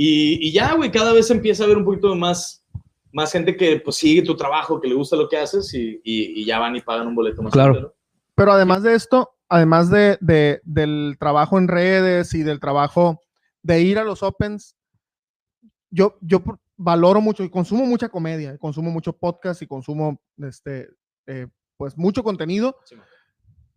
Y, 0.00 0.46
y 0.46 0.52
ya, 0.52 0.74
güey, 0.74 0.92
cada 0.92 1.12
vez 1.12 1.28
empieza 1.28 1.64
a 1.64 1.66
haber 1.66 1.76
un 1.78 1.84
poquito 1.84 2.14
más, 2.14 2.64
más 3.10 3.32
gente 3.32 3.56
que 3.56 3.80
pues, 3.80 3.96
sigue 3.96 4.22
tu 4.22 4.36
trabajo, 4.36 4.80
que 4.80 4.86
le 4.86 4.94
gusta 4.94 5.16
lo 5.16 5.28
que 5.28 5.36
haces 5.36 5.74
y, 5.74 6.00
y, 6.04 6.40
y 6.40 6.44
ya 6.44 6.60
van 6.60 6.76
y 6.76 6.80
pagan 6.80 7.08
un 7.08 7.16
boleto 7.16 7.42
más. 7.42 7.52
Claro. 7.52 7.96
Pero 8.36 8.52
además 8.52 8.84
de 8.84 8.94
esto, 8.94 9.34
además 9.48 9.90
de, 9.90 10.16
de- 10.20 10.60
del 10.62 11.16
trabajo 11.18 11.58
en 11.58 11.66
redes 11.66 12.32
y 12.34 12.44
del 12.44 12.60
trabajo 12.60 13.20
de 13.64 13.80
ir 13.82 13.98
a 13.98 14.04
los 14.04 14.22
Opens, 14.22 14.76
yo, 15.90 16.16
yo 16.20 16.44
valoro 16.76 17.20
mucho 17.20 17.42
y 17.42 17.50
consumo 17.50 17.84
mucha 17.84 18.08
comedia, 18.08 18.56
consumo 18.56 18.92
mucho 18.92 19.12
podcast 19.12 19.62
y 19.62 19.66
consumo 19.66 20.22
este, 20.36 20.90
eh, 21.26 21.48
pues 21.76 21.98
mucho 21.98 22.22
contenido. 22.22 22.76
Sí. 22.84 22.94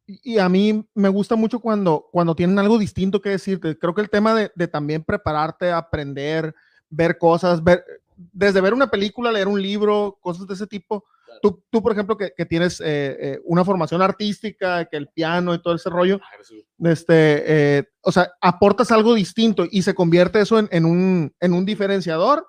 Y, 0.05 0.37
a 0.39 0.49
mí 0.49 0.85
me 0.93 1.09
gusta 1.09 1.35
mucho 1.35 1.59
cuando, 1.59 2.09
cuando 2.11 2.35
tienen 2.35 2.59
algo 2.59 2.77
distinto 2.77 3.21
que 3.21 3.29
decirte. 3.29 3.77
Creo 3.77 3.93
que 3.93 4.01
el 4.01 4.09
tema 4.09 4.33
de, 4.35 4.51
de 4.55 4.67
también 4.67 5.03
prepararte, 5.03 5.71
aprender, 5.71 6.53
ver 6.89 7.17
cosas, 7.17 7.63
ver, 7.63 7.83
desde 8.15 8.61
ver 8.61 8.73
una 8.73 8.89
película, 8.89 9.31
leer 9.31 9.47
un 9.47 9.61
libro, 9.61 10.17
cosas 10.21 10.47
de 10.47 10.53
ese 10.53 10.67
tipo. 10.67 11.05
Claro. 11.25 11.39
Tú, 11.41 11.63
tú 11.69 11.81
por 11.81 11.93
ejemplo, 11.93 12.17
que, 12.17 12.33
que 12.35 12.45
tienes 12.45 12.81
eh, 12.81 13.17
eh, 13.19 13.39
una 13.45 13.63
formación 13.63 14.01
artística, 14.01 14.85
que 14.85 14.97
el 14.97 15.07
piano 15.07 15.53
y 15.53 15.61
todo 15.61 15.75
ese 15.75 15.89
rollo, 15.89 16.19
Ah, 16.21 16.89
este, 16.89 17.43
eh, 17.77 17.83
o 18.01 18.11
sea, 18.11 18.31
aportas 18.41 18.91
algo 18.91 19.13
distinto 19.13 19.65
y 19.69 19.83
se 19.83 19.93
convierte 19.93 20.41
eso 20.41 20.59
en, 20.59 20.67
en 20.71 20.85
un, 20.85 21.33
en 21.39 21.53
un 21.53 21.65
diferenciador. 21.65 22.47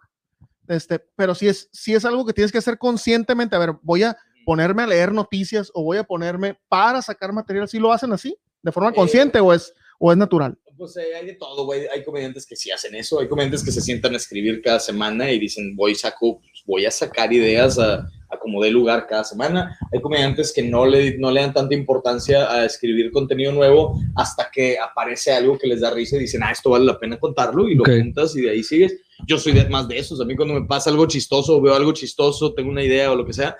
Este, 0.69 1.01
pero 1.17 1.35
si 1.35 1.49
es, 1.49 1.69
si 1.73 1.95
es 1.95 2.05
algo 2.05 2.25
que 2.25 2.33
tienes 2.33 2.53
que 2.53 2.59
hacer 2.59 2.79
conscientemente, 2.79 3.57
a 3.57 3.59
ver, 3.59 3.75
voy 3.83 4.05
a 4.05 4.17
ponerme 4.45 4.83
a 4.83 4.87
leer 4.87 5.13
noticias 5.13 5.71
o 5.75 5.83
voy 5.83 5.99
a 5.99 6.05
ponerme 6.05 6.57
para 6.69 7.03
sacar 7.03 7.33
material, 7.33 7.69
si 7.69 7.79
lo 7.79 7.93
hacen 7.93 8.13
así, 8.13 8.37
de 8.63 8.73
forma 8.73 8.91
Eh, 8.91 8.95
consciente 8.95 9.41
o 9.41 9.53
es, 9.53 9.73
o 9.99 10.11
es 10.13 10.19
natural. 10.19 10.57
Pues 10.77 10.97
eh, 10.97 11.15
hay 11.15 11.27
de 11.27 11.35
todo, 11.35 11.65
güey. 11.65 11.87
Hay 11.93 12.03
comediantes 12.03 12.47
que 12.47 12.57
sí 12.57 12.71
hacen 12.71 12.95
eso. 12.95 13.21
Hay 13.21 13.29
comediantes 13.29 13.63
que 13.63 13.71
se 13.71 13.81
sientan 13.81 14.15
a 14.15 14.17
escribir 14.17 14.63
cada 14.63 14.81
semana 14.81 15.31
y 15.31 15.39
dicen, 15.39 15.77
voy, 15.77 15.95
saco, 15.95 16.41
pues, 16.41 16.63
voy 16.67 16.87
a 16.87 16.91
sacar 16.91 17.33
ideas 17.33 17.79
a, 17.79 18.09
a 18.31 18.39
como 18.41 18.61
dé 18.63 18.71
lugar 18.71 19.07
cada 19.07 19.23
semana. 19.23 19.79
Hay 19.93 20.01
comediantes 20.01 20.53
que 20.53 20.63
no 20.63 20.87
le, 20.87 21.19
no 21.19 21.31
le 21.31 21.43
dan 21.43 21.53
tanta 21.53 21.75
importancia 21.75 22.51
a 22.51 22.65
escribir 22.65 23.13
contenido 23.13 23.53
nuevo 23.53 24.01
hasta 24.17 24.51
que 24.51 24.79
aparece 24.79 25.31
algo 25.33 25.59
que 25.59 25.69
les 25.69 25.83
da 25.83 25.91
risa 25.91 26.17
y 26.17 26.21
dicen, 26.21 26.43
ah, 26.43 26.51
esto 26.51 26.71
vale 26.71 26.87
la 26.87 26.99
pena 26.99 27.21
contarlo 27.21 27.69
y 27.69 27.75
lo 27.75 27.85
juntas 27.85 28.35
y 28.35 28.41
de 28.41 28.51
ahí 28.51 28.63
sigues. 28.65 28.99
Yo 29.27 29.39
soy 29.39 29.53
de, 29.53 29.69
más 29.69 29.87
de 29.87 29.99
esos. 29.99 30.21
A 30.21 30.25
mí 30.25 30.35
cuando 30.35 30.55
me 30.55 30.67
pasa 30.67 30.91
algo 30.91 31.07
chistoso, 31.07 31.61
veo 31.61 31.75
algo 31.75 31.93
chistoso, 31.93 32.55
tengo 32.55 32.71
una 32.71 32.83
idea 32.83 33.13
o 33.13 33.15
lo 33.15 33.25
que 33.25 33.35
sea, 33.35 33.57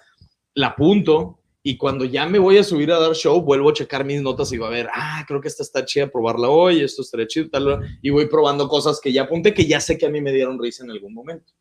la 0.55 0.69
apunto 0.69 1.43
y 1.65 1.77
cuando 1.77 2.05
ya 2.05 2.27
me 2.27 2.41
voy 2.41 2.59
a 2.59 2.65
subir 2.65 2.91
a 2.91 2.99
dar 2.99 3.15
show, 3.15 3.41
vuelvo 3.41 3.71
a 3.71 3.73
checar 3.73 4.05
mis 4.05 4.21
notas 4.21 4.51
y 4.51 4.57
digo, 4.57 4.67
a 4.67 4.71
ver, 4.71 4.89
ah, 4.93 5.25
creo 5.29 5.41
que 5.41 5.47
esta 5.47 5.63
está 5.63 5.85
chida, 5.85 6.11
probarla 6.11 6.49
hoy, 6.49 6.81
esto 6.81 7.03
estaría 7.03 7.29
chido, 7.29 7.49
tal, 7.51 7.79
y 8.03 8.11
voy 8.11 8.27
probando 8.27 8.69
cosas 8.69 9.01
que 9.01 9.13
ya 9.13 9.23
apunté, 9.23 9.55
que 9.55 9.67
ya 9.67 9.81
sé 9.81 9.97
que 9.97 10.07
a 10.07 10.11
mí 10.11 10.21
me 10.21 10.33
dieron 10.33 10.59
risa 10.61 10.83
en 10.83 10.91
algún 10.91 11.15
momento. 11.15 11.53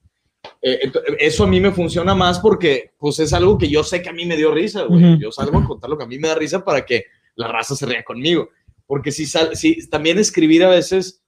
Eh, 0.63 0.91
eso 1.19 1.43
a 1.43 1.47
mí 1.47 1.59
me 1.59 1.71
funciona 1.71 2.15
más 2.15 2.39
porque, 2.39 2.93
pues, 2.97 3.19
es 3.19 3.31
algo 3.31 3.59
que 3.59 3.69
yo 3.69 3.83
sé 3.83 4.01
que 4.01 4.09
a 4.09 4.13
mí 4.13 4.25
me 4.25 4.35
dio 4.35 4.51
risa, 4.51 4.83
güey. 4.83 5.03
Ujú. 5.03 5.21
Yo 5.21 5.31
salgo 5.31 5.59
a 5.59 5.67
contar 5.67 5.89
lo 5.89 5.97
que 5.99 6.03
a 6.03 6.07
mí 6.07 6.17
me 6.17 6.29
da 6.29 6.35
risa 6.35 6.63
para 6.65 6.83
que 6.83 7.05
la 7.35 7.47
raza 7.47 7.75
se 7.75 7.85
ría 7.85 8.03
conmigo. 8.03 8.49
Porque 8.87 9.11
si, 9.11 9.27
sal, 9.27 9.55
si 9.55 9.87
también 9.87 10.17
escribir 10.17 10.63
a 10.63 10.69
veces, 10.69 11.23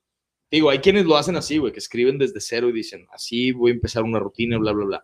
digo, 0.50 0.72
hay 0.72 0.80
quienes 0.80 1.06
lo 1.06 1.16
hacen 1.16 1.36
así, 1.36 1.60
güey, 1.60 1.72
que 1.72 1.80
escriben 1.80 2.18
desde 2.18 2.42
cero 2.42 2.70
y 2.70 2.74
dicen, 2.74 3.06
así 3.14 3.52
voy 3.52 3.70
a 3.70 3.76
empezar 3.76 4.02
una 4.02 4.18
rutina, 4.18 4.58
bla, 4.58 4.72
bla, 4.72 4.86
bla 4.86 5.04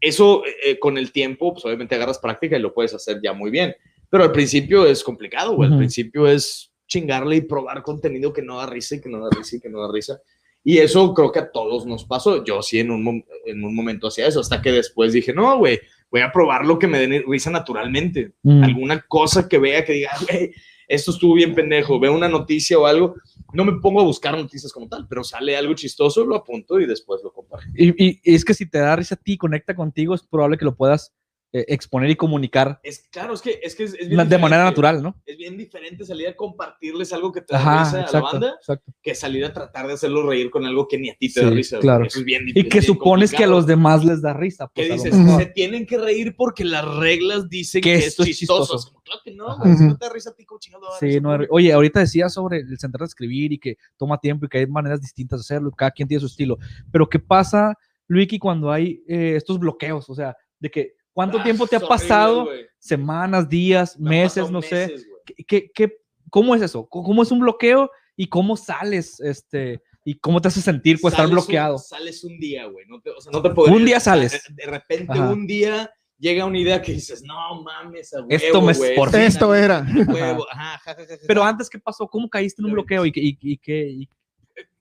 eso 0.00 0.42
eh, 0.64 0.78
con 0.78 0.98
el 0.98 1.12
tiempo, 1.12 1.52
pues 1.52 1.64
obviamente 1.64 1.94
agarras 1.94 2.18
práctica 2.18 2.56
y 2.56 2.60
lo 2.60 2.72
puedes 2.72 2.94
hacer 2.94 3.20
ya 3.22 3.32
muy 3.32 3.50
bien. 3.50 3.74
Pero 4.08 4.24
al 4.24 4.32
principio 4.32 4.86
es 4.86 5.04
complicado, 5.04 5.54
güey. 5.54 5.70
Al 5.70 5.78
principio 5.78 6.26
es 6.26 6.72
chingarle 6.88 7.36
y 7.36 7.40
probar 7.42 7.82
contenido 7.82 8.32
que 8.32 8.42
no 8.42 8.58
da 8.58 8.66
risa 8.66 8.96
y 8.96 9.00
que 9.00 9.08
no 9.08 9.20
da 9.20 9.30
risa 9.30 9.56
y 9.56 9.60
que 9.60 9.68
no 9.68 9.80
da 9.80 9.92
risa. 9.92 10.20
Y 10.64 10.78
eso 10.78 11.14
creo 11.14 11.30
que 11.30 11.38
a 11.38 11.50
todos 11.50 11.86
nos 11.86 12.04
pasó. 12.04 12.44
Yo 12.44 12.60
sí 12.62 12.80
en 12.80 12.90
un, 12.90 13.24
en 13.46 13.64
un 13.64 13.74
momento 13.74 14.08
hacía 14.08 14.26
eso, 14.26 14.40
hasta 14.40 14.60
que 14.60 14.72
después 14.72 15.12
dije, 15.12 15.32
no, 15.32 15.56
güey, 15.58 15.80
voy 16.10 16.20
a 16.22 16.32
probar 16.32 16.66
lo 16.66 16.78
que 16.78 16.88
me 16.88 16.98
dé 16.98 17.24
risa 17.26 17.50
naturalmente. 17.50 18.32
Mm. 18.42 18.64
Alguna 18.64 19.00
cosa 19.06 19.48
que 19.48 19.58
vea 19.58 19.84
que 19.84 19.92
diga, 19.92 20.10
güey, 20.28 20.52
esto 20.88 21.12
estuvo 21.12 21.34
bien 21.34 21.54
pendejo, 21.54 22.00
veo 22.00 22.12
una 22.12 22.28
noticia 22.28 22.78
o 22.78 22.86
algo. 22.86 23.14
No 23.52 23.64
me 23.64 23.72
pongo 23.80 24.00
a 24.00 24.04
buscar 24.04 24.36
noticias 24.36 24.72
como 24.72 24.88
tal, 24.88 25.06
pero 25.08 25.24
sale 25.24 25.56
algo 25.56 25.74
chistoso, 25.74 26.24
lo 26.24 26.36
apunto 26.36 26.80
y 26.80 26.86
después 26.86 27.20
lo 27.22 27.32
comparto. 27.32 27.66
Y, 27.74 28.20
es 28.24 28.44
que 28.44 28.54
si 28.54 28.68
te 28.68 28.78
da 28.78 28.96
risa 28.96 29.14
a 29.14 29.18
ti, 29.18 29.36
conecta 29.36 29.74
contigo, 29.74 30.14
es 30.14 30.22
probable 30.26 30.58
que 30.58 30.64
lo 30.64 30.76
puedas 30.76 31.12
eh, 31.52 31.64
exponer 31.66 32.08
y 32.10 32.14
comunicar 32.14 32.78
Es 32.84 33.08
claro, 33.10 33.34
es 33.34 33.42
que 33.42 33.58
es, 33.60 33.74
que 33.74 33.82
es, 33.82 33.94
es 33.94 34.08
bien 34.08 34.28
de 34.28 34.38
manera 34.38 34.62
natural, 34.62 35.02
¿no? 35.02 35.16
Es 35.26 35.36
bien 35.36 35.56
diferente 35.56 36.04
salir 36.04 36.28
a 36.28 36.36
compartirles 36.36 37.12
algo 37.12 37.32
que 37.32 37.40
te 37.40 37.54
da 37.54 37.60
Ajá, 37.60 37.84
risa 37.84 38.04
a 38.08 38.12
la 38.12 38.20
banda 38.20 38.54
exacto. 38.60 38.92
que 39.02 39.14
salir 39.16 39.44
a 39.44 39.52
tratar 39.52 39.88
de 39.88 39.94
hacerlos 39.94 40.24
reír 40.26 40.48
con 40.48 40.64
algo 40.64 40.86
que 40.86 40.96
ni 40.98 41.10
a 41.10 41.16
ti 41.16 41.32
te 41.32 41.44
da 41.44 41.50
risa. 41.50 41.80
claro. 41.80 42.04
Eso 42.04 42.20
es 42.20 42.24
bien 42.24 42.44
Y 42.54 42.68
que 42.68 42.80
supones 42.80 43.32
que 43.32 43.42
a 43.42 43.48
los 43.48 43.66
demás 43.66 44.04
les 44.04 44.22
da 44.22 44.32
risa. 44.32 44.68
pues, 44.68 44.88
lo 44.88 44.94
dices, 44.94 45.14
se 45.36 45.46
tienen 45.46 45.86
que 45.86 45.98
reír 45.98 46.36
porque 46.36 46.64
las 46.64 46.84
reglas 46.84 47.48
dicen 47.48 47.82
Que 47.82 47.98
que, 47.98 48.06
esto 48.06 48.22
es 48.22 48.38
chistoso. 48.38 48.76
Es 48.76 48.86
como, 48.86 49.00
claro 49.02 49.20
que 49.24 49.32
no, 49.32 49.58
güey. 49.58 49.76
Si 49.76 49.84
no 49.84 49.96
te 49.98 50.06
da 50.06 50.12
risa 50.12 50.30
a 50.30 50.34
ti, 50.34 50.44
como 50.44 50.60
chingado 50.60 50.84
Sí, 51.00 51.20
no, 51.20 51.36
oye, 51.50 51.72
ahorita 51.72 51.98
decías 51.98 52.32
sobre 52.32 52.58
el 52.58 52.78
sentar 52.78 53.02
a 53.02 53.06
escribir 53.06 53.52
y 53.52 53.58
que 53.58 53.76
toma 53.96 54.18
tiempo 54.18 54.46
y 54.46 54.48
que 54.48 54.58
hay 54.58 54.66
maneras 54.68 55.00
distintas 55.00 55.40
de 55.40 55.42
hacerlo, 55.42 55.72
cada 55.72 55.90
quien 55.90 56.06
tiene 56.06 56.20
su 56.20 56.26
estilo. 56.26 56.58
Pero 56.92 57.08
¿qué 57.08 57.18
pasa, 57.18 57.74
Luiki, 58.06 58.38
cuando 58.38 58.70
hay 58.70 59.02
eh, 59.08 59.34
estos 59.36 59.58
bloqueos? 59.58 60.08
O 60.08 60.14
sea, 60.14 60.36
de 60.60 60.70
que 60.70 60.99
¿cuánto 61.12 61.38
Ah, 61.38 61.42
tiempo 61.42 61.66
te 61.66 61.76
ha 61.76 61.78
horrible, 61.78 61.88
pasado? 61.88 62.44
güey. 62.44 62.66
Semanas, 62.78 63.48
días, 63.48 63.98
Me 63.98 64.10
meses, 64.10 64.50
no 64.50 64.62
sé. 64.62 64.86
meses, 64.88 65.06
güey. 65.06 65.20
¿Qué, 65.26 65.44
qué, 65.44 65.70
qué- 65.74 65.96
cómo 66.30 66.54
es 66.54 66.62
eso? 66.62 66.86
¿Cómo 66.88 67.22
es 67.22 67.30
un 67.30 67.40
bloqueo 67.40 67.90
y 68.16 68.26
cómo 68.28 68.56
sales? 68.56 69.20
Este, 69.20 69.82
¿Y 70.04 70.14
cómo 70.14 70.40
te 70.40 70.48
hace 70.48 70.62
sentir 70.62 70.98
pues, 71.00 71.12
estar 71.12 71.26
Sales 71.26 71.30
un- 71.30 71.44
bloqueado? 71.44 71.78
sales 71.78 72.24
un 72.24 72.38
día, 72.40 72.64
güey. 72.66 72.86
No 72.86 73.00
te, 73.02 73.10
o 73.10 73.20
sea, 73.20 73.30
no 73.32 73.42
te 73.42 73.50
podrías- 73.50 73.76
Un 73.76 73.84
día 73.84 74.00
sales. 74.00 74.42
De 74.56 74.64
repente, 74.66 75.12
Ajá. 75.12 75.28
un 75.30 75.46
día 75.46 75.90
llega 76.18 76.44
una 76.46 76.58
idea 76.58 76.80
que 76.80 76.92
dices, 76.92 77.22
no 77.22 77.62
mames, 77.62 78.12
a 78.14 78.18
huevo, 78.20 78.28
Esto 78.30 78.62
me- 78.62 78.72
güey, 78.72 78.94
por. 78.96 79.14
Esto 79.14 79.54
era. 79.54 79.86
huevo, 80.08 80.46
ajá. 80.50 80.80
Pero 81.26 81.44
antes, 81.44 81.68
¿qué 81.68 81.78
pasó? 81.78 82.06
¿Cómo 82.08 82.28
caíste 82.30 82.62
en 82.62 82.66
un 82.66 82.72
bloqueo? 82.72 83.04
¿Y, 83.04 83.12
qué- 83.12 83.20
y, 83.20 83.38
y 83.40 83.56
qué- 83.58 83.88
y- 83.90 84.08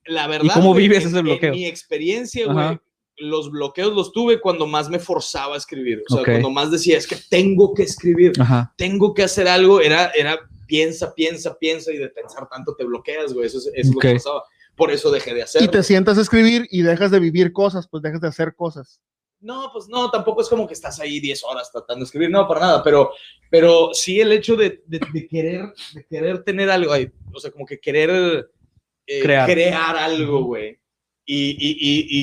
la 0.06 0.26
verdad. 0.28 0.54
cómo 0.54 0.70
güey, 0.74 0.88
vives 0.88 1.04
en- 1.04 1.10
ese 1.10 1.22
bloqueo? 1.22 1.54
En 1.54 1.60
mi 1.60 1.66
experiencia, 1.66 2.46
güey, 2.52 2.80
los 3.20 3.52
bloqueos 3.52 3.94
los 3.94 4.12
tuve 4.12 4.40
cuando 4.40 4.66
más 4.68 4.90
me 4.90 5.00
forzaba 5.00 5.56
a 5.56 5.58
escribir. 5.58 6.04
O 6.10 6.14
sea, 6.14 6.22
Ok. 6.22 6.30
cuando 6.30 6.50
más 6.50 6.72
decía, 6.72 6.98
es 6.98 7.06
que 7.08 7.18
tengo 7.30 7.74
que 7.74 7.84
escribir, 7.84 8.32
Ajá. 8.40 8.74
tengo 8.78 9.14
que 9.14 9.24
hacer 9.24 9.48
algo, 9.48 9.82
era, 9.82 10.12
era 10.16 10.40
piensa, 10.68 11.14
piensa, 11.16 11.58
piensa 11.58 11.92
y 11.92 11.98
de 11.98 12.10
pensar 12.10 12.48
tanto 12.50 12.76
te 12.76 12.84
bloqueas, 12.84 13.34
güey. 13.34 13.48
Eso 13.48 13.58
es, 13.58 13.66
eso 13.68 13.74
es 13.76 13.94
lo 13.94 14.00
que 14.00 14.14
pasaba. 14.14 14.44
Por 14.76 14.92
eso 14.92 15.12
dejé 15.12 15.34
de 15.34 15.44
hacerlo. 15.44 15.68
Y 15.68 15.72
te 15.72 15.84
sientas 15.84 16.18
a 16.18 16.22
escribir 16.22 16.68
y 16.72 16.82
dejas 16.84 17.12
de 17.12 17.20
vivir 17.20 17.52
cosas, 17.52 17.88
pues 17.90 18.02
dejas 18.04 18.22
de 18.22 18.28
hacer 18.30 18.56
cosas. 18.56 19.02
No, 19.42 19.70
pues 19.74 19.88
no, 19.88 20.12
tampoco 20.12 20.42
es 20.42 20.50
como 20.50 20.68
que 20.68 20.74
estás 20.74 21.00
ahí 21.00 21.20
10 21.20 21.44
horas 21.46 21.72
tratando 21.72 22.00
de 22.00 22.06
escribir, 22.06 22.30
no, 22.30 22.46
para 22.48 22.60
nada, 22.60 22.84
pero, 22.84 23.12
pero 23.50 23.90
sí 23.94 24.20
el 24.20 24.32
hecho 24.34 24.56
de, 24.58 24.84
de- 24.86 25.00
de 25.14 25.28
querer, 25.28 25.74
de 25.94 26.06
querer 26.06 26.44
tener 26.44 26.70
algo, 26.70 26.92
ay, 26.92 27.10
o 27.34 27.40
sea, 27.40 27.50
como 27.50 27.66
que 27.66 27.80
querer 27.80 28.50
eh, 29.08 29.22
Crear. 29.22 29.50
crear 29.50 29.96
algo, 29.98 30.44
güey. 30.44 30.78
Y, 31.32 31.52
y, 31.52 31.78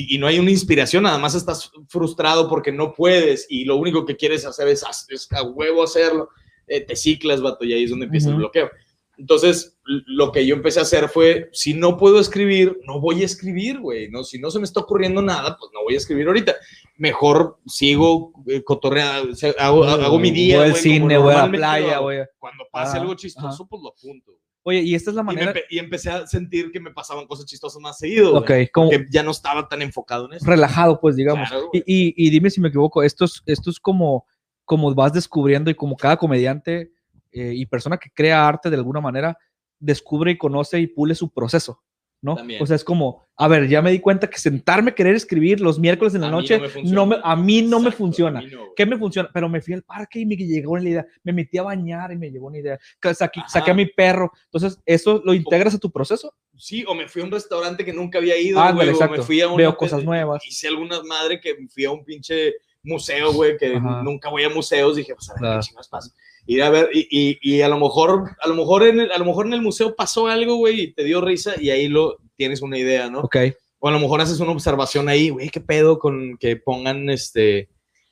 y, 0.09 0.15
y- 0.15 0.17
no 0.17 0.27
hay 0.27 0.37
una 0.37 0.51
inspiración, 0.51 1.03
nada 1.03 1.17
más 1.17 1.33
estás 1.33 1.71
frustrado 1.87 2.49
porque 2.49 2.73
no 2.73 2.91
puedes 2.93 3.45
y 3.49 3.63
lo 3.63 3.77
único 3.77 4.05
que 4.05 4.17
quieres 4.17 4.45
hacer 4.45 4.67
es, 4.67 4.83
es 5.07 5.31
a 5.31 5.43
huevo 5.43 5.81
hacerlo, 5.81 6.27
eh, 6.67 6.81
te 6.81 6.93
ciclas, 6.97 7.41
vato, 7.41 7.63
y 7.63 7.71
ahí 7.71 7.85
es 7.85 7.89
donde 7.89 8.07
empieza 8.07 8.27
el 8.27 8.33
Ujú. 8.33 8.39
bloqueo. 8.41 8.69
Entonces, 9.17 9.77
lo 9.85 10.33
que 10.33 10.45
yo 10.45 10.53
empecé 10.55 10.79
a 10.79 10.83
hacer 10.83 11.07
fue, 11.07 11.49
si 11.53 11.73
no 11.73 11.95
puedo 11.95 12.19
escribir, 12.19 12.79
no 12.85 12.99
voy 12.99 13.21
a 13.21 13.25
escribir, 13.25 13.79
güey, 13.79 14.09
¿no? 14.09 14.25
Si 14.25 14.39
no 14.39 14.51
se 14.51 14.59
me 14.59 14.65
está 14.65 14.81
ocurriendo 14.81 15.21
nada, 15.21 15.55
pues 15.57 15.71
no 15.73 15.83
voy 15.83 15.93
a 15.93 15.97
escribir 15.97 16.27
ahorita. 16.27 16.55
Mejor 16.97 17.59
sigo 17.65 18.33
eh, 18.45 18.61
cotorreando, 18.61 19.33
sea, 19.37 19.53
hago, 19.57 19.85
hago 19.85 20.19
mi 20.19 20.31
día, 20.31 20.57
Voy 20.57 20.65
al 20.65 20.71
güey, 20.71 20.83
cine, 20.83 21.17
voy 21.17 21.33
a 21.33 21.45
la 21.45 21.49
playa, 21.51 21.97
a... 21.99 22.27
Cuando 22.37 22.65
pase 22.69 22.91
Ajá, 22.91 22.99
algo 23.01 23.15
chistoso, 23.15 23.47
ajá. 23.47 23.65
pues 23.69 23.81
lo 23.81 23.89
apunto. 23.89 24.33
Oye, 24.69 24.81
y 24.81 24.95
esta 24.95 25.11
es 25.11 25.15
la 25.15 25.21
Y, 25.21 25.25
manera... 25.25 25.53
empe- 25.53 25.63
y 25.69 25.79
empecé 25.79 26.09
a 26.09 26.27
sentir 26.27 26.71
que 26.73 26.81
me 26.81 26.91
pasaban 26.91 27.25
cosas 27.25 27.45
chistosas 27.45 27.81
más 27.81 27.97
seguido, 27.97 28.35
Ok, 28.35 28.51
como 28.73 28.89
porque 28.89 29.05
ya 29.09 29.23
no 29.23 29.31
estaba 29.31 29.69
tan 29.69 29.81
enfocado 29.81 30.25
en 30.25 30.33
eso. 30.33 30.45
relajado, 30.45 30.99
pues, 30.99 31.15
digamos. 31.15 31.47
Claro, 31.47 31.69
Y, 31.71 31.79
güey. 31.79 31.83
y, 31.85 32.13
y 32.27 32.29
dime 32.31 32.49
si 32.49 32.59
me 32.59 32.67
equivoco, 32.67 33.01
esto 33.01 33.23
es, 33.23 33.41
esto 33.45 33.69
es 33.69 33.79
como, 33.79 34.25
como 34.65 34.93
vas 34.93 35.13
descubriendo 35.13 35.71
y 35.71 35.75
como 35.75 35.95
cada 35.95 36.17
comediante 36.17 36.91
eh, 37.31 37.53
y 37.55 37.65
persona 37.65 37.95
que 37.97 38.09
crea 38.13 38.45
arte 38.45 38.69
de 38.69 38.75
alguna 38.75 38.99
manera 38.99 39.37
descubre 39.79 40.31
y 40.31 40.37
conoce 40.37 40.79
y 40.81 40.87
pule 40.87 41.15
su 41.15 41.29
proceso, 41.31 41.81
¿no? 42.21 42.35
También. 42.35 42.61
O 42.61 42.65
sea, 42.65 42.75
es 42.75 42.83
como, 42.83 43.27
a 43.37 43.47
ver, 43.47 43.67
ya 43.67 43.81
me 43.81 43.91
di 43.91 43.99
cuenta 43.99 44.29
que 44.29 44.39
sentarme 44.39 44.91
a 44.91 44.95
querer 44.95 45.15
escribir 45.15 45.61
los 45.61 45.79
miércoles 45.79 46.15
en 46.15 46.21
la 46.21 46.27
A 46.27 46.31
mí 46.31 46.35
noche, 46.37 46.57
no 46.57 46.63
me 46.63 46.69
funciona. 46.69 46.95
no 46.95 47.05
me, 47.05 47.15
a 47.23 47.35
mí 47.35 47.61
no 47.61 47.79
me 47.79 47.91
funciona. 47.91 48.41
no. 48.41 48.73
¿Qué 48.75 48.85
me 48.85 48.97
funciona? 48.97 49.29
Pero 49.33 49.47
me 49.49 49.61
fui 49.61 49.73
al 49.75 49.83
parque 49.83 50.19
y 50.19 50.25
me 50.25 50.35
llegó 50.35 50.73
una 50.73 50.89
idea. 50.89 51.05
Me 51.23 51.33
metí 51.33 51.57
a 51.57 51.63
bañar 51.63 52.11
y 52.11 52.17
me 52.17 52.31
llegó 52.31 52.47
una 52.47 52.57
idea. 52.57 52.79
Saqué, 53.13 53.71
a 53.71 53.73
mi 53.73 53.85
perro. 53.85 54.31
Entonces, 54.45 54.79
¿eso 54.85 55.21
lo 55.23 55.33
integras 55.33 55.75
a 55.75 55.77
tu 55.79 55.91
proceso? 55.91 56.33
Sí, 56.55 56.83
o 56.87 56.95
me 56.95 57.07
fui 57.07 57.21
a 57.21 57.25
un 57.25 57.31
restaurante 57.31 57.85
que 57.85 57.93
nunca 57.93 58.17
había 58.17 58.35
ido, 58.39 58.59
Ándale, 58.59 58.75
güey, 58.75 58.87
o 58.89 58.91
me 58.91 58.97
exacto. 59.05 59.23
fui 59.23 59.41
a 59.41 59.47
una- 59.47 59.57
Veo 59.57 59.77
cosas 59.77 60.03
nuevas. 60.03 60.43
Hice 60.47 60.67
alguna 60.67 61.01
madre 61.03 61.39
que 61.39 61.55
fui 61.69 61.85
a 61.85 61.91
un 61.91 62.03
pinche 62.03 62.55
museo, 62.83 63.33
güey, 63.33 63.57
que 63.57 63.75
Ajá. 63.75 64.01
nunca 64.03 64.29
voy 64.29 64.43
a 64.43 64.49
museos, 64.49 64.95
dije, 64.95 65.13
pues 65.13 65.29
a 65.29 65.33
ver 65.33 65.39
Claro. 65.41 65.59
qué 65.59 65.67
chingados 65.67 65.87
pasa. 65.89 66.11
Ir 66.47 66.63
a 66.63 66.69
ver, 66.69 66.89
y, 66.93 67.07
y, 67.11 67.37
y 67.41 67.61
a 67.61 67.67
lo 67.67 67.77
mejor, 67.77 68.31
a 68.41 68.47
lo 68.47 68.55
mejor 68.55 68.83
en 68.87 69.01
el, 69.01 69.11
a 69.11 69.17
lo 69.17 69.25
mejor 69.25 69.45
en 69.47 69.53
el 69.53 69.61
museo 69.61 69.95
pasó 69.95 70.27
algo, 70.27 70.55
güey, 70.55 70.81
y 70.81 70.93
te 70.93 71.03
dio 71.03 71.19
risa, 71.21 71.53
y 71.61 71.69
ahí 71.69 71.87
lo 71.89 72.17
tienes 72.37 72.61
una 72.61 72.77
idea, 72.77 73.09
¿no? 73.09 73.19
Ok. 73.19 73.35
O 73.79 73.87
a 73.89 73.91
lo 73.91 73.99
mejor 73.99 74.21
haces 74.21 74.39
una 74.39 74.51
observación 74.53 75.09
ahí, 75.09 75.29
güey, 75.29 75.49
qué 75.49 75.59
pedo 75.61 75.99
con 75.99 76.37
que 76.37 76.55
pongan 76.55 77.09
este. 77.09 77.69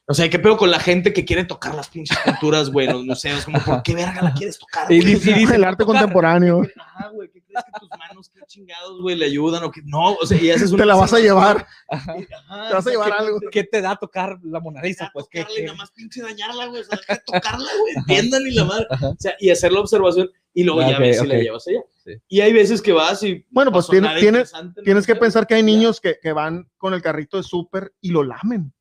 O 0.08 0.14
sea, 0.14 0.30
qué 0.30 0.38
pedo 0.38 0.56
con 0.58 0.70
la 0.70 0.80
gente 0.80 1.14
que 1.14 1.26
quiere 1.26 1.46
tocar 1.46 1.74
las 1.74 1.88
pinches 1.88 2.16
pinturas, 2.24 2.70
güey, 2.70 2.86
en 2.86 2.94
los 2.94 3.06
museos. 3.06 3.44
Como, 3.46 3.60
¿por 3.64 3.82
qué 3.82 3.96
verga 3.96 4.22
la 4.22 4.34
quieres 4.34 4.60
tocar? 4.60 4.92
Y 4.92 5.00
dice- 5.00 5.32
el 5.56 5.64
arte 5.64 5.84
tocar. 5.84 6.02
contemporáneo. 6.02 6.62
Ajá, 6.78 7.10
güey, 7.10 7.28
¿qué 7.56 7.62
crees 7.62 7.66
que 7.74 7.80
tus 7.80 7.90
manos, 8.00 8.30
qué 8.34 8.40
chingados, 8.48 9.02
güey, 9.02 9.16
le 9.16 9.26
ayudan? 9.26 9.64
O 9.64 9.72
que 9.72 9.82
no, 9.84 10.14
o 10.14 10.26
sea, 10.26 10.40
y 10.42 10.50
haces 10.52 10.72
una 10.72 10.84
Te 10.84 10.88
la 10.88 10.96
vas 10.96 11.14
a 11.14 11.20
llevar. 11.20 11.66
Ajá. 11.90 12.16
Ajá, 12.50 12.68
Te 12.70 12.74
vas 12.74 12.88
a 12.88 12.90
llevar 12.90 13.14
algo. 13.14 13.40
¿Qué 13.52 13.64
te 13.64 13.82
da 13.82 13.96
tocar 13.96 14.38
la 14.44 14.60
Mona 14.60 14.82
Lisa? 14.82 15.10
Pues 15.14 15.28
que 15.30 15.40
tocarla 15.42 15.60
y 15.60 15.64
nada 15.66 15.78
más 15.78 15.92
pinche 15.92 16.22
dañarla, 16.22 16.66
güey. 16.68 16.82
O 16.82 16.84
sea, 16.86 16.98
deja 16.98 17.14
de 17.16 17.22
tocarla, 17.26 17.70
güey. 17.80 17.94
Entiendan 17.96 18.48
y 18.48 18.52
la 18.52 18.64
madre. 18.66 18.88
Ajá. 18.90 19.10
O 19.10 19.16
sea, 19.20 19.34
y 19.40 19.50
hacer 19.50 19.72
la 19.72 19.80
observación 19.80 20.30
y 20.54 20.64
luego 20.64 20.82
Ah, 20.82 20.90
ya 20.92 20.96
ok, 20.96 21.02
ves 21.02 21.20
si 21.20 21.28
la 21.28 21.36
llevas 21.38 21.68
allá. 21.68 21.80
Sí. 22.04 22.12
Y 22.28 22.42
hay 22.42 22.54
veces 22.54 22.82
que 22.82 22.92
vas 22.94 23.24
y. 23.24 23.46
Bueno, 23.50 23.72
pues 23.72 23.86
pasó 23.86 23.92
tiene- 23.92 24.08
nada 24.08 24.20
tiene- 24.20 24.38
interesante 24.40 24.72
en 24.72 24.78
el 24.80 24.84
Tienes 24.86 25.08
que 25.08 25.16
pensar 25.16 25.48
que 25.48 25.56
hay 25.56 25.64
niños 25.64 26.00
que, 26.00 26.18
que 26.22 26.32
van 26.34 26.70
con 26.78 26.94
el 26.94 27.02
carrito 27.02 27.38
de 27.38 27.44
súper 27.44 27.94
y 28.02 28.10
lo 28.12 28.24
lamen. 28.24 28.72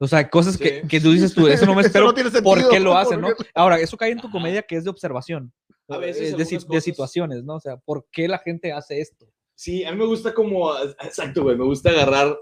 O 0.00 0.06
sea, 0.06 0.28
cosas 0.30 0.54
Sí. 0.54 0.62
que, 0.62 0.82
que 0.86 1.00
tú 1.00 1.10
dices 1.10 1.34
tú, 1.34 1.48
eso 1.48 1.66
no 1.66 1.74
me 1.74 1.80
Eso 1.80 1.88
espero. 1.88 2.04
no 2.06 2.14
tiene 2.14 2.30
¿Por 2.42 2.58
sentido, 2.58 2.70
qué 2.70 2.78
lo 2.78 2.96
hacen, 2.96 3.20
no? 3.20 3.28
Ahora, 3.54 3.80
eso 3.80 3.96
cae 3.96 4.12
en 4.12 4.20
tu 4.20 4.30
comedia 4.30 4.62
que 4.62 4.76
es 4.76 4.84
de 4.84 4.90
observación. 4.90 5.52
A 5.88 5.98
veces 5.98 6.20
eh, 6.20 6.24
de, 6.24 6.30
algunas 6.42 6.48
de 6.50 6.66
cosas- 6.66 6.84
situaciones, 6.84 7.44
¿no? 7.44 7.54
O 7.56 7.60
sea, 7.60 7.76
¿por 7.78 8.06
qué 8.12 8.28
la 8.28 8.38
gente 8.38 8.72
hace 8.72 9.00
esto? 9.00 9.26
Sí, 9.54 9.84
a 9.84 9.90
mí 9.92 9.98
me 9.98 10.06
gusta 10.06 10.32
como. 10.34 10.72
Exacto, 11.02 11.42
güey. 11.42 11.56
Me 11.56 11.64
gusta 11.64 11.90
agarrar. 11.90 12.38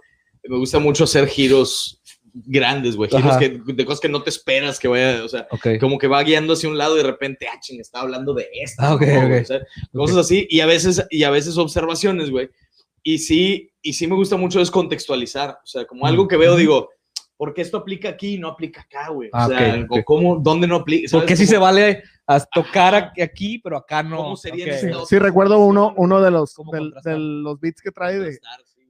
Me 0.48 0.58
gusta 0.58 0.78
mucho 0.78 1.04
hacer 1.04 1.26
giros 1.28 2.02
grandes, 2.34 2.94
güey. 2.96 3.08
Giros 3.10 3.36
que, 3.38 3.60
de 3.64 3.84
cosas 3.86 4.00
que 4.00 4.08
no 4.08 4.22
te 4.22 4.30
esperas 4.30 4.78
que 4.78 4.86
vaya. 4.88 5.24
O 5.24 5.28
sea, 5.28 5.46
Ok. 5.50 5.78
como 5.80 5.98
que 5.98 6.06
va 6.08 6.22
guiando 6.22 6.52
hacia 6.52 6.68
un 6.68 6.76
lado 6.76 6.94
y 6.94 6.98
de 6.98 7.06
repente, 7.06 7.46
ah, 7.48 7.58
ching, 7.60 7.80
estaba 7.80 8.04
hablando 8.04 8.34
de 8.34 8.48
esto. 8.52 8.82
Ah, 8.84 8.94
ok, 8.94 9.02
¿no? 9.02 9.26
ok. 9.26 9.42
O 9.42 9.44
sea, 9.46 9.60
cosas 9.92 10.16
así. 10.18 10.46
Y 10.50 10.60
a 10.60 10.66
veces, 10.66 11.04
y 11.10 11.22
a 11.24 11.30
veces 11.30 11.56
observaciones, 11.56 12.30
güey. 12.30 12.50
Y 13.02 13.18
sí, 13.18 13.70
y 13.80 13.92
sí 13.94 14.06
me 14.06 14.14
gusta 14.16 14.36
mucho 14.36 14.58
descontextualizar. 14.58 15.58
O 15.62 15.66
sea, 15.66 15.86
como 15.86 16.06
algo 16.06 16.28
que 16.28 16.36
veo, 16.36 16.56
digo, 16.56 16.90
¿por 17.36 17.52
qué 17.54 17.62
esto 17.62 17.76
aplica 17.78 18.08
aquí 18.10 18.34
y 18.34 18.38
no 18.38 18.48
aplica 18.48 18.82
acá, 18.82 19.08
güey? 19.10 19.28
O 19.28 19.36
Ah, 19.36 19.46
sea, 19.48 19.86
o 19.88 19.94
ok. 19.96 20.04
cómo, 20.04 20.36
dónde 20.36 20.66
no 20.66 20.76
aplica. 20.76 21.02
¿Por 21.10 21.20
¿sabes? 21.20 21.26
qué 21.26 21.36
sí 21.36 21.46
se 21.46 21.58
vale 21.58 22.02
a 22.26 22.40
tocar 22.40 22.94
Ajá. 22.94 23.12
aquí- 23.22 23.58
pero 23.58 23.76
acá 23.76 24.02
no? 24.02 24.16
¿Cómo 24.16 24.36
sería 24.36 24.64
en 24.64 24.70
Ok. 24.70 24.76
este 24.76 24.92
Sí, 24.92 24.98
sí, 25.08 25.18
recuerdo 25.18 25.58
uno, 25.60 25.94
uno 25.96 26.20
de 26.20 26.30
los, 26.30 26.54
de 27.04 27.18
los 27.18 27.60
beats 27.60 27.80
que 27.82 27.90
trae 27.92 28.18
de 28.18 28.32
sí, 28.32 28.38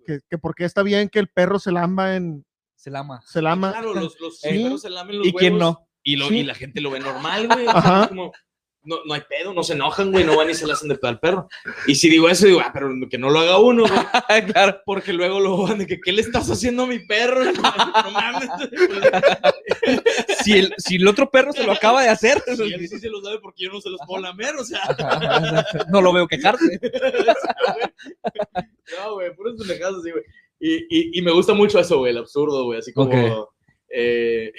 que, 0.07 0.21
que 0.31 0.39
por 0.39 0.55
qué 0.55 0.65
está 0.65 0.83
bien 0.83 1.09
que 1.09 1.19
el 1.19 1.29
perro 1.29 1.59
se 1.59 1.73
lamba 1.73 2.15
en 2.17 2.45
Se 2.77 2.91
la 2.91 3.01
ama. 3.01 3.21
se 3.27 3.43
lama. 3.43 3.73
Claro, 3.73 3.95
los, 3.95 4.19
los 4.21 4.39
Sí. 4.39 4.49
perros 4.63 4.83
se 4.83 4.91
lamen 4.91 5.19
los 5.19 5.27
¿Y 5.27 5.33
quién 5.33 5.55
huevos 5.55 5.79
no? 5.81 5.89
Y, 6.05 6.15
lo, 6.17 6.29
Sí. 6.29 6.39
y 6.39 6.43
la 6.45 6.55
gente 6.55 6.81
lo 6.81 6.91
ve 6.93 7.01
normal, 7.01 7.49
güey. 7.49 7.67
o 7.67 7.71
sea, 7.73 7.79
Ajá. 7.81 8.03
es 8.05 8.09
como, 8.09 8.33
no, 8.87 9.05
no 9.05 9.15
hay 9.15 9.23
pedo, 9.29 9.53
no 9.53 9.63
se 9.63 9.75
enojan, 9.75 10.13
güey, 10.13 10.25
no 10.25 10.37
van 10.37 10.49
y 10.49 10.55
se 10.55 10.67
le 10.67 10.73
hacen 10.73 10.89
de 10.89 10.95
pedo 10.95 11.09
al 11.09 11.19
perro. 11.19 11.49
Y 11.87 11.97
si 11.97 12.09
digo 12.09 12.29
eso, 12.29 12.47
digo, 12.47 12.61
ah, 12.61 12.71
pero 12.73 12.89
que 13.11 13.19
no 13.19 13.31
lo 13.31 13.41
haga 13.41 13.59
uno, 13.59 13.85
güey. 13.85 14.47
claro. 14.53 14.81
Porque 14.87 15.13
luego 15.13 15.41
lo 15.41 15.57
van 15.63 15.79
de 15.79 15.87
que, 15.87 16.01
¿qué 16.01 16.13
le 16.13 16.23
estás 16.23 16.49
haciendo 16.49 16.85
a 16.85 16.87
mi 16.87 17.01
perro? 17.01 17.45
No 18.07 18.11
mames. 18.11 18.49
Si 20.43 20.53
el, 20.53 20.73
si 20.79 20.97
el 20.97 21.09
otro 21.09 21.29
perro 21.29 21.53
se 21.53 21.65
lo 21.65 21.73
acaba 21.73 22.03
de 22.03 22.09
hacer, 22.09 22.41
Y 22.47 22.73
él 22.73 22.89
sí 22.89 23.01
se 23.01 23.09
lo 23.09 23.21
sabe 23.21 23.41
porque 23.41 23.65
yo 23.65 23.73
no 23.73 23.81
se 23.81 23.91
los 23.91 24.01
puedo 24.07 24.23
lamer, 24.23 24.55
o 24.57 24.65
sea. 24.65 24.81
no 25.91 26.01
lo 26.01 26.13
veo 26.13 26.29
quejarse. 26.29 26.79
No, 28.97 29.15
güey, 29.15 29.35
puras 29.35 29.55
pendejadas 29.59 29.97
así, 29.99 30.11
güey. 30.13 30.23
Y, 30.61 30.75
y, 30.75 31.19
y 31.19 31.23
me 31.23 31.33
gusta 31.33 31.53
mucho 31.53 31.81
eso, 31.81 31.99
güey, 31.99 32.13
el 32.13 32.19
absurdo, 32.19 32.65
güey, 32.65 32.79
así 32.79 32.93
como... 32.93 33.51
Eh, 33.89 34.53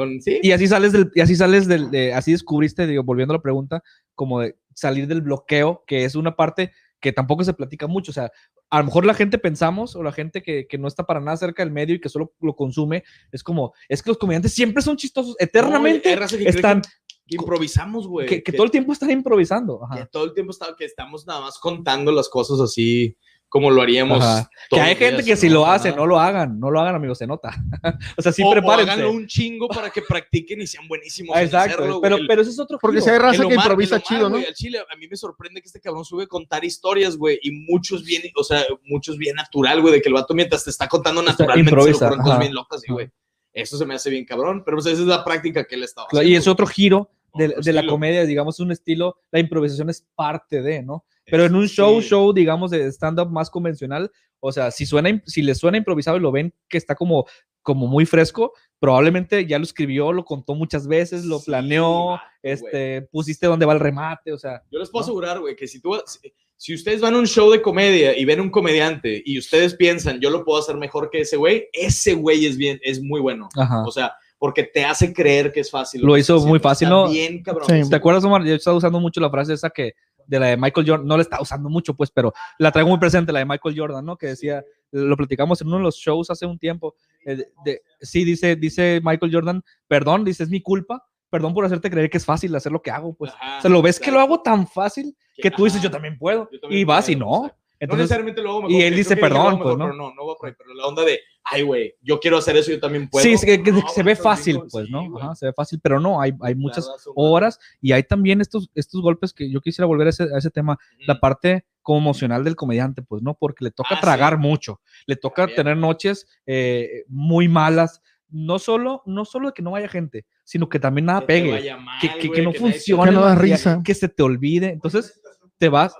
con, 0.00 0.20
sí, 0.20 0.40
Y 0.42 0.52
así 0.52 0.66
sales 0.66 0.92
del, 0.92 1.10
y 1.14 1.20
así 1.20 1.36
sales 1.36 1.66
del, 1.68 1.90
de- 1.90 2.12
así 2.14 2.32
descubriste, 2.32 2.86
digo, 2.86 3.02
volviendo 3.04 3.32
a 3.34 3.36
la 3.36 3.42
pregunta, 3.42 3.82
como 4.14 4.40
de 4.40 4.56
salir 4.74 5.06
del 5.06 5.20
bloqueo, 5.22 5.84
que 5.86 6.04
es 6.04 6.14
una 6.14 6.34
parte 6.36 6.72
que 7.00 7.12
tampoco 7.12 7.44
se 7.44 7.54
platica 7.54 7.86
mucho. 7.86 8.10
O 8.10 8.14
sea, 8.14 8.30
a 8.70 8.78
lo 8.78 8.84
mejor 8.84 9.06
la 9.06 9.14
gente 9.14 9.38
pensamos, 9.38 9.96
o 9.96 10.02
la 10.02 10.12
gente 10.12 10.42
que, 10.42 10.66
que 10.68 10.78
no 10.78 10.86
está 10.88 11.04
para 11.04 11.20
nada 11.20 11.36
cerca 11.36 11.62
del 11.64 11.72
medio 11.72 11.94
y 11.94 12.00
que 12.00 12.08
solo 12.08 12.32
lo 12.40 12.54
consume, 12.54 13.04
es 13.32 13.42
como, 13.42 13.72
es 13.88 14.02
que 14.02 14.10
los 14.10 14.18
comediantes 14.18 14.52
siempre 14.52 14.82
son 14.82 14.96
chistosos, 14.96 15.36
No, 15.38 15.44
eternamente 15.44 16.10
que 16.16 16.26
cree 16.36 16.48
están, 16.48 16.82
que 17.26 17.36
improvisamos, 17.36 18.06
güey. 18.06 18.26
que, 18.28 18.42
que 18.42 18.52
todo 18.52 18.64
el 18.64 18.70
tiempo 18.70 18.92
están 18.92 19.10
improvisando. 19.10 19.78
que 19.92 20.00
Ajá. 20.00 20.06
todo 20.12 20.24
el 20.24 20.34
tiempo 20.34 20.50
está, 20.50 20.74
que 20.76 20.84
estamos 20.84 21.26
nada 21.26 21.40
más 21.40 21.58
contando 21.58 22.12
las 22.12 22.28
cosas 22.28 22.60
así 22.60 23.16
como 23.50 23.68
lo 23.70 23.82
haríamos. 23.82 24.24
Que 24.70 24.80
hay 24.80 24.94
gente 24.94 25.22
días, 25.22 25.26
que 25.26 25.36
si 25.36 25.48
¿no? 25.48 25.54
lo 25.54 25.66
hace, 25.66 25.92
no 25.92 26.06
lo 26.06 26.18
hagan, 26.18 26.58
no 26.58 26.70
lo 26.70 26.80
hagan, 26.80 26.94
amigos, 26.94 27.18
se 27.18 27.26
nota. 27.26 27.50
o 28.16 28.22
sea, 28.22 28.32
sí, 28.32 28.42
o, 28.42 28.48
o 28.48 28.52
prepárense. 28.52 28.92
háganlo 28.92 29.10
un 29.10 29.26
chingo 29.26 29.68
para 29.68 29.90
que 29.90 30.02
practiquen 30.02 30.62
y 30.62 30.68
sean 30.68 30.86
buenísimos. 30.86 31.36
En 31.36 31.44
Exacto, 31.44 31.78
hacerlo, 31.82 32.00
pero, 32.00 32.18
pero 32.26 32.42
eso 32.42 32.50
es 32.50 32.58
otro 32.60 32.78
Porque 32.80 32.98
giro. 32.98 33.04
si 33.04 33.10
hay 33.10 33.18
raza 33.18 33.46
que 33.46 33.54
improvisa 33.54 34.00
chido, 34.00 34.22
¿no? 34.22 34.36
güey, 34.36 34.46
al 34.46 34.54
chile, 34.54 34.78
a 34.78 34.96
mí 34.96 35.08
me 35.08 35.16
sorprende 35.16 35.60
que 35.60 35.66
este 35.66 35.80
cabrón 35.80 36.04
sube 36.04 36.24
a 36.24 36.26
contar 36.28 36.64
historias, 36.64 37.16
güey, 37.16 37.40
y 37.42 37.50
muchos 37.50 38.04
bien, 38.04 38.22
o 38.36 38.44
sea, 38.44 38.64
muchos 38.84 39.18
bien 39.18 39.34
natural, 39.34 39.82
güey, 39.82 39.94
de 39.94 40.00
que 40.00 40.08
el 40.08 40.14
vato 40.14 40.32
mientras 40.32 40.62
te 40.62 40.70
está 40.70 40.86
contando 40.88 41.20
naturalmente 41.20 41.70
improvisa, 41.70 42.08
bien 42.38 42.54
locas, 42.54 42.82
y, 42.88 42.92
güey. 42.92 43.10
Eso 43.52 43.76
se 43.76 43.84
me 43.84 43.94
hace 43.94 44.10
bien 44.10 44.24
cabrón, 44.24 44.62
pero 44.64 44.76
pues 44.76 44.86
esa 44.86 45.02
es 45.02 45.08
la 45.08 45.24
práctica 45.24 45.64
que 45.64 45.74
él 45.74 45.82
estaba 45.82 46.06
Claro, 46.06 46.24
Y 46.24 46.36
es 46.36 46.46
otro 46.46 46.68
giro 46.68 47.10
de, 47.34 47.56
de 47.60 47.72
la 47.72 47.84
comedia, 47.84 48.24
digamos, 48.24 48.60
un 48.60 48.70
estilo, 48.70 49.18
la 49.32 49.40
improvisación 49.40 49.90
es 49.90 50.06
parte 50.14 50.62
de, 50.62 50.84
¿no? 50.84 51.04
Pero 51.30 51.44
en 51.44 51.54
un 51.54 51.68
show, 51.68 52.00
Sí. 52.00 52.08
show, 52.08 52.32
digamos, 52.32 52.70
de 52.70 52.86
stand-up 52.92 53.30
más 53.30 53.50
convencional, 53.50 54.10
o 54.40 54.52
sea, 54.52 54.70
si 54.70 54.86
suena, 54.86 55.22
si 55.26 55.42
le 55.42 55.54
suena 55.54 55.78
improvisado 55.78 56.16
y 56.16 56.20
lo 56.20 56.32
ven 56.32 56.52
que 56.68 56.78
está 56.78 56.94
como, 56.94 57.26
como 57.62 57.86
muy 57.86 58.06
fresco, 58.06 58.52
probablemente 58.78 59.46
ya 59.46 59.58
lo 59.58 59.64
escribió, 59.64 60.12
lo 60.12 60.24
contó 60.24 60.54
muchas 60.54 60.86
veces, 60.88 61.24
lo 61.26 61.38
Sí, 61.38 61.46
planeó, 61.46 62.18
este, 62.42 63.02
pusiste 63.12 63.46
dónde 63.46 63.66
va 63.66 63.74
el 63.74 63.80
remate, 63.80 64.32
o 64.32 64.38
sea, 64.38 64.62
Yo 64.70 64.78
les 64.78 64.88
puedo 64.90 65.02
¿no? 65.02 65.04
asegurar, 65.04 65.40
güey, 65.40 65.54
que 65.56 65.66
si 65.68 65.80
tú, 65.80 65.94
si, 66.06 66.32
si 66.56 66.74
ustedes 66.74 67.00
van 67.02 67.14
a 67.14 67.18
un 67.18 67.26
show 67.26 67.50
de 67.50 67.60
comedia 67.60 68.16
y 68.18 68.24
ven 68.24 68.40
un 68.40 68.50
comediante 68.50 69.22
y 69.24 69.38
ustedes 69.38 69.74
piensan, 69.74 70.20
yo 70.20 70.30
lo 70.30 70.44
puedo 70.44 70.58
hacer 70.58 70.76
mejor 70.76 71.10
que 71.10 71.20
ese 71.20 71.36
güey, 71.36 71.68
ese 71.74 72.14
güey 72.14 72.46
es 72.46 72.56
bien, 72.56 72.80
es 72.82 73.02
muy 73.02 73.20
bueno. 73.20 73.48
ajá. 73.56 73.82
O 73.86 73.90
sea, 73.90 74.12
porque 74.38 74.62
te 74.62 74.82
hace 74.86 75.12
creer 75.12 75.52
que 75.52 75.60
es 75.60 75.70
fácil. 75.70 76.00
Lo 76.00 76.14
que 76.14 76.20
hizo 76.20 76.38
muy 76.46 76.58
fácil, 76.60 76.86
Está 76.88 76.94
¿no? 76.96 77.10
Bien, 77.10 77.42
cabrón. 77.42 77.66
Sí. 77.84 77.90
¿Te 77.90 77.96
acuerdas, 77.96 78.24
Omar? 78.24 78.42
Yo 78.42 78.54
estaba 78.54 78.74
usando 78.74 78.98
mucho 78.98 79.20
la 79.20 79.28
frase 79.30 79.52
esa 79.52 79.68
que 79.68 79.92
de 80.30 80.40
la 80.40 80.46
de 80.46 80.56
Michael 80.56 80.88
Jordan, 80.88 81.06
no 81.06 81.16
la 81.16 81.22
estaba 81.22 81.42
usando 81.42 81.68
mucho, 81.68 81.94
pues, 81.94 82.10
pero 82.10 82.32
la 82.58 82.70
traigo 82.70 82.88
muy 82.88 82.98
presente, 82.98 83.32
la 83.32 83.40
de 83.40 83.44
Michael 83.46 83.74
Jordan, 83.78 84.04
¿no? 84.04 84.16
Que 84.16 84.28
decía, 84.28 84.64
lo 84.92 85.16
platicamos 85.16 85.60
en 85.60 85.66
uno 85.68 85.78
de 85.78 85.82
los 85.82 85.96
shows 85.96 86.30
hace 86.30 86.46
un 86.46 86.58
tiempo. 86.58 86.94
eh, 87.26 87.36
de- 87.36 87.52
de- 87.66 87.82
sí, 88.00 88.24
dice, 88.24 88.56
dice 88.56 89.00
Michael 89.04 89.30
Jordan, 89.34 89.62
perdón, 89.86 90.24
dice, 90.24 90.42
es 90.44 90.48
mi 90.48 90.62
culpa, 90.62 91.04
perdón 91.28 91.52
por 91.52 91.64
hacerte 91.66 91.90
creer 91.90 92.08
que 92.08 92.16
es 92.16 92.24
fácil 92.24 92.54
hacer 92.56 92.72
lo 92.72 92.80
que 92.80 92.90
hago, 92.90 93.12
pues. 93.14 93.30
Ajá, 93.32 93.58
o 93.58 93.60
sea, 93.60 93.70
lo 93.70 93.82
ves 93.82 94.00
que 94.00 94.10
lo 94.10 94.20
hago 94.20 94.40
tan 94.40 94.66
fácil 94.66 95.14
que 95.36 95.50
tú 95.50 95.64
dices, 95.64 95.82
yo 95.82 95.90
también 95.90 96.16
puedo. 96.16 96.48
yo 96.50 96.58
también 96.60 96.80
y 96.80 96.84
vas 96.84 97.08
y 97.10 97.16
puedo, 97.16 97.28
no. 97.28 97.36
exacto. 97.46 97.56
no 97.60 97.69
Entonces, 97.82 98.02
necesariamente 98.04 98.42
lo 98.42 98.50
hago 98.50 98.58
mejor. 98.62 98.72
y 98.72 98.82
él 98.82 98.94
dice, 98.94 99.14
que 99.14 99.20
perdón, 99.22 99.54
mejor, 99.54 99.62
pues, 99.62 99.76
¿no? 99.78 99.84
Pero 99.86 99.96
no, 99.96 100.14
no 100.14 100.26
va 100.26 100.34
por 100.36 100.48
ahí. 100.48 100.54
Pero 100.56 100.74
la 100.74 100.86
onda 100.86 101.02
de, 101.02 101.18
ay, 101.44 101.62
güey, 101.62 101.94
yo 102.02 102.20
quiero 102.20 102.36
hacer 102.36 102.54
eso, 102.56 102.70
yo 102.70 102.78
también 102.78 103.08
puedo. 103.08 103.22
sí, 103.24 103.32
es 103.32 103.44
que, 103.44 103.62
que 103.62 103.72
No, 103.72 103.88
se 103.88 104.02
ve 104.02 104.14
fácil, 104.16 104.56
digo, 104.56 104.66
pues, 104.70 104.86
sí, 104.86 104.92
¿no? 104.92 105.18
Ajá, 105.18 105.34
se 105.34 105.46
ve 105.46 105.52
fácil, 105.54 105.80
pero 105.82 105.98
no, 105.98 106.20
hay, 106.20 106.32
hay 106.42 106.54
muchas 106.54 106.86
razón, 106.86 107.14
horas 107.16 107.58
y 107.80 107.92
hay 107.92 108.02
también 108.02 108.42
estos, 108.42 108.70
estos 108.74 109.00
golpes 109.00 109.32
que 109.32 109.50
yo 109.50 109.60
quisiera 109.62 109.86
volver 109.86 110.08
a 110.08 110.10
ese, 110.10 110.24
a 110.24 110.36
ese 110.38 110.50
tema, 110.50 110.78
la 111.06 111.18
parte 111.18 111.64
como 111.80 111.98
emocional 112.00 112.44
del 112.44 112.54
comediante, 112.54 113.00
pues, 113.00 113.22
¿no? 113.22 113.32
Porque 113.34 113.64
le 113.64 113.70
toca 113.70 113.94
Ah, 113.94 114.00
tragar 114.00 114.34
sí. 114.34 114.40
mucho, 114.40 114.80
le 115.06 115.16
toca 115.16 115.42
También. 115.42 115.56
tener 115.56 115.76
noches 115.78 116.28
eh, 116.44 117.04
muy 117.08 117.48
malas, 117.48 118.02
no 118.28 118.58
solo, 118.58 119.02
no 119.06 119.24
solo 119.24 119.48
de 119.48 119.54
que 119.54 119.62
no 119.62 119.70
vaya 119.70 119.88
gente, 119.88 120.26
sino 120.44 120.68
que 120.68 120.78
también 120.78 121.06
nada 121.06 121.20
Que 121.20 121.26
pegue, 121.26 121.74
mal, 121.76 121.98
que, 122.00 122.08
que- 122.10 122.18
que 122.20 122.28
güey, 122.28 122.44
no 122.44 122.52
funcione, 122.52 123.04
Que 123.10 123.16
no 123.16 123.34
risa. 123.36 123.80
que 123.82 123.94
se 123.94 124.08
te 124.10 124.22
olvide, 124.22 124.68
entonces 124.68 125.18
te 125.56 125.70
vas. 125.70 125.94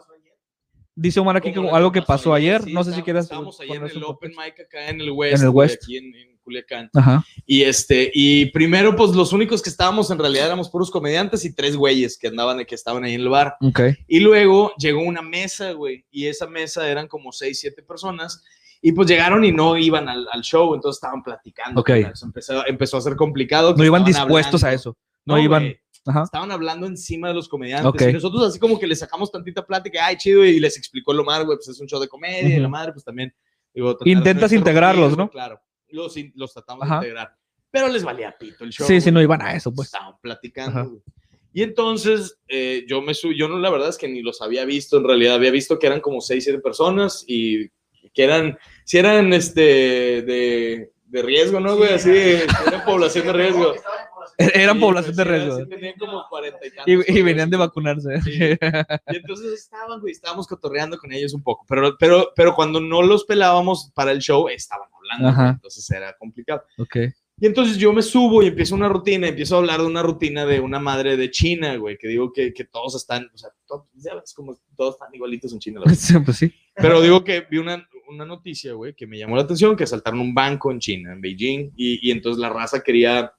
Dice 1.00 1.18
Omar 1.18 1.38
aquí 1.38 1.52
Como 1.54 1.74
algo 1.74 1.90
que 1.90 2.02
pasó 2.02 2.34
ayer, 2.34 2.62
sí, 2.62 2.72
no 2.74 2.84
sé 2.84 2.92
si 2.92 3.02
quieres 3.02 3.24
Estábamos 3.24 3.58
ahí 3.60 3.70
en 3.70 3.84
el 3.84 4.04
Open. 4.04 4.32
Mic 4.32 4.60
acá 4.60 4.88
en 4.88 5.00
el 5.00 5.10
West. 5.10 5.36
En 5.40 5.48
el 5.48 5.48
West. 5.48 5.82
Aquí 5.82 5.96
en, 5.96 6.14
en 6.14 6.38
Culiacán. 6.42 6.90
Ajá, 6.94 7.24
Y 7.46 7.62
este, 7.62 8.10
y 8.12 8.46
primero, 8.46 8.94
pues 8.94 9.12
los 9.12 9.32
únicos 9.32 9.62
que 9.62 9.70
estábamos 9.70 10.10
en 10.10 10.18
realidad 10.18 10.46
éramos 10.46 10.68
puros 10.68 10.90
comediantes 10.90 11.44
y 11.44 11.54
tres 11.54 11.76
güeyes 11.76 12.18
que 12.18 12.28
andaban, 12.28 12.64
que 12.64 12.74
estaban 12.74 13.04
ahí 13.04 13.14
en 13.14 13.22
el 13.22 13.28
bar. 13.28 13.56
Y 14.06 14.20
luego 14.20 14.72
llegó 14.76 15.00
una 15.00 15.22
mesa, 15.22 15.72
güey, 15.72 16.04
y 16.10 16.26
esa 16.26 16.46
mesa 16.46 16.88
eran 16.88 17.08
como 17.08 17.32
seis, 17.32 17.60
siete 17.60 17.82
personas. 17.82 18.42
Y 18.82 18.92
pues 18.92 19.08
llegaron 19.08 19.44
y 19.44 19.52
no 19.52 19.76
iban 19.76 20.08
al, 20.08 20.26
al 20.32 20.42
show, 20.42 20.74
entonces 20.74 20.98
estaban 20.98 21.22
platicando. 21.22 21.82
Empezó, 22.22 22.66
empezó 22.66 22.96
a 22.96 23.00
ser 23.00 23.16
complicado. 23.16 23.74
No 23.74 23.84
iban 23.84 24.04
dispuestos 24.04 24.64
a 24.64 24.72
eso, 24.72 24.96
no, 25.24 25.38
iban, 25.38 25.74
ajá, 26.10 26.22
Estaban 26.24 26.52
hablando 26.52 26.86
encima 26.86 27.28
de 27.28 27.34
los 27.34 27.48
comediantes. 27.48 27.88
Ok. 27.88 28.02
Y 28.02 28.12
nosotros 28.12 28.42
así 28.44 28.58
como 28.58 28.78
que 28.78 28.86
les 28.86 28.98
sacamos 28.98 29.30
tantita 29.32 29.66
plática, 29.66 30.04
ay, 30.06 30.16
chido, 30.16 30.44
y 30.44 30.60
les 30.60 30.76
explicó 30.76 31.12
lo 31.12 31.24
más, 31.24 31.44
güey, 31.44 31.56
pues 31.56 31.68
es 31.68 31.80
un 31.80 31.86
show 31.86 32.00
de 32.00 32.08
comedia 32.08 32.48
y 32.48 32.52
Ujú. 32.54 32.62
la 32.62 32.68
madre, 32.68 32.92
pues 32.92 33.04
también. 33.04 33.34
digo, 33.72 33.94
de 33.94 34.10
Intentas 34.10 34.52
integrarlos, 34.52 35.16
¿no? 35.16 35.30
Claro, 35.30 35.60
los, 35.88 36.16
in- 36.16 36.32
los 36.36 36.52
tratamos 36.52 36.84
Ajá. 36.84 37.00
de 37.00 37.06
integrar. 37.06 37.34
Pero 37.70 37.88
les 37.88 38.02
valía 38.02 38.36
pito 38.38 38.64
el 38.64 38.70
show. 38.70 38.86
sí, 38.86 39.00
sí, 39.00 39.10
no 39.12 39.22
iban 39.22 39.40
a 39.42 39.54
eso, 39.54 39.72
pues. 39.72 39.86
Estaban 39.88 40.14
platicando. 40.20 40.88
Güey. 40.90 41.02
Y 41.52 41.62
entonces 41.62 42.38
eh, 42.48 42.84
yo 42.88 43.00
me 43.02 43.12
subí, 43.14 43.36
yo 43.38 43.48
no, 43.48 43.58
la 43.58 43.70
verdad 43.70 43.88
es 43.88 43.96
que 43.98 44.08
ni 44.08 44.22
los 44.22 44.40
había 44.42 44.64
visto 44.64 44.96
en 44.98 45.04
realidad, 45.04 45.34
había 45.34 45.50
visto 45.50 45.78
que 45.78 45.86
eran 45.88 46.00
como 46.00 46.20
6, 46.20 46.42
7 46.44 46.60
personas 46.60 47.24
y 47.26 47.68
que 48.14 48.24
eran, 48.24 48.58
si 48.84 48.98
eran 48.98 49.32
este, 49.32 49.60
de, 50.22 50.92
de 51.06 51.22
riesgo, 51.22 51.58
¿no, 51.60 51.76
güey? 51.76 51.92
Así, 51.92 52.10
eran 52.10 52.84
población 52.84 53.26
de 53.26 53.32
riesgo. 53.32 53.74
Eran 54.54 54.76
Sí, 54.76 54.80
población 54.80 55.14
pues, 55.14 55.16
de 55.16 55.24
riesgo. 55.24 55.56
sí, 55.58 55.66
tenían 55.68 55.94
como 55.98 56.24
40 56.28 56.66
y 56.66 56.70
tantos. 56.70 57.08
Y, 57.08 57.18
y 57.18 57.22
venían 57.22 57.50
de 57.50 57.56
vacunarse. 57.56 58.20
Sí. 58.22 58.32
Y 58.32 59.16
entonces 59.16 59.52
estaban, 59.52 60.00
güey, 60.00 60.12
estábamos 60.12 60.46
cotorreando 60.46 60.96
con 60.98 61.12
ellos 61.12 61.34
un 61.34 61.42
poco, 61.42 61.64
pero, 61.68 61.96
pero, 61.98 62.32
pero 62.34 62.54
cuando 62.54 62.80
no 62.80 63.02
los 63.02 63.24
pelábamos 63.24 63.90
para 63.94 64.12
el 64.12 64.20
show, 64.20 64.48
estaban 64.48 64.88
hablando, 64.94 65.36
güey, 65.36 65.50
entonces 65.50 65.90
era 65.90 66.16
complicado. 66.18 66.62
ok. 66.78 66.96
Y 67.42 67.46
entonces 67.46 67.78
yo 67.78 67.90
me 67.94 68.02
subo 68.02 68.42
y 68.42 68.48
empiezo 68.48 68.74
una 68.74 68.90
rutina, 68.90 69.26
empiezo 69.26 69.54
a 69.54 69.58
hablar 69.60 69.80
de 69.80 69.86
una 69.86 70.02
rutina 70.02 70.44
de 70.44 70.60
una 70.60 70.78
madre 70.78 71.16
de 71.16 71.30
China, 71.30 71.74
güey, 71.76 71.96
que 71.96 72.06
digo 72.06 72.34
que, 72.34 72.52
que 72.52 72.64
todos 72.64 72.94
están, 72.96 73.30
o 73.32 73.38
sea, 73.38 73.48
todos, 73.66 73.86
ya 73.94 74.14
ves 74.14 74.34
como 74.34 74.60
todos 74.76 74.96
están 74.96 75.14
igualitos 75.14 75.50
en 75.54 75.58
China. 75.58 75.80
pues 76.24 76.36
sí. 76.36 76.52
Pero 76.74 77.00
digo 77.00 77.24
que 77.24 77.46
vi 77.50 77.56
una, 77.56 77.88
una 78.10 78.26
noticia, 78.26 78.74
güey, 78.74 78.94
que 78.94 79.06
me 79.06 79.18
llamó 79.18 79.36
la 79.36 79.42
atención, 79.42 79.74
que 79.74 79.84
asaltaron 79.84 80.20
un 80.20 80.34
banco 80.34 80.70
en 80.70 80.80
China, 80.80 81.14
en 81.14 81.22
Beijing, 81.22 81.72
y, 81.76 82.06
y 82.06 82.10
entonces 82.10 82.38
la 82.38 82.50
raza 82.50 82.82
quería 82.82 83.32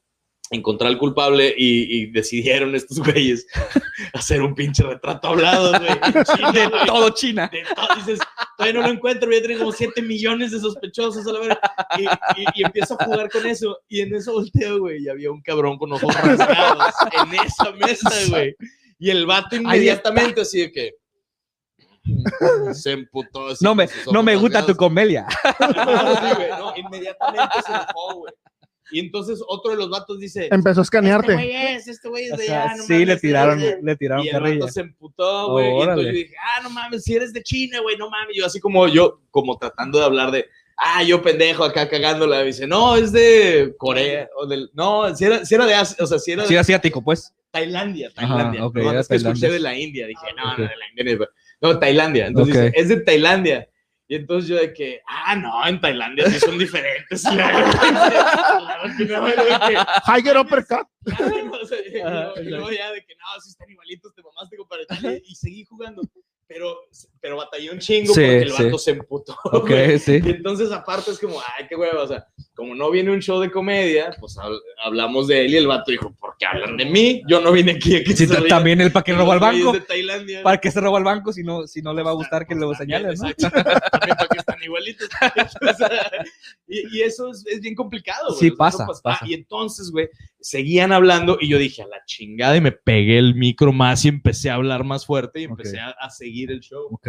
encontrar 0.52 0.92
al 0.92 0.98
culpable 0.98 1.54
y, 1.58 2.02
y 2.02 2.12
decidieron 2.12 2.76
estos 2.76 3.00
güeyes 3.00 3.48
hacer 4.14 4.42
un 4.42 4.54
pinche 4.54 4.84
retrato 4.84 5.30
hablado, 5.30 5.72
güey. 5.80 5.92
China, 6.36 6.52
De 6.52 6.68
güey. 6.68 6.86
todo 6.86 7.10
China. 7.12 7.50
De 7.52 7.64
todo, 7.74 7.88
dices, 7.96 8.20
todavía 8.58 8.82
no 8.82 8.88
lo 8.88 8.94
encuentro, 8.94 9.32
ya 9.32 9.42
tengo 9.42 9.60
como 9.60 9.72
7 9.72 10.02
millones 10.02 10.52
de 10.52 10.60
sospechosos 10.60 11.26
a 11.26 11.32
la 11.32 11.40
verga. 11.40 11.62
Y, 11.98 12.04
y, 12.42 12.46
y 12.56 12.64
empiezo 12.66 12.98
a 13.00 13.06
jugar 13.06 13.30
con 13.32 13.46
eso. 13.46 13.80
Y 13.88 14.02
en 14.02 14.14
eso 14.14 14.34
volteo, 14.34 14.80
güey, 14.80 15.04
y 15.04 15.10
había 15.10 15.32
un 15.32 15.42
cabrón 15.42 15.78
con 15.78 15.94
ojos 15.94 16.14
rasgados 16.14 16.94
en 17.24 17.34
esa 17.36 17.72
mesa, 17.72 18.12
güey. 18.30 18.56
Y 19.00 19.10
el 19.10 19.26
vato 19.26 19.56
inmediatamente 19.56 20.42
así 20.42 20.60
de 20.60 20.72
que 20.72 20.92
se 22.74 22.92
emputó. 22.92 23.48
así 23.48 23.64
No 23.64 23.74
me, 23.74 23.88
no 24.12 24.22
me 24.22 24.36
gusta 24.36 24.66
tu 24.66 24.76
comelia. 24.76 25.28
No, 25.60 26.16
sí, 26.16 26.36
güey, 26.36 26.50
no, 26.50 26.74
inmediatamente 26.76 27.56
se 27.66 27.72
enojó, 27.72 28.16
güey. 28.16 28.34
Y 28.92 29.00
entonces 29.00 29.42
otro 29.48 29.72
de 29.72 29.78
los 29.78 29.90
vatos 29.90 30.20
dice, 30.20 30.48
Empezó 30.52 30.82
a 30.82 30.84
este 30.84 30.98
escanearte. 30.98 31.34
güey 31.34 31.52
es, 31.56 31.88
este 31.88 32.10
güey 32.10 32.26
es 32.26 32.38
de 32.38 32.50
Ajá, 32.54 32.64
allá, 32.64 32.76
no 32.78 32.84
sí, 32.84 33.06
le 33.06 33.18
tiraron, 33.18 33.60
este- 33.62 33.80
le 33.82 33.96
tiraron 33.96 34.26
y 34.26 34.30
el 34.30 34.42
vato 34.60 34.68
se 34.68 34.82
emputó, 34.82 35.52
güey. 35.52 35.70
Y 35.78 35.82
entonces 35.82 36.06
yo 36.06 36.12
dije, 36.12 36.36
ah, 36.40 36.62
no 36.64 36.70
mames, 36.70 37.04
si 37.04 37.16
eres 37.16 37.34
de 37.34 37.42
China, 37.44 37.80
güey, 37.82 37.98
no 37.98 38.10
mames. 38.10 38.36
Yo 38.36 38.46
así 38.46 38.60
como 38.60 38.88
yo, 38.88 39.22
como 39.32 39.58
tratando 39.58 40.00
de 40.00 40.06
hablar 40.06 40.32
de, 40.32 40.46
ah, 40.78 41.04
yo 41.04 41.22
pendejo 41.22 41.64
acá 41.64 41.88
cagándola. 41.90 42.42
Y 42.44 42.48
dice, 42.48 42.68
no, 42.68 42.96
es 42.96 43.12
de 43.12 43.74
Corea. 43.78 44.30
O 44.36 44.46
del, 44.46 44.70
no, 44.74 45.16
si 45.16 45.26
era, 45.26 45.46
si 45.46 45.56
era 45.56 45.66
de 45.66 45.74
Asia, 45.76 45.98
o 46.04 46.08
sea, 46.08 46.20
si 46.20 46.32
era 46.34 46.44
de 46.44 46.48
Sí, 46.50 46.56
asiático, 46.58 47.04
pues. 47.04 47.34
Tailandia, 47.52 48.10
Ajá, 48.16 48.28
Tailandia. 48.36 48.66
ok, 48.66 48.74
Perdón, 48.74 48.92
era 48.92 49.02
es 49.02 49.08
que 49.10 49.16
escuché 49.16 49.50
de 49.52 49.60
la 49.60 49.78
India. 49.78 50.08
Dije, 50.08 50.26
no, 50.38 50.52
no, 50.58 50.64
de 50.64 50.70
la 50.76 51.02
India. 51.04 51.18
no, 51.62 51.74
No, 51.74 51.80
Tailandia. 51.80 52.28
Entonces 52.28 52.56
Ok. 52.56 52.64
dice, 52.64 52.74
es 52.82 52.88
de 52.90 52.98
Tailandia. 53.02 53.68
Y 54.12 54.16
entonces 54.16 54.50
yo 54.50 54.58
de 54.58 54.74
que, 54.74 55.00
ah, 55.08 55.38
no, 55.38 55.66
en 55.66 55.80
Tailandia 55.80 56.30
sí 56.30 56.38
son 56.38 56.58
diferentes. 56.58 57.24
Claro 57.32 58.98
que 58.98 59.06
no, 59.06 59.22
güey, 59.22 59.34
que- 59.36 59.78
Higher 60.12 60.38
uppercut. 60.38 60.86
Claro 61.06 61.34
que 61.34 61.44
no, 61.44 61.52
o 61.54 61.66
sea, 61.66 61.78
y 61.80 61.92
luego- 61.94 62.34
y 62.42 62.44
luego 62.44 62.72
ya 62.72 62.92
de 62.92 63.06
que 63.06 63.16
no, 63.16 63.40
si 63.42 63.52
están 63.52 63.70
igualitos, 63.70 64.14
te 64.14 64.22
mamaste 64.22 64.58
compadre. 64.58 64.86
Y 65.26 65.34
seguí 65.36 65.64
jugando. 65.64 66.02
Pero, 66.46 66.76
pero 67.22 67.38
batallé 67.38 67.72
un 67.72 67.80
chingo 67.80 68.14
Sí, 68.14 68.20
porque 68.20 68.42
el 68.42 68.52
sí. 68.52 68.64
vato 68.66 68.78
se 68.78 68.92
emputó. 68.92 69.38
Ok, 69.46 69.72
sí. 69.98 70.20
Y 70.22 70.30
entonces, 70.32 70.70
aparte, 70.74 71.12
es 71.12 71.18
como, 71.20 71.40
ay, 71.58 71.66
qué 71.70 71.78
hueva. 71.78 72.04
O 72.04 72.08
sea, 72.08 72.28
como 72.56 72.76
no 72.76 72.92
viene 72.92 73.12
un 73.12 73.20
show 73.22 73.40
de 73.40 73.50
comedia, 73.50 74.16
pues 74.20 74.38
hab- 74.38 74.60
hablamos 74.84 75.28
de 75.28 75.46
él 75.46 75.52
y 75.54 75.58
el 75.58 75.68
vato 75.68 75.90
dijo, 75.92 76.14
¿por 76.20 76.36
qué 76.38 76.46
hablan 76.46 76.78
de 76.78 76.86
mí? 76.86 77.22
Yo 77.28 77.40
no 77.42 77.52
vine 77.52 77.72
aquí 77.72 77.96
a 77.96 78.04
que 78.04 78.16
Sí, 78.16 78.28
también 78.50 78.82
el 78.82 78.92
para 78.92 79.04
que 79.04 79.14
de 79.14 79.18
robó 79.18 79.32
al 79.32 79.40
banco. 79.40 79.72
de 79.72 79.82
Tailandia. 79.82 80.44
¿Para 80.44 80.58
qué 80.60 80.70
se 80.70 80.80
robó 80.82 80.98
al 80.98 81.04
banco 81.04 81.32
si 81.34 81.44
no, 81.44 81.66
si 81.66 81.82
no 81.82 81.94
le 81.94 82.04
va 82.04 82.12
a 82.12 82.14
gustar 82.14 82.46
que 82.46 82.54
lo 82.56 82.74
señalen, 82.76 83.16
no? 83.18 83.30
exacto. 83.30 83.48
También 83.92 84.16
para 84.18 84.28
que 84.30 84.38
están 84.40 84.64
igualitos. 84.64 85.10
O 85.62 85.74
sea, 85.78 86.12
y, 86.68 86.98
y 86.98 87.02
eso 87.02 87.32
es, 87.32 87.46
es 87.48 87.62
bien 87.62 87.74
complicado. 87.76 88.28
güey. 88.30 88.40
Sí, 88.40 88.48
O 88.58 88.72
sea, 88.72 88.86
pasa. 88.86 89.02
Ah, 89.06 89.20
y 89.26 89.34
entonces, 89.34 89.90
güey, 89.92 90.10
seguían 90.40 90.92
hablando 90.92 91.38
y 91.40 91.48
yo 91.48 91.58
dije, 91.58 91.82
a 91.84 91.88
la 91.88 92.04
chingada, 92.06 92.58
y 92.58 92.62
me 92.62 92.72
pegué 92.74 93.18
el 93.18 93.36
micro 93.36 93.72
más 93.74 94.04
y 94.06 94.10
empecé 94.10 94.50
a 94.50 94.56
hablar 94.56 94.84
más 94.84 95.06
fuerte 95.06 95.40
y 95.40 95.44
empecé 95.46 95.80
a, 95.80 95.92
a 95.92 96.10
seguir 96.10 96.52
el 96.52 96.60
show. 96.60 96.88
Ok. 96.92 97.08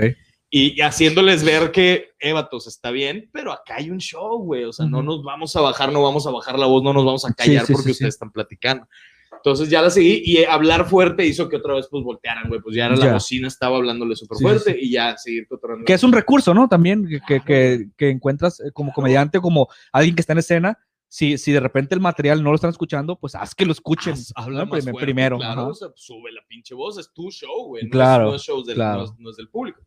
Y, 0.54 0.82
haciéndoles 0.82 1.44
ver 1.44 1.72
que, 1.72 2.10
Evatos, 2.20 2.66
está 2.66 2.90
bien, 2.90 3.30
pero 3.32 3.52
acá 3.52 3.76
hay 3.76 3.90
un 3.90 3.98
show, 3.98 4.36
güey. 4.44 4.64
O 4.64 4.72
sea, 4.74 4.84
no 4.84 4.98
Ujú. 4.98 5.06
nos 5.06 5.22
vamos 5.24 5.56
a 5.56 5.62
bajar, 5.62 5.90
no 5.90 6.02
vamos 6.02 6.26
a 6.26 6.30
bajar 6.30 6.58
la 6.58 6.66
voz, 6.66 6.82
no 6.82 6.92
nos 6.92 7.06
vamos 7.06 7.24
a 7.24 7.32
callar 7.32 7.64
sí, 7.64 7.72
porque 7.72 7.86
sí, 7.86 7.92
ustedes 7.92 8.12
sí. 8.14 8.16
están 8.16 8.30
platicando. 8.30 8.86
Entonces 9.34 9.70
ya 9.70 9.80
la 9.80 9.88
seguí 9.88 10.20
y 10.24 10.36
eh, 10.36 10.46
hablar 10.46 10.84
fuerte 10.86 11.24
hizo 11.26 11.48
que 11.48 11.56
otra 11.56 11.74
vez 11.74 11.88
pues 11.90 12.04
voltearan, 12.04 12.48
güey. 12.50 12.60
Pues 12.60 12.76
ya 12.76 12.84
era 12.84 12.96
la 12.96 13.04
Ya. 13.06 13.12
bocina, 13.14 13.48
estaba 13.48 13.78
hablándole 13.78 14.14
súper 14.14 14.36
Sí, 14.36 14.44
fuerte 14.44 14.76
y 14.78 14.90
ya 14.90 15.16
seguir 15.16 15.48
cotorreando. 15.48 15.86
Que 15.86 15.94
es 15.94 16.04
un 16.04 16.12
recurso, 16.12 16.52
¿no? 16.52 16.68
También 16.68 17.08
que, 17.08 17.20
que, 17.26 17.40
que, 17.40 17.86
que 17.96 18.10
encuentras 18.10 18.60
eh, 18.60 18.70
como 18.74 18.92
comediante, 18.92 19.40
como 19.40 19.68
alguien 19.90 20.14
que 20.14 20.20
está 20.20 20.34
en 20.34 20.38
escena. 20.40 20.78
Si, 21.08 21.38
si 21.38 21.50
de 21.52 21.60
repente 21.60 21.94
el 21.94 22.00
material 22.02 22.42
no 22.42 22.50
lo 22.50 22.54
están 22.56 22.70
escuchando, 22.70 23.16
pues 23.18 23.34
haz 23.34 23.54
que 23.54 23.64
lo 23.66 23.72
escuchen. 23.72 24.12
Haz- 24.12 24.32
habla 24.36 24.60
¿no? 24.60 24.66
más 24.66 24.84
fuerte, 24.84 25.00
primero. 25.00 25.38
Claro, 25.38 25.68
o 25.68 25.74
sea, 25.74 25.88
sube 25.96 26.30
la 26.30 26.42
pinche 26.46 26.74
voz, 26.74 26.98
es 26.98 27.10
tu 27.12 27.30
show, 27.30 27.66
güey. 27.68 27.84
No 27.84 27.90
Claro, 27.90 28.24
es, 28.26 28.30
no 28.30 28.36
es 28.36 28.42
shows 28.42 28.66
del, 28.66 28.74
claro. 28.76 28.98
no 28.98 29.04
es- 29.04 29.12
no 29.18 29.30
es 29.30 29.36
del 29.36 29.48
público. 29.48 29.80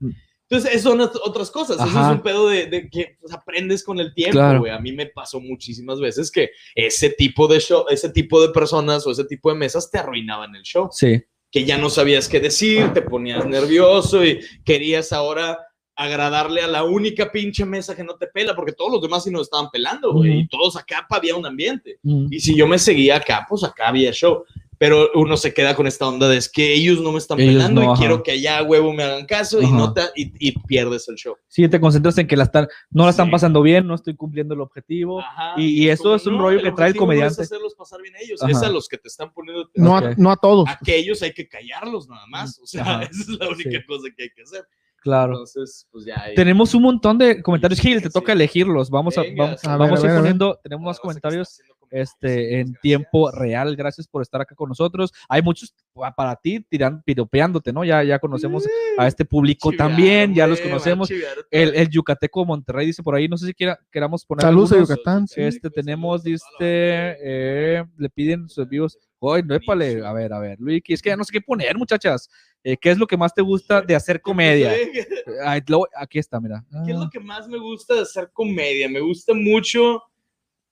Entonces, 0.49 0.75
eso 0.75 0.89
son 0.91 0.99
ot- 0.99 1.19
otras 1.23 1.49
cosas. 1.49 1.77
Eso 1.77 1.87
es 1.87 1.93
un 2.17 2.21
pedo 2.21 2.47
de, 2.49 2.67
de 2.67 2.89
que 2.89 3.17
pues, 3.19 3.33
aprendes 3.33 3.83
con 3.83 3.99
el 3.99 4.13
tiempo, 4.13 4.33
Claro. 4.33 4.63
A 4.71 4.79
mí 4.79 4.91
me 4.91 5.07
pasó 5.07 5.39
muchísimas 5.39 5.99
veces 5.99 6.29
que 6.29 6.51
ese 6.75 7.09
tipo 7.09 7.47
de 7.47 7.59
show, 7.59 7.85
ese 7.89 8.09
tipo 8.09 8.39
de 8.41 8.49
personas 8.53 9.05
o 9.07 9.11
ese 9.11 9.25
tipo 9.25 9.49
de 9.51 9.55
mesas 9.57 9.89
te 9.89 9.97
arruinaban 9.97 10.55
el 10.55 10.61
show. 10.63 10.89
Sí, 10.91 11.21
Que 11.51 11.63
ya 11.65 11.77
no 11.77 11.89
sabías 11.89 12.27
qué 12.29 12.39
decir, 12.39 12.93
te 12.93 13.01
ponías 13.01 13.45
nervioso 13.47 14.23
y 14.23 14.39
querías 14.63 15.11
ahora 15.13 15.57
agradarle 15.97 16.61
a 16.61 16.67
la 16.67 16.83
única 16.83 17.31
pinche 17.31 17.63
mesa 17.65 17.95
que 17.95 18.03
no 18.03 18.15
te 18.17 18.27
pela, 18.27 18.53
porque 18.53 18.73
todos 18.73 18.91
los 18.91 19.01
demás 19.01 19.23
sí 19.23 19.31
nos 19.31 19.43
estaban 19.43 19.69
pelando, 19.71 20.11
güey. 20.11 20.39
Y 20.41 20.47
todos 20.49 20.75
acá 20.75 21.07
había 21.09 21.35
un 21.37 21.45
ambiente. 21.45 21.99
Y 22.29 22.39
si 22.41 22.55
yo 22.55 22.67
me 22.67 22.77
seguía 22.77 23.15
acá, 23.15 23.45
pues 23.49 23.63
acá 23.63 23.87
había 23.87 24.11
show. 24.11 24.43
Pero 24.77 25.09
uno 25.15 25.37
se 25.37 25.53
queda 25.53 25.75
con 25.75 25.87
esta 25.87 26.07
onda 26.07 26.27
de 26.27 26.37
es 26.37 26.49
que 26.49 26.73
ellos 26.73 27.01
no 27.01 27.11
me 27.11 27.17
están 27.17 27.39
Ellos 27.39 27.53
pelando 27.55 27.81
no, 27.81 27.87
y 27.87 27.91
ajá. 27.91 27.99
quiero 27.99 28.23
que 28.23 28.31
allá 28.31 28.57
a 28.59 28.63
huevo 28.63 28.93
me 28.93 29.03
hagan 29.03 29.25
caso 29.25 29.61
y, 29.61 29.71
no 29.71 29.93
te- 29.93 30.01
y, 30.15 30.31
y 30.49 30.51
pierdes 30.67 31.07
el 31.07 31.15
show. 31.15 31.35
Sí, 31.47 31.67
te 31.69 31.79
concentras 31.79 32.17
en 32.17 32.27
que 32.27 32.35
la 32.35 32.43
están, 32.43 32.67
no 32.89 33.03
la 33.05 33.11
están 33.11 33.27
Sí. 33.27 33.31
pasando 33.31 33.61
bien, 33.61 33.87
no 33.87 33.95
estoy 33.95 34.15
cumpliendo 34.15 34.53
el 34.53 34.61
objetivo. 34.61 35.19
Ajá, 35.21 35.53
y- 35.57 35.83
y 35.85 35.89
eso 35.89 36.13
es 36.15 36.25
un 36.27 36.37
no, 36.37 36.43
rollo 36.43 36.57
que 36.61 36.71
trae 36.71 36.89
el 36.89 36.97
objetivo 36.97 37.05
no 37.07 37.11
es 37.13 37.17
comediante. 37.19 37.41
hacerlos 37.43 37.75
pasar 37.75 38.01
bien 38.01 38.15
a 38.15 38.19
ellos, 38.19 38.41
Ajá. 38.41 38.51
es 38.51 38.61
a 38.63 38.69
los 38.69 38.87
que 38.87 38.97
te 38.97 39.07
están 39.07 39.31
poniendo 39.33 39.69
No, 39.75 39.97
a, 39.97 40.13
no 40.17 40.31
a 40.31 40.37
todos. 40.37 40.67
aquellos 40.69 41.21
hay 41.21 41.31
que 41.33 41.47
callarlos 41.47 42.07
nada 42.07 42.25
más. 42.27 42.59
O 42.61 42.65
sea, 42.67 42.81
Ajá. 42.81 43.03
esa 43.11 43.21
es 43.21 43.27
la 43.39 43.47
única 43.49 43.69
Sí. 43.71 43.85
cosa 43.87 44.07
que 44.15 44.23
hay 44.23 44.29
que 44.35 44.41
hacer. 44.41 44.65
Claro. 45.01 45.33
Entonces, 45.33 45.87
pues 45.91 46.03
ya. 46.03 46.19
ahí- 46.19 46.33
Tenemos 46.33 46.73
un 46.73 46.81
montón 46.81 47.19
de 47.19 47.39
comentarios. 47.43 47.79
Sí, 47.79 47.89
Gil, 47.89 48.01
te 48.01 48.07
sí. 48.07 48.13
toca 48.13 48.31
elegirlos. 48.33 48.89
Vamos 48.89 49.15
a, 49.19 49.21
vamos, 49.37 49.61
sí. 49.61 49.67
A 49.67 49.77
ver, 49.77 49.79
vamos 49.79 49.99
a 49.99 50.01
ir 50.01 50.07
ver, 50.07 50.09
a 50.09 50.13
ver. 50.13 50.19
poniendo. 50.21 50.59
Tenemos 50.63 50.83
más 50.83 50.99
comentarios, 50.99 51.61
este, 51.91 52.59
en 52.59 52.73
tiempo 52.81 53.31
real. 53.31 53.75
Gracias 53.75 54.07
por 54.07 54.21
estar 54.21 54.41
acá 54.41 54.55
con 54.55 54.69
nosotros. 54.69 55.13
Hay 55.29 55.41
muchos 55.41 55.73
pa- 55.93 56.13
para 56.13 56.35
ti 56.35 56.65
tiran, 56.69 57.01
piropeándote, 57.03 57.71
¿no? 57.73 57.83
Ya, 57.83 58.03
ya 58.03 58.19
conocemos 58.19 58.67
a 58.97 59.07
este 59.07 59.25
público 59.25 59.71
también, 59.71 60.33
ya 60.33 60.47
los 60.47 60.59
conocemos. 60.61 61.09
El, 61.51 61.75
el 61.75 61.89
Yucateco 61.89 62.45
Monterrey 62.45 62.87
dice 62.87 63.03
por 63.03 63.15
ahí, 63.15 63.27
no 63.27 63.37
sé 63.37 63.47
si 63.47 63.53
quiera, 63.53 63.79
queramos 63.91 64.25
poner. 64.25 64.41
Saludos 64.41 64.71
a. 64.71 64.79
Yucatán. 64.79 65.27
sí. 65.27 65.41
Este, 65.41 65.69
tenemos, 65.69 66.23
dice, 66.23 66.45
eh, 66.59 67.83
le 67.97 68.09
piden 68.09 68.49
sus 68.49 68.67
vivos. 68.67 68.97
Ay, 69.21 69.41
no, 69.43 69.55
épale, 69.55 70.05
a 70.05 70.13
ver, 70.13 70.31
a 70.33 70.39
ver, 70.39 70.59
Luis, 70.59 70.83
es 70.87 71.01
que 71.01 71.09
ya 71.09 71.17
no 71.17 71.23
sé 71.23 71.31
qué 71.31 71.41
poner, 71.41 71.75
muchachas. 71.77 72.29
Eh, 72.63 72.77
¿Qué 72.77 72.91
es 72.91 72.97
lo 72.97 73.07
que 73.07 73.17
más 73.17 73.33
te 73.33 73.41
gusta 73.41 73.81
de 73.81 73.95
hacer 73.95 74.21
comedia? 74.69 74.71
¿Qué 74.75 75.05
Ay, 75.43 75.61
lo- 75.67 75.87
aquí 75.95 76.19
está, 76.19 76.39
mira. 76.39 76.63
es 76.87 76.95
Ah, 76.95 76.99
lo 77.05 77.09
que 77.09 77.19
más 77.19 77.47
me 77.47 77.57
gusta 77.57 77.95
de 77.95 78.01
hacer 78.01 78.29
comedia? 78.31 78.87
Me 78.89 78.99
gusta 78.99 79.33
mucho. 79.33 80.01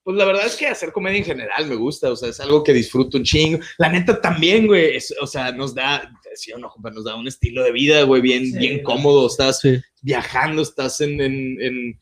Pues 0.04 0.18
la 0.18 0.26
verdad 0.26 0.46
es 0.46 0.56
que 0.58 0.68
hacer 0.68 0.92
comedia 0.92 1.18
en 1.20 1.24
general 1.24 1.66
me 1.66 1.76
gusta, 1.76 2.12
o 2.12 2.16
sea, 2.16 2.28
es 2.30 2.40
algo 2.42 2.62
que 2.64 2.74
disfruto 2.74 3.18
un 3.18 3.24
chingo. 3.24 3.60
La 3.78 3.88
neta 3.90 4.20
también, 4.20 4.68
güey, 4.68 4.98
es- 4.98 5.16
o 5.22 5.26
sea, 5.28 5.52
nos 5.54 5.74
da, 5.74 6.12
sí 6.36 6.52
o 6.52 6.58
no, 6.58 6.74
nos 6.94 7.06
da 7.06 7.16
un 7.16 7.28
estilo 7.28 7.64
de 7.64 7.72
vida, 7.72 8.04
güey, 8.04 8.22
bien, 8.22 8.46
Sí. 8.46 8.58
bien 8.58 8.84
cómodo. 8.84 9.28
Estás 9.28 9.62
sí. 9.62 9.80
viajando, 10.02 10.62
estás 10.62 11.00
en, 11.00 11.22
en, 11.22 11.62
en, 11.62 12.00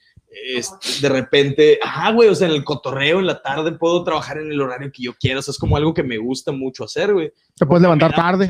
este, 0.56 1.02
de 1.02 1.10
repente, 1.10 1.80
ah, 1.84 2.12
güey, 2.14 2.30
o 2.30 2.34
sea, 2.36 2.48
en 2.48 2.54
el 2.56 2.64
cotorreo, 2.64 3.20
en 3.20 3.28
la 3.28 3.42
tarde 3.42 3.74
puedo 3.74 4.04
trabajar 4.04 4.38
en 4.40 4.52
el 4.52 4.62
horario 4.62 4.90
que 4.92 5.04
yo 5.04 5.14
quiera, 5.14 5.40
o 5.40 5.42
sea, 5.44 5.52
es 5.52 5.58
como 5.60 5.76
algo 5.78 5.94
que 5.94 6.04
me 6.04 6.18
gusta 6.18 6.52
mucho 6.52 6.86
hacer, 6.86 7.14
güey. 7.14 7.32
Te 7.56 7.66
puedes 7.66 7.82
levantar 7.84 8.16
tarde. 8.16 8.50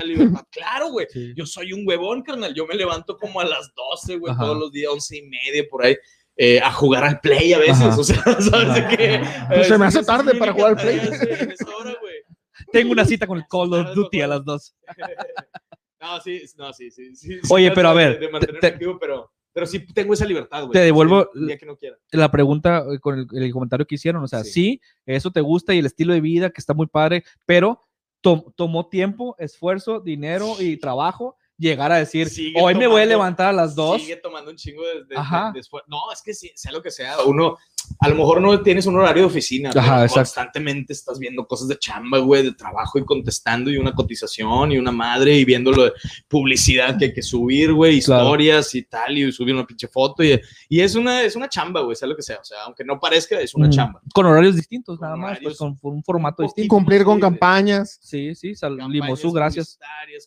Claro, 0.52 0.91
güey. 0.91 1.08
Sí. 1.10 1.34
Yo 1.36 1.45
soy 1.45 1.74
un 1.74 1.86
huevón, 1.86 2.22
carnal. 2.22 2.54
Yo 2.54 2.66
me 2.68 2.76
levanto 2.76 3.18
como 3.18 3.41
a 3.41 3.45
las 3.45 3.74
12, 3.76 4.18
güey, 4.18 4.32
Ajá. 4.32 4.43
todos 4.43 4.58
los 4.60 4.72
días, 4.72 4.91
11 4.93 5.18
y 5.18 5.22
media, 5.24 5.66
por 5.70 5.84
ahí, 5.84 5.97
eh, 6.44 6.60
a 6.60 6.72
jugar 6.72 7.04
al 7.04 7.20
play 7.20 7.54
a 7.54 7.60
veces. 7.60 7.82
Ajá. 7.82 7.98
O 8.00 8.04
sea, 8.04 8.16
¿sabes 8.42 8.74
de 8.74 8.98
qué? 8.98 9.22
Pues 9.48 9.68
se 9.68 9.78
me 9.78 9.86
hace 9.86 10.04
tarde 10.04 10.34
para 10.36 10.54
jugar 10.54 10.72
al 10.72 10.76
Play. 10.78 11.00
sí, 11.56 11.66
hora. 11.80 11.96
Tengo 12.72 12.92
una 12.94 13.06
cita 13.06 13.28
con 13.28 13.38
el 13.38 13.46
Call 13.48 13.74
of 13.74 13.94
Duty 13.94 14.22
a 14.22 14.28
las 14.28 14.44
dos. 14.44 14.76
No, 16.00 16.20
sí, 16.20 16.42
no, 16.58 16.74
sí, 16.74 16.89
sí. 16.89 17.16
sí, 17.16 17.39
sí 17.44 17.54
Oye, 17.54 17.68
trato 17.68 17.76
pero 17.76 17.89
a 17.89 17.94
de- 17.94 17.98
ver, 18.10 18.20
De 18.20 18.30
mantenerme 18.32 18.60
te- 18.60 18.68
activo, 18.68 18.98
pero, 19.00 19.32
pero 19.54 19.68
sí 19.68 19.86
tengo 19.94 20.16
esa 20.16 20.26
libertad, 20.26 20.62
güey. 20.62 20.72
te 20.74 20.80
devuelvo- 20.80 21.30
Sí, 21.32 21.39
el 21.42 21.46
día 21.48 21.58
que 21.60 21.66
no. 21.68 21.78
La 22.12 22.32
pregunta 22.32 22.84
eh, 22.92 22.98
con 23.00 23.20
el, 23.20 23.28
el 23.32 23.52
comentario 23.54 23.86
que 23.86 23.94
hicieron, 23.96 24.24
o 24.24 24.28
sea, 24.28 24.44
sí. 24.44 24.52
Sí. 24.52 24.82
eso 25.06 25.30
te 25.30 25.42
gusta 25.42 25.76
y 25.76 25.78
el 25.78 25.86
estilo 25.86 26.14
de 26.16 26.22
vida 26.22 26.50
que 26.50 26.60
está 26.60 26.74
muy 26.74 26.88
padre, 26.88 27.24
pero 27.46 27.84
to- 28.22 28.52
tomó 28.56 28.89
tiempo, 28.89 29.36
esfuerzo, 29.38 30.00
dinero 30.00 30.56
y 30.60 30.78
trabajo 30.78 31.38
llegar 31.62 31.91
a 31.91 31.97
decir, 31.97 32.28
Sigue 32.30 32.59
hoy 32.62 32.74
me 32.76 32.88
voy 32.88 33.01
a 33.03 33.05
levantar 33.05 33.47
a 33.47 33.53
las 33.53 33.76
dos. 33.76 34.01
Sigue 34.01 34.16
tomando 34.18 34.49
un 34.51 34.57
chingo 34.57 34.82
de, 34.86 35.03
de- 35.05 35.16
Ajá. 35.18 35.47
de- 35.47 35.53
de 35.53 35.59
esfuerzo. 35.59 35.88
No, 35.89 36.12
es 36.12 36.22
que 36.22 36.34
sí, 36.34 36.51
sea 36.55 36.72
lo 36.72 36.82
que 36.82 36.89
sea, 36.91 37.18
uno, 37.26 37.57
a 37.99 38.09
lo 38.09 38.16
mejor 38.16 38.41
no 38.41 38.62
tienes 38.62 38.86
un 38.88 38.95
horario 38.97 39.24
de 39.24 39.28
oficina, 39.28 39.70
Ajá, 39.70 39.80
pero 39.82 39.89
exacto. 40.03 40.14
constantemente 40.16 40.93
estás 40.93 41.20
viendo 41.20 41.45
cosas 41.47 41.68
de 41.68 41.78
chamba, 41.78 42.18
güey, 42.20 42.43
de 42.43 42.53
trabajo 42.53 42.97
y 42.99 43.05
contestando 43.05 43.70
y 43.70 43.78
una 43.78 43.93
cotización 43.93 44.72
y 44.72 44.78
una 44.78 44.91
madre 44.91 45.36
y 45.38 45.45
viendo 45.45 45.72
lo 45.72 45.86
de 45.86 45.93
publicidad 46.28 46.97
que 46.97 47.05
hay 47.05 47.14
que 47.14 47.22
subir, 47.22 47.74
güey, 47.74 48.01
Claro. 48.01 48.24
historias 48.24 48.74
y 48.76 48.84
tal, 48.84 49.18
y 49.18 49.32
subir 49.32 49.53
una 49.53 49.66
pinche 49.68 49.88
foto 49.88 50.24
y, 50.24 50.39
y 50.70 50.82
es 50.82 50.95
una, 50.95 51.22
es 51.22 51.36
una 51.36 51.47
chamba, 51.49 51.82
güey, 51.82 51.95
sea 51.95 52.07
lo 52.07 52.16
que 52.16 52.22
sea, 52.24 52.39
o 52.39 52.43
sea, 52.43 52.64
aunque 52.64 52.84
no 52.84 52.99
parezca, 52.99 53.39
es 53.39 53.53
una 53.53 53.68
Mm, 53.68 53.72
chamba. 53.72 54.01
Con 54.14 54.26
horarios 54.26 54.55
distintos, 54.55 54.97
Con 54.97 55.05
nada 55.07 55.16
más, 55.18 55.39
pues 55.41 55.57
con, 55.57 55.78
un 55.82 56.03
formato 56.03 56.43
distinto. 56.43 56.66
Y 56.66 56.68
cumplir 56.68 57.03
con 57.03 57.16
Sí, 57.18 57.22
campañas. 57.22 57.99
Sí, 58.01 58.34
sí, 58.36 58.55
sal- 58.55 58.78
Campañas 58.78 58.91
Limosú, 59.05 59.32
gracias. 59.32 59.78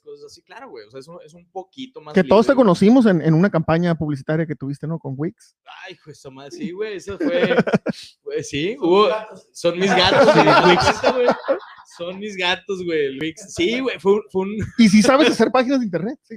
Cosas 0.04 0.26
así, 0.26 0.42
claro, 0.42 0.68
güey, 0.70 0.86
o 0.86 0.90
sea, 0.90 1.00
es 1.00 1.08
un, 1.08 1.18
es 1.24 1.34
un 1.34 1.48
poquito 1.50 2.00
más. 2.00 2.14
Que 2.14 2.22
todos 2.24 2.46
te 2.46 2.52
güey. 2.52 2.64
conocimos 2.64 3.06
en, 3.06 3.20
en 3.22 3.34
una 3.34 3.50
campaña 3.50 3.94
publicitaria 3.94 4.46
que 4.46 4.54
tuviste, 4.54 4.86
¿no? 4.86 4.98
Con 4.98 5.14
Wix. 5.16 5.56
Ay, 5.86 5.96
pues 6.04 6.22
madre, 6.30 6.50
sí, 6.50 6.70
güey, 6.72 6.96
eso 6.96 7.16
fue, 7.18 7.54
pues, 8.22 8.48
sí, 8.48 8.76
hubo, 8.80 9.08
son 9.52 9.78
mis 9.78 9.90
gatos, 9.94 10.34
güey, 10.34 10.46
güey, 11.14 11.28
son 11.96 12.18
mis 12.18 12.36
gatos, 12.36 12.84
güey, 12.84 13.06
el 13.06 13.18
Wix. 13.20 13.54
sí, 13.54 13.80
güey, 13.80 13.98
fue, 13.98 14.12
un- 14.14 14.22
fue 14.30 14.42
un, 14.42 14.56
Y 14.78 14.88
si 14.88 15.02
sabes 15.02 15.30
hacer 15.30 15.50
páginas 15.50 15.80
de 15.80 15.86
internet. 15.86 16.18
Sí. 16.24 16.36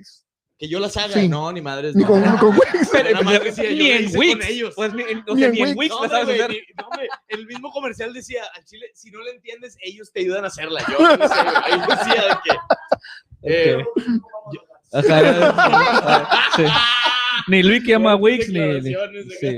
que 0.60 0.68
yo 0.68 0.80
las 0.80 0.98
haga, 0.98 1.14
Sí. 1.14 1.28
no, 1.28 1.52
ni 1.52 1.62
madres, 1.62 1.96
Ni 1.96 2.02
no. 2.04 2.08
con, 2.10 2.24
con 2.38 2.50
Wix. 2.58 2.90
Pero 2.92 3.12
nada 3.12 3.24
más 3.24 3.44
decía, 3.44 3.70
yo 3.70 3.78
ni 3.78 3.90
en 3.92 4.04
hice 4.06 4.18
con 4.18 4.20
Wix. 4.28 4.50
ellos. 4.50 4.74
Pues, 4.76 4.94
ni, 4.94 5.04
en- 5.04 5.24
o 5.28 5.34
Ni 5.36 5.40
sea, 5.42 5.48
en 5.50 5.54
ni 5.54 5.60
en 5.62 5.68
Wix. 5.70 5.78
Wix 5.78 5.90
No, 5.90 6.04
le 6.04 6.10
sabes 6.10 6.26
güey, 6.26 6.40
hacer. 6.42 6.52
ni- 6.52 6.58
no, 6.82 6.88
güey, 6.96 7.08
el 7.28 7.46
mismo 7.46 7.72
comercial 7.72 8.14
decía, 8.14 8.44
al 8.56 8.64
chile, 8.66 8.88
si 8.96 9.12
no 9.12 9.22
le 9.22 9.32
entiendes, 9.32 9.78
ellos 9.82 10.12
te 10.12 10.22
ayudan 10.22 10.46
a 10.46 10.48
hacerla, 10.48 10.82
yo 10.88 10.98
no 11.18 11.28
sé, 11.28 11.44
güey, 11.44 11.56
ahí 11.64 11.80
decía 11.80 12.24
de 12.24 12.38
que, 12.44 12.58
eh, 13.44 13.86
Ajá, 14.94 15.22
ya- 15.22 16.30
sí. 16.56 16.64
Ni 17.48 17.64
Luis 17.64 17.84
que 17.84 17.92
llama 17.92 18.12
a 18.12 18.16
Wix, 18.16 18.50
ni. 18.50 18.60
ni- 18.60 18.94
sí. 19.40 19.58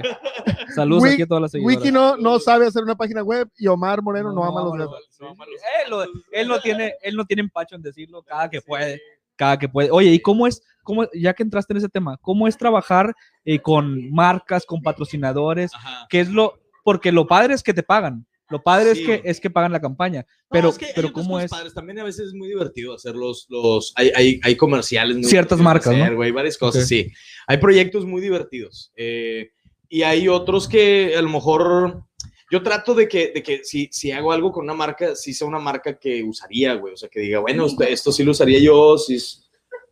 Saludos 0.75 1.05
aquí 1.05 1.21
a 1.23 1.25
todas 1.27 1.41
las 1.41 1.51
seguidoras. 1.51 1.77
Wiki 1.79 1.91
no, 1.91 2.17
no 2.17 2.39
sabe 2.39 2.67
hacer 2.67 2.83
una 2.83 2.95
página 2.95 3.23
web 3.23 3.49
y 3.57 3.67
Omar 3.67 4.01
Moreno 4.03 4.29
no, 4.31 4.41
No, 4.41 4.43
ama 4.45 4.61
los 4.61 4.73
no, 4.75 4.91
web. 4.91 4.99
No, 5.19 5.29
Él, 5.31 5.89
lo- 5.89 5.97
gatos. 5.99 6.13
él 6.31 6.47
no 6.47 6.59
tiene, 6.59 6.93
él 7.01 7.15
no 7.15 7.25
tiene 7.25 7.41
empacho 7.43 7.75
en 7.75 7.81
decirlo 7.81 8.21
cada 8.23 8.49
que 8.49 8.59
Sí. 8.59 8.65
puede, 8.67 9.01
cada 9.35 9.57
que 9.57 9.67
puede. 9.69 9.89
Oye, 9.91 10.11
¿y 10.11 10.19
cómo 10.19 10.45
es, 10.45 10.61
cómo, 10.83 11.05
ya 11.13 11.33
que 11.33 11.43
entraste 11.43 11.73
en 11.73 11.77
ese 11.77 11.89
tema, 11.89 12.17
cómo 12.21 12.47
es 12.47 12.57
trabajar 12.57 13.15
eh, 13.45 13.59
con 13.59 14.11
marcas, 14.11 14.65
con 14.65 14.81
patrocinadores? 14.81 15.73
Ajá. 15.73 16.05
¿Qué 16.09 16.19
es 16.19 16.29
lo, 16.29 16.59
porque 16.83 17.11
lo 17.11 17.25
padre 17.25 17.53
es 17.55 17.63
que 17.63 17.73
te 17.73 17.81
pagan, 17.83 18.25
lo 18.49 18.61
padre 18.63 18.95
Sí. 18.95 19.01
es 19.01 19.07
que 19.07 19.21
es 19.29 19.39
que 19.39 19.49
pagan 19.49 19.71
la 19.71 19.79
campaña, 19.81 20.25
No, 20.27 20.47
pero, 20.49 20.69
es 20.69 20.77
que 20.77 20.87
pero 20.95 21.11
cómo 21.13 21.39
es, 21.39 21.49
padres. 21.49 21.73
También 21.73 21.99
a 21.99 22.03
veces 22.03 22.27
es 22.27 22.33
muy 22.33 22.47
divertido 22.47 22.93
hacer 22.95 23.15
los, 23.15 23.45
los 23.49 23.93
hay, 23.95 24.11
hay, 24.15 24.39
hay 24.43 24.55
comerciales. 24.55 25.17
muy 25.17 25.25
Ciertas 25.25 25.59
marcas, 25.59 25.95
¿no? 25.95 26.03
hacer, 26.03 26.15
güey, 26.15 26.31
varias 26.31 26.57
cosas, 26.57 26.83
Ok. 26.83 26.87
sí. 26.89 27.11
Hay 27.47 27.57
proyectos 27.57 28.05
muy 28.05 28.21
divertidos. 28.21 28.91
eh, 28.95 29.51
y 29.91 30.03
hay 30.03 30.27
otros 30.27 30.67
que 30.67 31.15
a 31.17 31.21
lo 31.23 31.29
mejor 31.29 32.03
yo 32.51 32.61
trato 32.61 32.93
de 32.93 33.07
que, 33.07 33.31
de 33.31 33.41
que 33.41 33.63
si, 33.63 33.89
si 33.91 34.11
hago 34.11 34.31
algo 34.31 34.51
con 34.51 34.63
una 34.65 34.75
marca, 34.75 35.15
si 35.15 35.33
sea 35.33 35.47
una 35.47 35.57
marca 35.59 35.97
que 35.97 36.23
usaría, 36.23 36.75
güey. 36.75 36.93
O 36.93 36.97
sea, 36.97 37.09
que 37.09 37.19
diga, 37.19 37.39
bueno, 37.39 37.65
esto, 37.65 37.83
esto 37.83 38.11
sí 38.11 38.23
lo 38.23 38.31
usaría 38.31 38.59
yo. 38.59 38.97
Si 38.99 39.15
es... 39.15 39.48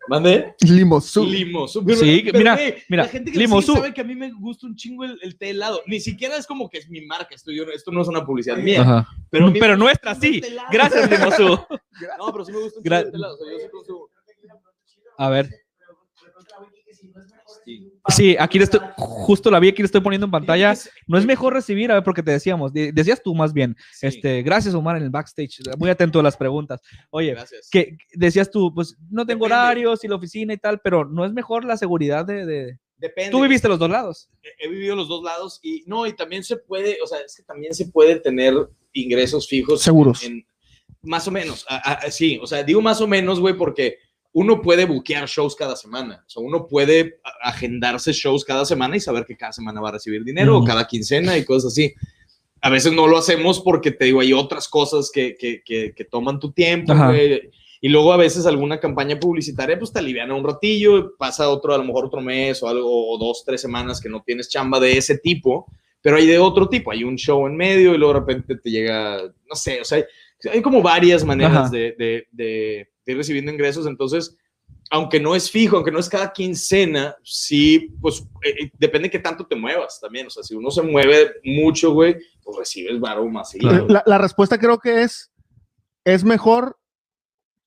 ¿Mande? 0.10 0.56
Limosú. 0.62 1.26
Limo. 1.26 1.68
su- 1.68 1.80
Sí, 1.96 2.22
pero, 2.26 2.38
mira, 2.40 2.56
güey, 2.56 2.76
mira, 2.90 3.04
la 3.04 3.10
gente 3.10 3.32
que 3.32 3.38
Limo 3.40 3.56
me 3.58 3.62
sigue 3.62 3.74
Su. 3.76 3.82
sabe 3.82 3.94
que 3.94 4.02
a 4.02 4.04
mí 4.04 4.16
me 4.16 4.32
gusta 4.32 4.66
un 4.68 4.76
chingo 4.76 5.04
el, 5.04 5.20
el 5.22 5.38
té 5.38 5.50
helado. 5.50 5.82
Ni 5.88 6.00
siquiera 6.00 6.38
es 6.38 6.48
como 6.48 6.70
que 6.70 6.78
es 6.78 6.90
mi 6.90 7.02
marca. 7.06 7.36
Esto, 7.36 7.52
yo- 7.52 7.64
esto 7.74 7.92
no 7.92 8.02
es 8.02 8.08
una 8.08 8.26
publicidad 8.26 8.58
mía. 8.58 8.82
Ajá. 8.82 9.08
Pero, 9.30 9.52
pero 9.60 9.76
nuestra 9.78 10.16
sí, 10.16 10.42
gracias 10.72 11.10
Limosú. 11.10 11.60
No, 12.20 12.32
pero 12.32 12.46
sí 12.46 12.52
me 12.52 12.60
gusta 12.60 12.80
un 12.80 12.86
Gra- 12.86 12.98
chingo 13.04 13.08
el 13.08 13.12
té 13.12 13.18
helado. 13.18 13.34
O 13.34 13.38
sea, 13.38 13.52
yo 13.52 13.60
sí 13.60 13.70
consumo. 13.72 14.10
A 15.18 15.30
ver. 15.30 15.50
Sí, 18.10 18.36
aquí 18.40 18.58
le 18.58 18.64
estoy, 18.66 18.80
justo 18.96 19.52
la 19.52 19.60
vi, 19.60 19.70
aquí 19.70 19.82
le 19.82 19.88
estoy 19.88 20.02
poniendo 20.02 20.26
en 20.26 20.32
pantalla. 20.32 20.74
No 21.08 21.18
es 21.18 21.26
mejor 21.26 21.54
recibir, 21.54 21.92
a 21.92 21.96
ver, 21.96 22.04
porque 22.04 22.24
te 22.24 22.32
decíamos, 22.32 22.72
de- 22.74 22.92
decías 22.92 23.22
tú 23.22 23.36
más 23.36 23.54
bien, 23.54 23.76
Sí, 23.94 24.08
este, 24.08 24.42
gracias 24.44 24.74
Omar 24.74 24.98
en 24.98 25.04
el 25.04 25.10
backstage, 25.10 25.60
muy 25.78 25.90
atento 25.90 26.20
a 26.20 26.24
las 26.24 26.38
preguntas. 26.38 26.80
Oye, 27.10 27.32
gracias. 27.32 27.70
que 27.70 27.98
decías 28.14 28.50
tú, 28.50 28.74
pues 28.74 28.96
no 29.10 29.26
tengo 29.26 29.46
Depende. 29.46 29.56
horarios 29.64 30.04
y 30.04 30.08
la 30.08 30.16
oficina 30.16 30.54
y 30.54 30.58
tal, 30.58 30.80
pero 30.82 31.06
no 31.06 31.26
es 31.26 31.34
mejor 31.34 31.66
la 31.66 31.78
seguridad 31.78 32.26
de, 32.26 32.46
de- 32.46 32.80
Depende. 32.98 33.30
Tú 33.32 33.42
viviste 33.42 33.68
los 33.68 33.78
dos 33.78 33.90
lados. 33.92 34.30
He, 34.60 34.68
vivido 34.70 34.96
los 34.96 35.08
dos 35.08 35.24
lados 35.24 35.60
y 35.62 35.84
no, 35.86 36.08
y 36.08 36.14
también 36.14 36.44
se 36.44 36.58
puede, 36.58 36.98
o 37.04 37.08
sea, 37.08 37.20
es 37.20 37.36
que 37.36 37.44
también 37.44 37.76
se 37.76 37.86
puede 37.88 38.20
tener 38.20 38.54
ingresos 38.94 39.48
fijos. 39.48 39.82
Seguros. 39.82 40.24
en- 40.24 40.46
más 41.04 41.28
o 41.28 41.32
menos, 41.32 41.64
a- 41.70 42.10
sí, 42.10 42.40
o 42.42 42.48
sea, 42.48 42.64
digo 42.64 42.82
más 42.82 43.00
o 43.02 43.08
menos, 43.08 43.40
güey, 43.40 43.54
porque 43.56 44.00
uno 44.40 44.62
puede 44.62 44.86
buquear 44.86 45.28
shows 45.28 45.56
cada 45.56 45.76
semana. 45.76 46.24
O 46.28 46.30
sea, 46.30 46.44
uno 46.44 46.68
puede 46.68 47.20
agendarse 47.42 48.14
shows 48.14 48.46
cada 48.46 48.66
semana 48.66 48.96
y 48.96 49.00
saber 49.00 49.26
que 49.26 49.36
cada 49.36 49.52
semana 49.52 49.82
va 49.82 49.90
a 49.90 49.94
recibir 49.94 50.24
dinero 50.24 50.60
o 50.60 50.64
cada 50.64 50.86
quincena 50.86 51.36
y 51.36 51.44
cosas 51.44 51.72
así. 51.72 51.92
A 52.62 52.70
veces 52.70 52.94
no 52.94 53.08
lo 53.08 53.18
hacemos 53.18 53.60
porque 53.60 53.90
te 53.90 54.06
digo, 54.06 54.20
hay 54.20 54.34
otras 54.34 54.68
cosas 54.68 55.10
que, 55.12 55.36
que, 55.36 55.64
que, 55.66 55.92
que 55.96 56.06
toman 56.06 56.40
tu 56.40 56.52
tiempo, 56.52 56.94
güey. 56.96 57.50
Y 57.82 57.90
luego 57.90 58.14
a 58.14 58.18
veces 58.18 58.46
alguna 58.46 58.80
campaña 58.80 59.20
publicitaria, 59.20 59.80
pues 59.80 59.92
te 59.92 59.98
aliviana 59.98 60.36
un 60.36 60.44
ratillo, 60.44 61.16
pasa 61.18 61.50
otro, 61.50 61.74
a 61.74 61.80
lo 61.80 61.84
mejor 61.86 62.06
otro 62.06 62.22
mes 62.22 62.62
o 62.62 62.68
algo, 62.68 63.12
o 63.12 63.18
dos, 63.18 63.44
tres 63.44 63.60
semanas 63.60 64.00
que 64.00 64.08
no 64.08 64.22
tienes 64.24 64.50
chamba 64.50 64.80
de 64.80 65.00
ese 65.00 65.18
tipo, 65.18 65.66
pero 66.00 66.18
hay 66.18 66.28
de 66.28 66.38
otro 66.38 66.70
tipo, 66.70 66.92
hay 66.92 67.04
un 67.04 67.16
show 67.16 67.48
en 67.48 67.58
medio 67.58 67.96
y 67.96 67.98
luego 67.98 68.14
de 68.14 68.20
repente 68.20 68.56
te 68.56 68.70
llega, 68.70 69.18
no 69.50 69.56
sé, 69.56 69.82
o 69.82 69.84
sea, 69.84 69.98
hay, 69.98 70.04
hay 70.54 70.62
como 70.62 70.84
varias 70.84 71.24
maneras 71.26 71.58
Ajá. 71.58 71.70
de, 71.70 71.96
de, 71.98 72.28
de- 72.32 72.88
de 73.08 73.14
ir 73.14 73.18
recibiendo 73.18 73.52
ingresos, 73.52 73.88
entonces, 73.88 74.38
aunque 74.92 75.20
no 75.20 75.34
es 75.34 75.50
fijo, 75.50 75.78
aunque 75.78 75.92
no 75.92 76.00
es 76.00 76.10
cada 76.10 76.32
quincena, 76.32 77.16
sí, 77.24 77.96
pues 78.02 78.20
eh, 78.44 78.66
eh, 78.66 78.72
depende 78.78 79.10
que 79.10 79.18
tanto 79.18 79.48
te 79.48 79.56
muevas 79.56 80.00
también, 80.00 80.28
o 80.28 80.30
sea, 80.30 80.44
si 80.44 80.54
uno 80.54 80.70
se 80.70 80.82
mueve 80.82 81.36
mucho, 81.44 81.94
güey, 81.94 82.18
pues 82.44 82.58
recibes 82.58 83.00
varo 83.00 83.26
más 83.28 83.50
seguido. 83.52 83.88
La, 83.88 84.04
la 84.06 84.18
respuesta 84.18 84.60
creo 84.60 84.78
que 84.78 85.04
es, 85.04 85.32
es 86.04 86.24
mejor 86.24 86.78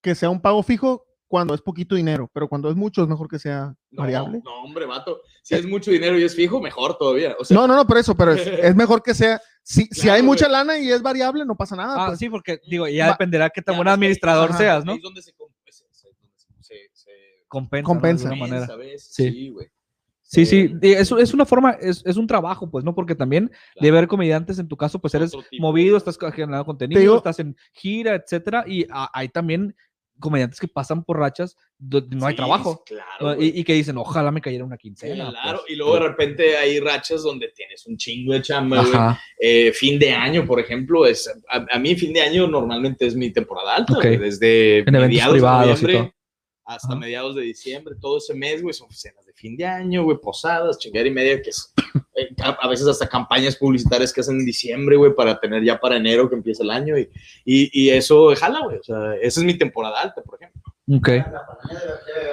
que 0.03 0.15
sea 0.15 0.31
un 0.31 0.41
pago 0.41 0.63
fijo 0.63 1.07
cuando 1.31 1.55
es 1.55 1.61
poquito 1.63 1.95
dinero, 1.95 2.29
pero 2.33 2.49
cuando 2.49 2.69
es 2.71 2.75
mucho 2.75 3.03
es 3.05 3.09
mejor 3.09 3.29
que 3.29 3.39
sea 3.39 3.73
No, 3.93 4.03
variable. 4.03 4.43
No, 4.45 4.65
hombre, 4.65 4.85
vato. 4.85 5.21
Si 5.45 5.55
es 5.55 5.65
mucho 5.65 5.93
dinero 5.93 6.19
y 6.19 6.25
es 6.25 6.35
fijo, 6.35 6.61
mejor 6.61 6.99
todavía. 6.99 7.37
O 7.39 7.45
sea, 7.45 7.57
No, 7.57 7.69
no, 7.69 7.77
no, 7.77 7.87
por 7.87 7.99
eso, 7.99 8.17
pero 8.17 8.33
es, 8.33 8.45
es 8.45 8.75
mejor 8.75 9.01
que 9.01 9.15
sea. 9.15 9.41
Si, 9.63 9.83
si 9.93 10.01
Claro, 10.03 10.17
hay 10.17 10.23
mucha 10.25 10.47
güey. 10.47 10.53
lana 10.59 10.79
y 10.81 10.91
es 10.91 11.01
variable, 11.03 11.45
no 11.45 11.57
pasa 11.57 11.77
nada. 11.77 11.95
Ah, 12.03 12.07
pues. 12.09 12.19
sí, 12.19 12.29
porque 12.29 12.59
digo, 12.69 12.89
ya 12.89 13.07
Va- 13.07 13.13
dependerá 13.13 13.49
qué 13.49 13.63
tan 13.63 13.75
ya 13.75 13.79
buen 13.79 13.87
administrador 13.89 14.51
ajá, 14.51 14.59
seas, 14.59 14.85
¿no? 14.85 14.95
es 14.95 15.03
donde 15.03 15.23
se, 15.23 15.31
se- 15.31 15.85
se- 15.93 16.09
se- 16.61 16.91
se- 16.93 17.11
Compensa, 17.47 17.87
Compensa. 17.87 18.25
¿no? 18.25 18.35
De 18.35 18.43
alguna 18.43 18.67
manera. 18.67 18.99
Sí. 18.99 19.31
Sí, 19.31 19.49
güey. 19.51 19.69
Sí, 20.23 20.47
sí, 20.47 20.75
Eh, 20.83 20.95
es, 20.99 21.11
es 21.11 21.35
una 21.35 21.45
forma, 21.45 21.73
es, 21.73 22.03
es 22.07 22.17
un 22.17 22.27
trabajo, 22.27 22.71
pues, 22.71 22.85
¿no? 22.85 22.95
Porque 22.95 23.15
también 23.17 23.47
Claro. 23.49 23.61
debe 23.81 23.99
haber 23.99 24.09
comediantes, 24.09 24.59
en 24.61 24.69
tu 24.69 24.77
caso, 24.77 24.99
pues 25.01 25.13
eres 25.15 25.33
movido, 25.61 25.93
de- 25.95 25.99
estás 25.99 26.17
generando 26.33 26.65
contenido, 26.65 27.01
digo- 27.01 27.17
estás 27.17 27.39
en 27.41 27.57
gira, 27.73 28.15
etcétera, 28.15 28.65
y 28.67 28.87
a- 28.91 29.11
hay 29.13 29.29
también 29.29 29.75
comediantes 30.21 30.61
que 30.61 30.69
pasan 30.69 31.03
por 31.03 31.19
rachas 31.19 31.57
donde 31.79 32.15
no 32.15 32.27
hay 32.27 32.35
Sí, 32.35 32.37
trabajo, 32.37 32.85
Claro. 32.87 33.41
y, 33.43 33.59
y 33.61 33.65
que 33.65 33.73
dicen, 33.75 33.97
ojalá 33.97 34.31
me 34.31 34.41
cayera 34.41 34.65
una 34.65 34.77
quincena. 34.77 35.31
Claro, 35.31 35.61
pues". 35.61 35.73
y 35.73 35.77
luego 35.77 35.95
de 35.95 36.01
repente 36.01 36.57
hay 36.57 36.79
rachas 36.79 37.23
donde 37.23 37.49
tienes 37.49 37.85
un 37.87 37.97
chingo 37.97 38.35
de 38.35 38.43
chamba, 38.43 39.19
Eh, 39.41 39.73
fin 39.73 39.99
de 39.99 40.13
año, 40.13 40.47
por 40.47 40.61
ejemplo, 40.61 41.07
es 41.07 41.29
a, 41.49 41.67
a 41.75 41.79
mí 41.79 41.97
fin 41.97 42.13
de 42.13 42.21
año 42.21 42.47
normalmente 42.47 43.07
es 43.07 43.17
mi 43.17 43.33
temporada 43.33 43.77
alta, 43.77 43.95
Ok. 43.95 44.05
güey, 44.05 44.17
desde 44.19 44.79
En 44.81 44.93
mediados 44.93 45.33
de 45.33 45.39
privados 45.39 45.67
y 45.67 45.85
noviembre 45.85 45.95
todo. 45.95 46.20
Hasta 46.75 46.89
Ajá. 46.89 46.97
mediados 47.01 47.35
de 47.35 47.43
diciembre, 47.43 47.95
todo 48.01 48.19
ese 48.19 48.33
mes, 48.35 48.63
güey, 48.63 48.73
son 48.73 48.89
cenas 48.93 49.27
de 49.27 49.33
fin 49.33 49.57
de 49.57 49.67
año, 49.67 50.05
güey, 50.05 50.19
posadas, 50.19 50.79
chingadera 50.79 51.09
y 51.09 51.13
media, 51.13 51.43
que 51.43 51.51
es 51.51 51.73
eh, 52.15 52.29
a, 52.39 52.69
veces 52.69 52.87
hasta 52.87 53.09
campañas 53.09 53.57
publicitarias 53.57 54.13
que 54.13 54.21
hacen 54.21 54.39
en 54.39 54.47
diciembre, 54.47 54.97
güey, 54.97 55.13
para 55.15 55.41
tener 55.41 55.65
ya 55.65 55.81
para 55.81 55.97
enero 55.97 56.29
que 56.29 56.37
empieza 56.37 56.63
el 56.63 56.71
año 56.71 56.97
y, 56.97 57.11
y, 57.45 57.71
y 57.87 57.91
eso 57.91 58.33
jala, 58.37 58.61
güey, 58.65 58.79
o 58.79 58.83
sea, 58.85 59.15
esa 59.17 59.41
es 59.41 59.45
mi 59.47 59.59
temporada 59.59 60.01
alta, 60.01 60.23
por 60.23 60.39
ejemplo. 60.41 60.63
ok. 60.97 61.09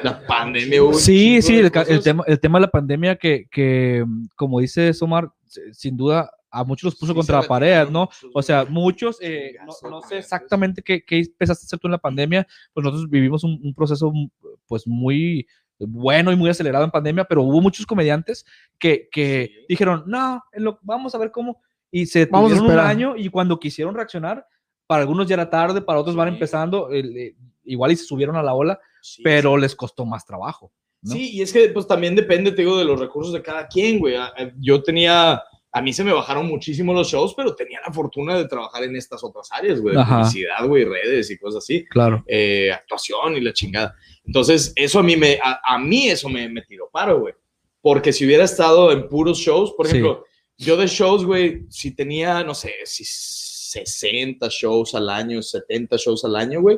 La 0.03 0.25
pandemia, 0.27 0.83
hubo 0.83 0.89
un 0.89 0.95
Sí, 0.95 1.39
chingo 1.39 1.41
sí, 1.41 1.55
de 1.61 1.93
el, 1.95 2.03
tema, 2.03 2.23
el 2.27 2.39
tema 2.39 2.59
de 2.59 2.61
la 2.65 2.71
pandemia 2.71 3.15
que, 3.15 3.47
que, 3.51 4.05
como 4.35 4.59
dice 4.59 4.93
Somar, 4.93 5.29
s- 5.47 5.73
sin 5.73 5.97
duda 5.97 6.29
a 6.59 6.63
muchos 6.63 6.85
los 6.85 6.95
puso 6.95 7.11
Sí, 7.13 7.17
contra 7.17 7.41
la 7.41 7.47
pared, 7.47 7.87
¿no? 7.89 8.09
O 8.33 8.41
sea, 8.41 8.65
muchos, 8.65 9.17
eh, 9.21 9.55
no, 9.65 9.89
no 9.89 10.01
sé 10.01 10.17
exactamente 10.19 10.81
qué, 10.81 11.03
qué 11.03 11.19
empezaste 11.19 11.63
a 11.63 11.67
hacer 11.67 11.79
tú 11.79 11.87
en 11.87 11.91
la 11.93 11.97
pandemia, 11.97 12.47
pues 12.73 12.83
nosotros 12.83 13.09
vivimos 13.09 13.43
un, 13.43 13.59
un 13.63 13.73
proceso 13.73 14.11
mm, 14.11 14.29
pues 14.67 14.87
muy 14.87 15.47
bueno 15.79 16.31
y 16.31 16.35
muy 16.35 16.49
acelerado 16.49 16.83
en 16.85 16.91
pandemia, 16.91 17.25
pero 17.25 17.43
hubo 17.43 17.61
muchos 17.61 17.85
comediantes 17.85 18.45
que, 18.79 19.07
que 19.11 19.51
Sí. 19.59 19.65
dijeron, 19.69 20.03
no, 20.07 20.41
lo- 20.53 20.79
vamos 20.81 21.13
a 21.13 21.17
ver 21.19 21.29
cómo, 21.31 21.61
y 21.91 22.05
se 22.07 22.25
Vamos 22.25 22.49
tuvieron 22.51 22.71
un 22.71 22.79
año 22.79 23.15
y 23.15 23.29
cuando 23.29 23.59
quisieron 23.59 23.93
reaccionar, 23.95 24.45
para 24.87 25.01
algunos 25.01 25.27
ya 25.27 25.35
era 25.35 25.49
tarde, 25.49 25.81
para 25.81 25.99
otros 25.99 26.15
van 26.15 26.29
Sí. 26.29 26.33
empezando, 26.35 26.89
el, 26.89 27.15
eh, 27.17 27.35
igual 27.65 27.91
y 27.91 27.95
se 27.97 28.05
subieron 28.05 28.35
a 28.37 28.41
la 28.43 28.53
ola, 28.53 28.79
Sí, 29.01 29.21
pero 29.23 29.55
sí. 29.55 29.61
les 29.61 29.75
costó 29.75 30.05
más 30.05 30.25
trabajo. 30.25 30.71
¿no? 31.03 31.11
Sí, 31.11 31.29
y 31.37 31.41
es 31.43 31.53
que 31.53 31.69
pues 31.69 31.85
también 31.87 32.15
depende, 32.15 32.51
te 32.51 32.63
digo, 32.63 32.75
de 32.77 32.83
los 32.85 32.99
recursos 32.99 33.31
de 33.31 33.41
cada 33.43 33.67
quien, 33.67 33.99
güey. 33.99 34.15
Yo 34.59 34.81
tenía, 34.81 35.41
a 35.71 35.81
mí 35.81 35.93
se 35.93 36.03
me 36.03 36.13
bajaron 36.13 36.47
muchísimo 36.47 36.93
los 36.93 37.07
shows, 37.09 37.33
pero 37.35 37.53
tenía 37.55 37.79
la 37.85 37.93
fortuna 37.93 38.37
de 38.37 38.47
trabajar 38.47 38.83
en 38.83 38.95
estas 38.95 39.23
otras 39.23 39.49
áreas, 39.51 39.79
güey, 39.81 39.95
de 39.95 40.03
publicidad, 40.03 40.65
güey, 40.65 40.85
redes 40.85 41.29
y 41.29 41.37
cosas 41.37 41.63
así, 41.63 41.85
Claro. 41.85 42.23
eh, 42.27 42.71
actuación 42.73 43.35
y 43.35 43.41
la 43.41 43.53
chingada. 43.53 43.95
Entonces, 44.25 44.73
eso 44.75 44.99
a 44.99 45.03
mí 45.03 45.15
me, 45.15 45.39
a, 45.43 45.59
a 45.63 45.77
mí 45.77 46.07
eso 46.09 46.29
me, 46.29 46.49
me 46.49 46.61
tiró 46.63 46.89
paro, 46.91 47.19
güey. 47.19 47.33
Porque 47.81 48.11
si 48.11 48.25
hubiera 48.25 48.43
estado 48.45 48.91
en 48.91 49.07
puros 49.07 49.37
shows, 49.37 49.73
por 49.77 49.85
Sí. 49.87 49.97
ejemplo, 49.97 50.25
yo 50.57 50.75
de 50.77 50.87
shows, 50.87 51.23
güey, 51.25 51.65
si 51.69 51.91
tenía, 51.95 52.43
no 52.43 52.55
sé, 52.55 52.73
si 52.85 53.03
60 53.05 54.47
shows 54.49 54.95
al 54.95 55.09
año, 55.09 55.41
70 55.41 55.97
shows 55.97 56.23
al 56.25 56.35
año, 56.35 56.61
güey, 56.61 56.77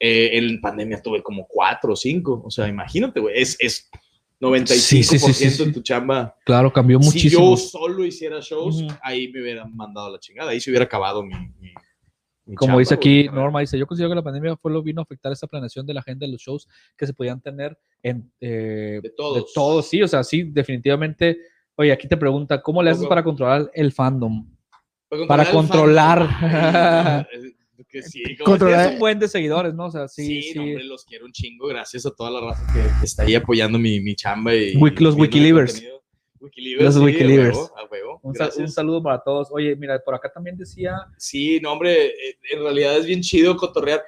eh, 0.00 0.30
en 0.34 0.60
pandemia 0.60 1.02
tuve 1.02 1.22
como 1.22 1.46
4 1.46 1.92
o 1.92 1.96
5. 1.96 2.42
O 2.46 2.50
sea, 2.50 2.68
imagínate, 2.68 3.20
güey, 3.20 3.40
es, 3.40 3.56
es 3.58 3.90
95% 4.40 4.76
Sí, 4.78 5.02
sí, 5.02 5.18
sí, 5.50 5.64
de 5.64 5.72
tu 5.72 5.80
chamba. 5.82 6.34
Claro, 6.44 6.72
cambió 6.72 6.98
muchísimo. 6.98 7.56
Si 7.56 7.62
yo 7.62 7.68
solo 7.80 8.04
hiciera 8.04 8.38
shows, 8.40 8.84
ahí 9.02 9.28
me 9.32 9.42
hubieran 9.42 9.74
mandado 9.74 10.10
la 10.12 10.18
chingada, 10.20 10.50
ahí 10.52 10.60
se 10.60 10.70
hubiera 10.70 10.84
acabado 10.84 11.22
mi. 11.24 11.34
mi- 11.34 11.72
mi 12.46 12.54
Como 12.54 12.68
chamba, 12.68 12.78
dice 12.78 12.94
aquí. 12.94 13.28
Norma, 13.28 13.60
dice, 13.60 13.78
yo 13.78 13.86
considero 13.86 14.08
que 14.10 14.14
la 14.16 14.22
pandemia 14.22 14.56
fue 14.56 14.72
lo 14.72 14.80
que 14.82 14.86
vino 14.86 15.00
a 15.00 15.04
afectar 15.04 15.30
esta 15.32 15.46
planeación 15.46 15.84
de 15.84 15.92
la 15.92 16.00
agenda 16.00 16.24
de 16.24 16.32
los 16.32 16.40
shows 16.40 16.66
que 16.96 17.06
se 17.06 17.12
podían 17.12 17.40
tener 17.42 17.76
en, 18.02 18.32
eh, 18.40 19.00
De 19.02 19.10
todos. 19.10 19.52
todos, 19.52 19.86
sí, 19.88 20.00
o 20.02 20.08
sea, 20.08 20.22
sí, 20.24 20.44
definitivamente. 20.44 21.36
Oye, 21.76 21.92
aquí 21.92 22.08
te 22.08 22.16
pregunta, 22.16 22.62
¿cómo 22.62 22.82
le 22.82 22.90
haces 22.90 23.06
para 23.06 23.22
controlar 23.22 23.70
el 23.74 23.92
fandom? 23.92 24.48
Para 25.26 25.50
controlar. 25.50 26.22
el 26.22 26.28
controlar. 26.28 26.28
fandom. 27.30 27.52
Que 27.88 28.02
sí, 28.02 28.22
como 28.38 28.56
Controlar- 28.56 28.86
Es 28.88 28.92
un 28.94 28.98
buen 28.98 29.18
de 29.18 29.28
seguidores, 29.28 29.72
¿no? 29.74 29.86
O 29.86 29.90
sea, 29.90 30.08
sí, 30.08 30.42
Sí, 30.42 30.42
sí. 30.52 30.54
no, 30.58 30.62
hombre, 30.64 30.84
los 30.84 31.04
quiero 31.04 31.24
un 31.26 31.32
chingo. 31.32 31.68
Gracias 31.68 32.04
a 32.06 32.10
toda 32.10 32.30
la 32.30 32.40
raza 32.40 32.66
que, 32.72 32.80
que 32.98 33.04
está 33.04 33.22
ahí 33.22 33.34
apoyando 33.36 33.78
mi, 33.78 34.00
mi 34.00 34.14
chamba. 34.16 34.54
Y, 34.54 34.74
los 34.74 35.14
Wikilivers. 35.14 35.74
Los 35.74 35.82
sí, 35.82 35.86
a 35.86 37.04
Wikilivers. 37.04 37.56
huevo, 37.56 37.78
a 37.78 37.84
huevo. 37.90 38.20
un, 38.22 38.34
sa- 38.34 38.50
un 38.56 38.68
saludo 38.68 39.02
para 39.02 39.20
todos. 39.22 39.48
Oye, 39.52 39.76
mira, 39.76 39.98
por 40.04 40.14
acá 40.14 40.30
también 40.32 40.56
decía, 40.56 40.96
Sí, 41.16 41.60
no, 41.60 41.72
hombre, 41.72 42.06
eh, 42.06 42.38
en 42.52 42.62
realidad 42.62 42.96
es 42.96 43.06
bien 43.06 43.20
chido 43.20 43.56
cotorrear. 43.56 44.02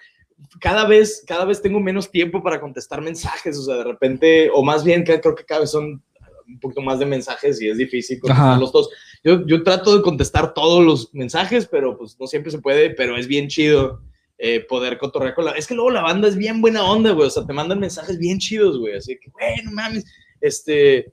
Cada 0.60 0.86
vez, 0.86 1.22
cada 1.26 1.44
vez 1.44 1.60
tengo 1.60 1.78
menos 1.80 2.10
tiempo 2.10 2.42
para 2.42 2.60
contestar 2.60 3.00
mensajes, 3.02 3.56
o 3.58 3.62
sea, 3.62 3.76
de 3.76 3.84
repente, 3.84 4.50
o 4.52 4.62
más 4.64 4.82
bien, 4.84 5.04
creo 5.04 5.34
que 5.34 5.44
cada 5.44 5.60
vez 5.60 5.70
son 5.70 6.02
un 6.48 6.58
poquito 6.60 6.80
más 6.80 6.98
de 6.98 7.06
mensajes 7.06 7.60
y 7.62 7.68
es 7.68 7.78
difícil 7.78 8.18
contestarlos 8.18 8.72
todos. 8.72 8.88
Yo, 9.22 9.46
yo 9.46 9.62
trato 9.62 9.96
de 9.96 10.02
contestar 10.02 10.54
todos 10.54 10.84
los 10.84 11.14
mensajes, 11.14 11.66
pero 11.66 11.96
pues 11.96 12.16
no 12.18 12.26
siempre 12.26 12.50
se 12.50 12.60
puede, 12.60 12.90
pero 12.90 13.16
es 13.16 13.26
bien 13.26 13.48
chido 13.48 14.00
eh, 14.38 14.60
poder 14.60 14.96
cotorrear 14.96 15.34
con 15.34 15.44
la... 15.44 15.52
Es 15.52 15.66
que 15.66 15.74
luego 15.74 15.90
la 15.90 16.02
banda 16.02 16.26
es 16.26 16.36
bien 16.36 16.62
buena 16.62 16.82
onda, 16.82 17.10
güey, 17.10 17.26
o 17.26 17.30
sea, 17.30 17.44
te 17.44 17.52
mandan 17.52 17.78
mensajes 17.78 18.18
bien 18.18 18.38
chidos, 18.38 18.78
güey, 18.78 18.96
así 18.96 19.18
que, 19.18 19.30
güey, 19.30 19.62
no 19.64 19.72
mames, 19.72 20.04
este, 20.40 20.98
eh, 20.98 21.12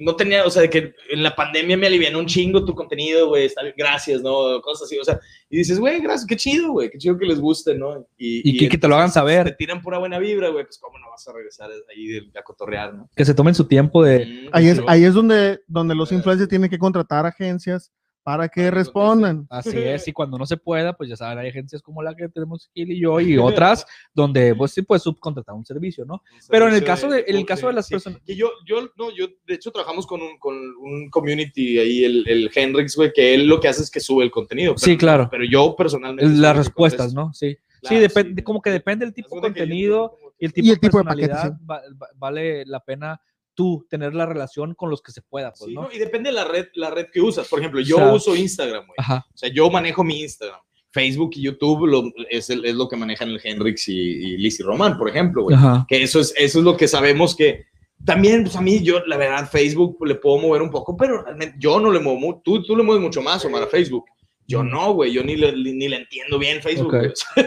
no 0.00 0.16
tenía, 0.16 0.44
o 0.44 0.50
sea, 0.50 0.62
de 0.62 0.70
que 0.70 0.94
en 1.10 1.22
la 1.22 1.34
pandemia 1.36 1.76
me 1.76 1.86
alivianó 1.86 2.18
un 2.18 2.26
chingo 2.26 2.64
tu 2.64 2.74
contenido, 2.74 3.28
güey, 3.28 3.50
gracias, 3.76 4.22
¿no? 4.22 4.60
Cosas 4.62 4.86
así, 4.86 4.98
o 4.98 5.04
sea, 5.04 5.20
y 5.50 5.58
dices, 5.58 5.78
güey, 5.78 6.00
gracias, 6.00 6.26
qué 6.26 6.36
chido, 6.36 6.72
güey, 6.72 6.90
qué 6.90 6.98
chido 6.98 7.18
que 7.18 7.26
les 7.26 7.40
guste, 7.40 7.74
¿no? 7.74 8.06
Y 8.16 8.56
que- 8.58 8.68
que 8.68 8.78
te 8.78 8.88
lo 8.88 8.96
hagan 8.96 9.10
saber. 9.12 9.44
Te 9.46 9.52
tiran 9.52 9.82
pura 9.82 9.98
buena 9.98 10.18
vibra, 10.18 10.48
güey, 10.48 10.64
pues 10.64 10.78
cómo 10.78 10.98
no 10.98 11.10
vas 11.10 11.26
a 11.28 11.32
regresar 11.32 11.70
ahí 11.94 12.06
de- 12.08 12.38
a 12.38 12.42
cotorrear, 12.42 12.94
¿no? 12.94 13.08
que 13.14 13.24
se 13.24 13.34
tomen 13.34 13.54
su 13.54 13.66
tiempo 13.66 14.02
de... 14.02 14.26
Mm, 14.26 14.48
Ahí 14.52 14.68
es, 14.68 14.80
ahí 14.86 15.04
es 15.04 15.14
donde, 15.14 15.60
donde 15.66 15.94
los 15.94 16.10
influencers 16.12 16.48
tienen 16.48 16.70
que 16.70 16.78
contratar 16.78 17.26
agencias 17.26 17.92
para 18.24 18.48
que 18.48 18.70
respondan. 18.70 19.46
Así 19.50 19.76
es, 19.78 20.08
y 20.08 20.12
cuando 20.12 20.38
no 20.38 20.46
se 20.46 20.56
pueda, 20.56 20.94
pues 20.94 21.10
ya 21.10 21.16
saben, 21.16 21.38
hay 21.38 21.50
agencias 21.50 21.82
como 21.82 22.02
la 22.02 22.16
que 22.16 22.28
tenemos 22.30 22.68
Gil 22.74 22.90
y 22.90 22.98
yo 23.00 23.20
y 23.20 23.36
otras 23.38 23.86
donde 24.14 24.54
pues 24.54 24.72
sí 24.72 24.82
puedes 24.82 25.02
subcontratar 25.02 25.54
un 25.54 25.64
servicio, 25.64 26.04
¿no? 26.06 26.14
Un 26.14 26.38
Pero 26.48 26.66
en 26.66 26.74
el 26.74 26.82
caso 26.82 27.08
de, 27.08 27.22
en 27.28 27.36
el 27.36 27.44
caso 27.46 27.66
de 27.68 27.74
las 27.74 27.86
sí. 27.86 27.94
personas... 27.94 28.20
Que 28.24 28.34
yo, 28.34 28.48
yo, 28.66 28.88
no, 28.96 29.14
yo, 29.14 29.26
de 29.46 29.54
hecho, 29.54 29.70
trabajamos 29.70 30.06
con 30.06 30.22
un, 30.22 30.38
con 30.38 30.54
un 30.56 31.10
community 31.10 31.78
ahí, 31.78 32.04
el, 32.04 32.24
el 32.26 32.50
Henrix, 32.52 32.96
güey, 32.96 33.12
que 33.12 33.34
él 33.34 33.46
lo 33.46 33.60
que 33.60 33.68
hace 33.68 33.82
es 33.82 33.90
que 33.90 34.00
sube 34.00 34.24
el 34.24 34.30
contenido. 34.30 34.74
Sí, 34.78 34.96
claro. 34.96 35.28
Pero 35.30 35.44
yo 35.44 35.76
personalmente. 35.76 36.24
Las 36.34 36.52
el 36.52 36.64
respuestas. 36.64 37.12
¿no? 37.12 37.32
Sí. 37.34 37.56
Claro, 37.82 37.96
sí, 37.96 38.00
depende, 38.00 38.40
sí. 38.40 38.44
como 38.44 38.62
que 38.62 38.70
depende 38.70 39.04
del 39.04 39.12
tipo 39.14 39.34
de 39.36 39.42
contenido 39.42 40.16
y 40.38 40.46
el 40.46 40.52
tipo, 40.54 40.72
el 40.72 40.80
tipo 40.80 40.96
de 40.98 41.04
de 41.04 41.08
paquete, 41.10 41.28
personalidad. 41.28 41.60
va- 41.70 41.82
va- 42.00 42.08
vale 42.16 42.64
la 42.64 42.80
pena 42.80 43.20
tú 43.54 43.86
tener 43.88 44.14
la 44.14 44.26
relación 44.26 44.74
con 44.74 44.90
los 44.90 45.00
que 45.02 45.12
se 45.12 45.22
pueda, 45.22 45.52
pues, 45.52 45.68
Sí, 45.68 45.74
¿no? 45.74 45.82
no, 45.82 45.92
y 45.92 45.98
depende 45.98 46.30
de 46.30 46.34
la 46.34 46.44
red, 46.44 46.66
la 46.74 46.90
red 46.90 47.06
que 47.12 47.20
usas. 47.20 47.48
Por 47.48 47.58
ejemplo, 47.60 47.80
yo 47.80 47.96
O 47.96 47.98
sea, 48.00 48.12
uso 48.12 48.36
Instagram, 48.36 48.86
güey. 48.86 48.94
Ajá. 48.98 49.26
O 49.32 49.36
sea, 49.36 49.48
yo 49.48 49.70
manejo 49.70 50.02
mi 50.04 50.20
Instagram. 50.22 50.60
Facebook 50.92 51.30
y 51.34 51.42
YouTube 51.42 51.86
lo- 51.86 52.12
es, 52.30 52.50
el- 52.50 52.64
es 52.64 52.74
lo 52.76 52.88
que 52.88 52.96
manejan 52.96 53.28
el 53.30 53.40
Henrix 53.42 53.88
y, 53.88 53.92
y 53.94 54.36
Lizzy 54.36 54.62
Román, 54.62 54.96
por 54.96 55.08
ejemplo, 55.08 55.42
güey. 55.42 55.56
Ajá. 55.56 55.84
Que 55.88 56.02
eso 56.02 56.20
es, 56.20 56.32
eso 56.36 56.58
es 56.60 56.64
lo 56.64 56.76
que 56.76 56.86
sabemos 56.86 57.34
que 57.34 57.64
también, 58.04 58.44
pues 58.44 58.54
a 58.56 58.60
mí, 58.60 58.80
yo, 58.82 59.00
la 59.06 59.16
verdad, 59.16 59.48
Facebook 59.50 59.96
le 60.06 60.14
puedo 60.16 60.38
mover 60.38 60.62
un 60.62 60.70
poco, 60.70 60.96
pero 60.96 61.22
realmente 61.22 61.56
yo 61.58 61.80
no 61.80 61.90
le 61.90 62.00
muevo, 62.00 62.18
mu- 62.18 62.40
tú, 62.42 62.62
tú 62.62 62.76
le 62.76 62.82
mueves 62.82 63.02
mucho 63.02 63.22
más, 63.22 63.44
Omar, 63.44 63.62
a 63.62 63.66
Facebook. 63.66 64.04
Yo 64.46 64.62
no, 64.62 64.92
güey, 64.92 65.10
yo 65.12 65.22
ni 65.24 65.36
le, 65.36 65.52
ni 65.52 65.88
le 65.88 65.96
entiendo 65.96 66.38
bien 66.38 66.60
Facebook. 66.60 66.94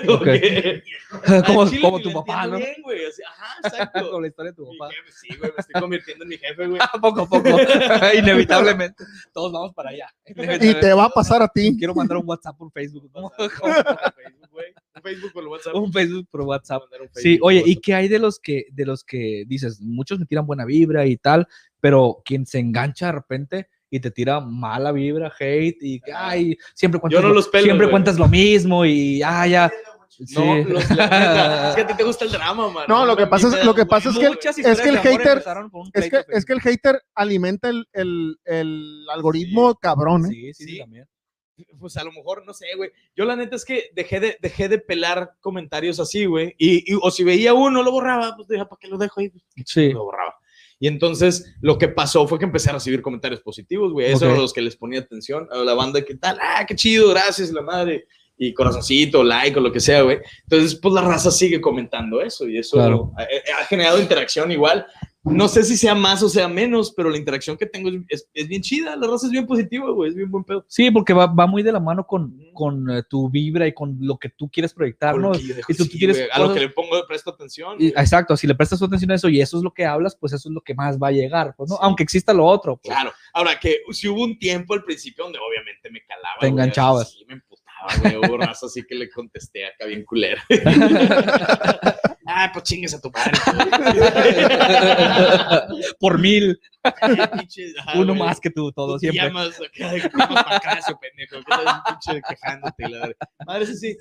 Ok. 0.09 0.23
güey. 0.23 0.83
O 1.11 1.27
sea, 1.27 1.43
como 1.43 1.59
como 1.59 1.69
chile 1.69 1.81
como 1.81 1.99
tu 1.99 2.11
papá, 2.11 2.47
¿no? 2.47 2.57
bien, 2.57 2.81
güey, 2.81 3.05
o 3.05 3.11
sea, 3.11 3.29
ajá, 3.29 3.55
exacto. 3.63 4.11
Con 4.11 4.21
la 4.23 4.27
historia 4.27 4.51
de 4.51 4.55
tu 4.55 4.65
papá. 4.65 4.91
jefe, 4.91 5.11
sí, 5.11 5.27
güey, 5.37 5.51
me 5.51 5.57
estoy 5.59 5.81
convirtiendo 5.81 6.23
en 6.23 6.29
mi 6.29 6.37
jefe, 6.37 6.67
güey. 6.67 6.79
poco 7.01 7.21
a 7.21 7.29
poco, 7.29 7.49
inevitablemente. 8.17 9.03
Todos 9.31 9.51
vamos 9.51 9.73
para 9.75 9.91
allá. 9.91 10.07
Y 10.25 10.73
te 10.73 10.93
va 10.93 11.05
a 11.05 11.09
pasar 11.09 11.43
a 11.43 11.47
ti. 11.47 11.75
Quiero 11.77 11.93
mandar 11.93 12.17
un 12.17 12.27
WhatsApp 12.27 12.57
por 12.57 12.71
Facebook. 12.71 13.11
¿no? 13.13 13.29
Facebook, 13.37 14.49
güey. 14.51 14.73
Un 14.95 15.01
Facebook 15.03 15.33
por 15.33 15.47
WhatsApp. 15.47 15.75
un 15.75 15.93
Facebook 15.93 16.27
por 16.31 16.41
WhatsApp. 16.41 16.81
Sí, 17.13 17.37
oye, 17.43 17.61
¿y 17.63 17.75
qué 17.75 17.93
hay 17.93 18.07
de 18.07 18.17
los 18.17 18.39
que, 18.39 18.65
de 18.71 18.85
los 18.85 19.03
que 19.03 19.43
dices, 19.45 19.79
muchos 19.81 20.17
me 20.17 20.25
tiran 20.25 20.47
buena 20.47 20.65
vibra 20.65 21.05
y 21.05 21.17
tal, 21.17 21.47
pero 21.79 22.23
quien 22.25 22.47
se 22.47 22.57
engancha 22.57 23.07
de 23.07 23.11
repente 23.11 23.69
y 23.89 23.99
te 23.99 24.11
tira 24.11 24.39
mala 24.39 24.91
vibra, 24.91 25.31
hate 25.39 25.77
y 25.81 26.01
ay, 26.13 26.57
siempre 26.73 26.99
cuentas, 26.99 27.21
no 27.21 27.29
lo- 27.29 27.33
los 27.35 27.47
pelo, 27.47 27.63
siempre 27.63 27.89
cuentas 27.89 28.17
lo 28.17 28.27
mismo 28.27 28.85
y 28.85 29.21
ah, 29.23 29.47
ya. 29.47 29.71
No, 30.33 30.55
los, 30.63 30.83
es 30.89 30.97
que 31.75 31.81
a 31.81 31.87
ti 31.87 31.93
te 31.95 32.03
gusta 32.03 32.25
el 32.25 32.31
drama, 32.31 32.69
man. 32.69 32.85
No, 32.87 33.05
lo 33.05 33.15
que 33.15 33.27
pasa 33.27 33.47
es- 33.59 33.63
lo 33.65 33.75
que 33.75 33.85
pasa 33.85 34.09
es 34.09 34.17
que 34.17 34.25
el- 34.25 34.39
es 34.65 34.81
que 34.81 34.89
el 34.89 34.97
hater- 34.97 35.43
Es 35.93 36.09
que, 36.09 36.23
es 36.29 36.43
que 36.45 36.53
el 36.53 36.61
hater 36.61 37.01
alimenta 37.13 37.69
el, 37.69 37.87
el, 37.93 38.37
el 38.45 39.05
algoritmo 39.13 39.75
cabrón, 39.75 40.25
¿eh? 40.25 40.29
Sí, 40.29 40.53
sí, 40.53 40.63
sí, 40.65 40.71
Sí. 40.71 40.79
también. 40.79 41.07
pues 41.79 41.97
a 41.97 42.03
lo 42.03 42.11
mejor, 42.11 42.43
no 42.45 42.53
sé, 42.53 42.65
güey. 42.75 42.91
Yo 43.15 43.25
la 43.25 43.35
neta 43.35 43.55
es 43.55 43.65
que 43.65 43.89
dejé 43.93 44.19
de, 44.19 44.37
dejé 44.41 44.69
de 44.69 44.77
pelar 44.79 45.33
comentarios 45.39 45.99
así, 45.99 46.25
güey. 46.25 46.53
Y, 46.57 46.93
y- 46.93 46.97
o 47.01 47.09
si 47.11 47.23
veía 47.23 47.53
uno, 47.53 47.81
lo 47.83 47.91
borraba, 47.91 48.35
pues 48.35 48.47
dije, 48.47 48.63
¿para 48.65 48.77
qué 48.79 48.87
lo 48.87 48.97
dejo 48.97 49.19
ahí? 49.21 49.31
Sí. 49.65 49.91
Lo 49.91 50.03
borraba. 50.03 50.35
Y 50.79 50.87
entonces 50.87 51.55
lo 51.61 51.77
que 51.77 51.87
pasó 51.87 52.27
fue 52.27 52.37
que 52.37 52.45
empecé 52.45 52.69
a 52.69 52.73
recibir 52.73 53.01
comentarios 53.01 53.41
positivos, 53.41 53.91
güey. 53.93 54.07
Esos 54.07 54.21
Ok. 54.23 54.27
eran 54.29 54.41
los 54.41 54.53
que 54.53 54.61
les 54.61 54.75
ponía 54.75 54.99
atención 54.99 55.47
a 55.51 55.57
la 55.57 55.73
banda, 55.73 56.01
¿qué 56.03 56.15
tal? 56.15 56.37
Ah, 56.41 56.65
qué 56.67 56.75
chido, 56.75 57.09
gracias, 57.09 57.51
la 57.51 57.61
madre. 57.61 58.05
Y 58.39 58.53
corazoncito, 58.53 59.23
like 59.23 59.57
o 59.57 59.61
lo 59.63 59.71
que 59.71 59.79
sea, 59.79 60.03
güey. 60.03 60.19
Entonces, 60.43 60.75
pues 60.79 60.93
la 60.93 61.01
raza 61.01 61.31
sigue 61.31 61.59
comentando 61.59 62.21
eso 62.21 62.47
y 62.47 62.59
eso 62.59 62.77
Claro. 62.77 63.11
ha, 63.17 63.23
ha 63.23 63.65
generado 63.65 63.99
interacción 63.99 64.51
igual. 64.51 64.85
No 65.29 65.47
sé 65.47 65.63
si 65.63 65.77
sea 65.77 65.95
más 65.95 66.21
o 66.23 66.29
sea 66.29 66.47
menos, 66.47 66.91
pero 66.95 67.09
la 67.09 67.17
interacción 67.17 67.57
que 67.57 67.65
tengo 67.65 67.89
es, 67.89 67.95
es- 68.09 68.29
es 68.33 68.47
bien 68.47 68.61
chida. 68.61 68.95
La 68.95 69.07
raza 69.07 69.25
es 69.27 69.31
bien 69.31 69.45
positiva, 69.47 69.89
güey. 69.91 70.09
Es 70.09 70.15
bien 70.15 70.29
buen 70.31 70.43
pedo. 70.43 70.65
Sí, 70.67 70.89
porque 70.91 71.13
va, 71.13 71.27
va 71.27 71.47
muy 71.47 71.63
de 71.63 71.71
la 71.71 71.79
mano 71.79 72.05
con, 72.07 72.37
con 72.53 72.89
eh, 72.89 73.03
tu 73.09 73.29
vibra 73.29 73.67
y 73.67 73.73
con 73.73 73.97
lo 74.01 74.17
que 74.17 74.29
tú 74.29 74.49
quieres 74.49 74.73
proyectar, 74.73 75.13
Con 75.13 75.21
¿no? 75.23 75.31
dejo, 75.31 75.71
Y 75.71 75.75
tú 75.75 75.83
sí, 75.85 75.97
quieres 75.97 76.21
a 76.31 76.39
lo 76.39 76.53
que 76.53 76.59
le 76.61 76.69
pongo 76.69 76.95
de 76.95 77.03
presto 77.07 77.29
atención. 77.31 77.75
Y- 77.79 77.87
exacto, 77.87 78.35
si 78.37 78.47
le 78.47 78.55
prestas 78.55 78.79
tu 78.79 78.85
atención 78.85 79.11
a 79.11 79.15
eso 79.15 79.29
y 79.29 79.41
eso 79.41 79.57
es 79.57 79.63
lo 79.63 79.73
que 79.73 79.85
hablas, 79.85 80.15
pues 80.15 80.33
eso 80.33 80.49
es 80.49 80.53
lo 80.53 80.61
que 80.61 80.73
más 80.75 80.97
va 80.97 81.07
a 81.09 81.11
llegar, 81.11 81.53
pues, 81.57 81.69
¿no? 81.69 81.75
Sí. 81.75 81.81
Aunque 81.83 82.03
exista 82.03 82.33
lo 82.33 82.45
otro. 82.45 82.77
pues. 82.77 82.93
Claro. 82.93 83.11
Ahora 83.33 83.59
que 83.59 83.77
si 83.91 84.07
hubo 84.07 84.23
un 84.23 84.37
tiempo 84.39 84.73
al 84.73 84.83
principio 84.83 85.23
donde 85.25 85.39
obviamente 85.39 85.89
me 85.91 86.01
calaba. 86.05 86.37
Te 86.39 86.47
enganchabas. 86.47 87.17
Me 87.27 87.39
güey. 88.01 88.15
Hubo 88.17 88.37
raza 88.37 88.67
así 88.67 88.83
que 88.83 88.95
le 88.95 89.09
contesté 89.09 89.65
acá 89.65 89.85
bien 89.85 90.03
culera. 90.03 90.43
ah, 92.27 92.49
pues 92.53 92.63
chingues 92.63 92.93
a 92.93 93.01
tu 93.01 93.11
padre. 93.11 93.31
Por 95.99 96.19
mil, 96.19 96.59
uno 97.95 98.15
más 98.15 98.39
que 98.39 98.49
tú, 98.49 98.71
todo 98.71 98.93
Tú 98.93 98.99
te 98.99 99.11
siempre. 99.11 99.27
llamas 99.27 99.59
acá, 99.59 99.91
de 99.91 99.99
llamas 99.99 100.43
Pancracio, 100.43 100.99
pendejo. 100.99 101.37
¿Qué 101.37 101.43
tal, 101.49 101.65
pinche 101.85 102.21
quejándote? 102.27 102.89
la 102.89 102.99
madre? 102.99 103.15
Madre, 103.45 103.63
eso 103.63 103.73
sí. 103.73 103.97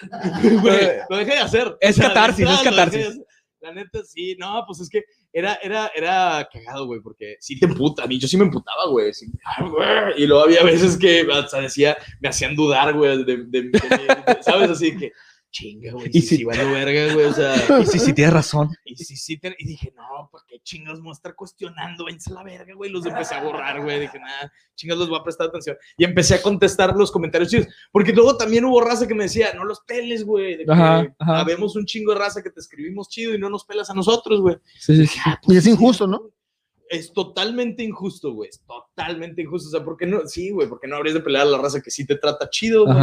Güey, 0.60 0.88
lo 1.08 1.16
dejé 1.16 1.32
de 1.32 1.38
hacer. 1.38 1.76
Es 1.80 1.96
de 1.96 2.02
catarsis, 2.02 2.46
verdad, 2.46 2.54
es 2.54 2.62
catarsis. 2.70 3.20
La 3.60 3.72
neta, 3.72 4.04
sí, 4.04 4.36
no, 4.38 4.62
pues 4.66 4.80
es 4.80 4.88
que 4.88 5.02
era, 5.32 5.54
era, 5.62 5.90
era 5.94 6.48
cagado, 6.52 6.86
güey, 6.86 7.00
porque 7.00 7.36
sí 7.40 7.58
te 7.58 7.66
emputa. 7.66 8.04
A 8.04 8.06
mí 8.06 8.18
yo 8.18 8.26
sí 8.28 8.36
me 8.36 8.44
emputaba, 8.44 8.86
ay, 9.44 9.68
güey, 9.68 10.22
y 10.22 10.26
luego 10.26 10.44
había 10.44 10.62
veces 10.62 10.96
que 10.96 11.24
decía, 11.60 11.96
me 12.20 12.28
hacían 12.28 12.54
dudar, 12.56 12.94
güey, 12.94 13.24
de- 13.24 13.44
de- 13.44 13.62
de- 13.70 14.38
¿sabes? 14.42 14.70
Así 14.70 14.96
que, 14.96 15.12
chinga, 15.50 15.92
güey, 15.92 16.08
Y 16.12 16.20
si- 16.22 16.36
si 16.38 16.44
vale 16.44 16.64
verga, 16.64 17.14
güey, 17.14 17.26
o 17.26 17.32
sea. 17.32 17.54
Y 17.82 17.86
sí, 17.86 17.98
sí, 17.98 18.12
tienes 18.12 18.34
razón. 18.34 18.70
Y 18.84 18.96
sí, 18.96 19.38
te- 19.38 19.54
y 19.58 19.66
dije, 19.66 19.92
no, 19.96 20.28
¿por 20.30 20.44
qué 20.46 20.60
chingados 20.62 20.98
me 21.00 21.04
voy 21.04 21.12
a 21.12 21.14
estar 21.14 21.34
cuestionando? 21.34 22.04
Váyanse 22.04 22.30
a 22.30 22.34
la 22.34 22.42
verga, 22.44 22.74
güey. 22.74 22.90
Los 22.90 23.06
empecé 23.06 23.34
a 23.34 23.42
borrar, 23.42 23.82
güey. 23.82 24.00
Dije, 24.00 24.18
nada, 24.18 24.52
chingados 24.74 25.02
les 25.02 25.08
voy 25.10 25.18
a 25.18 25.22
prestar 25.22 25.48
atención. 25.48 25.76
Y 25.96 26.04
empecé 26.04 26.34
a 26.34 26.42
contestar 26.42 26.94
los 26.96 27.10
comentarios 27.10 27.50
chidos. 27.50 27.66
Porque 27.92 28.12
luego 28.12 28.36
también 28.36 28.64
hubo 28.64 28.80
raza 28.80 29.06
que 29.06 29.14
me 29.14 29.24
decía, 29.24 29.52
no 29.54 29.64
los 29.64 29.80
peles, 29.80 30.24
güey. 30.24 30.56
De 30.58 30.64
que 30.64 30.72
Ajá, 30.72 31.14
ajá. 31.18 31.40
habemos 31.40 31.76
un 31.76 31.84
chingo 31.86 32.12
de 32.12 32.18
raza 32.20 32.42
que 32.42 32.50
te 32.50 32.60
escribimos 32.60 33.08
chido 33.08 33.34
y 33.34 33.38
no 33.38 33.48
nos 33.50 33.64
pelas 33.64 33.88
a 33.90 33.94
nosotros, 33.94 34.40
güey. 34.40 34.56
Sí, 34.78 34.96
sí, 34.96 35.06
sí. 35.06 35.18
Ah, 35.24 35.40
Y 35.46 35.56
es 35.56 35.66
injusto, 35.66 36.06
¿no? 36.06 36.30
Es 36.90 37.12
totalmente 37.12 37.82
injusto, 37.82 38.32
güey. 38.32 38.48
Es 38.48 38.62
totalmente 38.66 39.42
injusto. 39.42 39.68
O 39.68 39.70
sea, 39.70 39.84
¿por 39.84 39.96
qué 39.96 40.06
no? 40.06 40.26
Sí, 40.26 40.50
güey, 40.50 40.68
porque 40.68 40.86
no 40.86 40.96
habrías 40.96 41.14
de 41.14 41.20
pelear 41.20 41.42
a 41.46 41.50
la 41.50 41.58
raza 41.58 41.80
que 41.82 41.90
sí 41.90 42.06
te 42.06 42.16
trata 42.16 42.48
chido, 42.48 42.84
güey. 42.86 42.96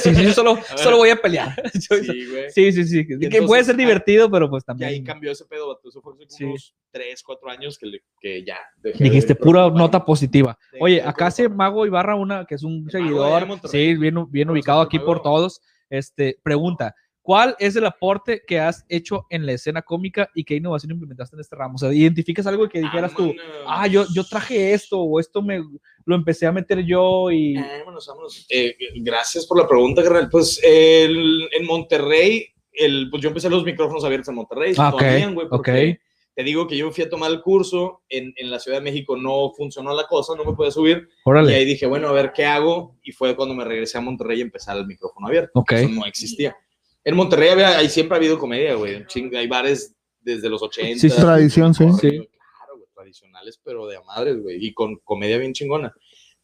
Sí, 0.00 0.14
sí, 0.14 0.24
yo 0.24 0.32
solo, 0.32 0.56
solo 0.76 0.96
voy 0.96 1.10
a 1.10 1.16
pelear. 1.16 1.54
Yo- 1.74 1.96
Sí, 2.02 2.26
güey. 2.30 2.50
Sí, 2.50 2.72
sí, 2.72 2.84
sí. 2.84 3.06
Que 3.06 3.14
entonces, 3.14 3.46
puede 3.46 3.64
ser 3.64 3.74
ah, 3.74 3.78
divertido, 3.78 4.30
pero 4.30 4.50
pues 4.50 4.64
Y 4.66 4.70
ahí 4.72 4.78
también. 4.78 5.04
cambió 5.04 5.30
ese 5.32 5.44
pedo, 5.44 5.68
vato. 5.68 5.88
Eso 5.88 6.00
fue 6.02 6.14
hace 6.14 6.36
Sí. 6.36 6.44
unos 6.44 6.74
3, 6.90 7.22
4 7.22 7.50
años 7.50 7.78
que, 7.78 7.86
le- 7.86 8.02
que 8.20 8.44
ya. 8.44 8.58
dejé 8.78 9.04
Dijiste 9.04 9.34
pura 9.34 9.70
nota 9.70 10.04
positiva. 10.04 10.58
Sí, 10.70 10.78
Oye, 10.80 11.02
acá 11.02 11.26
hace 11.26 11.48
Mago 11.48 11.86
Ibarra 11.86 12.16
una 12.16 12.44
que 12.44 12.56
es 12.56 12.62
un 12.64 12.90
seguidor, 12.90 13.46
sí, 13.68 13.94
bien, 13.94 14.16
bien 14.30 14.50
ubicado 14.50 14.80
aquí 14.80 14.98
por 14.98 15.22
todos. 15.22 15.60
Este, 15.90 16.38
pregunta, 16.42 16.94
¿cuál 17.22 17.54
es 17.58 17.76
el 17.76 17.86
aporte 17.86 18.42
que 18.46 18.58
has 18.60 18.84
hecho 18.88 19.26
en 19.30 19.46
la 19.46 19.52
escena 19.52 19.80
cómica 19.82 20.28
y 20.34 20.44
qué 20.44 20.56
innovación 20.56 20.92
implementaste 20.92 21.36
en 21.36 21.40
este 21.40 21.56
ramo? 21.56 21.76
O 21.76 21.78
sea, 21.78 21.92
identificas 21.92 22.46
algo 22.46 22.68
que 22.68 22.80
dijeras 22.80 23.14
tú, 23.14 23.28
Vámonos. 23.28 23.64
ah, 23.66 23.86
yo, 23.86 24.04
yo 24.14 24.24
traje 24.24 24.72
esto 24.72 25.00
o 25.00 25.18
esto 25.20 25.40
me 25.40 25.62
lo 26.04 26.14
empecé 26.16 26.46
a 26.46 26.52
meter 26.52 26.84
yo 26.84 27.30
y... 27.30 27.56
Eh, 27.56 27.78
vámonos, 27.80 28.06
vámonos. 28.06 28.46
Eh, 28.50 28.76
gracias 28.96 29.46
por 29.46 29.58
la 29.58 29.68
pregunta, 29.68 30.02
carnal. 30.02 30.28
Pues 30.30 30.60
el- 30.62 31.48
en 31.52 31.66
Monterrey, 31.66 32.46
el, 32.72 33.08
pues 33.10 33.22
yo 33.22 33.28
empecé 33.28 33.48
los 33.48 33.64
micrófonos 33.64 34.04
abiertos 34.04 34.28
en 34.28 34.34
Monterrey. 34.34 34.74
Ah, 34.78 34.90
todavía, 34.90 35.28
ok, 35.28 35.34
güey, 35.34 35.48
porque 35.48 35.92
ok. 35.92 35.98
Te 36.34 36.44
digo 36.44 36.66
que 36.66 36.78
yo 36.78 36.90
fui 36.90 37.04
a 37.04 37.10
tomar 37.10 37.30
el 37.30 37.42
curso 37.42 38.00
en, 38.08 38.32
en 38.36 38.50
la 38.50 38.58
Ciudad 38.58 38.78
de 38.78 38.82
México, 38.84 39.18
no 39.18 39.52
funcionó 39.54 39.94
la 39.94 40.06
cosa, 40.06 40.32
no 40.34 40.46
me 40.46 40.54
pude 40.56 40.70
subir. 40.70 41.06
Y 41.06 41.20
Órale. 41.26 41.54
ahí 41.54 41.66
dije, 41.66 41.84
bueno, 41.84 42.08
a 42.08 42.12
ver 42.12 42.32
qué 42.34 42.46
hago. 42.46 42.96
Y 43.02 43.12
fue 43.12 43.36
cuando 43.36 43.54
me 43.54 43.66
regresé 43.66 43.98
a 43.98 44.00
Monterrey 44.00 44.38
y 44.38 44.40
empezar 44.40 44.78
el 44.78 44.86
micrófono 44.86 45.26
abierto. 45.26 45.50
Ok. 45.60 45.72
Eso 45.72 45.88
no 45.90 46.06
existía. 46.06 46.56
En 47.04 47.16
Monterrey 47.16 47.48
había, 47.50 47.78
ahí 47.78 47.88
siempre 47.88 48.16
ha 48.16 48.18
habido 48.18 48.38
comedia, 48.38 48.74
güey. 48.74 49.04
Hay 49.36 49.46
bares 49.48 49.94
desde 50.20 50.48
los 50.48 50.62
80. 50.62 51.00
Sí, 51.00 51.10
sí, 51.10 51.20
tradición, 51.20 51.74
sí. 51.74 51.84
Sí. 52.00 52.08
Claro, 52.10 52.76
güey, 52.76 52.86
tradicionales, 52.94 53.60
pero 53.64 53.86
de 53.86 53.96
a 53.96 54.02
madres, 54.02 54.40
güey. 54.40 54.64
Y 54.64 54.72
con 54.72 54.96
comedia 54.98 55.38
bien 55.38 55.52
chingona. 55.52 55.92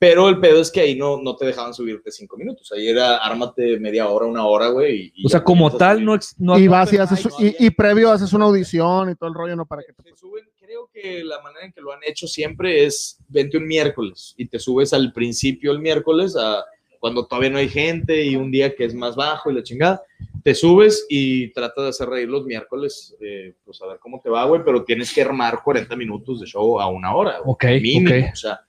Pero 0.00 0.28
el 0.28 0.38
pedo 0.38 0.60
es 0.60 0.70
que 0.70 0.80
ahí 0.80 0.94
no, 0.96 1.20
no 1.20 1.34
te 1.34 1.44
dejaban 1.46 1.74
subirte 1.74 2.12
cinco 2.12 2.36
minutos. 2.36 2.70
Ahí 2.72 2.86
era 2.88 3.16
ármate 3.16 3.80
media 3.80 4.08
hora, 4.08 4.26
una 4.26 4.46
hora, 4.46 4.68
güey. 4.68 5.06
y- 5.06 5.12
y 5.22 5.26
O 5.26 5.28
sea, 5.28 5.42
como 5.42 5.76
tal, 5.76 6.04
no, 6.04 6.16
no 6.38 6.56
y 6.58 6.68
vas 6.68 6.92
y 6.92 6.98
haces, 6.98 7.26
y, 7.40 7.66
y 7.66 7.70
previo 7.70 8.10
haces 8.12 8.32
una 8.32 8.44
audición 8.44 9.10
y 9.10 9.16
todo 9.16 9.28
el 9.28 9.34
rollo, 9.34 9.56
¿no? 9.56 9.66
Para 9.66 9.82
que 9.82 9.92
te... 9.92 10.14
Suben, 10.16 10.44
creo 10.56 10.88
que 10.92 11.24
la 11.24 11.40
manera 11.42 11.64
en 11.66 11.72
que 11.72 11.80
lo 11.80 11.92
han 11.92 11.98
hecho 12.06 12.28
siempre 12.28 12.84
es 12.84 13.18
vente 13.28 13.56
un 13.56 13.66
miércoles 13.66 14.34
y 14.36 14.46
te 14.46 14.60
subes 14.60 14.92
al 14.92 15.12
principio 15.12 15.72
el 15.72 15.80
miércoles 15.80 16.36
a 16.36 16.64
cuando 16.98 17.26
todavía 17.26 17.50
no 17.50 17.58
hay 17.58 17.68
gente 17.68 18.24
y 18.24 18.36
un 18.36 18.50
día 18.50 18.74
que 18.74 18.84
es 18.84 18.94
más 18.94 19.16
bajo 19.16 19.50
y 19.50 19.54
la 19.54 19.62
chingada, 19.62 20.02
te 20.42 20.54
subes 20.54 21.06
y 21.08 21.52
tratas 21.52 21.84
de 21.84 21.90
hacer 21.90 22.08
reír 22.08 22.28
los 22.28 22.44
miércoles, 22.44 23.16
eh, 23.20 23.54
pues 23.64 23.80
a 23.82 23.86
ver 23.86 23.98
cómo 23.98 24.20
te 24.22 24.30
va, 24.30 24.44
güey, 24.44 24.62
pero 24.64 24.84
tienes 24.84 25.12
que 25.12 25.22
armar 25.22 25.60
40 25.62 25.94
minutos 25.96 26.40
de 26.40 26.46
show 26.46 26.80
a 26.80 26.86
una 26.88 27.14
hora, 27.14 27.40
Ok, 27.44 27.64
mínimo, 27.80 28.10
ok. 28.10 28.32
o 28.32 28.36
sea, 28.36 28.60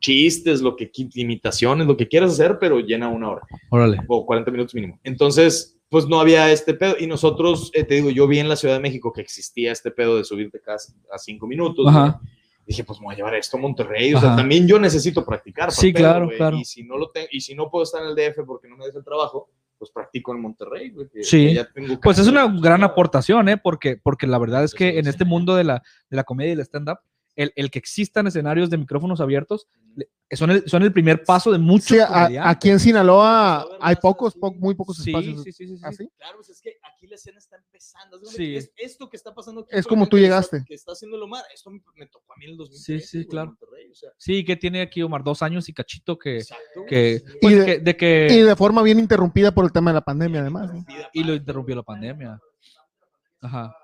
chistes, 0.00 0.60
lo 0.60 0.76
que 0.76 0.90
imitaciones, 1.14 1.86
lo 1.86 1.96
que 1.96 2.06
quieras 2.08 2.32
hacer, 2.32 2.58
pero 2.58 2.78
llena 2.80 3.08
una 3.08 3.30
hora 3.30 3.42
Órale. 3.70 3.98
o 4.06 4.26
40 4.26 4.50
minutos 4.50 4.74
mínimo. 4.74 5.00
Entonces, 5.02 5.78
pues 5.88 6.06
no 6.06 6.20
había 6.20 6.50
este 6.52 6.74
pedo. 6.74 6.96
Y 6.98 7.06
nosotros, 7.06 7.70
eh, 7.72 7.84
te 7.84 7.94
digo, 7.94 8.10
yo 8.10 8.26
vi 8.26 8.38
en 8.38 8.48
la 8.48 8.56
Ciudad 8.56 8.74
de 8.74 8.80
México 8.80 9.12
que 9.12 9.22
existía 9.22 9.72
este 9.72 9.90
pedo 9.90 10.16
de 10.16 10.24
subirte 10.24 10.60
casi 10.60 10.92
a 11.10 11.18
cinco 11.18 11.46
minutos. 11.46 11.86
Ajá. 11.88 12.20
güey. 12.20 12.34
Dije, 12.66 12.84
pues 12.84 12.98
me 13.00 13.06
voy 13.06 13.14
a 13.14 13.16
llevar 13.18 13.34
esto 13.34 13.56
a 13.56 13.60
Monterrey. 13.60 14.14
O 14.14 14.20
sea, 14.20 14.34
también 14.36 14.66
yo 14.66 14.78
necesito 14.78 15.24
practicar. 15.24 15.70
Sí, 15.70 15.92
claro, 15.92 16.28
claro. 16.36 16.56
Y 16.56 16.64
si 16.64 16.82
no 16.82 16.96
lo 16.96 17.10
tengo, 17.10 17.28
y 17.30 17.40
si 17.40 17.54
no 17.54 17.70
puedo 17.70 17.84
estar 17.84 18.02
en 18.02 18.08
el 18.08 18.14
DF 18.14 18.44
porque 18.46 18.68
no 18.68 18.76
me 18.76 18.86
des 18.86 18.94
el 18.94 19.04
trabajo, 19.04 19.50
pues 19.78 19.90
practico 19.90 20.32
en 20.32 20.40
Monterrey. 20.40 20.92
que 21.12 21.22
Sí. 21.22 21.54
ya 21.54 21.70
tengo 21.70 22.00
Pues 22.00 22.18
es 22.18 22.26
una 22.26 22.48
pues, 22.48 22.62
gran 22.62 22.82
aportación, 22.82 23.48
¿eh? 23.48 23.58
Porque, 23.58 23.96
porque 24.02 24.26
la 24.26 24.38
verdad 24.38 24.64
es 24.64 24.70
Eso 24.70 24.78
que 24.78 24.98
en 24.98 25.06
este 25.06 25.24
mundo 25.24 25.54
de 25.56 25.64
la, 25.64 25.82
de 26.08 26.16
la 26.16 26.24
comedia 26.24 26.50
y 26.50 26.54
el 26.54 26.60
stand-up, 26.60 26.98
el, 27.36 27.52
el 27.56 27.70
que 27.70 27.78
existan 27.78 28.26
escenarios 28.26 28.70
de 28.70 28.78
micrófonos 28.78 29.20
abiertos 29.20 29.66
son 30.30 30.50
el, 30.50 30.68
son 30.68 30.82
el 30.82 30.92
primer 30.92 31.22
paso 31.24 31.52
de 31.52 31.58
muchos 31.58 31.86
Sí, 31.88 31.98
a- 32.00 32.48
aquí 32.48 32.70
en 32.70 32.80
Sinaloa 32.80 33.64
hay 33.80 33.94
pocos, 33.96 34.34
po- 34.34 34.52
muy 34.54 34.74
pocos 34.74 34.96
Sí, 34.98 35.10
espacios. 35.10 35.42
sí, 35.44 35.52
sí, 35.52 35.66
sí, 35.68 35.76
sí. 35.76 35.82
¿Así? 35.84 36.08
Claro, 36.16 36.36
pues 36.38 36.48
es 36.50 36.60
que 36.60 36.76
aquí 36.82 37.06
la 37.06 37.14
escena 37.16 37.38
está 37.38 37.56
empezando. 37.56 38.20
Es- 38.36 38.72
esto 38.76 39.08
que 39.08 39.16
está 39.16 39.34
pasando 39.34 39.60
aquí 39.60 39.70
Es 39.72 39.86
como 39.86 40.06
tú 40.06 40.16
que 40.16 40.22
está- 40.24 40.26
llegaste. 40.26 40.64
Que 40.66 40.74
está 40.74 40.92
haciendo 40.92 41.16
lo 41.16 41.28
mar. 41.28 41.44
Esto 41.54 41.70
me, 41.70 41.80
me 41.96 42.06
tocó 42.06 42.32
a 42.32 42.36
mí 42.36 42.46
en 42.46 42.52
el 42.52 42.56
2013. 42.56 43.06
Sí, 43.06 43.20
sí, 43.22 43.26
claro. 43.28 43.56
O 43.60 43.94
sea, 43.94 44.10
Sí, 44.16 44.44
que 44.44 44.56
tiene 44.56 44.80
aquí 44.80 45.02
Omar 45.02 45.22
dos 45.22 45.42
años 45.42 45.68
y 45.68 45.72
cachito 45.72 46.18
que, 46.18 46.38
exacto, 46.38 46.84
que, 46.88 47.22
pues, 47.40 47.52
Y 47.52 47.56
de- 47.56 47.66
que- 47.66 47.78
de 47.80 47.96
que 47.96 48.28
Y 48.30 48.40
de 48.40 48.56
forma 48.56 48.82
bien 48.82 48.98
interrumpida 48.98 49.52
por 49.52 49.64
el 49.64 49.72
tema 49.72 49.90
de 49.90 49.94
la 49.94 50.00
pandemia, 50.04 50.40
además. 50.40 50.72
¿no? 50.72 50.84
y 51.12 51.22
lo 51.22 51.34
interrumpió 51.34 51.76
la 51.76 51.82
pandemia. 51.82 52.40
Ajá. 53.40 53.76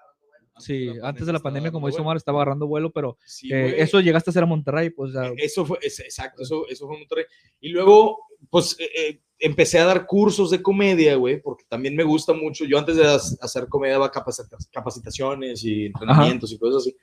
Sí, 0.60 0.86
La 0.94 1.08
antes 1.08 1.26
de 1.26 1.32
la 1.32 1.40
pandemia 1.40 1.72
como 1.72 1.86
dice. 1.88 2.00
Omar, 2.00 2.16
estaba 2.16 2.38
agarrando 2.42 2.66
vuelo, 2.66 2.90
pero 2.92 3.16
Sí, 3.24 3.52
eh, 3.52 3.74
eso 3.78 4.00
llegaste 4.00 4.30
a 4.30 4.32
hacer 4.32 4.42
a 4.42 4.46
Monterrey, 4.46 4.90
pues, 4.90 5.10
o 5.10 5.20
sea, 5.22 5.32
Eso 5.36 5.64
fue, 5.66 5.78
es- 5.82 6.00
exacto, 6.00 6.42
eso, 6.42 6.66
eso 6.68 6.86
fue 6.86 6.98
Monterrey. 6.98 7.24
Y 7.60 7.70
luego, 7.70 8.18
pues, 8.50 8.76
eh, 8.78 8.88
eh, 8.96 9.20
empecé 9.38 9.78
a 9.78 9.86
dar 9.86 10.06
cursos 10.06 10.50
de 10.50 10.60
comedia, 10.62 11.16
güey, 11.16 11.40
porque 11.40 11.64
también 11.68 11.96
me 11.96 12.04
gusta 12.04 12.32
mucho. 12.32 12.64
Yo 12.64 12.78
antes 12.78 12.96
de 12.96 13.06
hacer 13.06 13.66
comedia 13.68 13.94
daba 13.94 14.10
capacita- 14.12 14.56
capacitaciones 14.72 15.64
y 15.64 15.86
entrenamientos 15.86 16.52
y 16.52 16.58
cosas 16.58 16.82
así. 16.82 16.96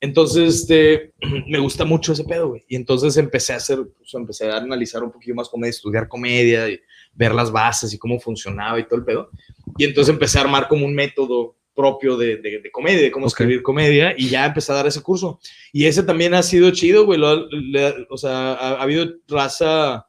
Entonces, 0.00 0.54
este, 0.62 1.12
me 1.48 1.58
gusta 1.60 1.84
mucho 1.84 2.12
ese 2.12 2.24
pedo, 2.24 2.48
güey. 2.48 2.64
Y 2.68 2.74
entonces 2.76 3.16
empecé 3.16 3.52
a 3.52 3.56
hacer, 3.56 3.78
pues, 3.96 4.12
empecé 4.14 4.50
a 4.50 4.56
analizar 4.56 5.02
un 5.02 5.12
poquito 5.12 5.34
más 5.34 5.48
comedia, 5.48 5.70
estudiar 5.70 6.08
comedia 6.08 6.68
y 6.68 6.80
ver 7.14 7.32
las 7.34 7.52
bases 7.52 7.92
y 7.94 7.98
cómo 7.98 8.18
funcionaba 8.18 8.78
y 8.80 8.84
todo 8.86 8.96
el 8.98 9.04
pedo. 9.04 9.30
Y 9.78 9.84
entonces 9.84 10.12
empecé 10.12 10.38
a 10.38 10.42
armar 10.42 10.66
como 10.68 10.84
un 10.86 10.94
método 10.94 11.56
propio 11.74 12.16
de, 12.16 12.36
de, 12.36 12.60
de 12.60 12.70
comedia, 12.70 13.02
de 13.02 13.10
cómo 13.10 13.26
escribir 13.26 13.62
comedia, 13.62 14.14
y 14.16 14.28
ya 14.28 14.46
empecé 14.46 14.72
a 14.72 14.76
dar 14.76 14.86
ese 14.86 15.02
curso. 15.02 15.38
Y 15.72 15.86
ese 15.86 16.02
también 16.02 16.34
ha 16.34 16.42
sido 16.42 16.70
chido, 16.70 17.04
güey. 17.06 17.18
lo- 17.18 17.48
le- 17.50 18.06
o 18.10 18.16
sea, 18.16 18.52
ha, 18.52 18.68
ha 18.76 18.82
habido 18.82 19.06
raza 19.28 20.06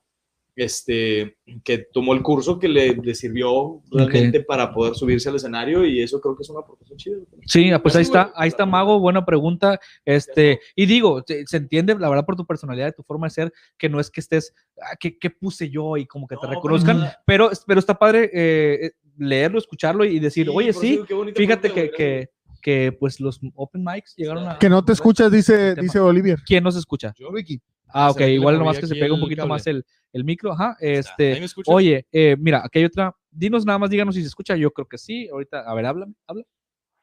este, 0.55 1.37
que 1.63 1.79
tomó 1.79 2.13
el 2.13 2.21
curso 2.21 2.59
que 2.59 2.67
le, 2.67 2.95
le 2.95 3.15
sirvió 3.15 3.81
realmente 3.91 4.41
para 4.41 4.71
poder 4.73 4.95
subirse 4.95 5.29
al 5.29 5.35
escenario 5.35 5.85
y 5.85 6.01
eso 6.01 6.21
creo 6.21 6.35
que 6.35 6.43
es 6.43 6.49
una 6.49 6.59
aportación 6.59 6.97
chida. 6.97 7.17
Sí, 7.45 7.71
ah, 7.71 7.81
pues 7.81 7.95
ahí 7.95 8.03
está, 8.03 8.31
ahí 8.35 8.49
está 8.49 8.65
Mago, 8.65 8.99
buena 8.99 9.25
pregunta. 9.25 9.79
Este, 10.05 10.59
y 10.75 10.85
digo, 10.85 11.23
se, 11.25 11.45
se 11.47 11.57
entiende, 11.57 11.95
la 11.97 12.09
verdad, 12.09 12.25
por 12.25 12.35
tu 12.35 12.45
personalidad, 12.45 12.93
tu 12.95 13.03
forma 13.03 13.27
de 13.27 13.31
ser, 13.31 13.53
que 13.77 13.89
no 13.89 13.99
es 13.99 14.11
que 14.11 14.21
estés, 14.21 14.53
ah, 14.81 14.95
¿qué, 14.99 15.17
qué 15.17 15.29
puse 15.29 15.69
yo? 15.69 15.97
Y 15.97 16.05
como 16.05 16.27
que 16.27 16.35
te 16.35 16.45
No, 16.45 16.53
reconozcan, 16.53 17.11
pero, 17.25 17.49
pero 17.65 17.79
está 17.79 17.97
padre 17.97 18.29
eh, 18.33 18.91
leerlo, 19.17 19.57
escucharlo 19.57 20.05
y 20.05 20.19
decir, 20.19 20.49
oye, 20.49 20.73
sí, 20.73 20.99
fíjate 21.35 21.71
que, 21.71 21.91
que, 21.91 22.29
que, 22.61 22.95
pues 22.99 23.19
los 23.19 23.39
open 23.55 23.83
mics 23.83 24.15
llegaron 24.15 24.47
a... 24.47 24.59
Que 24.59 24.69
no 24.69 24.83
te 24.85 24.93
escuchas, 24.93 25.31
dice, 25.31 25.71
tema. 25.71 25.81
dice 25.81 25.99
Olivier. 25.99 26.39
¿Quién 26.45 26.63
nos 26.63 26.75
escucha? 26.75 27.13
Yo. 27.17 27.31
Ricky. 27.31 27.59
Ah, 27.93 28.09
ok, 28.11 28.21
igual 28.21 28.57
nomás 28.57 28.79
que 28.79 28.87
se 28.87 28.95
pega 28.95 29.13
un 29.13 29.19
poquito 29.19 29.41
cable. 29.43 29.49
más 29.49 29.67
el, 29.67 29.85
el 30.11 30.23
micro, 30.23 30.51
ajá, 30.53 30.75
Ahí 30.79 30.97
este... 30.97 31.39
me? 31.39 31.47
Oye, 31.67 32.07
eh, 32.11 32.35
mira, 32.39 32.61
aquí 32.65 32.79
hay 32.79 32.85
otra, 32.85 33.15
dinos 33.29 33.65
nada 33.65 33.77
más, 33.79 33.89
díganos 33.89 34.15
si 34.15 34.21
se 34.21 34.27
escucha, 34.27 34.55
yo 34.55 34.71
creo 34.71 34.87
que 34.87 34.97
sí, 34.97 35.27
ahorita, 35.29 35.59
a 35.61 35.73
ver, 35.73 35.85
háblame, 35.85 36.13
habla. 36.27 36.43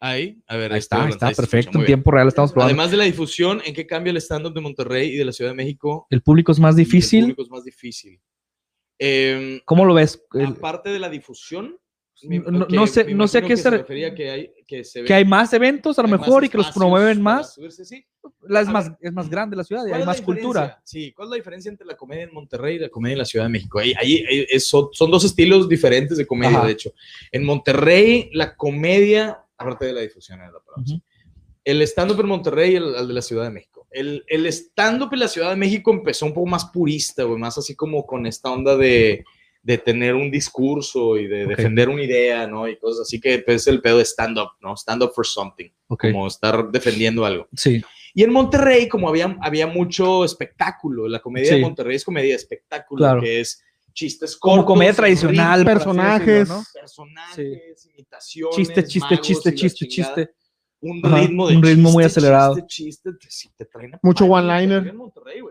Ahí, 0.02 0.42
a 0.46 0.56
ver, 0.56 0.72
Ahí 0.72 0.78
estoy 0.78 0.98
está, 1.00 1.08
está 1.10 1.26
se 1.26 1.32
escucha 1.32 1.42
perfecto, 1.42 1.78
en 1.78 1.84
tiempo 1.86 2.10
real 2.10 2.26
estamos 2.28 2.52
probando. 2.52 2.70
Además 2.72 2.90
de 2.90 2.96
la 2.96 3.04
difusión, 3.04 3.60
¿en 3.64 3.74
qué 3.74 3.86
cambia 3.86 4.10
el 4.10 4.16
stand-up 4.16 4.54
de 4.54 4.60
Monterrey 4.62 5.10
y 5.10 5.16
de 5.16 5.24
la 5.26 5.32
Ciudad 5.32 5.50
de 5.50 5.56
México? 5.56 6.06
el 6.10 6.22
público 6.22 6.52
es 6.52 6.58
más 6.58 6.74
Y 6.76 6.80
el 6.80 6.84
difícil, 6.86 7.20
público 7.22 7.42
es 7.42 7.50
más 7.50 7.64
difícil. 7.64 8.20
Em, 8.98 9.60
¿cómo 9.64 9.84
lo 9.84 9.94
ves? 9.94 10.22
Aparte 10.46 10.90
de 10.90 10.98
la 10.98 11.08
difusión, 11.08 11.76
No- 12.22 12.86
sé- 12.86 13.14
no 13.14 13.26
sé 13.28 13.38
a 13.38 13.42
qué 13.42 13.56
se 13.56 13.70
re- 13.70 13.78
refería 13.78 14.14
que 14.14 14.30
hay, 14.30 14.52
que 14.70 14.84
se 14.84 15.02
que 15.02 15.12
hay 15.12 15.24
más 15.24 15.52
eventos 15.52 15.98
a 15.98 16.02
lo 16.02 16.08
mejor 16.08 16.44
y 16.44 16.48
que 16.48 16.56
los 16.56 16.70
promueven 16.70 17.20
más, 17.20 17.54
subirse, 17.54 17.84
sí. 17.84 18.04
la 18.48 18.60
es 18.60 18.68
A 18.68 18.70
más, 18.70 18.88
ver, 18.90 18.98
es 19.00 19.12
más 19.12 19.28
grande 19.28 19.56
la 19.56 19.64
ciudad 19.64 19.82
y 19.84 19.88
¿Cuál 19.88 19.94
hay 19.94 20.00
la 20.00 20.06
más 20.06 20.20
cultura. 20.22 20.80
Sí, 20.84 21.12
¿cuál 21.12 21.26
es 21.26 21.30
la 21.30 21.36
diferencia 21.36 21.68
entre 21.70 21.86
la 21.86 21.96
comedia 21.96 22.22
en 22.22 22.32
Monterrey 22.32 22.76
y 22.76 22.78
la 22.78 22.88
comedia 22.88 23.14
en 23.14 23.18
la 23.18 23.24
Ciudad 23.24 23.46
de 23.46 23.48
México? 23.50 23.80
Ahí, 23.80 23.92
ahí- 24.00 24.24
es- 24.48 24.68
son, 24.68 24.88
son 24.92 25.10
dos 25.10 25.24
estilos 25.24 25.68
diferentes 25.68 26.16
de 26.18 26.24
comedia, 26.26 26.58
Ajá. 26.58 26.66
de 26.66 26.72
hecho. 26.72 26.92
En 27.32 27.44
Monterrey, 27.44 28.30
la 28.32 28.54
comedia, 28.54 29.44
aparte 29.58 29.86
de 29.86 29.92
la 29.92 30.02
difusión, 30.02 30.40
es 30.40 30.52
la 30.52 30.60
palabra, 30.60 30.82
Ujú. 30.94 31.02
el 31.64 31.82
stand-up 31.82 32.20
en 32.20 32.26
Monterrey 32.28 32.72
y 32.72 32.76
el, 32.76 32.94
el 32.94 33.08
de 33.08 33.14
la 33.14 33.22
Ciudad 33.22 33.42
de 33.44 33.50
México. 33.50 33.88
El, 33.90 34.24
el 34.28 34.46
stand-up 34.46 35.08
en 35.12 35.18
la 35.18 35.26
Ciudad 35.28 35.50
de 35.50 35.56
México 35.56 35.90
empezó 35.90 36.26
un 36.26 36.32
poco 36.32 36.46
más 36.46 36.66
purista, 36.66 37.24
güey, 37.24 37.40
más 37.40 37.58
así 37.58 37.74
como 37.74 38.06
con 38.06 38.24
esta 38.24 38.48
onda 38.52 38.76
de, 38.76 39.24
de 39.62 39.76
tener 39.78 40.14
un 40.14 40.30
discurso 40.30 41.18
y 41.18 41.26
de 41.26 41.44
Ok. 41.44 41.50
defender 41.50 41.88
una 41.88 42.02
idea, 42.02 42.46
¿no? 42.46 42.66
Y 42.66 42.76
cosas 42.78 43.02
así 43.02 43.20
que 43.20 43.40
pues, 43.40 43.62
es 43.62 43.66
el 43.66 43.80
pedo 43.82 43.98
de 43.98 44.04
stand-up, 44.04 44.52
¿no? 44.60 44.74
Stand-up 44.76 45.12
for 45.14 45.26
something, 45.26 45.68
Ok, 45.88 46.06
como 46.12 46.26
estar 46.26 46.70
defendiendo 46.70 47.24
algo. 47.26 47.46
sí, 47.54 47.82
Y 48.14 48.24
en 48.24 48.32
Monterrey, 48.32 48.88
como 48.88 49.08
había, 49.08 49.36
había 49.40 49.66
mucho 49.66 50.24
espectáculo, 50.24 51.06
la 51.08 51.20
comedia 51.20 51.50
Sí. 51.50 51.54
de 51.56 51.60
Monterrey 51.60 51.96
es 51.96 52.04
comedia 52.04 52.30
de 52.30 52.36
espectáculo, 52.36 52.98
Claro. 52.98 53.20
que 53.20 53.40
es 53.40 53.62
chistes 53.92 54.36
como 54.36 54.56
cortos, 54.56 54.66
comedia 54.74 54.92
tradicional, 54.94 55.60
así 55.60 55.64
decirlo, 55.64 55.72
personajes. 55.78 56.48
¿no? 56.48 56.64
personajes, 56.80 57.86
imitaciones, 57.92 58.56
Chiste, 58.56 58.84
chiste, 58.84 59.00
magos 59.14 59.26
chiste, 59.26 59.54
chiste, 59.54 59.88
chiste. 59.88 60.30
Un 60.82 61.04
Ajá, 61.04 61.20
ritmo 61.20 61.46
de 61.48 61.56
un 61.56 61.62
ritmo 61.62 61.90
muy 61.90 62.04
chiste, 62.04 62.20
acelerado. 62.20 62.54
Chiste, 62.66 62.66
chiste, 62.68 63.12
te, 63.12 63.30
sí, 63.30 63.50
te 63.56 63.64
traen 63.66 63.94
a 63.94 64.00
Mucho 64.02 64.24
one-liner. 64.24 64.86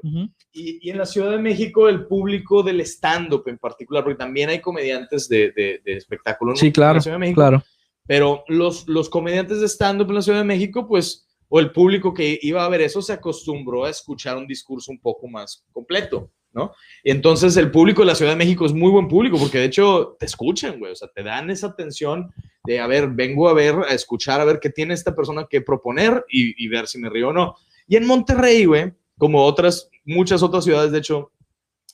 en. 0.03 0.33
Y, 0.51 0.87
y 0.87 0.89
en 0.89 0.97
la 0.97 1.05
Ciudad 1.05 1.29
de 1.31 1.37
México, 1.37 1.87
el 1.87 2.07
público 2.07 2.63
del 2.63 2.81
stand-up 2.81 3.43
en 3.45 3.57
particular, 3.59 4.03
porque 4.03 4.17
también 4.17 4.49
hay 4.49 4.59
comediantes 4.59 5.29
de, 5.29 5.51
de, 5.51 5.81
de 5.85 5.93
espectáculo 5.93 6.51
en 6.53 6.57
Sí, 6.57 6.65
en 6.67 6.71
claro, 6.71 6.95
la 6.95 7.01
Ciudad 7.01 7.15
de 7.15 7.19
México, 7.19 7.41
claro. 7.41 7.63
pero 8.07 8.43
los, 8.47 8.87
los 8.87 9.07
comediantes 9.09 9.59
de 9.59 9.67
stand-up 9.67 10.09
en 10.09 10.15
la 10.15 10.21
Ciudad 10.23 10.39
de 10.39 10.45
México, 10.45 10.87
pues, 10.87 11.27
o 11.47 11.59
el 11.59 11.71
público 11.71 12.13
que 12.13 12.39
iba 12.41 12.65
a 12.65 12.69
ver 12.69 12.81
eso 12.81 13.01
se 13.01 13.13
acostumbró 13.13 13.85
a 13.85 13.89
escuchar 13.91 14.35
un 14.37 14.47
discurso 14.47 14.91
un 14.91 14.99
poco 14.99 15.27
más 15.27 15.63
completo, 15.71 16.31
¿no? 16.53 16.73
Entonces 17.03 17.55
el 17.57 17.71
público 17.71 18.01
de 18.01 18.07
la 18.07 18.15
Ciudad 18.15 18.31
de 18.31 18.37
México 18.37 18.65
es 18.65 18.73
muy 18.73 18.91
buen 18.91 19.07
público 19.07 19.37
porque 19.37 19.59
de 19.59 19.65
hecho 19.65 20.15
te 20.19 20.25
escuchan, 20.25 20.79
güey, 20.79 20.91
o 20.91 20.95
sea, 20.95 21.07
te 21.07 21.23
dan 21.23 21.49
esa 21.49 21.67
atención 21.67 22.31
de, 22.63 22.79
a 22.79 22.87
ver, 22.87 23.09
vengo 23.09 23.49
a 23.49 23.53
ver, 23.53 23.75
a 23.87 23.93
escuchar, 23.93 24.41
a 24.41 24.45
ver 24.45 24.59
qué 24.59 24.69
tiene 24.69 24.93
esta 24.93 25.15
persona 25.15 25.47
que 25.49 25.61
proponer 25.61 26.25
y, 26.29 26.63
y 26.63 26.67
ver 26.67 26.87
si 26.87 26.97
me 26.99 27.09
río 27.09 27.29
o 27.29 27.33
no. 27.33 27.55
Y 27.87 27.95
en 27.95 28.05
Monterrey, 28.05 28.65
güey, 28.65 28.93
como 29.17 29.43
otras, 29.43 29.89
muchas 30.05 30.43
otras 30.43 30.63
ciudades, 30.63 30.91
de 30.91 30.99
hecho, 30.99 31.31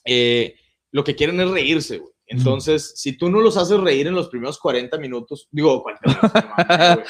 eh, 0.04 0.54
lo 0.92 1.04
que 1.04 1.14
quieren 1.14 1.40
es 1.40 1.50
reírse, 1.50 1.98
güey. 1.98 2.12
Entonces, 2.28 2.94
si 2.96 3.16
tú 3.16 3.30
no 3.30 3.40
los 3.40 3.56
haces 3.56 3.78
reír 3.78 4.08
en 4.08 4.14
los 4.14 4.28
primeros 4.28 4.58
40 4.58 4.98
minutos, 4.98 5.48
digo, 5.52 5.80
40 5.80 6.08
minutos, 6.08 6.32
no 6.34 6.54
mames, 6.56 7.08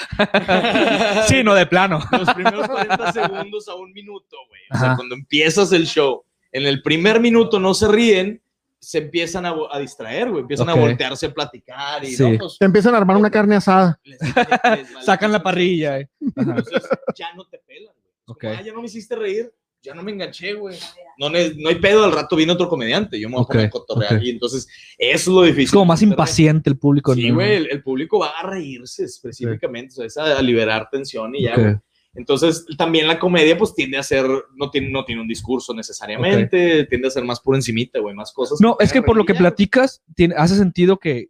güey. 1.15 1.27
Sí, 1.29 1.43
no, 1.43 1.55
de 1.55 1.67
plano. 1.67 2.01
Los 2.13 2.35
primeros 2.35 2.69
40 2.69 3.13
segundos 3.13 3.67
a 3.69 3.75
un 3.77 3.93
minuto, 3.93 4.37
güey. 4.49 4.61
O 4.71 4.79
sea, 4.79 4.89
Ajá. 4.89 4.97
cuando 4.97 5.15
empiezas 5.15 5.73
el 5.73 5.87
show, 5.87 6.23
en 6.57 6.67
el 6.67 6.83
primer 6.83 7.21
minuto 7.21 7.59
no 7.61 7.75
se 7.75 7.89
ríen, 7.89 8.43
se 8.79 8.99
empiezan 8.99 9.47
a, 9.47 9.55
a 9.71 9.79
distraer, 9.79 10.29
güey. 10.31 10.43
Empiezan 10.43 10.69
Ok. 10.69 10.77
a 10.77 10.81
voltearse 10.81 11.27
a 11.27 11.35
platicar 11.35 12.05
y 12.05 12.09
Sí. 12.15 12.23
no, 12.23 12.39
pues, 12.39 12.57
Te 12.59 12.65
empiezan 12.67 12.95
a 12.95 12.99
armar 12.99 13.17
una 13.17 13.31
carne 13.31 13.57
asada. 13.57 13.99
les- 14.05 14.21
les- 14.21 14.35
les 14.37 14.37
vale 14.63 14.87
Sacan 15.05 15.33
la 15.33 15.43
parrilla. 15.43 15.99
eh. 16.01 16.09
Entonces, 16.37 16.83
ya 17.17 17.35
no 17.35 17.45
te 17.47 17.59
pelan, 17.67 17.95
güey. 17.95 18.13
Es 18.15 18.31
Ok. 18.31 18.41
como, 18.43 18.53
"Ah, 18.55 18.63
ya 18.63 18.73
no 18.73 18.81
me 18.81 18.87
hiciste 18.87 19.17
reír, 19.17 19.53
ya 19.83 19.95
no 19.95 20.03
me 20.03 20.13
enganché, 20.13 20.53
güey. 20.55 20.77
No, 21.19 21.31
no 21.31 21.37
hay 21.37 21.75
pedo, 21.81 22.05
al 22.05 22.13
rato 22.13 22.37
viene 22.37 22.53
otro 22.53 22.69
comediante, 22.69 23.19
yo 23.19 23.29
me 23.29 23.37
voy 23.37 23.43
Ok, 23.45 23.51
a 23.51 23.71
poner 23.71 23.71
ok. 24.19 24.23
Y 24.23 24.31
entonces, 24.31 24.67
eso 24.99 25.17
es 25.17 25.27
lo 25.29 25.43
difícil. 25.43 25.65
Es 25.65 25.71
como 25.73 25.85
más 25.87 26.03
impaciente 26.03 26.69
el 26.71 26.77
público. 26.79 27.15
Sí, 27.15 27.31
güey, 27.31 27.55
el, 27.57 27.69
el 27.71 27.83
público 27.83 28.19
va 28.19 28.31
a 28.39 28.43
reírse 28.47 29.05
específicamente, 29.05 29.93
o 29.95 29.97
sea, 29.97 30.07
es 30.07 30.17
a, 30.19 30.39
a 30.39 30.43
liberar 30.43 30.89
tensión 30.91 31.35
y 31.35 31.43
ya, 31.43 31.55
güey. 31.57 31.77
Entonces, 32.17 32.65
también 32.79 33.07
la 33.07 33.19
comedia, 33.19 33.57
pues, 33.59 33.75
tiende 33.75 33.99
a 33.99 34.03
ser, 34.03 34.27
no 34.55 34.71
tiene, 34.71 34.91
no 34.91 35.05
tiene 35.05 35.21
un 35.21 35.29
discurso 35.29 35.75
necesariamente, 35.75 36.85
tiende 36.87 37.09
a 37.09 37.11
ser 37.11 37.25
más 37.25 37.41
por 37.41 37.55
encimita, 37.55 38.01
güey, 38.01 38.15
más 38.15 38.33
cosas. 38.33 38.61
No, 38.61 38.77
es 38.81 38.93
que 38.93 39.03
por 39.03 39.17
lo 39.17 39.25
que 39.25 39.35
platicas, 39.35 40.03
tiene, 40.15 40.35
hace 40.37 40.57
sentido 40.57 40.99
que 40.99 41.29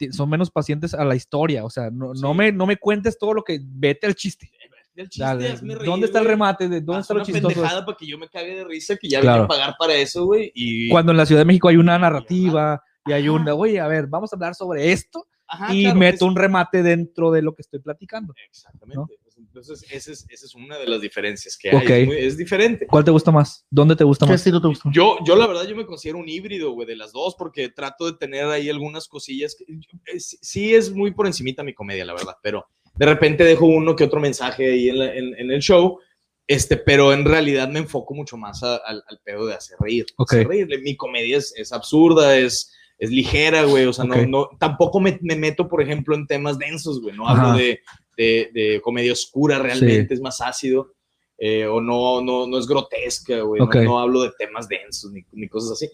eh, 0.00 0.12
son 0.12 0.28
menos 0.30 0.50
pacientes 0.50 0.94
a 0.94 1.04
la 1.04 1.14
historia. 1.16 1.64
O 1.64 1.70
sea, 1.70 1.90
no, 1.90 2.12
no, 2.14 2.32
Sí. 2.32 2.36
me, 2.38 2.52
no 2.52 2.66
me 2.66 2.76
cuentes 2.76 3.18
todo 3.18 3.32
lo 3.34 3.42
que 3.42 3.58
vete 3.62 4.06
al 4.06 4.14
chiste. 4.14 4.50
güey. 4.50 4.68
El 4.96 5.08
chiste, 5.08 5.24
Dale, 5.24 5.54
reír, 5.56 5.78
¿Dónde 5.84 6.06
está 6.06 6.18
el 6.18 6.24
güey. 6.24 6.32
remate? 6.34 6.68
¿De 6.68 6.80
¿Dónde 6.80 6.98
Haz 6.98 7.04
está 7.04 7.14
lo 7.14 7.18
una 7.20 7.26
chistoso? 7.26 7.48
pendejada 7.54 7.84
para 7.86 7.96
que 7.96 8.06
yo 8.06 8.18
me 8.18 8.28
cague 8.28 8.56
de 8.56 8.64
risa, 8.64 8.96
que 8.96 9.08
ya 9.08 9.20
Claro. 9.20 9.42
vine 9.42 9.44
a 9.44 9.48
pagar 9.48 9.74
para 9.78 9.94
eso, 9.94 10.24
güey. 10.26 10.50
Y... 10.56 10.88
Cuando 10.90 11.12
en 11.12 11.18
la 11.18 11.24
Ciudad 11.26 11.40
de 11.42 11.44
México 11.44 11.68
hay 11.68 11.76
una 11.76 11.96
narrativa 11.98 12.82
y 13.06 13.12
hay 13.12 13.28
una, 13.28 13.54
oye, 13.54 13.78
a 13.80 13.86
ver, 13.86 14.08
vamos 14.08 14.32
a 14.32 14.36
hablar 14.36 14.56
sobre 14.56 14.90
esto 14.90 15.28
Ajá, 15.46 15.72
y 15.72 15.84
claro, 15.84 15.98
meto 16.00 16.16
es- 16.16 16.22
un 16.22 16.34
remate 16.36 16.82
dentro 16.82 17.30
de 17.30 17.42
lo 17.42 17.54
que 17.54 17.62
estoy 17.62 17.78
platicando. 17.78 18.34
Exactamente. 18.48 18.96
¿no? 18.96 19.06
Entonces, 19.38 19.84
esa 19.90 20.12
es, 20.12 20.26
esa 20.28 20.46
es 20.46 20.54
una 20.54 20.76
de 20.78 20.86
las 20.86 21.00
diferencias 21.00 21.56
que 21.56 21.70
hay. 21.70 22.02
Es, 22.02 22.06
muy- 22.06 22.16
es 22.16 22.36
diferente. 22.36 22.86
¿Cuál 22.86 23.04
te 23.04 23.10
gusta 23.10 23.30
más? 23.30 23.64
¿Dónde 23.70 23.94
te 23.96 24.04
gusta 24.04 24.26
¿Qué 24.26 24.32
más? 24.32 24.40
estilo 24.40 24.60
te 24.60 24.68
gusta? 24.68 24.90
Yo, 24.92 25.18
yo 25.24 25.36
la 25.36 25.46
verdad, 25.46 25.66
yo 25.66 25.76
me 25.76 25.86
considero 25.86 26.18
un 26.18 26.28
híbrido, 26.28 26.72
güey, 26.72 26.86
de 26.86 26.96
las 26.96 27.12
dos, 27.12 27.34
porque 27.38 27.68
trato 27.68 28.06
de 28.10 28.18
tener 28.18 28.44
ahí 28.46 28.68
algunas 28.68 29.06
cosillas. 29.08 29.54
Que, 29.56 29.64
yo- 29.68 29.98
eh, 30.12 30.18
sí- 30.20 30.74
es 30.74 30.92
muy 30.92 31.12
por 31.12 31.26
encimita 31.26 31.62
mi 31.62 31.72
comedia, 31.74 32.04
la 32.04 32.14
verdad, 32.14 32.34
pero 32.42 32.66
de 32.94 33.06
repente 33.06 33.44
dejo 33.44 33.66
uno 33.66 33.94
que 33.94 34.04
otro 34.04 34.20
mensaje 34.20 34.70
ahí 34.72 34.88
en, 34.88 34.98
la- 34.98 35.14
en- 35.14 35.34
en 35.38 35.50
el 35.52 35.60
show, 35.60 35.98
este, 36.46 36.76
pero 36.76 37.12
en 37.12 37.24
realidad 37.24 37.68
me 37.68 37.78
enfoco 37.78 38.14
mucho 38.14 38.36
más 38.36 38.62
a- 38.62 38.76
al, 38.76 39.02
al 39.06 39.20
pedo 39.24 39.46
de 39.46 39.54
hacer 39.54 39.76
reír. 39.80 40.06
Ok. 40.16 40.32
hacer 40.32 40.48
reír. 40.48 40.66
Mi 40.82 40.96
comedia 40.96 41.36
es, 41.38 41.54
es 41.56 41.72
absurda, 41.72 42.36
es, 42.36 42.72
es 42.98 43.10
ligera, 43.10 43.62
güey, 43.64 43.84
o 43.86 43.92
sea, 43.92 44.04
Ok. 44.04 44.16
no, 44.16 44.26
no, 44.26 44.48
tampoco 44.58 44.98
me, 44.98 45.18
me 45.22 45.36
meto, 45.36 45.68
por 45.68 45.80
ejemplo, 45.80 46.14
en 46.16 46.26
temas 46.26 46.58
densos, 46.58 47.00
güey, 47.00 47.14
no 47.16 47.28
Ajá. 47.28 47.50
hablo 47.52 47.58
de, 47.58 47.80
de, 48.18 48.50
de 48.52 48.80
comedia 48.82 49.12
oscura 49.12 49.58
realmente, 49.58 50.12
es 50.14 50.20
más 50.20 50.40
ácido. 50.42 50.92
eh, 51.38 51.66
o 51.66 51.80
no, 51.80 52.20
no, 52.20 52.46
no 52.48 52.58
es 52.58 52.66
grotesca, 52.66 53.40
güey. 53.42 53.60
No, 53.60 53.66
no 53.84 54.00
hablo 54.00 54.22
de 54.22 54.32
temas 54.36 54.66
densos 54.68 55.12
ni, 55.12 55.24
ni 55.32 55.48
cosas 55.48 55.70
así. 55.72 55.88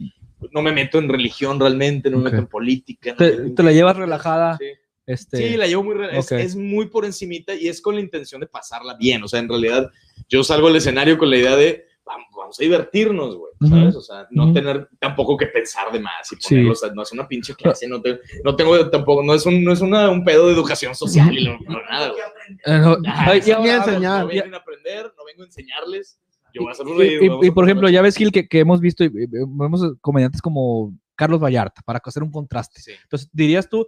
No 0.53 0.62
me 0.62 0.72
meto 0.72 0.99
en 0.99 1.09
religión 1.09 1.61
realmente, 1.61 2.09
no 2.11 2.16
me 2.16 2.25
meto 2.25 2.39
en 2.39 2.47
política. 2.47 3.11
no 3.12 3.55
Te- 3.55 3.62
la 3.62 3.72
llevas 3.72 3.97
relajada, 3.97 4.57
Sí, 4.59 4.64
Este, 5.07 5.37
Sí, 5.37 5.57
la 5.59 5.66
llevo 5.66 5.85
muy... 5.85 5.97
rela- 5.97 6.16
es- 6.18 6.33
ok. 6.33 6.39
Es, 6.39 6.57
muy 6.57 6.87
por 6.89 7.05
encimita 7.05 7.55
y 7.55 7.68
es 7.68 7.83
con 7.83 7.95
la 7.95 8.01
intención 8.01 8.41
de 8.41 8.47
pasarla 8.47 8.95
bien. 8.95 9.22
O 9.22 9.29
sea, 9.29 9.41
en 9.41 9.49
realidad 9.51 9.91
yo 10.31 10.43
salgo 10.43 10.68
al 10.68 10.77
escenario 10.77 11.18
con 11.18 11.29
la 11.29 11.37
idea 11.37 11.57
de 11.57 11.85
vamos, 12.07 12.29
vamos 12.35 12.59
a 12.59 12.62
divertirnos, 12.62 13.37
güey. 13.37 13.53
Ujú. 13.65 13.75
¿Sabes? 13.77 13.97
O 13.97 14.01
sea, 14.01 14.27
no 14.31 14.53
tener 14.53 14.89
tampoco 14.99 15.37
que 15.37 15.47
pensar 15.47 15.91
de 15.93 16.01
más 16.01 16.31
y 16.33 16.37
Sí. 16.37 16.49
ponerlo, 16.49 16.73
o 16.73 16.75
sea, 16.75 16.93
no 16.95 17.03
es 17.03 17.12
una 17.12 17.27
pinche 17.29 17.55
clase, 17.55 17.89
no, 17.89 18.01
te- 18.01 18.21
no 18.45 18.55
tengo 18.57 18.91
tampoco, 18.91 19.23
no 19.23 19.35
es 19.35 19.45
un, 19.47 19.62
no 19.65 19.73
es 19.73 19.81
una, 19.81 20.11
un 20.11 20.25
pedo 20.25 20.47
de 20.49 20.53
educación 20.55 20.95
social 20.95 21.37
y 21.37 21.45
no, 21.47 21.59
no 21.69 21.81
nada, 21.91 22.09
güey. 22.09 22.21
no, 22.81 22.97
Ah, 23.07 23.25
ay, 23.31 23.41
y 23.43 23.47
Ni 23.47 23.53
a 23.53 23.57
ahora- 23.57 23.75
enseñar. 23.77 24.21
No 24.23 24.29
vienen 24.29 24.55
a 24.55 24.59
aprender, 24.59 25.12
no 25.17 25.25
vengo 25.25 25.43
a 25.43 25.47
enseñarles. 25.47 26.19
Yo 26.53 26.62
voy 26.62 26.69
a 26.69 26.73
hacerlos 26.73 26.95
Y, 26.97 26.99
reír. 26.99 27.23
y- 27.25 27.29
vamos 27.29 27.45
y, 27.47 27.49
a 27.49 27.53
por 27.55 27.65
ejemplo, 27.65 27.89
ya 27.89 28.01
ves, 28.03 28.17
Gil, 28.17 28.31
que, 28.31 28.47
que 28.47 28.61
hemos 28.61 28.81
visto, 28.81 29.05
vemos 29.11 29.83
comediantes 30.01 30.41
como 30.41 30.97
Carlos 31.17 31.41
Vallarta, 31.41 31.83
para 31.85 32.01
hacer 32.05 32.23
un 32.23 32.31
contraste. 32.31 32.81
Sí. 32.81 32.93
Entonces, 33.03 33.29
dirías 33.33 33.69
tú, 33.69 33.87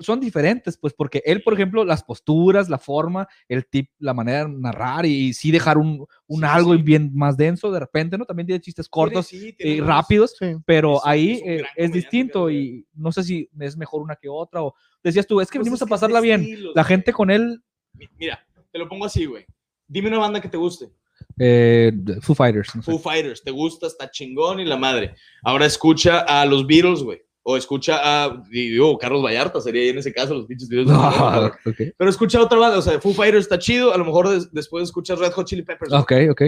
son 0.00 0.20
diferentes, 0.20 0.76
pues, 0.76 0.92
porque 0.92 1.22
él, 1.24 1.42
por 1.42 1.54
ejemplo, 1.54 1.84
las 1.84 2.02
posturas, 2.02 2.68
la 2.68 2.78
forma, 2.78 3.26
el 3.48 3.66
tip, 3.66 3.90
la 3.98 4.12
manera 4.14 4.44
de 4.44 4.50
narrar 4.52 5.06
y, 5.06 5.32
sí 5.32 5.50
dejar 5.50 5.78
un, 5.78 6.06
un 6.26 6.40
Sí, 6.40 6.46
algo 6.46 6.74
sí. 6.76 6.82
bien 6.82 7.10
más 7.14 7.36
denso 7.36 7.70
de 7.70 7.80
repente, 7.80 8.18
¿no? 8.18 8.24
También 8.24 8.46
tiene 8.46 8.60
chistes 8.60 8.88
cortos 8.88 9.32
y 9.32 9.80
rápidos, 9.80 10.36
pero 10.66 10.96
es- 10.96 11.02
ahí 11.04 11.30
es 11.44 11.62
eh, 11.62 11.64
es 11.76 11.92
distinto 11.92 12.50
y 12.50 12.86
no 12.94 13.12
sé 13.12 13.22
si 13.22 13.48
es 13.60 13.76
mejor 13.76 14.02
una 14.02 14.16
que 14.16 14.28
otra 14.28 14.62
o 14.62 14.74
decías 15.02 15.26
tú, 15.26 15.40
es 15.40 15.48
que 15.50 15.58
Pues 15.58 15.64
venimos 15.64 15.78
es 15.78 15.82
a 15.82 15.86
que 15.86 15.90
pasarla 15.90 16.20
bien. 16.20 16.40
estilos, 16.42 16.72
La 16.74 16.84
gente 16.84 17.12
con 17.12 17.30
él, 17.30 17.62
Mi- 17.94 18.08
Mira, 18.18 18.44
te 18.70 18.78
lo 18.78 18.88
pongo 18.88 19.04
así, 19.06 19.24
güey. 19.24 19.44
Dime 19.86 20.08
una 20.08 20.18
banda 20.18 20.40
que 20.40 20.48
te 20.48 20.56
guste. 20.58 20.90
Eh, 21.38 21.92
Foo 22.20 22.34
Fighters. 22.34 22.74
no 22.76 22.82
sé. 22.82 22.90
Foo 22.90 22.98
Fighters, 23.00 23.42
te 23.42 23.50
gusta, 23.50 23.86
está 23.86 24.10
chingón 24.10 24.60
y 24.60 24.64
la 24.64 24.76
madre. 24.76 25.14
Ahora 25.42 25.66
escucha 25.66 26.20
a 26.20 26.44
los 26.46 26.66
Beatles, 26.66 27.02
güey. 27.02 27.22
O 27.50 27.56
escucha 27.56 27.98
a, 28.24 28.42
digo, 28.50 28.98
Carlos 28.98 29.22
Vallarta 29.24 29.58
sería 29.62 29.80
ahí 29.80 29.88
en 29.88 29.96
ese 29.96 30.12
caso, 30.12 30.34
los 30.34 30.44
pinches 30.44 30.68
Beatles. 30.68 30.90
Ah, 30.92 31.50
ok, 31.64 31.76
Pero 31.96 32.10
escucha 32.10 32.42
otra 32.42 32.58
banda, 32.58 32.76
o 32.76 32.82
sea, 32.82 33.00
Foo 33.00 33.14
Fighters 33.14 33.44
está 33.44 33.58
chido, 33.58 33.94
a 33.94 33.96
lo 33.96 34.04
mejor 34.04 34.28
des- 34.28 34.52
después 34.52 34.84
escuchas 34.84 35.18
Red 35.18 35.32
Hot 35.32 35.46
Chili 35.46 35.62
Peppers. 35.62 35.90
ok, 35.92 36.12
ok. 36.30 36.42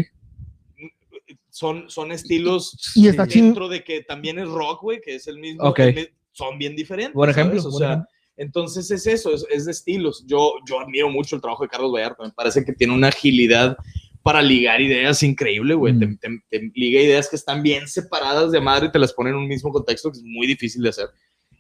Son, 1.49 1.89
son 1.89 2.13
estilos 2.13 2.77
Y 2.95 3.09
está 3.09 3.25
dentro 3.27 3.69
de 3.69 3.83
que 3.83 4.03
también 4.03 4.39
es 4.39 4.49
rock, 4.49 4.83
güey, 4.83 5.01
que 5.01 5.15
es 5.15 5.27
el 5.27 5.39
mismo. 5.39 5.65
Ok. 5.65 5.79
el 5.81 5.95
mi- 5.95 6.09
son 6.33 6.59
bien 6.59 6.77
diferentes. 6.77 7.15
¿sabes? 7.35 7.37
ejemplo. 7.37 7.61
O 7.69 7.71
buen 7.71 7.79
sea, 7.79 8.07
entonces 8.37 8.91
es 8.91 9.07
eso, 9.07 9.33
es, 9.35 9.47
es 9.51 9.65
de 9.65 9.73
estilos. 9.73 10.25
Yo, 10.27 10.53
yo 10.69 10.81
admiro 10.81 11.09
mucho 11.11 11.35
el 11.37 11.41
trabajo 11.43 11.63
de 11.65 11.69
Carlos 11.71 11.93
Vallarta. 11.93 12.23
Me 12.25 12.31
parece 12.33 12.65
que 12.65 12.73
tiene 12.73 12.93
una 12.95 13.09
agilidad 13.09 13.77
para 14.23 14.43
ligar 14.43 14.81
ideas 14.81 15.23
increíble, 15.23 15.75
güey. 15.75 15.95
Mm. 15.95 15.99
Te, 15.99 16.07
te- 16.29 16.43
te 16.51 16.73
liga 16.75 17.01
ideas 17.01 17.29
que 17.29 17.37
están 17.37 17.63
bien 17.63 17.89
separadas 17.89 18.53
de 18.53 18.61
madre 18.61 18.87
y 18.87 18.93
te 18.93 18.99
las 18.99 19.13
pone 19.13 19.31
en 19.31 19.37
un 19.37 19.49
mismo 19.49 19.71
contexto 19.73 20.11
que 20.11 20.19
es 20.19 20.25
muy 20.25 20.47
difícil 20.47 20.83
de 20.83 20.91
hacer. 20.91 21.07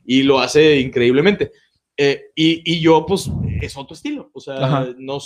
Y 0.04 0.22
lo 0.22 0.38
hace 0.40 0.78
increíblemente. 0.80 1.52
Eh, 1.96 2.30
y, 2.34 2.62
y 2.76 2.80
yo, 2.80 3.04
pues, 3.06 3.30
es 3.60 3.76
otro 3.76 3.94
estilo. 3.94 4.30
O 4.32 4.40
sea, 4.40 4.54
Ajá. 4.64 4.86
no, 4.98 5.18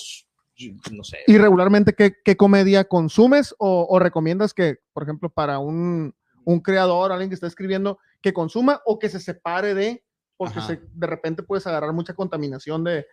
no 0.92 1.04
sé. 1.04 1.18
Y 1.26 1.38
regularmente, 1.38 1.92
¿qué, 1.94 2.12
qué 2.24 2.36
comedia 2.36 2.84
consumes 2.84 3.54
o, 3.58 3.86
o 3.88 3.98
recomiendas 3.98 4.54
que, 4.54 4.76
por 4.92 5.02
ejemplo, 5.02 5.28
para 5.30 5.58
un, 5.58 6.14
un 6.44 6.60
creador, 6.60 7.10
alguien 7.12 7.30
que 7.30 7.34
está 7.34 7.46
escribiendo, 7.46 7.98
que 8.22 8.32
consuma 8.32 8.80
o 8.86 8.98
que 8.98 9.08
se 9.08 9.18
separe 9.20 9.74
de, 9.74 10.04
porque 10.36 10.60
se- 10.60 10.80
de 10.92 11.06
repente 11.06 11.42
puedes 11.42 11.66
agarrar 11.66 11.92
mucha 11.92 12.14
contaminación 12.14 12.84
de, 12.84 13.06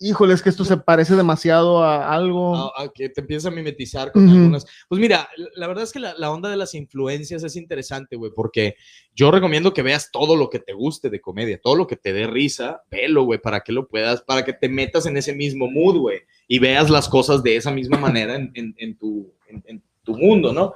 híjole, 0.00 0.34
es 0.34 0.42
que 0.42 0.48
esto 0.48 0.64
se 0.64 0.78
parece 0.78 1.14
demasiado 1.14 1.84
a 1.84 2.12
algo. 2.12 2.56
a, 2.56 2.84
a 2.84 2.88
que 2.92 3.08
te 3.10 3.20
empiezas 3.20 3.52
a 3.52 3.54
mimetizar 3.54 4.10
con 4.10 4.28
algunas. 4.28 4.66
Pues 4.88 5.00
mira, 5.00 5.28
la- 5.54 5.68
verdad 5.68 5.84
es 5.84 5.92
que 5.92 6.00
la, 6.00 6.14
la 6.16 6.30
onda 6.30 6.48
de 6.48 6.56
las 6.56 6.74
influencias 6.74 7.44
es 7.44 7.54
interesante, 7.54 8.16
güey, 8.16 8.32
porque 8.34 8.76
yo 9.14 9.30
recomiendo 9.30 9.72
que 9.74 9.82
veas 9.82 10.10
todo 10.10 10.34
lo 10.36 10.48
que 10.50 10.58
te 10.58 10.72
guste 10.72 11.10
de 11.10 11.20
comedia, 11.20 11.60
todo 11.62 11.76
lo 11.76 11.86
que 11.86 11.96
te 11.96 12.12
dé 12.12 12.26
risa, 12.26 12.82
velo, 12.90 13.24
güey, 13.24 13.38
para 13.40 13.60
que 13.60 13.72
lo 13.72 13.86
puedas, 13.86 14.22
para 14.22 14.44
que 14.44 14.52
te 14.54 14.68
metas 14.68 15.06
en 15.06 15.16
ese 15.16 15.34
mismo 15.34 15.70
mood, 15.70 15.98
güey, 15.98 16.20
y 16.48 16.58
veas 16.58 16.88
las 16.90 17.08
cosas 17.08 17.42
de 17.42 17.56
esa 17.56 17.70
misma 17.70 17.98
manera 17.98 18.34
en, 18.36 18.50
en- 18.54 18.74
en 18.78 18.96
tu, 18.96 19.32
en- 19.48 19.62
en 19.66 19.82
tu 20.02 20.16
mundo, 20.16 20.52
¿no? 20.52 20.72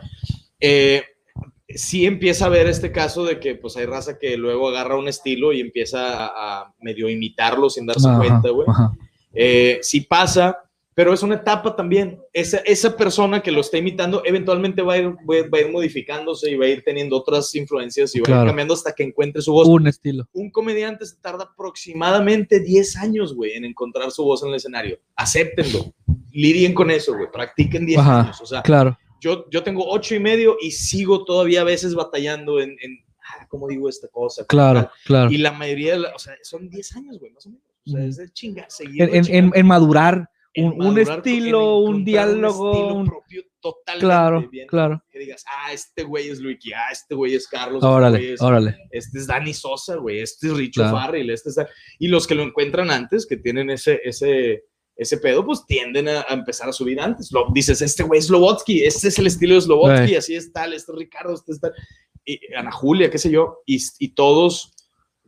Eh, 0.61 1.03
sí 1.68 2.05
empieza 2.07 2.47
a 2.47 2.51
ver 2.51 2.66
este 2.68 2.93
caso 2.93 3.25
de 3.25 3.41
que 3.41 3.55
pues 3.55 3.77
hay 3.77 3.87
raza 3.87 4.18
que 4.18 4.37
luego 4.37 4.68
agarra 4.68 4.97
un 4.99 5.09
estilo 5.09 5.53
y 5.53 5.61
empieza 5.61 6.27
a, 6.27 6.61
a 6.61 6.75
medio 6.81 7.09
imitarlo 7.09 7.70
sin 7.70 7.87
darse 7.87 8.07
Ajá, 8.07 8.18
cuenta, 8.18 8.51
güey. 8.51 8.68
Eh, 9.35 9.78
sí 9.82 10.03
pasa, 10.03 10.59
pero 10.95 11.12
es 11.12 11.22
una 11.24 11.35
etapa 11.35 11.74
también. 11.74 12.20
Esa, 12.32 12.59
esa 12.59 12.97
persona 12.97 13.43
que 13.43 13.51
lo 13.51 13.61
está 13.62 13.78
imitando 13.78 14.22
eventualmente 14.24 14.80
va 14.80 14.93
a, 14.95 14.99
ir, 14.99 15.09
va 15.09 15.37
a- 15.37 15.59
a 15.59 15.61
ir 15.61 15.72
modificándose 15.72 16.51
y 16.53 16.57
va 16.57 16.66
a 16.66 16.68
ir 16.68 16.85
teniendo 16.85 17.16
otras 17.16 17.53
influencias 17.57 18.14
y 18.14 18.20
va 18.20 18.22
a 18.22 18.26
Claro. 18.26 18.43
ir 18.43 18.47
cambiando 18.49 18.74
hasta 18.74 18.93
que 18.93 19.03
encuentre 19.03 19.43
su 19.43 19.53
voz. 19.53 19.66
Un 19.66 19.89
estilo. 19.89 20.28
Un 20.32 20.51
comediante 20.53 21.05
se 21.05 21.16
tarda 21.16 21.45
aproximadamente 21.53 22.61
10 22.61 22.97
años, 22.97 23.35
güey, 23.35 23.53
en 23.55 23.64
encontrar 23.64 24.11
su 24.12 24.24
voz 24.24 24.43
en 24.45 24.51
el 24.51 24.55
escenario. 24.55 24.99
Acéptenlo. 25.16 25.93
Lidien 26.30 26.74
con 26.74 26.91
eso, 26.91 27.14
güey. 27.14 27.26
Practiquen 27.32 27.87
10 27.87 27.99
Ajá, 27.99 28.20
años. 28.20 28.41
O 28.41 28.47
sea, 28.47 28.62
Claro. 28.62 28.97
yo, 29.20 29.47
yo 29.51 29.62
tengo 29.64 29.85
8 29.89 30.14
y 30.14 30.20
medio 30.20 30.57
y 30.61 30.70
sigo 30.70 31.24
todavía 31.24 31.62
a 31.62 31.64
veces 31.64 31.95
batallando 31.95 32.61
en, 32.61 32.70
en 32.80 32.99
ah, 33.18 33.47
¿cómo 33.49 33.66
digo 33.68 33.89
esta 33.89 34.07
cosa? 34.09 34.45
Claro, 34.47 34.89
claro. 35.05 35.30
Y 35.30 35.39
la 35.39 35.51
mayoría, 35.53 35.93
de 35.95 35.99
la- 36.01 36.14
o 36.14 36.18
sea, 36.20 36.35
son 36.43 36.68
10 36.68 36.95
años, 36.97 37.18
güey, 37.18 37.32
más 37.32 37.47
o 37.47 37.51
menos. 37.51 37.64
O 37.87 37.91
sea, 37.91 38.05
es 38.05 38.16
de 38.16 38.28
seguir. 38.68 39.03
En, 39.03 39.14
en- 39.14 39.35
en- 39.35 39.53
en 39.55 39.66
madurar 39.66 40.28
un, 40.57 40.72
un 40.72 40.78
madurar, 40.95 41.18
estilo, 41.18 41.82
en 41.87 41.95
un 41.95 42.05
diálogo. 42.05 42.72
estilo 42.72 42.95
un- 42.95 43.07
propio 43.07 43.43
totalmente 43.61 44.07
Claro, 44.07 44.49
bien. 44.51 44.66
claro. 44.68 45.03
Que 45.11 45.18
digas, 45.18 45.43
ah, 45.49 45.72
este 45.72 46.03
güey 46.05 46.28
es 46.28 46.39
Luiki, 46.41 46.72
ah, 46.74 46.91
este 46.93 47.14
güey 47.14 47.35
es 47.35 47.49
Carlos, 47.49 47.82
este 47.82 47.87
Órale, 47.87 48.32
es- 48.35 48.41
órale. 48.43 48.76
este 48.91 49.18
es 49.18 49.26
Dani 49.26 49.55
Sosa, 49.55 49.97
güey, 49.97 50.20
este 50.20 50.49
es 50.49 50.53
Richo 50.55 50.82
Claro. 50.82 50.97
Farrell, 50.99 51.30
este 51.30 51.49
es... 51.49 51.57
Y 51.99 52.09
los 52.09 52.26
que 52.26 52.35
lo 52.35 52.43
encuentran 52.43 52.91
antes, 52.91 53.26
que 53.26 53.39
tienen 53.39 53.70
ese, 53.70 54.01
ese, 54.05 54.64
ese 54.97 55.16
pedo, 55.18 55.45
pues 55.47 55.64
tienden 55.66 56.09
a, 56.09 56.20
a 56.28 56.35
empezar 56.35 56.68
a 56.68 56.72
subir 56.74 57.01
antes. 57.01 57.32
Lo, 57.32 57.47
dices, 57.55 57.80
este 57.80 58.03
güey 58.03 58.18
es 58.20 58.26
Slobotsky, 58.26 58.85
este 58.85 59.09
es 59.09 59.18
el 59.18 59.26
estilo 59.28 59.55
de 59.55 59.62
Slobotsky, 59.62 60.12
Eh. 60.14 60.18
así 60.18 60.35
es 60.37 60.53
tal, 60.53 60.74
este 60.74 60.93
es 60.93 60.99
Ricardo, 60.99 61.32
este 61.35 61.53
es 61.53 61.61
tal. 61.61 61.72
Y 62.26 62.39
Ana 62.55 62.70
Julia, 62.70 63.11
qué 63.11 63.18
sé 63.18 63.30
yo, 63.30 63.61
y, 63.66 63.78
y 63.99 64.14
todos... 64.14 64.74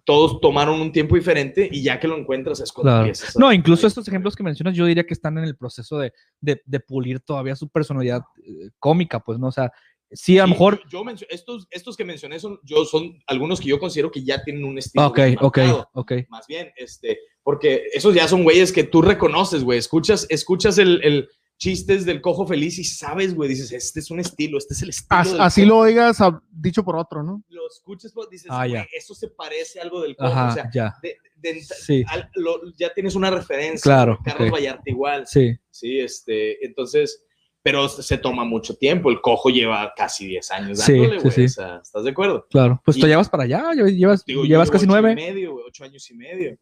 Todos 0.06 0.40
tomaron 0.40 0.80
un 0.80 0.92
tiempo 0.92 1.16
diferente 1.16 1.68
y 1.70 1.82
ya 1.82 2.00
que 2.00 2.06
lo 2.08 2.16
encuentras 2.16 2.60
es 2.60 2.72
cuando 2.72 2.90
Claro. 2.92 3.04
empiezas 3.06 3.36
a- 3.36 3.40
No, 3.40 3.52
incluso 3.52 3.86
estos 3.86 4.06
ejemplos 4.08 4.34
que 4.36 4.42
mencionas, 4.44 4.74
yo 4.74 4.86
diría 4.86 5.04
que 5.04 5.12
están 5.12 5.36
en 5.36 5.44
el 5.44 5.56
proceso 5.56 5.98
de, 5.98 6.12
de- 6.40 6.62
de 6.64 6.80
pulir 6.80 7.18
todavía 7.20 7.56
su 7.56 7.68
personalidad 7.68 8.22
eh, 8.42 8.70
cómica, 8.78 9.18
pues, 9.20 9.38
¿no? 9.38 9.48
O 9.48 9.52
sea, 9.52 9.70
sí, 10.12 10.38
a 10.38 10.42
lo 10.42 10.46
Sí, 10.46 10.52
mejor. 10.52 10.80
Yo, 10.88 11.04
yo 11.04 11.26
estos, 11.28 11.66
estos 11.72 11.96
que 11.96 12.04
mencioné 12.04 12.38
son, 12.38 12.60
yo, 12.62 12.84
son 12.84 13.18
algunos 13.26 13.60
que 13.60 13.68
yo 13.68 13.80
considero 13.80 14.12
que 14.12 14.22
ya 14.22 14.42
tienen 14.44 14.64
un 14.64 14.78
estilo. 14.78 15.06
Ok, 15.08 15.18
ok, 15.40 15.58
ok. 15.94 16.12
Más 16.28 16.46
bien, 16.46 16.70
este, 16.76 17.18
porque 17.42 17.86
esos 17.92 18.14
ya 18.14 18.28
son 18.28 18.44
güeyes 18.44 18.72
que 18.72 18.84
tú 18.84 19.02
reconoces, 19.02 19.64
güey. 19.64 19.78
Escuchas, 19.80 20.24
escuchas 20.30 20.78
el, 20.78 21.00
el 21.02 21.28
chistes 21.58 22.04
del 22.04 22.20
cojo 22.20 22.46
feliz 22.46 22.78
y 22.78 22.84
sabes, 22.84 23.34
güey, 23.34 23.48
dices, 23.48 23.72
este 23.72 24.00
es 24.00 24.10
un 24.10 24.20
estilo, 24.20 24.58
este 24.58 24.74
es 24.74 24.82
el 24.82 24.90
estilo. 24.90 25.20
As- 25.20 25.32
así 25.40 25.62
Cojo. 25.62 25.68
lo 25.74 25.78
oigas 25.78 26.20
ah, 26.20 26.40
dicho 26.50 26.84
por 26.84 26.96
otro, 26.96 27.22
¿no? 27.22 27.42
Lo 27.48 27.66
escuchas, 27.68 28.12
pues, 28.12 28.28
dices, 28.28 28.48
Ah, 28.50 28.66
eso 28.96 29.14
se 29.14 29.28
parece 29.28 29.80
a 29.80 29.82
algo 29.84 30.02
del 30.02 30.14
cojo. 30.16 30.30
Ajá, 30.30 30.48
o 30.48 30.52
sea, 30.54 30.70
ya. 30.72 30.94
de- 31.02 31.16
de- 31.36 31.62
Sí. 31.62 32.04
al- 32.08 32.28
lo- 32.34 32.60
ya 32.76 32.92
tienes 32.92 33.14
una 33.14 33.30
referencia. 33.30 33.80
Claro, 33.82 34.18
Carlos 34.24 34.48
ok. 34.48 34.54
Vallarta 34.54 34.82
igual. 34.86 35.26
Sí, 35.26 35.56
Sí, 35.70 35.98
este, 36.00 36.64
entonces, 36.64 37.22
pero 37.62 37.88
se 37.88 38.16
toma 38.18 38.44
mucho 38.44 38.76
tiempo. 38.76 39.10
El 39.10 39.20
cojo 39.20 39.48
lleva 39.50 39.92
casi 39.96 40.26
10 40.26 40.50
años 40.50 40.78
Sí, 40.80 40.92
dándole, 40.92 41.16
sí, 41.18 41.22
güey. 41.22 41.34
sí. 41.34 41.44
O 41.44 41.48
sea, 41.48 41.80
¿estás 41.82 42.04
de 42.04 42.10
acuerdo? 42.10 42.46
claro. 42.50 42.80
Pues 42.84 42.96
Y- 42.96 43.00
te 43.00 43.06
llevas 43.08 43.28
para 43.28 43.42
allá, 43.44 43.62
lle- 43.72 43.94
llevas, 43.96 44.24
Digo, 44.24 44.42
yo 44.42 44.48
llevas 44.48 44.68
llevo 44.68 44.72
casi 44.72 44.84
ocho 44.84 44.92
nueve. 44.92 45.12
Y 45.12 45.14
medio, 45.16 45.52
güey, 45.52 45.64
ocho 45.66 45.84
años 45.84 46.10
y 46.10 46.14
medio. 46.14 46.56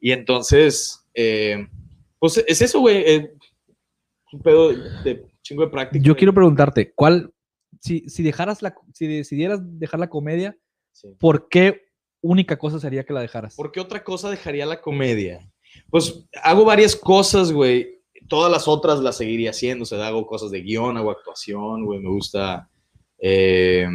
Y 0.00 0.12
entonces, 0.12 1.06
eh, 1.14 1.66
pues 2.18 2.42
es 2.46 2.60
eso, 2.62 2.80
güey. 2.80 2.96
eh, 3.06 3.32
un 4.32 4.42
pedo 4.42 4.68
de, 4.72 5.26
chingo 5.42 5.62
de 5.62 5.68
práctica. 5.70 6.04
Yo 6.04 6.16
quiero 6.16 6.34
preguntarte, 6.34 6.92
¿cuál, 6.94 7.32
si, 7.80 8.08
si 8.08 8.22
dejaras 8.22 8.62
la, 8.62 8.74
si 8.92 9.06
decidieras 9.06 9.60
dejar 9.62 10.00
la 10.00 10.08
comedia, 10.10 10.56
Sí. 10.92 11.08
¿por 11.20 11.48
qué 11.48 11.88
única 12.20 12.58
cosa 12.58 12.80
sería 12.80 13.04
que 13.04 13.12
la 13.12 13.20
dejaras? 13.20 13.54
¿Por 13.54 13.70
qué 13.70 13.78
otra 13.80 14.02
cosa 14.02 14.30
dejaría 14.30 14.66
la 14.66 14.80
comedia? 14.80 15.48
Pues 15.90 16.26
hago 16.42 16.64
varias 16.64 16.96
cosas, 16.96 17.52
güey. 17.52 18.00
Todas 18.26 18.50
las 18.50 18.66
otras 18.66 18.98
las 19.00 19.16
seguiría 19.16 19.50
haciendo. 19.50 19.84
O 19.84 19.86
sea, 19.86 20.04
hago 20.06 20.26
cosas 20.26 20.50
de 20.50 20.60
guion, 20.60 20.96
hago 20.96 21.12
actuación, 21.12 21.84
güey. 21.84 22.00
Me 22.00 22.08
gusta, 22.08 22.68
eh, 23.18 23.86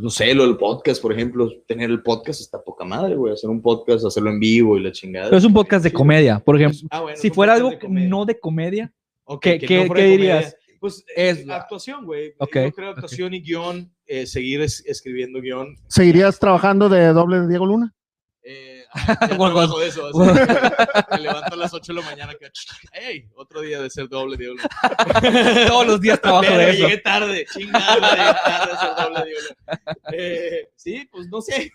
no 0.00 0.10
sé, 0.10 0.34
lo 0.34 0.44
del 0.46 0.56
podcast, 0.56 1.00
por 1.00 1.12
ejemplo. 1.12 1.48
Tener 1.66 1.90
el 1.90 2.02
podcast 2.02 2.40
está 2.40 2.62
poca 2.62 2.84
madre, 2.84 3.14
güey. 3.16 3.32
Hacer 3.32 3.50
un 3.50 3.60
podcast, 3.62 4.04
hacerlo 4.04 4.30
en 4.30 4.40
vivo 4.40 4.76
y 4.76 4.82
la 4.82 4.92
chingada. 4.92 5.26
Pero 5.26 5.38
es 5.38 5.44
un 5.44 5.52
podcast 5.54 5.84
de 5.84 5.92
comedia, 5.92 6.38
por 6.40 6.56
ejemplo. 6.56 6.80
Ah, 6.90 7.00
bueno, 7.00 7.16
si 7.16 7.30
fuera 7.30 7.54
algo 7.54 7.70
de 7.70 7.78
no 7.88 8.24
de 8.24 8.38
comedia, 8.38 8.92
Ok, 9.24 9.42
¿qué- 9.42 9.58
que 9.58 9.66
qué- 9.66 9.88
no 9.88 9.94
dirías? 9.94 10.44
comedia. 10.44 10.56
Pues 10.80 11.04
Es 11.14 11.40
es 11.40 11.46
la- 11.46 11.56
actuación, 11.56 12.06
güey. 12.06 12.32
Ok, 12.38 12.54
Yo 12.54 12.72
creo 12.72 12.90
actuación 12.90 13.34
y 13.34 13.40
guion, 13.42 13.92
eh, 14.06 14.26
seguir 14.26 14.62
es- 14.62 14.82
escribiendo 14.86 15.40
guion. 15.42 15.76
¿Seguirías 15.88 16.38
trabajando 16.38 16.88
de 16.88 17.08
doble 17.08 17.40
de 17.40 17.48
Diego 17.48 17.66
Luna? 17.66 17.94
Eh, 18.42 18.79
trabajo 19.28 19.78
de 19.78 19.88
eso. 19.88 20.10
Me 20.12 21.18
levanto 21.18 21.54
a 21.54 21.56
las 21.56 21.72
8 21.72 21.92
de 21.92 22.00
la 22.00 22.06
mañana. 22.06 22.34
Que, 22.34 22.50
hey, 22.92 23.28
otro 23.34 23.60
día 23.60 23.80
de 23.82 23.90
ser 23.90 24.08
doble 24.08 24.36
diablo. 24.36 24.62
todos 25.68 25.86
los 25.86 26.00
días 26.00 26.20
trabajo 26.20 26.52
de 26.52 26.70
eso. 26.70 26.84
Llegué 26.86 26.98
tarde, 26.98 27.46
chingada, 27.52 27.94
llegué 27.96 28.38
tarde 28.44 28.72
a 28.72 28.80
ser 28.80 29.04
doble 29.04 29.24
diablo. 29.30 30.00
Eh, 30.12 30.68
sí, 30.76 31.08
pues 31.10 31.28
no 31.28 31.40
sé. 31.40 31.70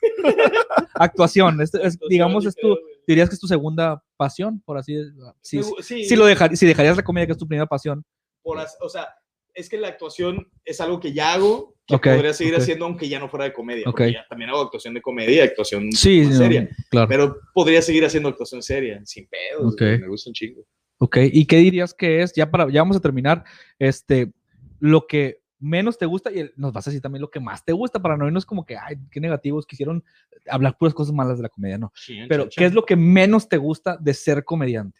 Actuación, 0.93 1.61
es- 1.61 1.73
es- 1.73 1.79
Actuación 1.95 2.09
digamos, 2.09 2.45
es 2.45 2.55
tu, 2.55 2.77
dirías 3.07 3.29
que 3.29 3.35
es 3.35 3.41
tu 3.41 3.47
segunda 3.47 4.03
pasión, 4.17 4.61
por 4.65 4.77
así 4.77 4.93
decirlo. 4.95 5.35
Si, 5.41 5.61
sí, 5.81 6.05
si 6.05 6.15
lo 6.15 6.25
dejar, 6.25 6.55
si 6.55 6.65
dejarías 6.65 6.97
la 6.97 7.03
comedia, 7.03 7.27
que 7.27 7.31
es 7.33 7.37
tu 7.37 7.47
primera 7.47 7.65
pasión. 7.67 8.03
por 8.41 8.57
o 8.81 8.89
sea, 8.89 9.15
es 9.53 9.69
que 9.69 9.77
la 9.77 9.87
actuación 9.89 10.49
es 10.65 10.81
algo 10.81 10.99
que 10.99 11.13
ya 11.13 11.33
hago, 11.33 11.74
que 11.87 11.95
Ok, 11.95 12.07
podría 12.07 12.33
seguir 12.33 12.55
ok. 12.55 12.61
haciendo 12.61 12.85
aunque 12.85 13.07
ya 13.07 13.19
no 13.19 13.29
fuera 13.29 13.45
de 13.45 13.53
comedia. 13.53 13.83
Ok. 13.87 13.97
Porque 13.97 14.13
ya 14.13 14.25
también 14.27 14.49
hago 14.49 14.61
actuación 14.61 14.93
de 14.93 15.01
comedia 15.01 15.35
y 15.35 15.39
actuación 15.47 15.91
Sí, 15.91 16.21
no, 16.25 16.35
seria. 16.35 16.69
claro. 16.89 17.07
Pero 17.07 17.39
podría 17.53 17.81
seguir 17.81 18.05
haciendo 18.05 18.29
actuación 18.29 18.61
seria, 18.63 18.99
sin 19.05 19.27
pedos. 19.27 19.75
Me 19.79 20.07
gusta 20.07 20.29
un 20.29 20.33
chingo. 20.33 20.63
Ok, 20.97 21.17
¿y 21.31 21.45
qué 21.45 21.57
dirías 21.57 21.93
que 21.93 22.21
es, 22.21 22.33
ya 22.33 22.49
para, 22.49 22.69
ya 22.71 22.81
vamos 22.81 22.97
a 22.97 23.01
terminar, 23.01 23.43
este, 23.77 24.31
lo 24.79 25.05
que 25.07 25.41
menos 25.59 25.97
te 25.97 26.05
gusta 26.05 26.31
y 26.31 26.49
nos 26.55 26.71
vas 26.73 26.87
a 26.87 26.89
decir 26.89 27.01
también 27.01 27.21
lo 27.21 27.29
que 27.29 27.39
más 27.39 27.65
te 27.65 27.73
gusta 27.73 28.01
para 28.01 28.15
no 28.17 28.25
irnos 28.27 28.45
como 28.45 28.65
que, 28.65 28.77
ay, 28.77 28.95
qué 29.11 29.19
negativos, 29.19 29.65
quisieron 29.65 30.03
hablar 30.49 30.77
puras 30.77 30.93
cosas 30.93 31.13
malas 31.13 31.37
de 31.37 31.43
la 31.43 31.49
comedia, 31.49 31.77
no. 31.77 31.91
Pero, 32.29 32.47
¿qué 32.55 32.65
es 32.65 32.73
lo 32.73 32.85
que 32.85 32.95
menos 32.95 33.49
te 33.49 33.57
gusta 33.57 33.97
de 33.97 34.13
ser 34.13 34.43
comediante? 34.45 34.99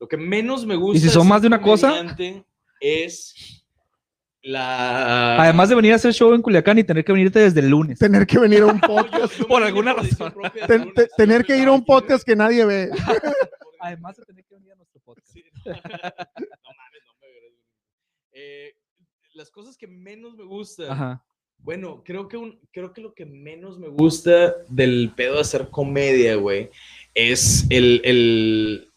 Lo 0.00 0.08
que 0.08 0.16
menos 0.16 0.66
me 0.66 0.74
gusta. 0.76 1.00
si 1.00 1.08
son 1.08 1.22
ser 1.22 1.28
más 1.30 1.42
de 1.42 1.48
una 1.48 1.60
cosa? 1.60 2.04
Es 2.80 3.63
la. 4.44 5.42
Además 5.42 5.68
de 5.68 5.74
venir 5.74 5.92
a 5.92 5.96
hacer 5.96 6.12
show 6.12 6.32
en 6.34 6.42
Culiacán 6.42 6.78
y 6.78 6.84
tener 6.84 7.04
que 7.04 7.12
venirte 7.12 7.40
desde 7.40 7.60
el 7.60 7.68
lunes. 7.70 7.98
Tener 7.98 8.26
que 8.26 8.38
venir 8.38 8.62
a 8.62 8.66
un 8.66 8.80
podcast. 8.80 9.42
por 9.48 9.62
alguna 9.62 9.94
razón. 9.94 10.32
ten- 10.66 10.92
te- 10.94 11.08
tener 11.16 11.44
que 11.44 11.56
ir 11.56 11.68
a 11.68 11.72
un 11.72 11.84
podcast 11.84 12.24
que 12.24 12.36
nadie 12.36 12.64
ve. 12.64 12.90
Además 13.80 14.16
de 14.16 14.24
tener 14.24 14.44
que 14.44 14.54
venir 14.54 14.72
a 14.72 14.76
nuestro 14.76 15.00
podcast. 15.00 15.28
Sí, 15.32 15.42
no. 15.52 15.72
no 15.74 15.74
mames, 15.74 17.02
no 17.06 17.12
me 17.20 17.28
Eh, 18.32 18.74
las 19.34 19.50
cosas 19.50 19.76
que 19.76 19.86
menos 19.86 20.36
me 20.36 20.44
gustan. 20.44 20.90
Ajá. 20.90 21.24
Bueno, 21.58 22.02
creo 22.04 22.28
que, 22.28 22.36
un, 22.36 22.60
creo 22.72 22.92
que 22.92 23.00
lo 23.00 23.14
que 23.14 23.24
menos 23.24 23.78
me 23.78 23.88
gusta 23.88 24.54
del 24.68 25.12
pedo 25.16 25.34
de 25.36 25.40
hacer 25.40 25.68
comedia, 25.70 26.34
güey, 26.36 26.68
es 27.14 27.64
el, 27.70 28.00
el- 28.04 28.92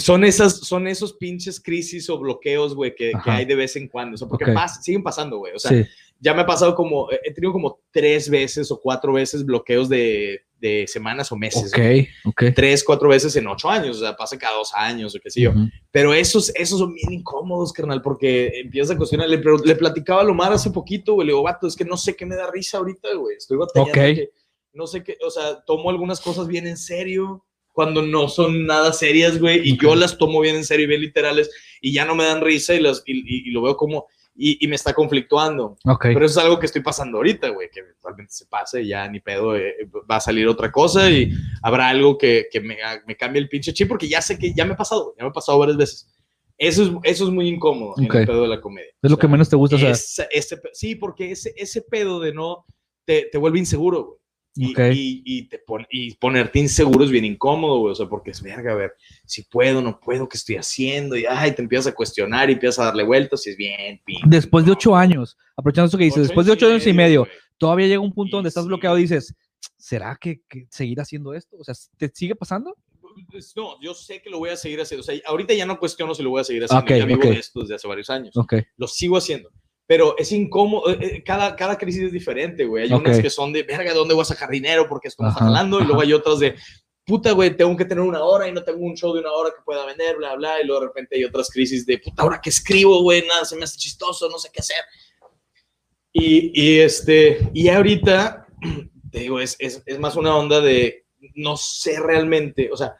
son 0.00 0.24
esas, 0.24 0.58
son 0.60 0.86
esos 0.88 1.12
pinches 1.14 1.60
crisis 1.60 2.08
o 2.10 2.18
bloqueos, 2.18 2.74
güey, 2.74 2.94
que, 2.94 3.12
que 3.24 3.30
hay 3.30 3.44
de 3.44 3.54
vez 3.54 3.76
en 3.76 3.88
cuando. 3.88 4.14
O 4.14 4.18
sea, 4.18 4.28
porque 4.28 4.44
Ok. 4.50 4.56
pas- 4.56 4.80
siguen 4.82 5.02
pasando, 5.02 5.38
güey. 5.38 5.54
O 5.54 5.58
sea, 5.58 5.70
Sí. 5.70 5.84
ya 6.20 6.34
me 6.34 6.42
ha 6.42 6.46
pasado 6.46 6.74
como, 6.74 7.08
he 7.10 7.32
tenido 7.32 7.52
como 7.52 7.80
tres 7.90 8.28
veces 8.28 8.70
o 8.70 8.80
cuatro 8.80 9.12
veces 9.12 9.44
bloqueos 9.44 9.88
de, 9.88 10.42
de 10.60 10.86
semanas 10.88 11.30
o 11.30 11.36
meses. 11.36 11.72
Ok, 11.72 11.78
güey. 11.78 12.08
ok. 12.24 12.42
Tres, 12.54 12.82
cuatro 12.82 13.08
veces 13.08 13.34
en 13.36 13.46
ocho 13.46 13.70
años, 13.70 13.96
o 13.96 14.00
sea, 14.00 14.16
pasa 14.16 14.36
cada 14.36 14.56
dos 14.56 14.72
años 14.74 15.14
o 15.14 15.20
qué 15.22 15.30
sé 15.30 15.40
yo. 15.42 15.50
Ujú. 15.50 15.68
Pero 15.92 16.12
esos, 16.12 16.50
esos 16.56 16.78
son 16.80 16.92
bien 16.94 17.12
incómodos, 17.12 17.72
carnal, 17.72 18.02
porque 18.02 18.50
empiezas 18.60 18.94
a 18.94 18.98
cuestionar. 18.98 19.28
Le, 19.28 19.40
le 19.64 19.74
platicaba 19.76 20.20
a 20.22 20.24
Lomar 20.24 20.52
hace 20.52 20.70
poquito, 20.70 21.14
güey. 21.14 21.26
Le 21.28 21.32
digo, 21.32 21.42
vato, 21.44 21.66
es 21.68 21.76
que 21.76 21.84
no 21.84 21.96
sé 21.96 22.16
qué 22.16 22.26
me 22.26 22.34
da 22.36 22.50
risa 22.50 22.78
ahorita, 22.78 23.14
güey. 23.14 23.36
Estoy 23.36 23.56
batallando. 23.56 23.90
Ok. 23.92 24.16
que 24.16 24.30
no 24.74 24.86
sé 24.86 25.02
qué, 25.02 25.16
o 25.26 25.30
sea, 25.30 25.64
tomo 25.64 25.90
algunas 25.90 26.20
cosas 26.20 26.46
bien 26.46 26.66
en 26.66 26.76
serio 26.76 27.44
cuando 27.78 28.02
no 28.02 28.26
son 28.28 28.66
nada 28.66 28.92
serias, 28.92 29.38
güey. 29.38 29.60
Y 29.68 29.78
yo 29.80 29.94
las 29.94 30.18
tomo 30.18 30.40
bien 30.40 30.56
en 30.56 30.64
serio 30.64 30.86
y 30.86 30.88
bien 30.88 31.00
literales 31.00 31.48
y 31.80 31.92
ya 31.92 32.04
no 32.04 32.16
me 32.16 32.24
dan 32.24 32.40
risa 32.40 32.74
y, 32.74 32.80
las, 32.80 33.04
y, 33.06 33.12
y- 33.18 33.48
y 33.48 33.50
lo 33.52 33.62
veo 33.62 33.76
como. 33.76 34.06
Y, 34.34 34.66
me 34.66 34.74
está 34.74 34.92
conflictuando. 34.94 35.76
Ok. 35.84 36.06
Pero 36.12 36.26
eso 36.26 36.40
es 36.40 36.44
algo 36.44 36.58
que 36.58 36.66
estoy 36.66 36.82
pasando 36.82 37.18
ahorita, 37.18 37.50
güey, 37.50 37.68
que 37.72 37.78
eventualmente 37.80 38.32
se 38.32 38.46
pase 38.46 38.82
y 38.82 38.88
ya 38.88 39.06
ni 39.08 39.20
pedo, 39.20 39.56
eh, 39.56 39.76
va 40.10 40.16
a 40.16 40.20
salir 40.20 40.48
otra 40.48 40.72
cosa 40.72 41.08
y 41.08 41.30
habrá 41.62 41.88
algo 41.88 42.18
que, 42.18 42.46
que 42.50 42.60
me, 42.60 42.76
me 43.06 43.16
cambie 43.16 43.40
el 43.40 43.48
pinche 43.48 43.72
chip, 43.72 43.86
porque 43.88 44.08
ya 44.08 44.20
sé 44.20 44.36
que 44.38 44.52
ya 44.52 44.64
me 44.64 44.72
ha 44.72 44.76
pasado, 44.76 45.14
ya 45.16 45.22
me 45.22 45.30
ha 45.30 45.32
pasado 45.32 45.56
varias 45.58 45.76
veces. 45.76 46.08
Eso 46.56 46.82
es, 46.82 46.90
eso 47.04 47.24
es 47.26 47.30
muy 47.30 47.46
incómodo 47.48 47.94
en 47.98 48.06
Ok. 48.06 48.14
el 48.16 48.26
pedo 48.26 48.42
de 48.42 48.48
la 48.48 48.60
comedia. 48.60 48.90
Es 49.00 49.08
lo 49.10 49.14
O 49.14 49.18
que 49.18 49.26
sea, 49.26 49.30
menos 49.30 49.48
te 49.48 49.54
gusta, 49.56 49.76
esa- 49.76 50.26
ese 50.32 50.60
sí, 50.72 50.96
porque 50.96 51.30
ese, 51.30 51.54
ese 51.56 51.82
pedo 51.82 52.18
de 52.18 52.32
no, 52.34 52.64
te, 53.04 53.28
te 53.30 53.38
vuelve 53.38 53.60
inseguro, 53.60 54.04
güey. 54.04 54.18
Y, 54.54 54.72
Ok. 54.72 54.78
y, 54.92 55.22
y 55.24 55.48
te 55.48 55.58
pon- 55.58 55.86
y 55.90 56.14
ponerte 56.16 56.58
inseguro 56.58 57.04
es 57.04 57.10
bien 57.10 57.24
incómodo, 57.24 57.78
güey. 57.78 57.92
O 57.92 57.94
sea, 57.94 58.06
porque 58.08 58.32
es 58.32 58.42
verga, 58.42 58.72
a 58.72 58.76
ver, 58.76 58.94
si 59.24 59.44
puedo, 59.44 59.80
no 59.80 60.00
puedo, 60.00 60.28
¿qué 60.28 60.36
estoy 60.36 60.56
haciendo? 60.56 61.16
Y 61.16 61.26
ay, 61.26 61.52
te 61.52 61.62
empiezas 61.62 61.86
a 61.92 61.94
cuestionar 61.94 62.50
y 62.50 62.54
empiezas 62.54 62.80
a 62.80 62.84
darle 62.86 63.04
vueltas 63.04 63.46
y 63.46 63.50
es 63.50 63.56
bien, 63.56 64.00
pinche, 64.04 64.24
Después 64.26 64.64
de 64.64 64.72
ocho 64.72 64.96
años, 64.96 65.36
aprovechando 65.56 65.88
eso 65.88 65.98
que 65.98 66.04
dices, 66.04 66.22
después 66.24 66.46
de 66.46 66.52
ocho 66.54 66.66
años 66.66 66.86
y 66.86 66.92
medio, 66.92 67.20
güey. 67.20 67.32
todavía 67.56 67.86
llega 67.86 68.00
un 68.00 68.12
punto 68.12 68.36
donde 68.38 68.48
estás 68.48 68.66
bloqueado 68.66 68.98
y 68.98 69.02
dices, 69.02 69.34
¿será 69.76 70.16
que, 70.20 70.40
que 70.48 70.66
seguir 70.70 71.00
haciendo 71.00 71.34
esto? 71.34 71.56
O 71.56 71.62
sea, 71.64 71.74
¿te 71.96 72.08
sigue 72.12 72.34
pasando? 72.34 72.74
Pues, 73.30 73.52
No, 73.56 73.80
yo 73.80 73.94
sé 73.94 74.20
que 74.22 74.30
lo 74.30 74.38
voy 74.38 74.50
a 74.50 74.56
seguir 74.56 74.80
haciendo. 74.80 75.00
O 75.02 75.04
sea, 75.04 75.14
ahorita 75.26 75.54
ya 75.54 75.66
no 75.66 75.78
cuestiono 75.78 76.14
si 76.14 76.22
lo 76.22 76.30
voy 76.30 76.40
a 76.40 76.44
seguir 76.44 76.64
haciendo. 76.64 76.82
Ok, 76.84 76.90
ya 76.90 77.04
vivo 77.04 77.18
ok. 77.20 77.24
de 77.26 77.38
esto 77.38 77.60
desde 77.60 77.74
hace 77.76 77.86
varios 77.88 78.10
años. 78.10 78.34
Lo 78.76 78.86
sigo 78.88 79.16
haciendo. 79.16 79.50
Pero 79.88 80.16
es 80.18 80.30
incómodo. 80.30 80.90
eh, 80.92 80.98
eh, 81.00 81.22
Cada, 81.24 81.56
cada 81.56 81.76
crisis 81.76 82.04
es 82.04 82.12
diferente, 82.12 82.64
güey. 82.66 82.84
Hay 82.84 82.92
unas 82.92 83.16
Ok. 83.16 83.22
que 83.22 83.30
son 83.30 83.52
de, 83.52 83.62
verga, 83.64 83.90
¿de 83.90 83.98
dónde 83.98 84.14
voy 84.14 84.22
a 84.22 84.26
sacar 84.26 84.50
dinero? 84.50 84.86
Porque 84.88 85.08
está 85.08 85.26
Ajá, 85.28 85.46
jalando. 85.46 85.80
Y 85.80 85.84
luego 85.84 86.02
hay 86.02 86.12
otras 86.12 86.38
de, 86.40 86.54
puta, 87.06 87.32
güey, 87.32 87.56
tengo 87.56 87.74
que 87.74 87.86
tener 87.86 88.04
una 88.04 88.22
hora 88.22 88.46
y 88.46 88.52
no 88.52 88.62
tengo 88.62 88.84
un 88.84 88.94
show 88.94 89.14
de 89.14 89.20
una 89.20 89.32
hora 89.32 89.48
que 89.50 89.62
pueda 89.64 89.86
vender, 89.86 90.16
bla, 90.18 90.36
bla. 90.36 90.60
Y 90.62 90.66
luego 90.66 90.82
de 90.82 90.86
repente 90.88 91.16
hay 91.16 91.24
otras 91.24 91.50
crisis 91.50 91.86
de, 91.86 91.96
puta, 91.98 92.22
ahora 92.22 92.38
que 92.40 92.50
escribo, 92.50 93.02
güey, 93.02 93.26
nada, 93.26 93.46
se 93.46 93.56
me 93.56 93.64
hace 93.64 93.78
chistoso, 93.78 94.28
no 94.28 94.38
sé 94.38 94.50
qué 94.52 94.60
hacer. 94.60 94.84
Y, 96.12 96.50
y 96.54 96.80
este, 96.80 97.48
y 97.54 97.68
ahorita, 97.68 98.46
te 99.10 99.20
digo, 99.20 99.40
es, 99.40 99.56
es, 99.58 99.82
es 99.86 99.98
más 99.98 100.16
una 100.16 100.36
onda 100.36 100.60
de, 100.60 101.06
no 101.34 101.56
sé 101.56 101.98
realmente, 102.00 102.70
o 102.72 102.76
sea, 102.76 102.94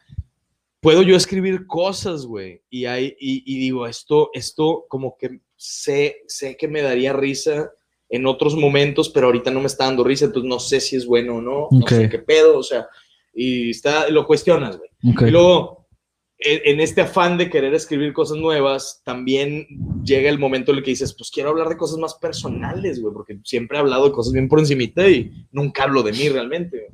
puedo 0.80 1.02
yo 1.02 1.16
escribir 1.16 1.66
cosas, 1.66 2.26
güey, 2.26 2.62
y, 2.70 2.84
hay, 2.84 3.16
y, 3.18 3.42
y 3.44 3.58
digo, 3.60 3.86
esto, 3.86 4.30
esto 4.32 4.86
como 4.88 5.16
que 5.18 5.40
sé, 5.58 6.22
sé 6.26 6.56
que 6.56 6.68
me 6.68 6.80
daría 6.80 7.12
risa 7.12 7.70
en 8.08 8.24
otros 8.26 8.56
momentos, 8.56 9.10
pero 9.10 9.26
ahorita 9.26 9.50
no 9.50 9.60
me 9.60 9.66
está 9.66 9.84
dando 9.84 10.02
risa, 10.04 10.24
entonces 10.26 10.48
no 10.48 10.58
sé 10.58 10.80
si 10.80 10.96
es 10.96 11.04
bueno 11.04 11.36
o 11.36 11.42
no, 11.42 11.68
no 11.70 11.86
sé 11.96 12.08
qué 12.08 12.18
pedo, 12.20 12.56
o 12.58 12.62
sea, 12.62 12.86
y 13.34 13.70
está, 13.70 14.08
lo 14.08 14.26
cuestionas, 14.26 14.78
güey. 14.78 14.88
Y 15.28 15.30
luego, 15.30 15.88
e- 16.38 16.62
en 16.64 16.80
este 16.80 17.02
afán 17.02 17.36
de 17.36 17.50
querer 17.50 17.74
escribir 17.74 18.12
cosas 18.14 18.38
nuevas, 18.38 19.02
también 19.04 19.66
llega 20.04 20.30
el 20.30 20.38
momento 20.38 20.72
en 20.72 20.78
el 20.78 20.84
que 20.84 20.92
dices, 20.92 21.14
pues 21.14 21.30
quiero 21.30 21.50
hablar 21.50 21.68
de 21.68 21.76
cosas 21.76 21.98
más 21.98 22.14
personales, 22.14 23.00
güey, 23.00 23.12
porque 23.12 23.38
siempre 23.44 23.76
he 23.76 23.80
hablado 23.80 24.06
de 24.06 24.12
cosas 24.12 24.32
bien 24.32 24.48
por 24.48 24.60
encimita 24.60 25.06
y 25.06 25.30
nunca 25.50 25.82
hablo 25.82 26.02
de 26.02 26.12
mí 26.12 26.28
realmente. 26.30 26.88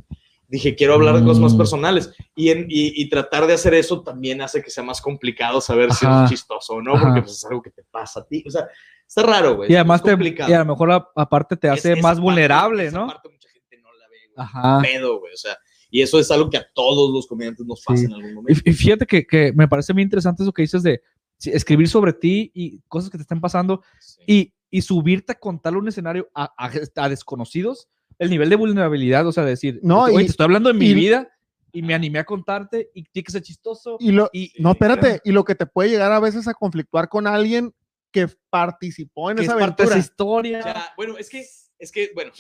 Dije, 0.49 0.75
quiero 0.75 0.95
hablar 0.95 1.17
de 1.19 1.25
cosas 1.25 1.41
más 1.43 1.55
Mm. 1.55 1.59
personales. 1.59 2.13
Y, 2.35 2.51
en, 2.51 2.67
y, 2.69 3.01
y 3.03 3.09
tratar 3.09 3.47
de 3.47 3.55
hacer 3.55 3.75
eso 3.75 4.03
también 4.03 4.41
hace 4.43 4.63
que 4.63 4.71
sea 4.71 4.85
más 4.85 5.01
complicado 5.01 5.61
saber 5.61 5.93
si 5.93 6.05
Ajá. 6.07 6.25
es 6.25 6.31
chistoso 6.31 6.75
o 6.75 6.83
no, 6.83 6.95
Ajá. 6.95 7.07
porque 7.07 7.23
pues, 7.23 7.33
es 7.33 7.45
algo 7.45 7.63
que 7.63 7.71
te 7.71 7.83
pasa 7.85 8.21
a 8.21 8.25
ti. 8.27 8.45
O 8.47 8.51
sea, 8.51 8.69
está 9.07 9.23
raro, 9.23 9.57
güey. 9.57 9.71
Y 9.71 9.75
es 9.75 9.79
además 9.81 10.03
te, 10.03 10.11
y 10.13 10.53
a 10.53 10.59
lo 10.61 10.65
mejor 10.67 10.91
aparte 11.17 11.57
te 11.57 11.69
Es- 11.69 11.75
hace 11.75 11.93
esa 11.93 12.03
más 12.03 12.13
parte- 12.17 12.21
vulnerable, 12.23 12.87
esa 12.87 12.99
¿no? 12.99 13.07
parte 13.07 13.29
mucha 13.31 13.49
gente 13.49 13.79
no 13.83 13.89
la 13.95 14.07
ve, 14.09 14.17
güey. 14.35 14.47
Ajá. 14.47 14.81
Pedo, 14.83 15.19
güey. 15.21 15.33
O 15.33 15.37
sea, 15.37 15.57
y 15.91 16.03
eso 16.03 16.19
es 16.19 16.31
algo 16.31 16.51
que 16.51 16.57
a 16.59 16.67
todos 16.75 17.13
los 17.13 17.27
comediantes 17.27 17.65
nos 17.67 17.81
pasa 17.83 17.99
Sí. 18.01 18.05
en 18.07 18.13
algún 18.15 18.35
momento. 18.35 18.61
Y, 18.65 18.73
fíjate 18.73 19.07
que, 19.07 19.27
que 19.27 19.53
me 19.53 19.69
parece 19.69 19.93
muy 19.95 20.03
interesante 20.03 20.43
eso 20.43 20.53
que 20.53 20.63
dices 20.63 20.83
de 20.83 21.01
escribir 21.45 21.89
sobre 21.89 22.13
ti 22.13 22.51
y 22.55 22.81
cosas 22.89 23.11
que 23.11 23.19
te 23.19 23.23
estén 23.23 23.41
pasando 23.41 23.83
Sí. 24.01 24.23
y, 24.27 24.55
y 24.71 24.83
subirte 24.83 25.33
a 25.33 25.39
contarle 25.39 25.79
un 25.79 25.89
escenario 25.89 26.29
a, 26.35 26.53
a- 26.59 26.71
a 26.97 27.09
desconocidos, 27.09 27.89
el 28.19 28.31
nivel 28.31 28.49
de 28.51 28.57
vulnerabilidad, 28.57 29.27
o 29.27 29.33
sea, 29.33 29.45
decir, 29.45 29.81
No, 29.83 30.05
oye, 30.05 30.23
y- 30.23 30.25
te 30.27 30.31
estoy 30.33 30.45
hablando 30.45 30.69
de 30.73 30.75
mi 30.79 30.87
y- 30.87 30.95
vida 30.95 31.29
y 31.73 31.83
me 31.83 31.95
animé 31.95 32.21
a 32.21 32.25
contarte 32.25 32.91
y 32.95 33.03
tiene 33.05 33.25
que 33.25 33.33
ser 33.33 33.43
chistoso. 33.43 33.97
Y 33.99 34.13
lo, 34.13 34.31
Y, 34.33 34.53
no, 34.59 34.73
espérate, 34.73 35.21
y 35.25 35.33
lo 35.33 35.45
que 35.45 35.55
te 35.57 35.67
puede 35.67 35.91
llegar 35.91 36.13
a 36.13 36.21
veces 36.21 36.47
a 36.47 36.55
conflictuar 36.55 37.09
con 37.09 37.27
alguien 37.27 37.75
que 38.13 38.29
participó 38.51 39.31
en 39.31 39.37
que 39.39 39.43
es 39.43 39.49
esa 39.49 39.59
parte 39.59 39.83
de 39.83 39.89
aventura. 39.89 39.99
esa 39.99 39.99
historia. 40.11 40.61
Ya, 40.65 40.93
bueno, 40.97 41.19
es 41.19 41.29
que, 41.29 41.45
es 41.79 41.91
que, 41.91 42.11
bueno, 42.15 42.31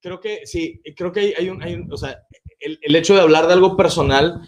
creo 0.00 0.18
que 0.18 0.40
sí, 0.46 0.82
creo 0.96 1.12
que 1.12 1.20
hay, 1.20 1.34
hay 1.38 1.48
un, 1.48 1.62
hay 1.62 1.74
un- 1.74 1.92
o 1.92 1.96
sea, 1.96 2.18
el, 2.58 2.78
el 2.82 2.96
hecho 2.96 3.14
de 3.14 3.20
hablar 3.20 3.46
de 3.46 3.52
algo 3.52 3.76
personal 3.76 4.40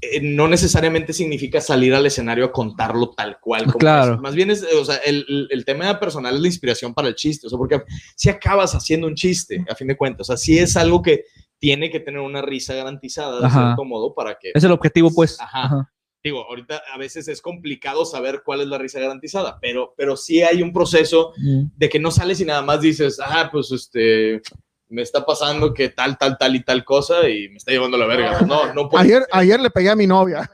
eh, 0.00 0.20
no 0.22 0.48
necesariamente 0.48 1.12
significa 1.12 1.60
salir 1.60 1.94
al 1.94 2.06
escenario 2.06 2.44
a 2.46 2.52
contarlo 2.52 3.10
tal 3.10 3.38
cual. 3.40 3.64
Como 3.64 3.78
Claro. 3.78 4.14
es. 4.14 4.20
Más 4.20 4.34
bien 4.34 4.50
es, 4.50 4.62
o 4.74 4.84
sea, 4.84 4.96
el, 4.96 5.48
el, 5.50 5.64
tema 5.64 5.98
personal 5.98 6.34
es 6.36 6.40
la 6.40 6.46
inspiración 6.48 6.94
para 6.94 7.08
el 7.08 7.14
chiste, 7.14 7.46
o 7.46 7.50
sea, 7.50 7.58
porque 7.58 7.82
si 8.16 8.28
acabas 8.28 8.74
haciendo 8.74 9.06
un 9.06 9.14
chiste, 9.14 9.64
a 9.70 9.74
fin 9.74 9.88
de 9.88 9.96
cuentas, 9.96 10.28
o 10.28 10.32
sea, 10.32 10.36
sí 10.36 10.58
es 10.58 10.76
algo 10.76 11.02
que 11.02 11.24
tiene 11.58 11.90
que 11.90 12.00
tener 12.00 12.20
una 12.20 12.40
risa 12.42 12.74
garantizada, 12.74 13.40
de 13.40 13.46
Ajá. 13.46 13.60
cierto 13.66 13.84
modo, 13.84 14.14
para 14.14 14.38
que, 14.38 14.52
Es 14.54 14.62
el 14.64 14.72
objetivo, 14.72 15.10
pues. 15.14 15.40
Ajá. 15.40 15.64
Ajá. 15.64 15.92
digo, 16.22 16.44
ahorita 16.48 16.82
a 16.92 16.98
veces 16.98 17.26
es 17.28 17.40
complicado 17.40 18.04
saber 18.04 18.42
cuál 18.44 18.60
es 18.60 18.66
la 18.66 18.76
risa 18.78 19.00
garantizada, 19.00 19.58
pero, 19.60 19.94
pero 19.96 20.16
sí 20.16 20.42
hay 20.42 20.62
un 20.62 20.72
proceso 20.72 21.32
Mm. 21.38 21.70
de 21.76 21.88
que 21.88 21.98
no 21.98 22.10
sales 22.10 22.40
y 22.40 22.44
nada 22.44 22.60
más 22.62 22.80
dices, 22.82 23.18
ah, 23.24 23.48
pues 23.50 23.70
este, 23.72 24.42
me 24.88 25.02
está 25.02 25.24
pasando 25.24 25.74
que 25.74 25.90
tal, 25.90 26.16
tal, 26.16 26.38
tal 26.38 26.56
y 26.56 26.62
tal 26.62 26.84
cosa 26.84 27.28
y 27.28 27.48
me 27.48 27.56
está 27.56 27.72
llevando 27.72 27.96
a 27.96 28.00
la 28.00 28.06
verga. 28.06 28.40
No, 28.42 28.72
no 28.72 28.88
puede 28.88 29.04
Ayer, 29.04 29.26
ayer 29.32 29.60
le 29.60 29.70
pegué 29.70 29.90
a 29.90 29.96
mi 29.96 30.06
novia. 30.06 30.50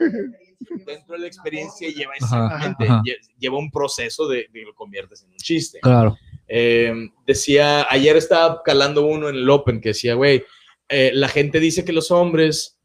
Dentro 0.87 1.15
de 1.15 1.21
la 1.21 1.27
experiencia 1.27 1.89
lleva 1.89 2.15
exactamente, 2.15 2.85
ajá. 2.85 3.03
lleva 3.39 3.59
un 3.59 3.71
proceso 3.71 4.27
de, 4.27 4.49
de 4.51 4.61
que 4.61 4.63
lo 4.63 4.75
conviertes 4.75 5.23
en 5.23 5.31
un 5.31 5.37
chiste. 5.37 5.79
Claro. 5.81 6.17
Eh, 6.49 6.93
decía, 7.27 7.87
ayer 7.91 8.17
estaba 8.17 8.63
calando 8.63 9.07
uno 9.07 9.29
en 9.29 9.37
el 9.37 9.49
Open 9.51 9.81
que 9.81 9.91
decía, 9.91 10.15
güey, 10.15 10.45
eh, 10.89 11.11
la 11.15 11.29
gente 11.29 11.61
dice 11.61 11.85
que 11.85 11.93
los 11.93 12.11
hombres 12.11 12.79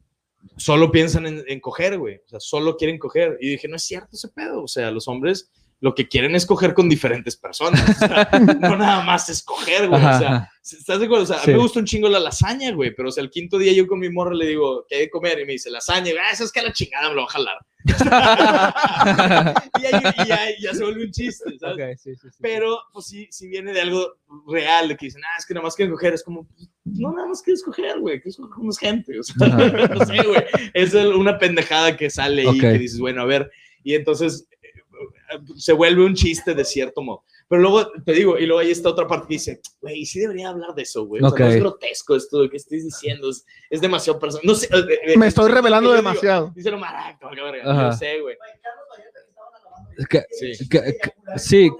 solo 0.56 0.90
piensan 0.90 1.26
en, 1.26 1.44
en 1.46 1.60
coger, 1.60 1.98
güey, 1.98 2.16
o 2.16 2.28
sea, 2.28 2.40
solo 2.40 2.76
quieren 2.76 2.98
coger. 2.98 3.38
Y 3.40 3.50
dije, 3.50 3.68
no 3.68 3.76
es 3.76 3.82
cierto 3.82 4.10
ese 4.12 4.28
pedo, 4.28 4.62
o 4.62 4.68
sea, 4.68 4.90
los 4.90 5.08
hombres 5.08 5.50
lo 5.80 5.94
que 5.94 6.08
quieren 6.08 6.34
es 6.34 6.44
coger 6.44 6.74
con 6.74 6.88
diferentes 6.90 7.36
personas, 7.36 7.88
o 7.88 8.06
sea, 8.06 8.28
no 8.60 8.76
nada 8.76 9.02
más 9.02 9.28
escoger, 9.30 9.88
güey, 9.88 10.00
o 10.02 10.06
Ajá, 10.06 10.18
sea, 10.18 10.28
ajá. 10.36 10.52
¿Estás 10.62 10.98
de 11.00 11.06
acuerdo? 11.06 11.24
O 11.24 11.26
sea, 11.26 11.36
a 11.36 11.40
Sí. 11.40 11.48
mí 11.50 11.56
me 11.56 11.62
gusta 11.62 11.78
un 11.80 11.86
chingo 11.86 12.08
la 12.08 12.20
lasaña, 12.20 12.70
güey, 12.72 12.94
pero 12.94 13.08
o 13.08 13.12
sea, 13.12 13.22
el 13.24 13.30
quinto 13.30 13.56
día 13.58 13.72
yo 13.72 13.86
con 13.86 13.98
mi 13.98 14.10
morra 14.10 14.34
le 14.34 14.46
digo, 14.46 14.84
¿qué 14.88 14.96
hay 14.96 15.00
de 15.02 15.10
comer? 15.10 15.40
Y 15.40 15.46
me 15.46 15.52
dice, 15.52 15.70
lasaña. 15.70 16.10
Y, 16.12 16.16
ah, 16.18 16.30
eso 16.32 16.44
es 16.44 16.52
que 16.52 16.60
a 16.60 16.64
la 16.64 16.72
chingada 16.72 17.08
me 17.08 17.14
lo 17.14 17.22
va 17.22 17.26
a 17.28 17.30
jalar. 17.30 17.58
y 19.80 19.86
y 20.22 20.26
ya- 20.26 20.50
y 20.50 20.62
ya 20.62 20.74
se 20.74 20.84
vuelve 20.84 21.04
un 21.04 21.10
chiste, 21.10 21.58
¿sabes? 21.58 21.96
Ok, 21.96 21.98
sí, 22.02 22.14
sí. 22.14 22.28
Pero, 22.40 22.78
pues 22.92 23.06
sí, 23.06 23.26
sí 23.30 23.48
viene 23.48 23.72
de 23.72 23.80
algo 23.80 24.16
real, 24.46 24.88
de 24.88 24.96
que 24.96 25.06
dicen, 25.06 25.22
ah, 25.24 25.36
es 25.38 25.46
que 25.46 25.54
nada 25.54 25.64
más 25.64 25.74
quieren 25.74 25.92
coger. 25.94 26.12
Es 26.14 26.22
como, 26.22 26.46
pues, 26.46 26.68
no, 26.84 27.12
nada 27.12 27.26
más 27.28 27.42
quieres 27.42 27.62
coger, 27.62 27.98
güey, 27.98 28.20
que 28.20 28.28
es 28.28 28.36
como 28.36 28.64
más 28.64 28.78
gente. 28.78 29.18
O 29.18 29.22
sea, 29.22 29.34
no 29.48 30.04
sé, 30.04 30.22
güey. 30.22 30.44
Es 30.74 30.94
una 30.94 31.38
pendejada 31.38 31.96
que 31.96 32.10
sale 32.10 32.42
ahí 32.42 32.48
Ok. 32.48 32.60
que 32.60 32.72
dices, 32.78 32.98
bueno, 33.00 33.22
a 33.22 33.26
ver. 33.26 33.50
Y 33.82 33.94
entonces 33.94 34.46
se 35.56 35.72
vuelve 35.72 36.04
un 36.04 36.14
chiste 36.14 36.54
de 36.54 36.64
cierto 36.64 37.02
modo. 37.02 37.24
Pero 37.48 37.62
luego 37.62 37.90
te 38.04 38.12
digo, 38.12 38.38
y 38.38 38.46
luego 38.46 38.60
hay 38.60 38.70
esta 38.70 38.88
otra 38.88 39.06
parte 39.08 39.26
que 39.28 39.34
dice, 39.34 39.60
güey, 39.80 40.06
sí 40.06 40.20
debería 40.20 40.50
hablar 40.50 40.74
de 40.74 40.82
eso, 40.82 41.04
güey. 41.06 41.22
O 41.22 41.30
sea, 41.30 41.46
no 41.46 41.52
es 41.52 41.60
grotesco 41.60 42.14
esto 42.16 42.42
de 42.42 42.48
que 42.50 42.56
estés 42.58 42.84
diciendo, 42.84 43.28
es, 43.30 43.44
es 43.70 43.80
demasiado 43.80 44.18
personal. 44.20 44.46
No 44.46 44.54
sé. 44.54 44.66
eh, 44.66 44.98
eh, 45.14 45.18
Me 45.18 45.26
estoy 45.26 45.50
revelando 45.50 45.92
demasiado. 45.92 46.52
Que 46.54 46.70
valga 46.70 47.42
verga. 47.44 47.70
Ajá. 47.72 47.90
Yo 47.90 47.96
sé, 47.96 48.20
güey. 48.20 48.36
Que- 50.08 50.24
Sí. 50.30 50.68
que- 50.68 50.80
que- 50.80 51.38
sí, 51.38 51.70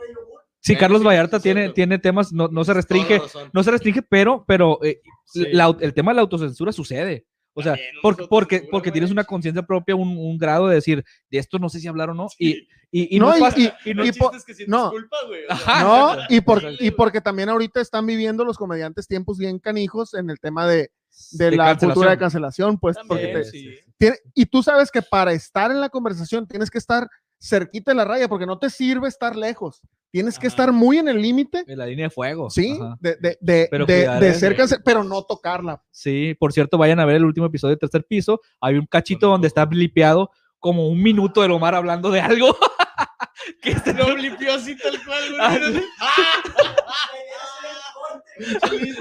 sí, 0.60 0.72
Eh, 0.74 0.78
Carlos 0.78 1.00
sí, 1.00 1.06
Vallarta 1.06 1.38
sí, 1.38 1.44
tiene, 1.44 1.70
tiene 1.70 1.98
temas, 1.98 2.32
no, 2.32 2.48
no 2.48 2.64
se 2.64 2.74
restringe, 2.74 3.20
no 3.52 3.62
se 3.62 3.70
restringe, 3.70 4.02
pero, 4.02 4.44
pero 4.46 4.78
eh, 4.82 5.00
Sí. 5.24 5.46
la- 5.52 5.74
el 5.80 5.94
tema 5.94 6.10
de 6.10 6.16
la 6.16 6.22
autocensura 6.22 6.72
sucede. 6.72 7.26
O 7.60 7.62
sea, 7.62 7.72
También 7.72 7.94
porque, 8.02 8.26
porque, 8.28 8.68
porque 8.70 8.90
tienes 8.92 9.10
una 9.10 9.24
conciencia 9.24 9.62
propia, 9.62 9.94
un, 9.96 10.16
un 10.16 10.36
grado 10.38 10.68
de 10.68 10.74
decir, 10.76 11.04
de 11.30 11.38
esto 11.38 11.58
no 11.58 11.68
sé 11.68 11.80
si 11.80 11.88
hablar 11.88 12.10
o 12.10 12.14
no. 12.14 12.26
Y, 12.38 12.52
Sí. 12.54 12.68
y, 12.90 13.16
y 13.16 13.20
No, 13.20 13.36
y- 13.36 13.40
fácil. 13.40 13.72
y- 13.84 13.90
y 13.90 13.94
no- 13.94 14.04
y 14.04 14.12
po- 14.12 14.30
chistes 14.30 14.44
que 14.44 14.54
sientes 14.54 14.68
no. 14.70 14.90
culpa, 14.90 15.16
güey. 15.28 15.42
o 15.44 15.56
sea, 15.56 15.56
Ajá. 15.56 15.84
No, 15.84 16.22
y, 16.28 16.40
por, 16.40 16.62
y 16.80 16.90
porque 16.90 17.20
también 17.20 17.48
ahorita 17.48 17.80
están 17.80 18.04
viviendo 18.06 18.44
los 18.44 18.58
comediantes 18.58 19.06
tiempos 19.06 19.38
bien 19.38 19.58
canijos 19.58 20.14
en 20.14 20.28
el 20.30 20.40
tema 20.40 20.66
de, 20.66 20.90
de 21.32 21.50
de 21.50 21.56
la 21.56 21.64
cancelación. 21.66 21.90
cultura 21.92 22.10
de 22.10 22.18
cancelación, 22.18 22.78
pues, 22.78 22.96
porque 23.06 23.26
te- 23.28 23.44
sí. 23.44 23.78
tiene- 23.98 24.16
y 24.34 24.46
tú 24.46 24.62
sabes 24.62 24.90
que 24.90 25.02
para 25.02 25.32
estar 25.32 25.70
en 25.70 25.80
la 25.80 25.88
conversación 25.88 26.46
tienes 26.48 26.70
que 26.70 26.78
estar 26.78 27.06
cerquita 27.40 27.90
de 27.92 27.96
la 27.96 28.04
raya, 28.04 28.28
porque 28.28 28.46
no 28.46 28.58
te 28.58 28.68
sirve 28.70 29.08
estar 29.08 29.34
lejos, 29.34 29.80
tienes 30.10 30.38
que 30.38 30.46
Ajá. 30.48 30.52
estar 30.54 30.72
muy 30.72 30.98
en 30.98 31.08
el 31.08 31.22
límite, 31.22 31.64
En 31.66 31.78
la 31.78 31.86
línea 31.86 32.06
de 32.06 32.10
fuego. 32.10 32.50
sí, 32.50 32.78
Ajá. 32.80 32.96
de, 33.00 33.16
de, 33.16 33.38
de, 33.40 33.68
Pero 33.70 33.86
de- 33.86 33.94
de 34.06 34.56
cance- 34.56 34.80
pero 34.84 35.02
no 35.04 35.22
tocarla. 35.24 35.82
Sí, 35.90 36.34
por 36.38 36.52
cierto, 36.52 36.76
vayan 36.78 37.00
a 37.00 37.04
ver 37.06 37.16
el 37.16 37.24
último 37.24 37.46
episodio 37.46 37.74
de 37.76 37.78
Tercer 37.78 38.04
Piso. 38.04 38.40
Hay 38.60 38.76
un 38.76 38.86
cachito 38.86 39.28
donde 39.28 39.48
está 39.48 39.64
blipeado 39.64 40.30
como 40.58 40.88
un 40.88 41.02
minuto 41.02 41.40
de 41.40 41.48
Omar 41.48 41.74
hablando 41.74 42.10
de 42.10 42.20
algo. 42.20 42.54
que 43.62 43.70
este- 43.70 43.94
Lo 43.94 44.14
limpió 44.16 44.52
así 44.54 44.76
tal 44.76 45.02
cual, 45.04 45.28
güey. 45.30 45.40
Ah, 45.40 45.58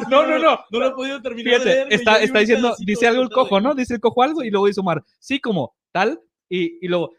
No, 0.09 0.25
no, 0.25 0.39
no. 0.39 0.59
No 0.71 0.79
lo 0.79 0.87
he 0.87 0.91
podido 0.91 1.21
terminar 1.21 1.53
de 1.53 1.59
Fíjate, 1.59 1.69
leer, 1.75 1.85
güey, 1.87 1.95
está, 1.99 2.19
está 2.21 2.39
diciendo, 2.39 2.75
dice 2.79 3.07
algo 3.07 3.21
el 3.21 3.29
cojo, 3.29 3.55
de- 3.55 3.61
¿no? 3.61 3.75
Dice 3.75 3.93
el 3.95 3.99
cojo 3.99 4.23
algo 4.23 4.43
y 4.43 4.49
luego 4.49 4.67
dice 4.67 4.79
Omar, 4.81 5.03
sí, 5.19 5.39
como 5.39 5.75
tal, 5.91 6.19
y, 6.49 6.83
y 6.85 6.87
luego, 6.87 7.11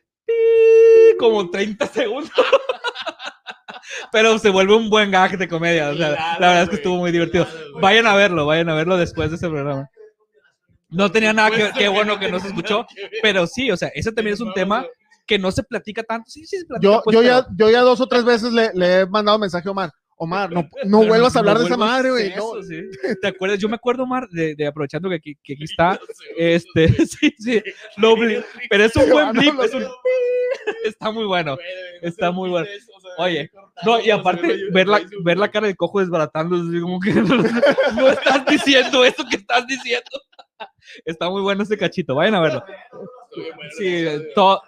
como 1.18 1.50
30 1.50 1.86
segundos. 1.86 2.30
Pero 4.12 4.38
se 4.38 4.50
vuelve 4.50 4.74
un 4.74 4.90
buen 4.90 5.10
gag 5.10 5.36
de 5.36 5.48
comedia. 5.48 5.90
O 5.90 5.96
sea, 5.96 6.14
Claro, 6.14 6.40
la 6.40 6.46
verdad 6.48 6.62
es 6.64 6.68
que 6.70 6.76
estuvo 6.76 6.96
muy 6.96 7.12
divertido. 7.12 7.44
claro. 7.46 7.80
Vayan 7.80 8.06
a 8.06 8.14
verlo, 8.14 8.46
vayan 8.46 8.68
a 8.68 8.74
verlo 8.74 8.96
después 8.96 9.30
de 9.30 9.36
ese 9.36 9.48
programa. 9.48 9.88
No 10.88 11.10
tenía 11.12 11.32
nada 11.32 11.50
que 11.50 11.70
qué 11.76 11.88
bueno 11.88 12.18
que 12.18 12.30
no 12.30 12.40
se 12.40 12.48
escuchó, 12.52 12.86
pero 13.22 13.46
sí, 13.46 13.70
o 13.70 13.76
sea, 13.76 13.88
ese 13.94 14.12
también 14.12 14.34
es 14.34 14.40
un 14.40 14.52
tema 14.52 14.84
que 15.26 15.38
no 15.38 15.52
se 15.52 15.62
platica 15.62 16.02
tanto. 16.02 16.28
Sí, 16.28 16.44
sí 16.44 16.58
se 16.58 16.66
platica. 16.66 16.92
Yo, 16.92 17.00
pues, 17.04 17.14
yo, 17.14 17.22
ya, 17.22 17.46
yo 17.56 17.70
ya 17.70 17.80
dos 17.82 18.00
o 18.00 18.06
tres 18.08 18.24
veces 18.24 18.52
le, 18.52 18.70
le 18.74 19.00
he 19.00 19.06
mandado 19.06 19.38
mensaje 19.38 19.68
a 19.68 19.72
Omar, 19.72 19.92
Omar, 20.22 20.52
no, 20.52 20.68
no 20.84 21.04
vuelvas 21.06 21.34
a 21.34 21.38
hablar 21.38 21.54
no 21.54 21.60
de 21.60 21.66
esa 21.66 21.76
madre, 21.78 22.10
güey. 22.10 22.28
no. 22.36 22.58
eso, 22.58 22.62
sí. 22.62 22.82
¿Te 23.22 23.28
acuerdas? 23.28 23.58
Yo 23.58 23.68
me 23.70 23.76
acuerdo, 23.76 24.02
Omar, 24.02 24.28
de, 24.28 24.54
de 24.54 24.66
aprovechando 24.66 25.08
que 25.08 25.14
aquí, 25.16 25.34
que 25.42 25.54
aquí 25.54 25.64
está, 25.70 25.98
este, 26.36 26.88
sí, 27.06 27.34
sí, 27.38 27.62
lo 27.96 28.14
pero 28.68 28.84
es 28.84 28.94
un 28.96 29.10
buen 29.10 29.32
blip, 29.32 29.58
es 29.62 29.72
un- 29.74 29.86
está 30.84 31.10
muy 31.10 31.24
bueno. 31.24 31.56
Está 32.02 32.30
muy 32.30 32.50
bueno. 32.50 32.66
Oye, 33.18 33.50
No, 33.84 33.98
y 34.00 34.10
aparte, 34.10 34.58
ver 34.72 34.86
la, 34.88 35.00
ver 35.24 35.38
la 35.38 35.50
cara 35.50 35.66
del 35.66 35.76
cojo 35.76 36.00
desbaratando, 36.00 36.56
así 36.56 36.80
como 36.80 37.00
que 37.00 37.12
no 37.14 38.08
estás 38.08 38.44
diciendo 38.46 39.04
eso 39.04 39.24
que 39.30 39.36
estás 39.36 39.66
diciendo. 39.66 40.10
Está 41.04 41.30
muy 41.30 41.40
bueno 41.42 41.62
ese 41.62 41.78
cachito, 41.78 42.14
vayan 42.14 42.34
a 42.34 42.40
verlo. 42.40 42.64
Sí, 43.78 43.94
está 43.94 44.10
bien. 44.18 44.28
to- 44.34 44.62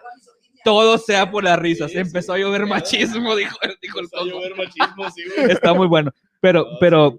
todo 0.64 0.98
sea 0.98 1.30
por 1.30 1.44
las 1.44 1.58
risas. 1.58 1.94
Empezó 1.94 2.32
a 2.34 2.38
llover 2.38 2.66
machismo, 2.66 3.34
dijo, 3.36 3.56
dijo 3.80 3.98
el 3.98 4.04
Empezó 4.04 4.16
a 4.16 4.20
cojo. 4.20 4.30
llover 4.30 4.56
machismo, 4.56 5.10
sí, 5.10 5.22
güey. 5.36 5.50
Está 5.52 5.74
muy 5.74 5.86
bueno. 5.86 6.10
Pero, 6.40 6.64
No, 6.70 6.78
pero 6.80 7.18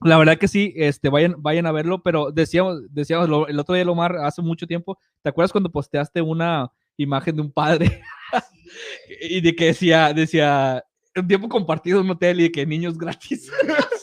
la 0.00 0.18
verdad 0.18 0.36
que 0.38 0.48
sí, 0.48 0.72
este, 0.76 1.08
vayan, 1.08 1.36
vayan 1.38 1.66
a 1.66 1.72
verlo, 1.72 2.02
pero 2.02 2.30
decíamos, 2.30 2.82
decíamos 2.90 3.28
lo- 3.28 3.46
el 3.48 3.58
otro 3.58 3.74
día, 3.74 3.84
Lomar, 3.84 4.16
hace 4.18 4.42
mucho 4.42 4.66
tiempo, 4.66 4.98
¿te 5.22 5.28
acuerdas 5.30 5.52
cuando 5.52 5.70
posteaste 5.70 6.20
una 6.20 6.70
imagen 6.96 7.36
de 7.36 7.42
un 7.42 7.52
padre? 7.52 8.02
y 9.20 9.40
de 9.40 9.54
que 9.54 9.66
decía, 9.66 10.12
decía, 10.12 10.84
un 11.16 11.28
tiempo 11.28 11.48
compartido 11.48 12.00
en 12.00 12.06
un 12.06 12.10
hotel 12.12 12.40
y 12.40 12.42
de 12.44 12.52
que 12.52 12.66
niños 12.66 12.98
gratis. 12.98 13.50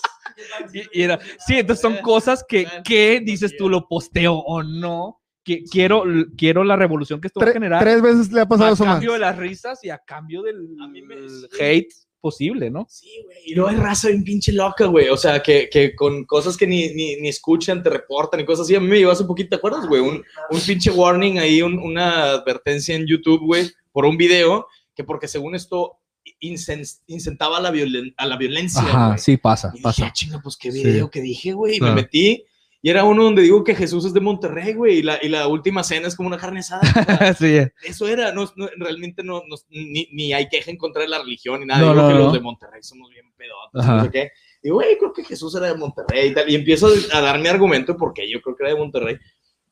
y, 0.74 1.00
y 1.00 1.04
era, 1.04 1.20
sí, 1.46 1.60
entonces 1.60 1.82
son 1.82 1.98
cosas 1.98 2.44
que, 2.48 2.66
que 2.84 3.20
dices 3.24 3.56
tú, 3.58 3.70
lo 3.70 3.88
posteo 3.88 4.36
o 4.36 4.64
no, 4.64 5.20
que 5.44 5.64
quiero, 5.64 6.04
quiero 6.38 6.64
la 6.64 6.76
revolución 6.76 7.20
que 7.20 7.28
esto 7.28 7.40
va 7.40 7.48
a 7.48 7.54
generar 7.54 7.82
tres 7.84 8.02
veces 8.02 8.32
le 8.32 8.42
ha 8.42 8.46
pasado 8.48 8.70
a 8.70 8.74
eso, 8.74 8.84
cambio 8.84 9.14
de 9.14 9.20
las 9.20 9.38
risas 9.38 9.84
y 9.84 9.90
a 9.90 9.98
cambio 9.98 10.44
del 10.44 10.76
A 10.82 10.88
mí 10.88 11.02
me- 11.02 11.28
sí. 11.30 11.48
hate 11.60 11.94
posible, 12.20 12.70
¿no? 12.70 12.86
Sí, 12.88 13.10
güey. 13.26 13.38
Y 13.48 13.56
luego 13.56 13.70
hay 13.72 13.78
raza 13.78 14.10
bien 14.10 14.24
pinche 14.24 14.52
loca, 14.54 14.86
güey. 14.86 15.10
O 15.10 15.18
sea, 15.18 15.42
que, 15.42 15.68
que 15.72 15.96
con 15.96 16.24
cosas 16.26 16.56
que 16.56 16.68
ni, 16.68 16.90
ni, 16.94 17.16
ni 17.16 17.30
escuchan, 17.30 17.82
te 17.82 17.90
reportan 17.90 18.40
y 18.40 18.46
cosas 18.46 18.66
así. 18.66 18.76
A 18.76 18.80
mí 18.80 18.88
me 18.88 18.98
llegó 19.00 19.10
hace 19.10 19.24
poquito, 19.26 19.50
¿te 19.50 19.56
acuerdas, 19.56 19.88
güey? 19.88 20.02
Un, 20.02 20.24
un 20.52 20.60
pinche 20.62 20.92
warning 20.92 21.40
ahí, 21.40 21.64
un- 21.64 21.80
una 21.80 22.26
advertencia 22.34 22.96
en 22.96 23.08
YouTube, 23.08 23.42
güey, 23.44 23.72
por 23.92 24.06
un 24.06 24.18
video, 24.18 24.68
que 24.96 25.04
porque 25.04 25.28
según 25.28 25.56
esto 25.56 25.98
incen- 26.40 27.00
incentaba 27.08 27.58
a 27.58 27.62
la, 27.62 27.72
violen- 27.72 28.14
a 28.18 28.28
la 28.28 28.38
violencia, 28.38 28.82
güey. 29.08 29.18
sí 29.18 29.38
pasa, 29.38 29.72
Y 29.74 29.78
dije, 29.80 30.04
"Ah, 30.04 30.14
chinga, 30.14 30.40
pues 30.44 30.58
qué 30.58 30.72
Sí. 30.72 30.84
video 30.84 31.10
que 31.10 31.22
dije, 31.22 31.54
güey. 31.54 31.78
Y 31.78 31.80
Claro. 31.80 31.96
me 31.96 32.02
metí. 32.04 32.46
Y 32.84 32.90
era 32.90 33.03
uno 33.03 33.24
donde 33.26 33.44
digo 33.44 33.64
que 33.64 33.76
Jesús 33.76 34.06
es 34.06 34.14
de 34.14 34.20
Monterrey, 34.20 34.74
güey. 34.74 34.98
Y 34.98 35.02
la, 35.03 35.20
y 35.22 35.30
la 35.30 35.48
última 35.48 35.84
cena 35.84 36.08
es 36.08 36.16
como 36.16 36.28
una 36.28 36.38
carne 36.38 36.62
asada. 36.62 36.82
sí. 37.40 37.60
eso 37.84 38.08
era. 38.08 38.32
No, 38.32 38.52
no- 38.56 38.70
realmente 38.78 39.24
no, 39.24 39.44
no- 39.48 39.56
ni, 39.70 40.08
ni 40.12 40.34
hay 40.34 40.49
queja 40.49 40.72
en 40.72 40.78
contra 40.78 41.03
de 41.03 41.08
la 41.10 41.20
religión 41.20 41.60
ni 41.60 41.68
nada. 41.68 41.82
No, 41.82 41.94
digo 41.94 42.08
que 42.08 42.14
los 42.16 42.34
de 42.34 42.40
Monterrey 42.40 42.82
somos 42.82 43.10
bien 43.12 43.26
pedotes. 43.38 43.88
No 43.88 44.03
sé 44.03 44.10
qué. 44.12 44.32
Digo, 44.64 44.76
güey, 44.78 44.98
creo 44.98 45.14
que 45.14 45.24
Jesús 45.24 45.53
era 45.56 45.68
de 45.68 45.76
Monterrey 45.76 46.30
y 46.30 46.34
tal. 46.34 46.49
Y 46.49 46.56
empiezo 46.56 46.88
a 47.14 47.22
dar 47.22 47.40
mi 47.40 47.48
argumento 47.48 47.95
porque 47.98 48.30
yo 48.30 48.41
creo 48.41 48.56
que 48.56 48.64
era 48.64 48.74
de 48.74 48.80
Monterrey. 48.80 49.18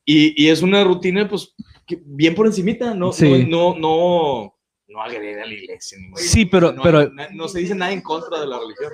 Y, 0.05 0.43
y 0.45 0.49
es 0.49 0.61
una 0.61 0.83
rutina, 0.83 1.27
pues, 1.27 1.53
que 1.87 1.99
bien 2.05 2.35
por 2.35 2.45
encimita. 2.47 2.93
No, 2.93 3.11
Sí. 3.11 3.45
no, 3.47 3.75
no, 3.75 3.79
no, 3.79 4.55
no 4.87 5.01
agrede 5.01 5.41
a 5.41 5.45
la 5.45 5.53
iglesia. 5.53 5.97
Ni 5.99 6.15
Sí, 6.17 6.45
pero- 6.45 6.71
no, 6.73 6.81
pero- 6.83 7.09
no, 7.09 7.23
no 7.33 7.47
se 7.47 7.59
dice 7.59 7.73
nada 7.75 7.91
en 7.91 8.01
contra 8.01 8.39
de 8.39 8.47
la 8.47 8.59
religión. 8.59 8.91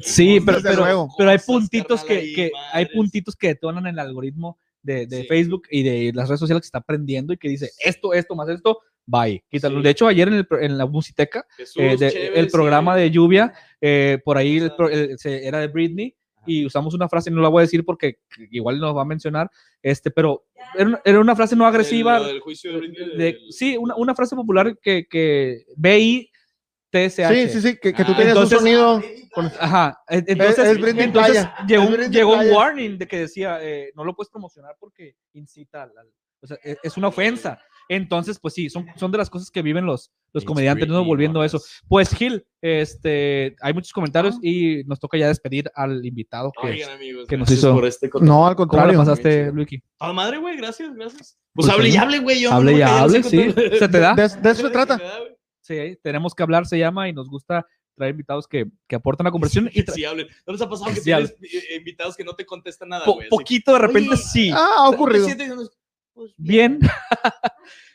Sí, 0.00 0.40
pero, 0.44 0.58
pero, 0.62 1.08
pero 1.16 1.30
hay 1.30 1.38
puntitos 1.38 2.04
que, 2.04 2.32
que 2.34 2.52
hay 2.72 2.86
puntitos 2.86 3.34
que 3.36 3.48
detonan 3.48 3.86
el 3.86 3.98
algoritmo 3.98 4.58
de, 4.82 5.06
de 5.06 5.22
Sí. 5.22 5.26
Facebook 5.28 5.62
y 5.70 5.82
de 5.82 6.12
las 6.14 6.28
redes 6.28 6.40
sociales 6.40 6.62
que 6.62 6.66
está 6.66 6.78
aprendiendo 6.78 7.32
y 7.32 7.36
que 7.36 7.48
dice 7.48 7.70
esto, 7.84 8.14
esto 8.14 8.34
más 8.36 8.48
esto, 8.48 8.78
bye, 9.06 9.42
quítalo. 9.50 9.78
Sí. 9.78 9.82
De 9.82 9.90
hecho, 9.90 10.06
ayer 10.06 10.28
en, 10.28 10.34
el 10.34 10.46
en 10.60 10.78
la 10.78 10.86
musiteca, 10.86 11.46
Jesús, 11.56 11.76
eh, 11.82 11.96
de- 11.98 12.10
chévere, 12.12 12.40
el 12.40 12.46
sí. 12.46 12.52
programa 12.52 12.96
de 12.96 13.10
lluvia, 13.10 13.52
eh, 13.80 14.18
por 14.24 14.38
ahí 14.38 14.58
el 14.58 14.72
el- 14.92 15.16
era 15.24 15.58
de 15.60 15.66
Britney 15.68 16.14
y 16.46 16.64
usamos 16.64 16.94
una 16.94 17.08
frase, 17.08 17.30
no 17.30 17.42
la 17.42 17.48
voy 17.48 17.60
a 17.60 17.62
decir 17.66 17.84
porque 17.84 18.20
igual 18.50 18.78
nos 18.78 18.96
va 18.96 19.02
a 19.02 19.04
mencionar, 19.04 19.50
este, 19.82 20.10
pero 20.10 20.46
era 20.74 20.86
una, 20.88 21.00
era 21.04 21.20
una 21.20 21.36
frase 21.36 21.56
no 21.56 21.66
agresiva. 21.66 22.18
Del- 22.20 22.28
del 22.28 22.40
juicio 22.40 22.72
de 22.72 22.78
Britney, 22.78 23.16
de- 23.18 23.38
sí, 23.50 23.76
una, 23.76 23.96
una 23.96 24.14
frase 24.14 24.34
popular 24.36 24.78
que, 24.80 25.06
que 25.08 25.64
B-I-T-S-H. 26.92 27.34
Sí, 27.34 27.48
sí, 27.60 27.68
sí, 27.68 27.78
que, 27.80 27.92
que 27.92 28.04
tú 28.04 28.12
Ah, 28.16 28.22
entonces- 28.22 28.52
un 28.58 28.64
sonido. 28.64 29.02
con- 29.32 29.50
Ajá, 29.60 29.98
en- 30.08 30.24
entonces, 30.26 30.58
es 30.66 30.80
Britney 30.80 31.04
entonces 31.04 31.32
Playa, 31.32 31.54
llegó, 31.66 31.88
llegó 32.08 32.32
un 32.34 32.50
warning 32.50 32.98
de 32.98 33.06
que 33.06 33.18
decía, 33.20 33.58
eh, 33.62 33.92
no 33.94 34.04
lo 34.04 34.14
puedes 34.14 34.30
promocionar 34.30 34.74
porque 34.80 35.14
incita 35.34 35.82
al... 35.84 35.90
al- 35.98 36.12
o 36.40 36.46
sea, 36.46 36.56
e- 36.62 36.76
es, 36.84 36.96
una 36.96 37.08
ofensa. 37.08 37.58
Entonces, 37.88 38.38
pues 38.38 38.54
sí, 38.54 38.70
son, 38.70 38.86
son 38.96 39.10
de 39.10 39.18
las 39.18 39.28
cosas 39.28 39.50
que 39.50 39.60
viven 39.60 39.84
los, 39.86 40.12
los 40.32 40.44
It's 40.44 40.48
comediantes, 40.48 40.86
¿no? 40.86 41.04
Volviendo 41.04 41.40
a 41.40 41.46
eso. 41.46 41.58
Pues 41.88 42.14
Gil, 42.14 42.46
este, 42.62 43.56
hay 43.60 43.74
muchos 43.74 43.92
comentarios 43.92 44.38
y 44.40 44.84
nos 44.84 45.00
toca 45.00 45.18
ya 45.18 45.26
despedir 45.26 45.68
al 45.74 46.04
invitado 46.06 46.52
que... 46.60 46.68
Oigan, 46.68 46.90
amigos, 46.90 47.26
que 47.26 47.36
nos 47.36 47.50
hizo- 47.50 47.74
por 47.74 47.86
este. 47.86 48.08
No, 48.20 48.46
al 48.46 48.54
¿Cómo 48.54 48.68
contrario. 48.68 48.98
pasaste, 49.00 49.40
chido. 49.46 49.52
Luiki? 49.52 49.82
A 49.98 50.06
la 50.08 50.12
madre, 50.12 50.38
güey, 50.38 50.56
gracias, 50.56 50.94
gracias. 50.94 51.38
Pues, 51.54 51.66
Pues 51.66 51.70
hable 51.70 51.88
sí. 51.90 51.94
y 51.94 51.98
hable, 51.98 52.18
güey. 52.20 52.40
Yo 52.40 52.52
Hable 52.52 52.72
y 52.74 52.82
hable, 52.82 53.22
sí. 53.24 53.52
¿Se 53.78 53.88
te 53.88 53.98
da? 53.98 54.14
De, 54.14 54.28
de 54.28 54.50
eso 54.50 54.62
se 54.62 54.70
trata. 54.70 55.00
Sí, 55.68 55.98
tenemos 56.02 56.34
que 56.34 56.42
hablar, 56.42 56.66
se 56.66 56.78
llama, 56.78 57.08
y 57.08 57.12
nos 57.12 57.28
gusta 57.28 57.66
traer 57.94 58.12
invitados 58.12 58.46
que, 58.48 58.66
que 58.86 58.96
aportan 58.96 59.24
la 59.26 59.30
conversación. 59.30 59.66
y 59.66 59.70
Que 59.84 59.84
tra- 59.84 59.92
sí 59.92 60.04
hablen. 60.04 60.26
¿No 60.46 60.52
les 60.54 60.62
ha 60.62 60.68
pasado 60.68 60.88
que 60.90 60.96
Sí 60.96 61.02
tienes 61.04 61.34
eh, 61.42 61.76
invitados 61.76 62.16
que 62.16 62.24
no 62.24 62.34
te 62.34 62.46
contestan 62.46 62.88
nada, 62.88 63.04
po- 63.04 63.18
poquito 63.28 63.72
de 63.74 63.78
repente 63.80 64.14
Oye, 64.14 64.22
sí. 64.22 64.50
Ah, 64.54 64.56
ha 64.56 64.76
¿cómo 64.76 64.90
te 64.90 64.96
ocurrido. 65.20 65.26
pues, 66.14 66.32
bien. 66.36 66.78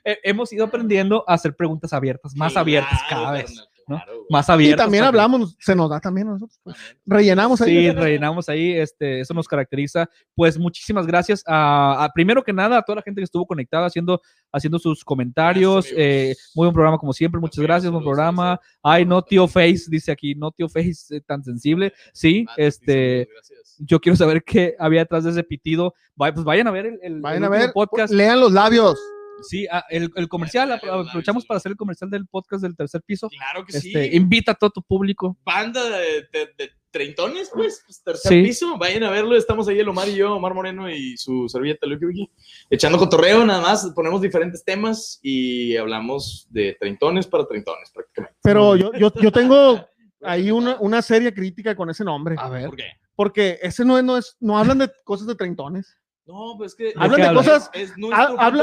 Hemos 0.04 0.52
ido 0.52 0.66
aprendiendo 0.66 1.24
a 1.28 1.34
hacer 1.36 1.56
preguntas 1.56 1.94
abiertas, 1.94 2.36
más 2.36 2.58
abiertas 2.58 3.00
cada 3.10 3.32
vez. 3.32 3.46
carnal, 3.46 3.68
¿no? 3.88 3.98
claro. 3.98 4.26
Más 4.30 4.50
Y 4.50 4.52
abiertas. 4.52 4.86
también 4.86 5.04
hablamos, 5.04 5.56
se 5.60 5.76
nos 5.76 5.90
da 5.90 6.00
también 6.00 6.28
a 6.28 6.32
nosotros. 6.32 6.60
pues. 6.64 6.76
Rellenamos 7.06 7.62
ahí. 7.62 7.70
Sí, 7.86 7.92
rellenamos 7.92 8.50
ahí, 8.50 8.72
este, 8.74 9.20
eso 9.20 9.34
nos 9.34 9.48
caracteriza. 9.48 10.10
Pues 10.36 10.58
muchísimas 10.58 11.06
gracias 11.06 11.44
a, 11.46 12.04
a- 12.04 12.10
primero 12.14 12.44
que 12.44 12.54
nada 12.54 12.78
a 12.78 12.82
toda 12.82 12.98
la 12.98 13.02
gente 13.02 13.20
que 13.22 13.26
estuvo 13.26 13.46
conectada 13.46 13.86
haciendo, 13.88 14.22
haciendo 14.52 14.80
sus 14.80 15.04
comentarios. 15.04 15.86
Gracias, 15.86 16.00
eh, 16.00 16.36
muy 16.56 16.66
buen 16.66 16.74
programa 16.74 16.98
como 16.98 17.14
siempre, 17.14 17.40
muchas 17.42 17.64
gracias, 17.64 17.92
buen 17.92 18.04
programa. 18.04 18.60
Ay, 18.82 19.06
no 19.06 19.22
tío 19.22 19.48
Face, 19.48 19.84
dice 19.90 20.12
aquí, 20.12 20.36
no 20.36 20.52
tío 20.52 20.68
Face 20.70 20.94
eh, 21.18 21.22
tan 21.26 21.44
sensible. 21.44 21.94
Sí, 22.14 22.46
Ah, 22.50 22.54
este, 22.58 23.28
gracias. 23.32 23.76
yo 23.80 24.00
quiero 24.00 24.16
saber 24.16 24.44
qué 24.44 24.76
había 24.80 25.02
detrás 25.02 25.24
de 25.24 25.32
ese 25.32 25.44
pitido. 25.44 25.94
Pues 26.16 26.44
vayan 26.44 26.68
a 26.68 26.72
ver 26.72 26.86
el, 26.86 27.00
el- 27.02 27.22
Vayan 27.22 27.44
el 27.44 27.48
a 27.48 27.50
ver, 27.50 27.72
podcast. 27.74 28.14
lean 28.14 28.40
los 28.40 28.52
labios. 28.52 29.00
Sí, 29.42 29.68
ah, 29.70 29.84
el, 29.90 30.10
el 30.16 30.28
comercial, 30.30 30.70
apro- 30.72 30.86
los 30.98 31.08
aprovechamos 31.10 31.42
labios, 31.44 31.46
para 31.48 31.58
hacer 31.58 31.72
el 31.72 31.78
comercial 31.78 32.10
del 32.10 32.28
podcast 32.28 32.64
del 32.64 32.76
tercer 32.76 33.02
piso. 33.06 33.30
Claro 33.30 33.66
que 33.66 33.76
Este, 33.78 34.10
sí. 34.12 34.16
invita 34.16 34.54
a 34.54 34.56
todo 34.56 34.70
tu 34.70 34.82
público. 34.84 35.38
Banda 35.44 35.84
de, 35.90 36.28
de, 36.32 36.50
de 36.58 36.70
treintones, 36.92 37.50
pues, 37.54 37.82
pues, 37.86 38.02
tercer 38.04 38.30
Sí. 38.32 38.44
piso. 38.44 38.78
Vayan 38.78 39.04
a 39.04 39.10
verlo. 39.10 39.36
Estamos 39.36 39.68
ahí 39.68 39.80
el 39.80 39.90
Omar 39.90 40.08
y 40.08 40.16
yo, 40.16 40.36
Omar 40.36 40.54
Moreno 40.54 40.90
y 40.90 41.18
su 41.18 41.50
servilleta 41.50 41.88
Lucky 41.88 42.30
echando 42.70 42.98
cotorreo 42.98 43.46
nada 43.46 43.62
más. 43.62 43.92
Ponemos 43.96 44.22
diferentes 44.22 44.64
temas 44.64 45.20
y 45.22 45.76
hablamos 45.76 46.48
de 46.52 46.78
treintones 46.80 47.28
para 47.28 47.46
treintones, 47.48 47.90
prácticamente. 47.92 48.38
Pero 48.44 48.76
yo, 48.76 48.92
yo, 48.94 49.12
yo 49.22 49.32
tengo 49.32 49.86
ahí 50.22 50.52
una, 50.52 50.78
una 50.80 51.02
seria 51.02 51.34
crítica 51.34 51.76
con 51.76 51.90
ese 51.90 52.04
nombre. 52.06 52.36
A 52.38 52.48
ver. 52.50 52.68
¿Por 52.68 52.76
qué? 52.78 52.86
Porque 53.16 53.60
ese 53.62 53.84
no 53.86 53.98
es, 53.98 54.04
no 54.04 54.18
es, 54.18 54.38
no 54.40 54.58
hablan 54.58 54.78
de 54.80 54.92
cosas 55.04 55.28
de 55.28 55.36
treintones. 55.36 55.98
No, 56.26 56.56
pues 56.58 56.72
es 56.72 56.76
que. 56.76 56.94
Hablan 56.96 57.22
de 57.22 57.34
cosas- 57.34 57.70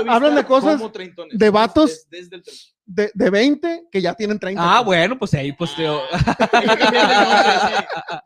hablan 0.08 0.34
de 0.34 0.44
cosas, 0.44 0.80
de 1.32 1.50
vatos. 1.50 1.90
es 1.90 2.08
desde 2.08 2.36
el. 2.36 2.42
De, 2.86 3.10
de 3.14 3.30
20 3.30 3.88
que 3.92 4.00
ya 4.02 4.14
tienen 4.14 4.38
30. 4.38 4.60
Ah, 4.62 4.76
pues. 4.78 4.86
bueno, 4.86 5.18
pues 5.18 5.32
ahí, 5.34 5.52
pues 5.52 5.70
el 5.78 5.86
nombre, 5.86 6.08
sí. 6.18 6.24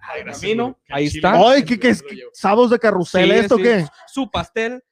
Ay, 0.00 0.24
camino. 0.24 0.78
Ahí 0.88 1.06
está. 1.06 1.32
ay, 1.34 1.64
¿qué, 1.64 1.78
qué 1.78 1.88
es? 1.90 2.04
¿Sábados 2.32 2.70
de 2.70 2.78
carrusel 2.78 3.30
Sí, 3.30 3.36
esto 3.36 3.56
sí. 3.56 3.62
qué? 3.62 3.86
su 4.06 4.30
pastel. 4.30 4.82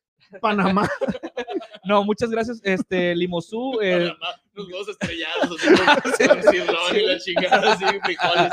Panamá. 0.41 0.89
No, 1.85 2.03
muchas 2.03 2.31
gracias, 2.31 2.61
este 2.65 3.15
Limosú. 3.15 3.79
eh, 3.83 4.13
Unos 4.57 4.69
huevos 4.71 4.89
estrellados, 4.89 5.61
así 6.05 6.29
con, 6.29 6.43
cirlón 6.51 6.97
y 6.97 7.07
la 7.07 7.19
chingada, 7.19 7.73
así, 7.75 7.85
frijoles. 8.03 8.53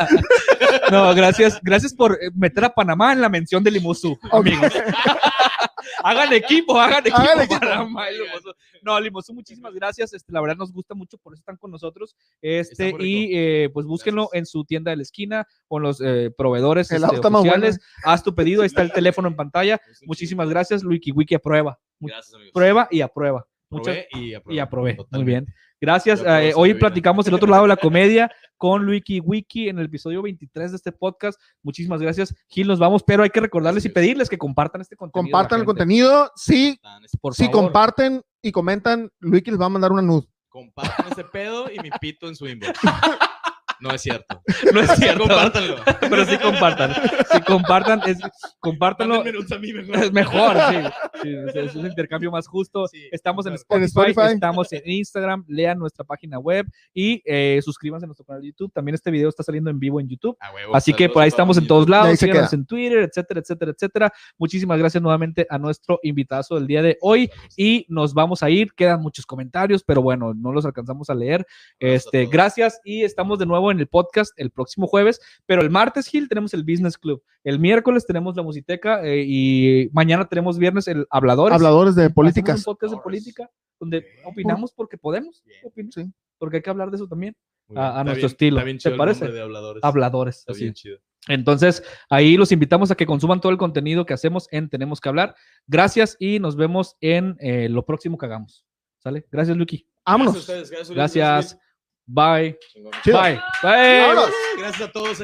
no, 0.92 1.16
gracias, 1.16 1.60
gracias 1.64 1.94
por 1.94 2.14
eh, 2.22 2.30
meter 2.36 2.66
a 2.66 2.70
Panamá 2.74 3.14
en 3.14 3.22
la 3.22 3.30
mención 3.30 3.64
de 3.64 3.72
Limosú, 3.72 4.20
amigos. 4.32 4.74
hagan 6.04 6.34
equipo, 6.34 6.78
hagan 6.80 7.00
equipo, 7.00 7.18
Hagan 7.18 7.42
equipo. 7.42 7.60
Panamá 7.60 8.12
y 8.12 8.18
Limosú. 8.18 8.52
No, 8.82 9.00
Limosú, 9.00 9.34
muchísimas 9.34 9.74
gracias. 9.74 10.14
Este, 10.14 10.34
la 10.34 10.42
verdad 10.42 10.58
nos 10.58 10.74
gusta 10.74 10.94
mucho, 10.94 11.18
por 11.18 11.34
eso 11.34 11.40
están 11.40 11.56
con 11.56 11.72
nosotros. 11.72 12.18
Este, 12.42 12.94
y 13.00 13.30
eh, 13.38 13.70
pues 13.74 13.86
búsquenlo 13.86 14.24
Gracias. 14.24 14.40
en 14.40 14.46
su 14.46 14.66
tienda 14.66 14.92
de 14.92 14.98
la 14.98 15.04
esquina, 15.04 15.48
con 15.68 15.84
los 15.84 16.02
eh, 16.02 16.32
proveedores 16.38 16.92
El 16.92 17.04
este, 17.06 17.26
oficiales. 17.26 17.80
Haz 18.04 18.24
tu 18.24 18.36
pedido, 18.36 18.64
ahí 18.64 18.68
está 18.68 18.82
el 18.82 18.92
teléfono 18.92 19.30
en 19.30 19.38
pantalla. 19.38 19.80
Muchísimas 20.06 20.50
gracias, 20.50 20.84
Wiki 20.84 21.12
Wiki 21.14 21.36
aprueba. 21.36 21.80
Gracias, 22.00 22.34
amigos. 22.34 22.52
Prueba 22.54 22.88
y 22.92 23.00
aprueba. 23.00 23.48
Muchas, 23.70 23.98
y 24.12 24.34
aprobé. 24.34 24.56
y 24.56 24.60
aprobé. 24.60 24.98
Muy 25.12 25.24
bien. 25.24 25.48
Gracias. 25.84 26.24
Eh, 26.26 26.54
hoy 26.56 26.76
platicamos 26.76 27.28
el 27.28 27.34
otro 27.34 27.50
lado 27.50 27.64
de 27.64 27.68
la 27.68 27.76
comedia 27.76 28.32
con 28.56 28.86
Luiki 28.86 29.20
Wiki 29.20 29.68
en 29.68 29.80
el 29.80 29.88
episodio 29.88 30.22
23 30.22 30.72
de 30.72 30.78
este 30.78 30.94
podcast. 30.94 31.38
Muchísimas 31.62 32.02
gracias. 32.02 32.34
Gil, 32.48 32.70
nos 32.70 32.80
vamos, 32.80 33.04
pero 33.04 33.22
hay 33.24 33.30
que 33.30 33.42
recordarles 33.42 33.84
y 33.84 33.90
pedirles 33.90 34.30
que 34.30 34.38
compartan 34.38 34.80
este 34.80 34.96
contenido. 34.96 35.34
Compartan 35.34 35.60
el 35.60 35.66
contenido. 35.66 36.32
Sí, 36.38 36.80
Por 37.20 37.36
si 37.36 37.48
favor. 37.48 37.64
comparten 37.64 38.22
y 38.42 38.54
comentan, 38.54 39.12
Luiki 39.20 39.52
les 39.52 39.60
va 39.60 39.66
a 39.66 39.70
mandar 39.70 39.92
una 39.92 40.02
nud. 40.02 40.24
Compartan 40.48 41.08
este 41.10 41.26
pedo 41.26 41.70
y 41.70 41.78
mi 41.82 41.90
pito 42.00 42.30
en 42.30 42.38
su 42.38 42.48
inbox. 42.48 42.80
No 43.80 43.91
es 43.91 44.02
cierto. 44.02 44.41
No 44.74 44.82
es 44.82 44.91
cierto. 44.95 45.20
Compártanlo. 45.24 45.76
pero 46.02 46.26
sí 46.26 46.38
compartan. 46.38 46.94
Si 47.32 47.41
compartan, 47.41 48.02
es, 48.06 48.18
compártanlo. 48.60 49.22
A 49.22 49.24
mí 49.60 49.74
mejor. 49.74 49.95
Es 50.04 50.12
mejor, 50.12 50.58
sí. 50.70 50.78
Sí, 51.22 51.36
es- 51.48 51.56
es 51.56 51.76
un 51.76 51.86
intercambio 51.88 52.30
más 52.32 52.48
justo. 52.48 52.88
Sí, 52.88 53.08
estamos 53.12 53.45
en. 53.45 53.54
Spotify, 53.54 53.78
En 53.84 53.84
Spotify. 53.86 54.34
estamos 54.34 54.74
en 54.74 54.82
Instagram, 54.86 55.45
lean 55.48 55.78
nuestra 55.80 56.04
página 56.04 56.40
web 56.40 56.66
y 56.94 57.22
eh, 57.26 57.60
suscríbanse 57.64 58.06
a 58.06 58.08
nuestro 58.08 58.26
canal 58.26 58.41
de 58.41 58.50
YouTube. 58.50 58.72
También 58.74 58.95
este 58.95 59.12
video 59.12 59.30
está 59.30 59.44
saliendo 59.44 59.70
en 59.70 59.80
vivo 59.80 60.00
en 60.02 60.08
YouTube. 60.10 60.38
Huevo, 60.54 60.76
Así 60.76 60.94
que 60.94 61.10
por 61.10 61.24
ahí 61.24 61.30
estamos 61.30 61.58
en 61.58 61.68
todos. 61.68 61.88
lados, 61.90 62.20
síganos 62.20 62.52
en 62.54 62.66
Twitter, 62.66 63.00
etcétera, 63.00 63.40
etcétera, 63.40 63.72
etcétera. 63.72 64.14
Muchísimas 64.38 64.78
gracias 64.80 65.02
nuevamente 65.02 65.45
a 65.50 65.58
nuestro 65.58 66.00
invitado 66.04 66.34
del 66.52 66.66
día 66.68 66.82
de 66.82 66.98
hoy 67.02 67.30
y 67.56 67.86
nos 67.90 68.14
vamos 68.14 68.41
a 68.44 68.50
ir. 68.50 68.74
Quedan 68.74 69.02
muchos 69.02 69.26
comentarios, 69.26 69.84
pero 69.84 70.02
bueno, 70.02 70.34
no 70.34 70.52
los 70.52 70.66
alcanzamos 70.66 71.10
a 71.10 71.16
leer. 71.16 71.45
Este, 71.80 72.26
gracias 72.26 72.80
y 72.84 73.04
estamos 73.04 73.38
de 73.40 73.45
nuevo 73.45 73.62
en 73.72 73.80
el 73.80 73.88
podcast 73.88 74.34
el 74.38 74.49
próximo 74.52 74.88
jueves, 74.88 75.19
pero 75.45 75.61
el 75.61 75.69
martes, 75.69 76.07
Gil, 76.07 76.27
tenemos 76.30 76.53
el 76.53 76.64
Business 76.64 76.98
Club. 76.98 77.23
El 77.44 77.60
miércoles 77.60 78.06
tenemos 78.06 78.35
la 78.35 78.44
Musiteca 78.44 79.03
eh, 79.06 79.23
y 79.27 79.90
mañana 79.91 80.26
tenemos 80.27 80.57
viernes 80.57 80.88
el 80.88 81.06
Habladores. 81.10 81.56
Habladores 81.56 81.95
de 81.95 82.10
políticas. 82.10 82.60
Un 82.60 82.64
podcast 82.64 82.94
de 82.95 83.02
política 83.02 83.49
donde 83.80 84.06
opinamos 84.26 84.72
porque 84.73 84.98
podemos. 84.98 85.44
Sí. 85.91 86.06
Porque 86.38 86.57
hay 86.57 86.64
que 86.64 86.69
hablar 86.69 86.90
de 86.90 86.95
eso 86.98 87.07
también. 87.07 87.35
A- 87.76 88.03
nuestro 88.03 88.15
bien- 88.15 88.26
estilo. 88.31 88.57
Está 88.57 88.65
bien 88.65 88.77
¿Te 88.77 88.91
parece? 88.91 89.27
de 89.31 89.41
habladores. 89.41 89.84
Habladores. 89.84 90.38
Está 90.40 90.52
así. 90.52 90.61
bien 90.64 90.73
chido. 90.73 90.99
Entonces, 91.30 91.81
ahí 92.10 92.35
los 92.35 92.52
invitamos 92.52 92.91
a 92.91 92.95
que 92.95 93.06
consuman 93.06 93.40
todo 93.40 93.52
el 93.52 93.57
contenido 93.57 94.06
que 94.06 94.14
hacemos 94.14 94.48
en 94.52 94.69
Tenemos 94.69 94.99
que 94.99 95.07
hablar. 95.10 95.35
Gracias 95.68 96.18
y 96.19 96.40
nos 96.40 96.56
vemos 96.57 96.98
en 96.99 97.38
eh, 97.40 97.69
lo 97.69 97.85
próximo 97.85 98.18
que 98.18 98.26
hagamos. 98.26 98.65
¿Sale? 98.99 99.26
Gracias, 99.31 99.56
Lucky. 99.57 99.88
Vámonos. 100.06 100.34
Gracias 100.34 100.49
a 100.49 100.61
ustedes, 100.64 100.69
gracias, 100.72 100.95
Gracias. 100.95 101.62
Bye. 102.06 102.58
Bye. 103.06 103.40
Bye. 103.62 104.32
Gracias 104.58 104.82
a 104.82 104.92
todos. 104.92 105.24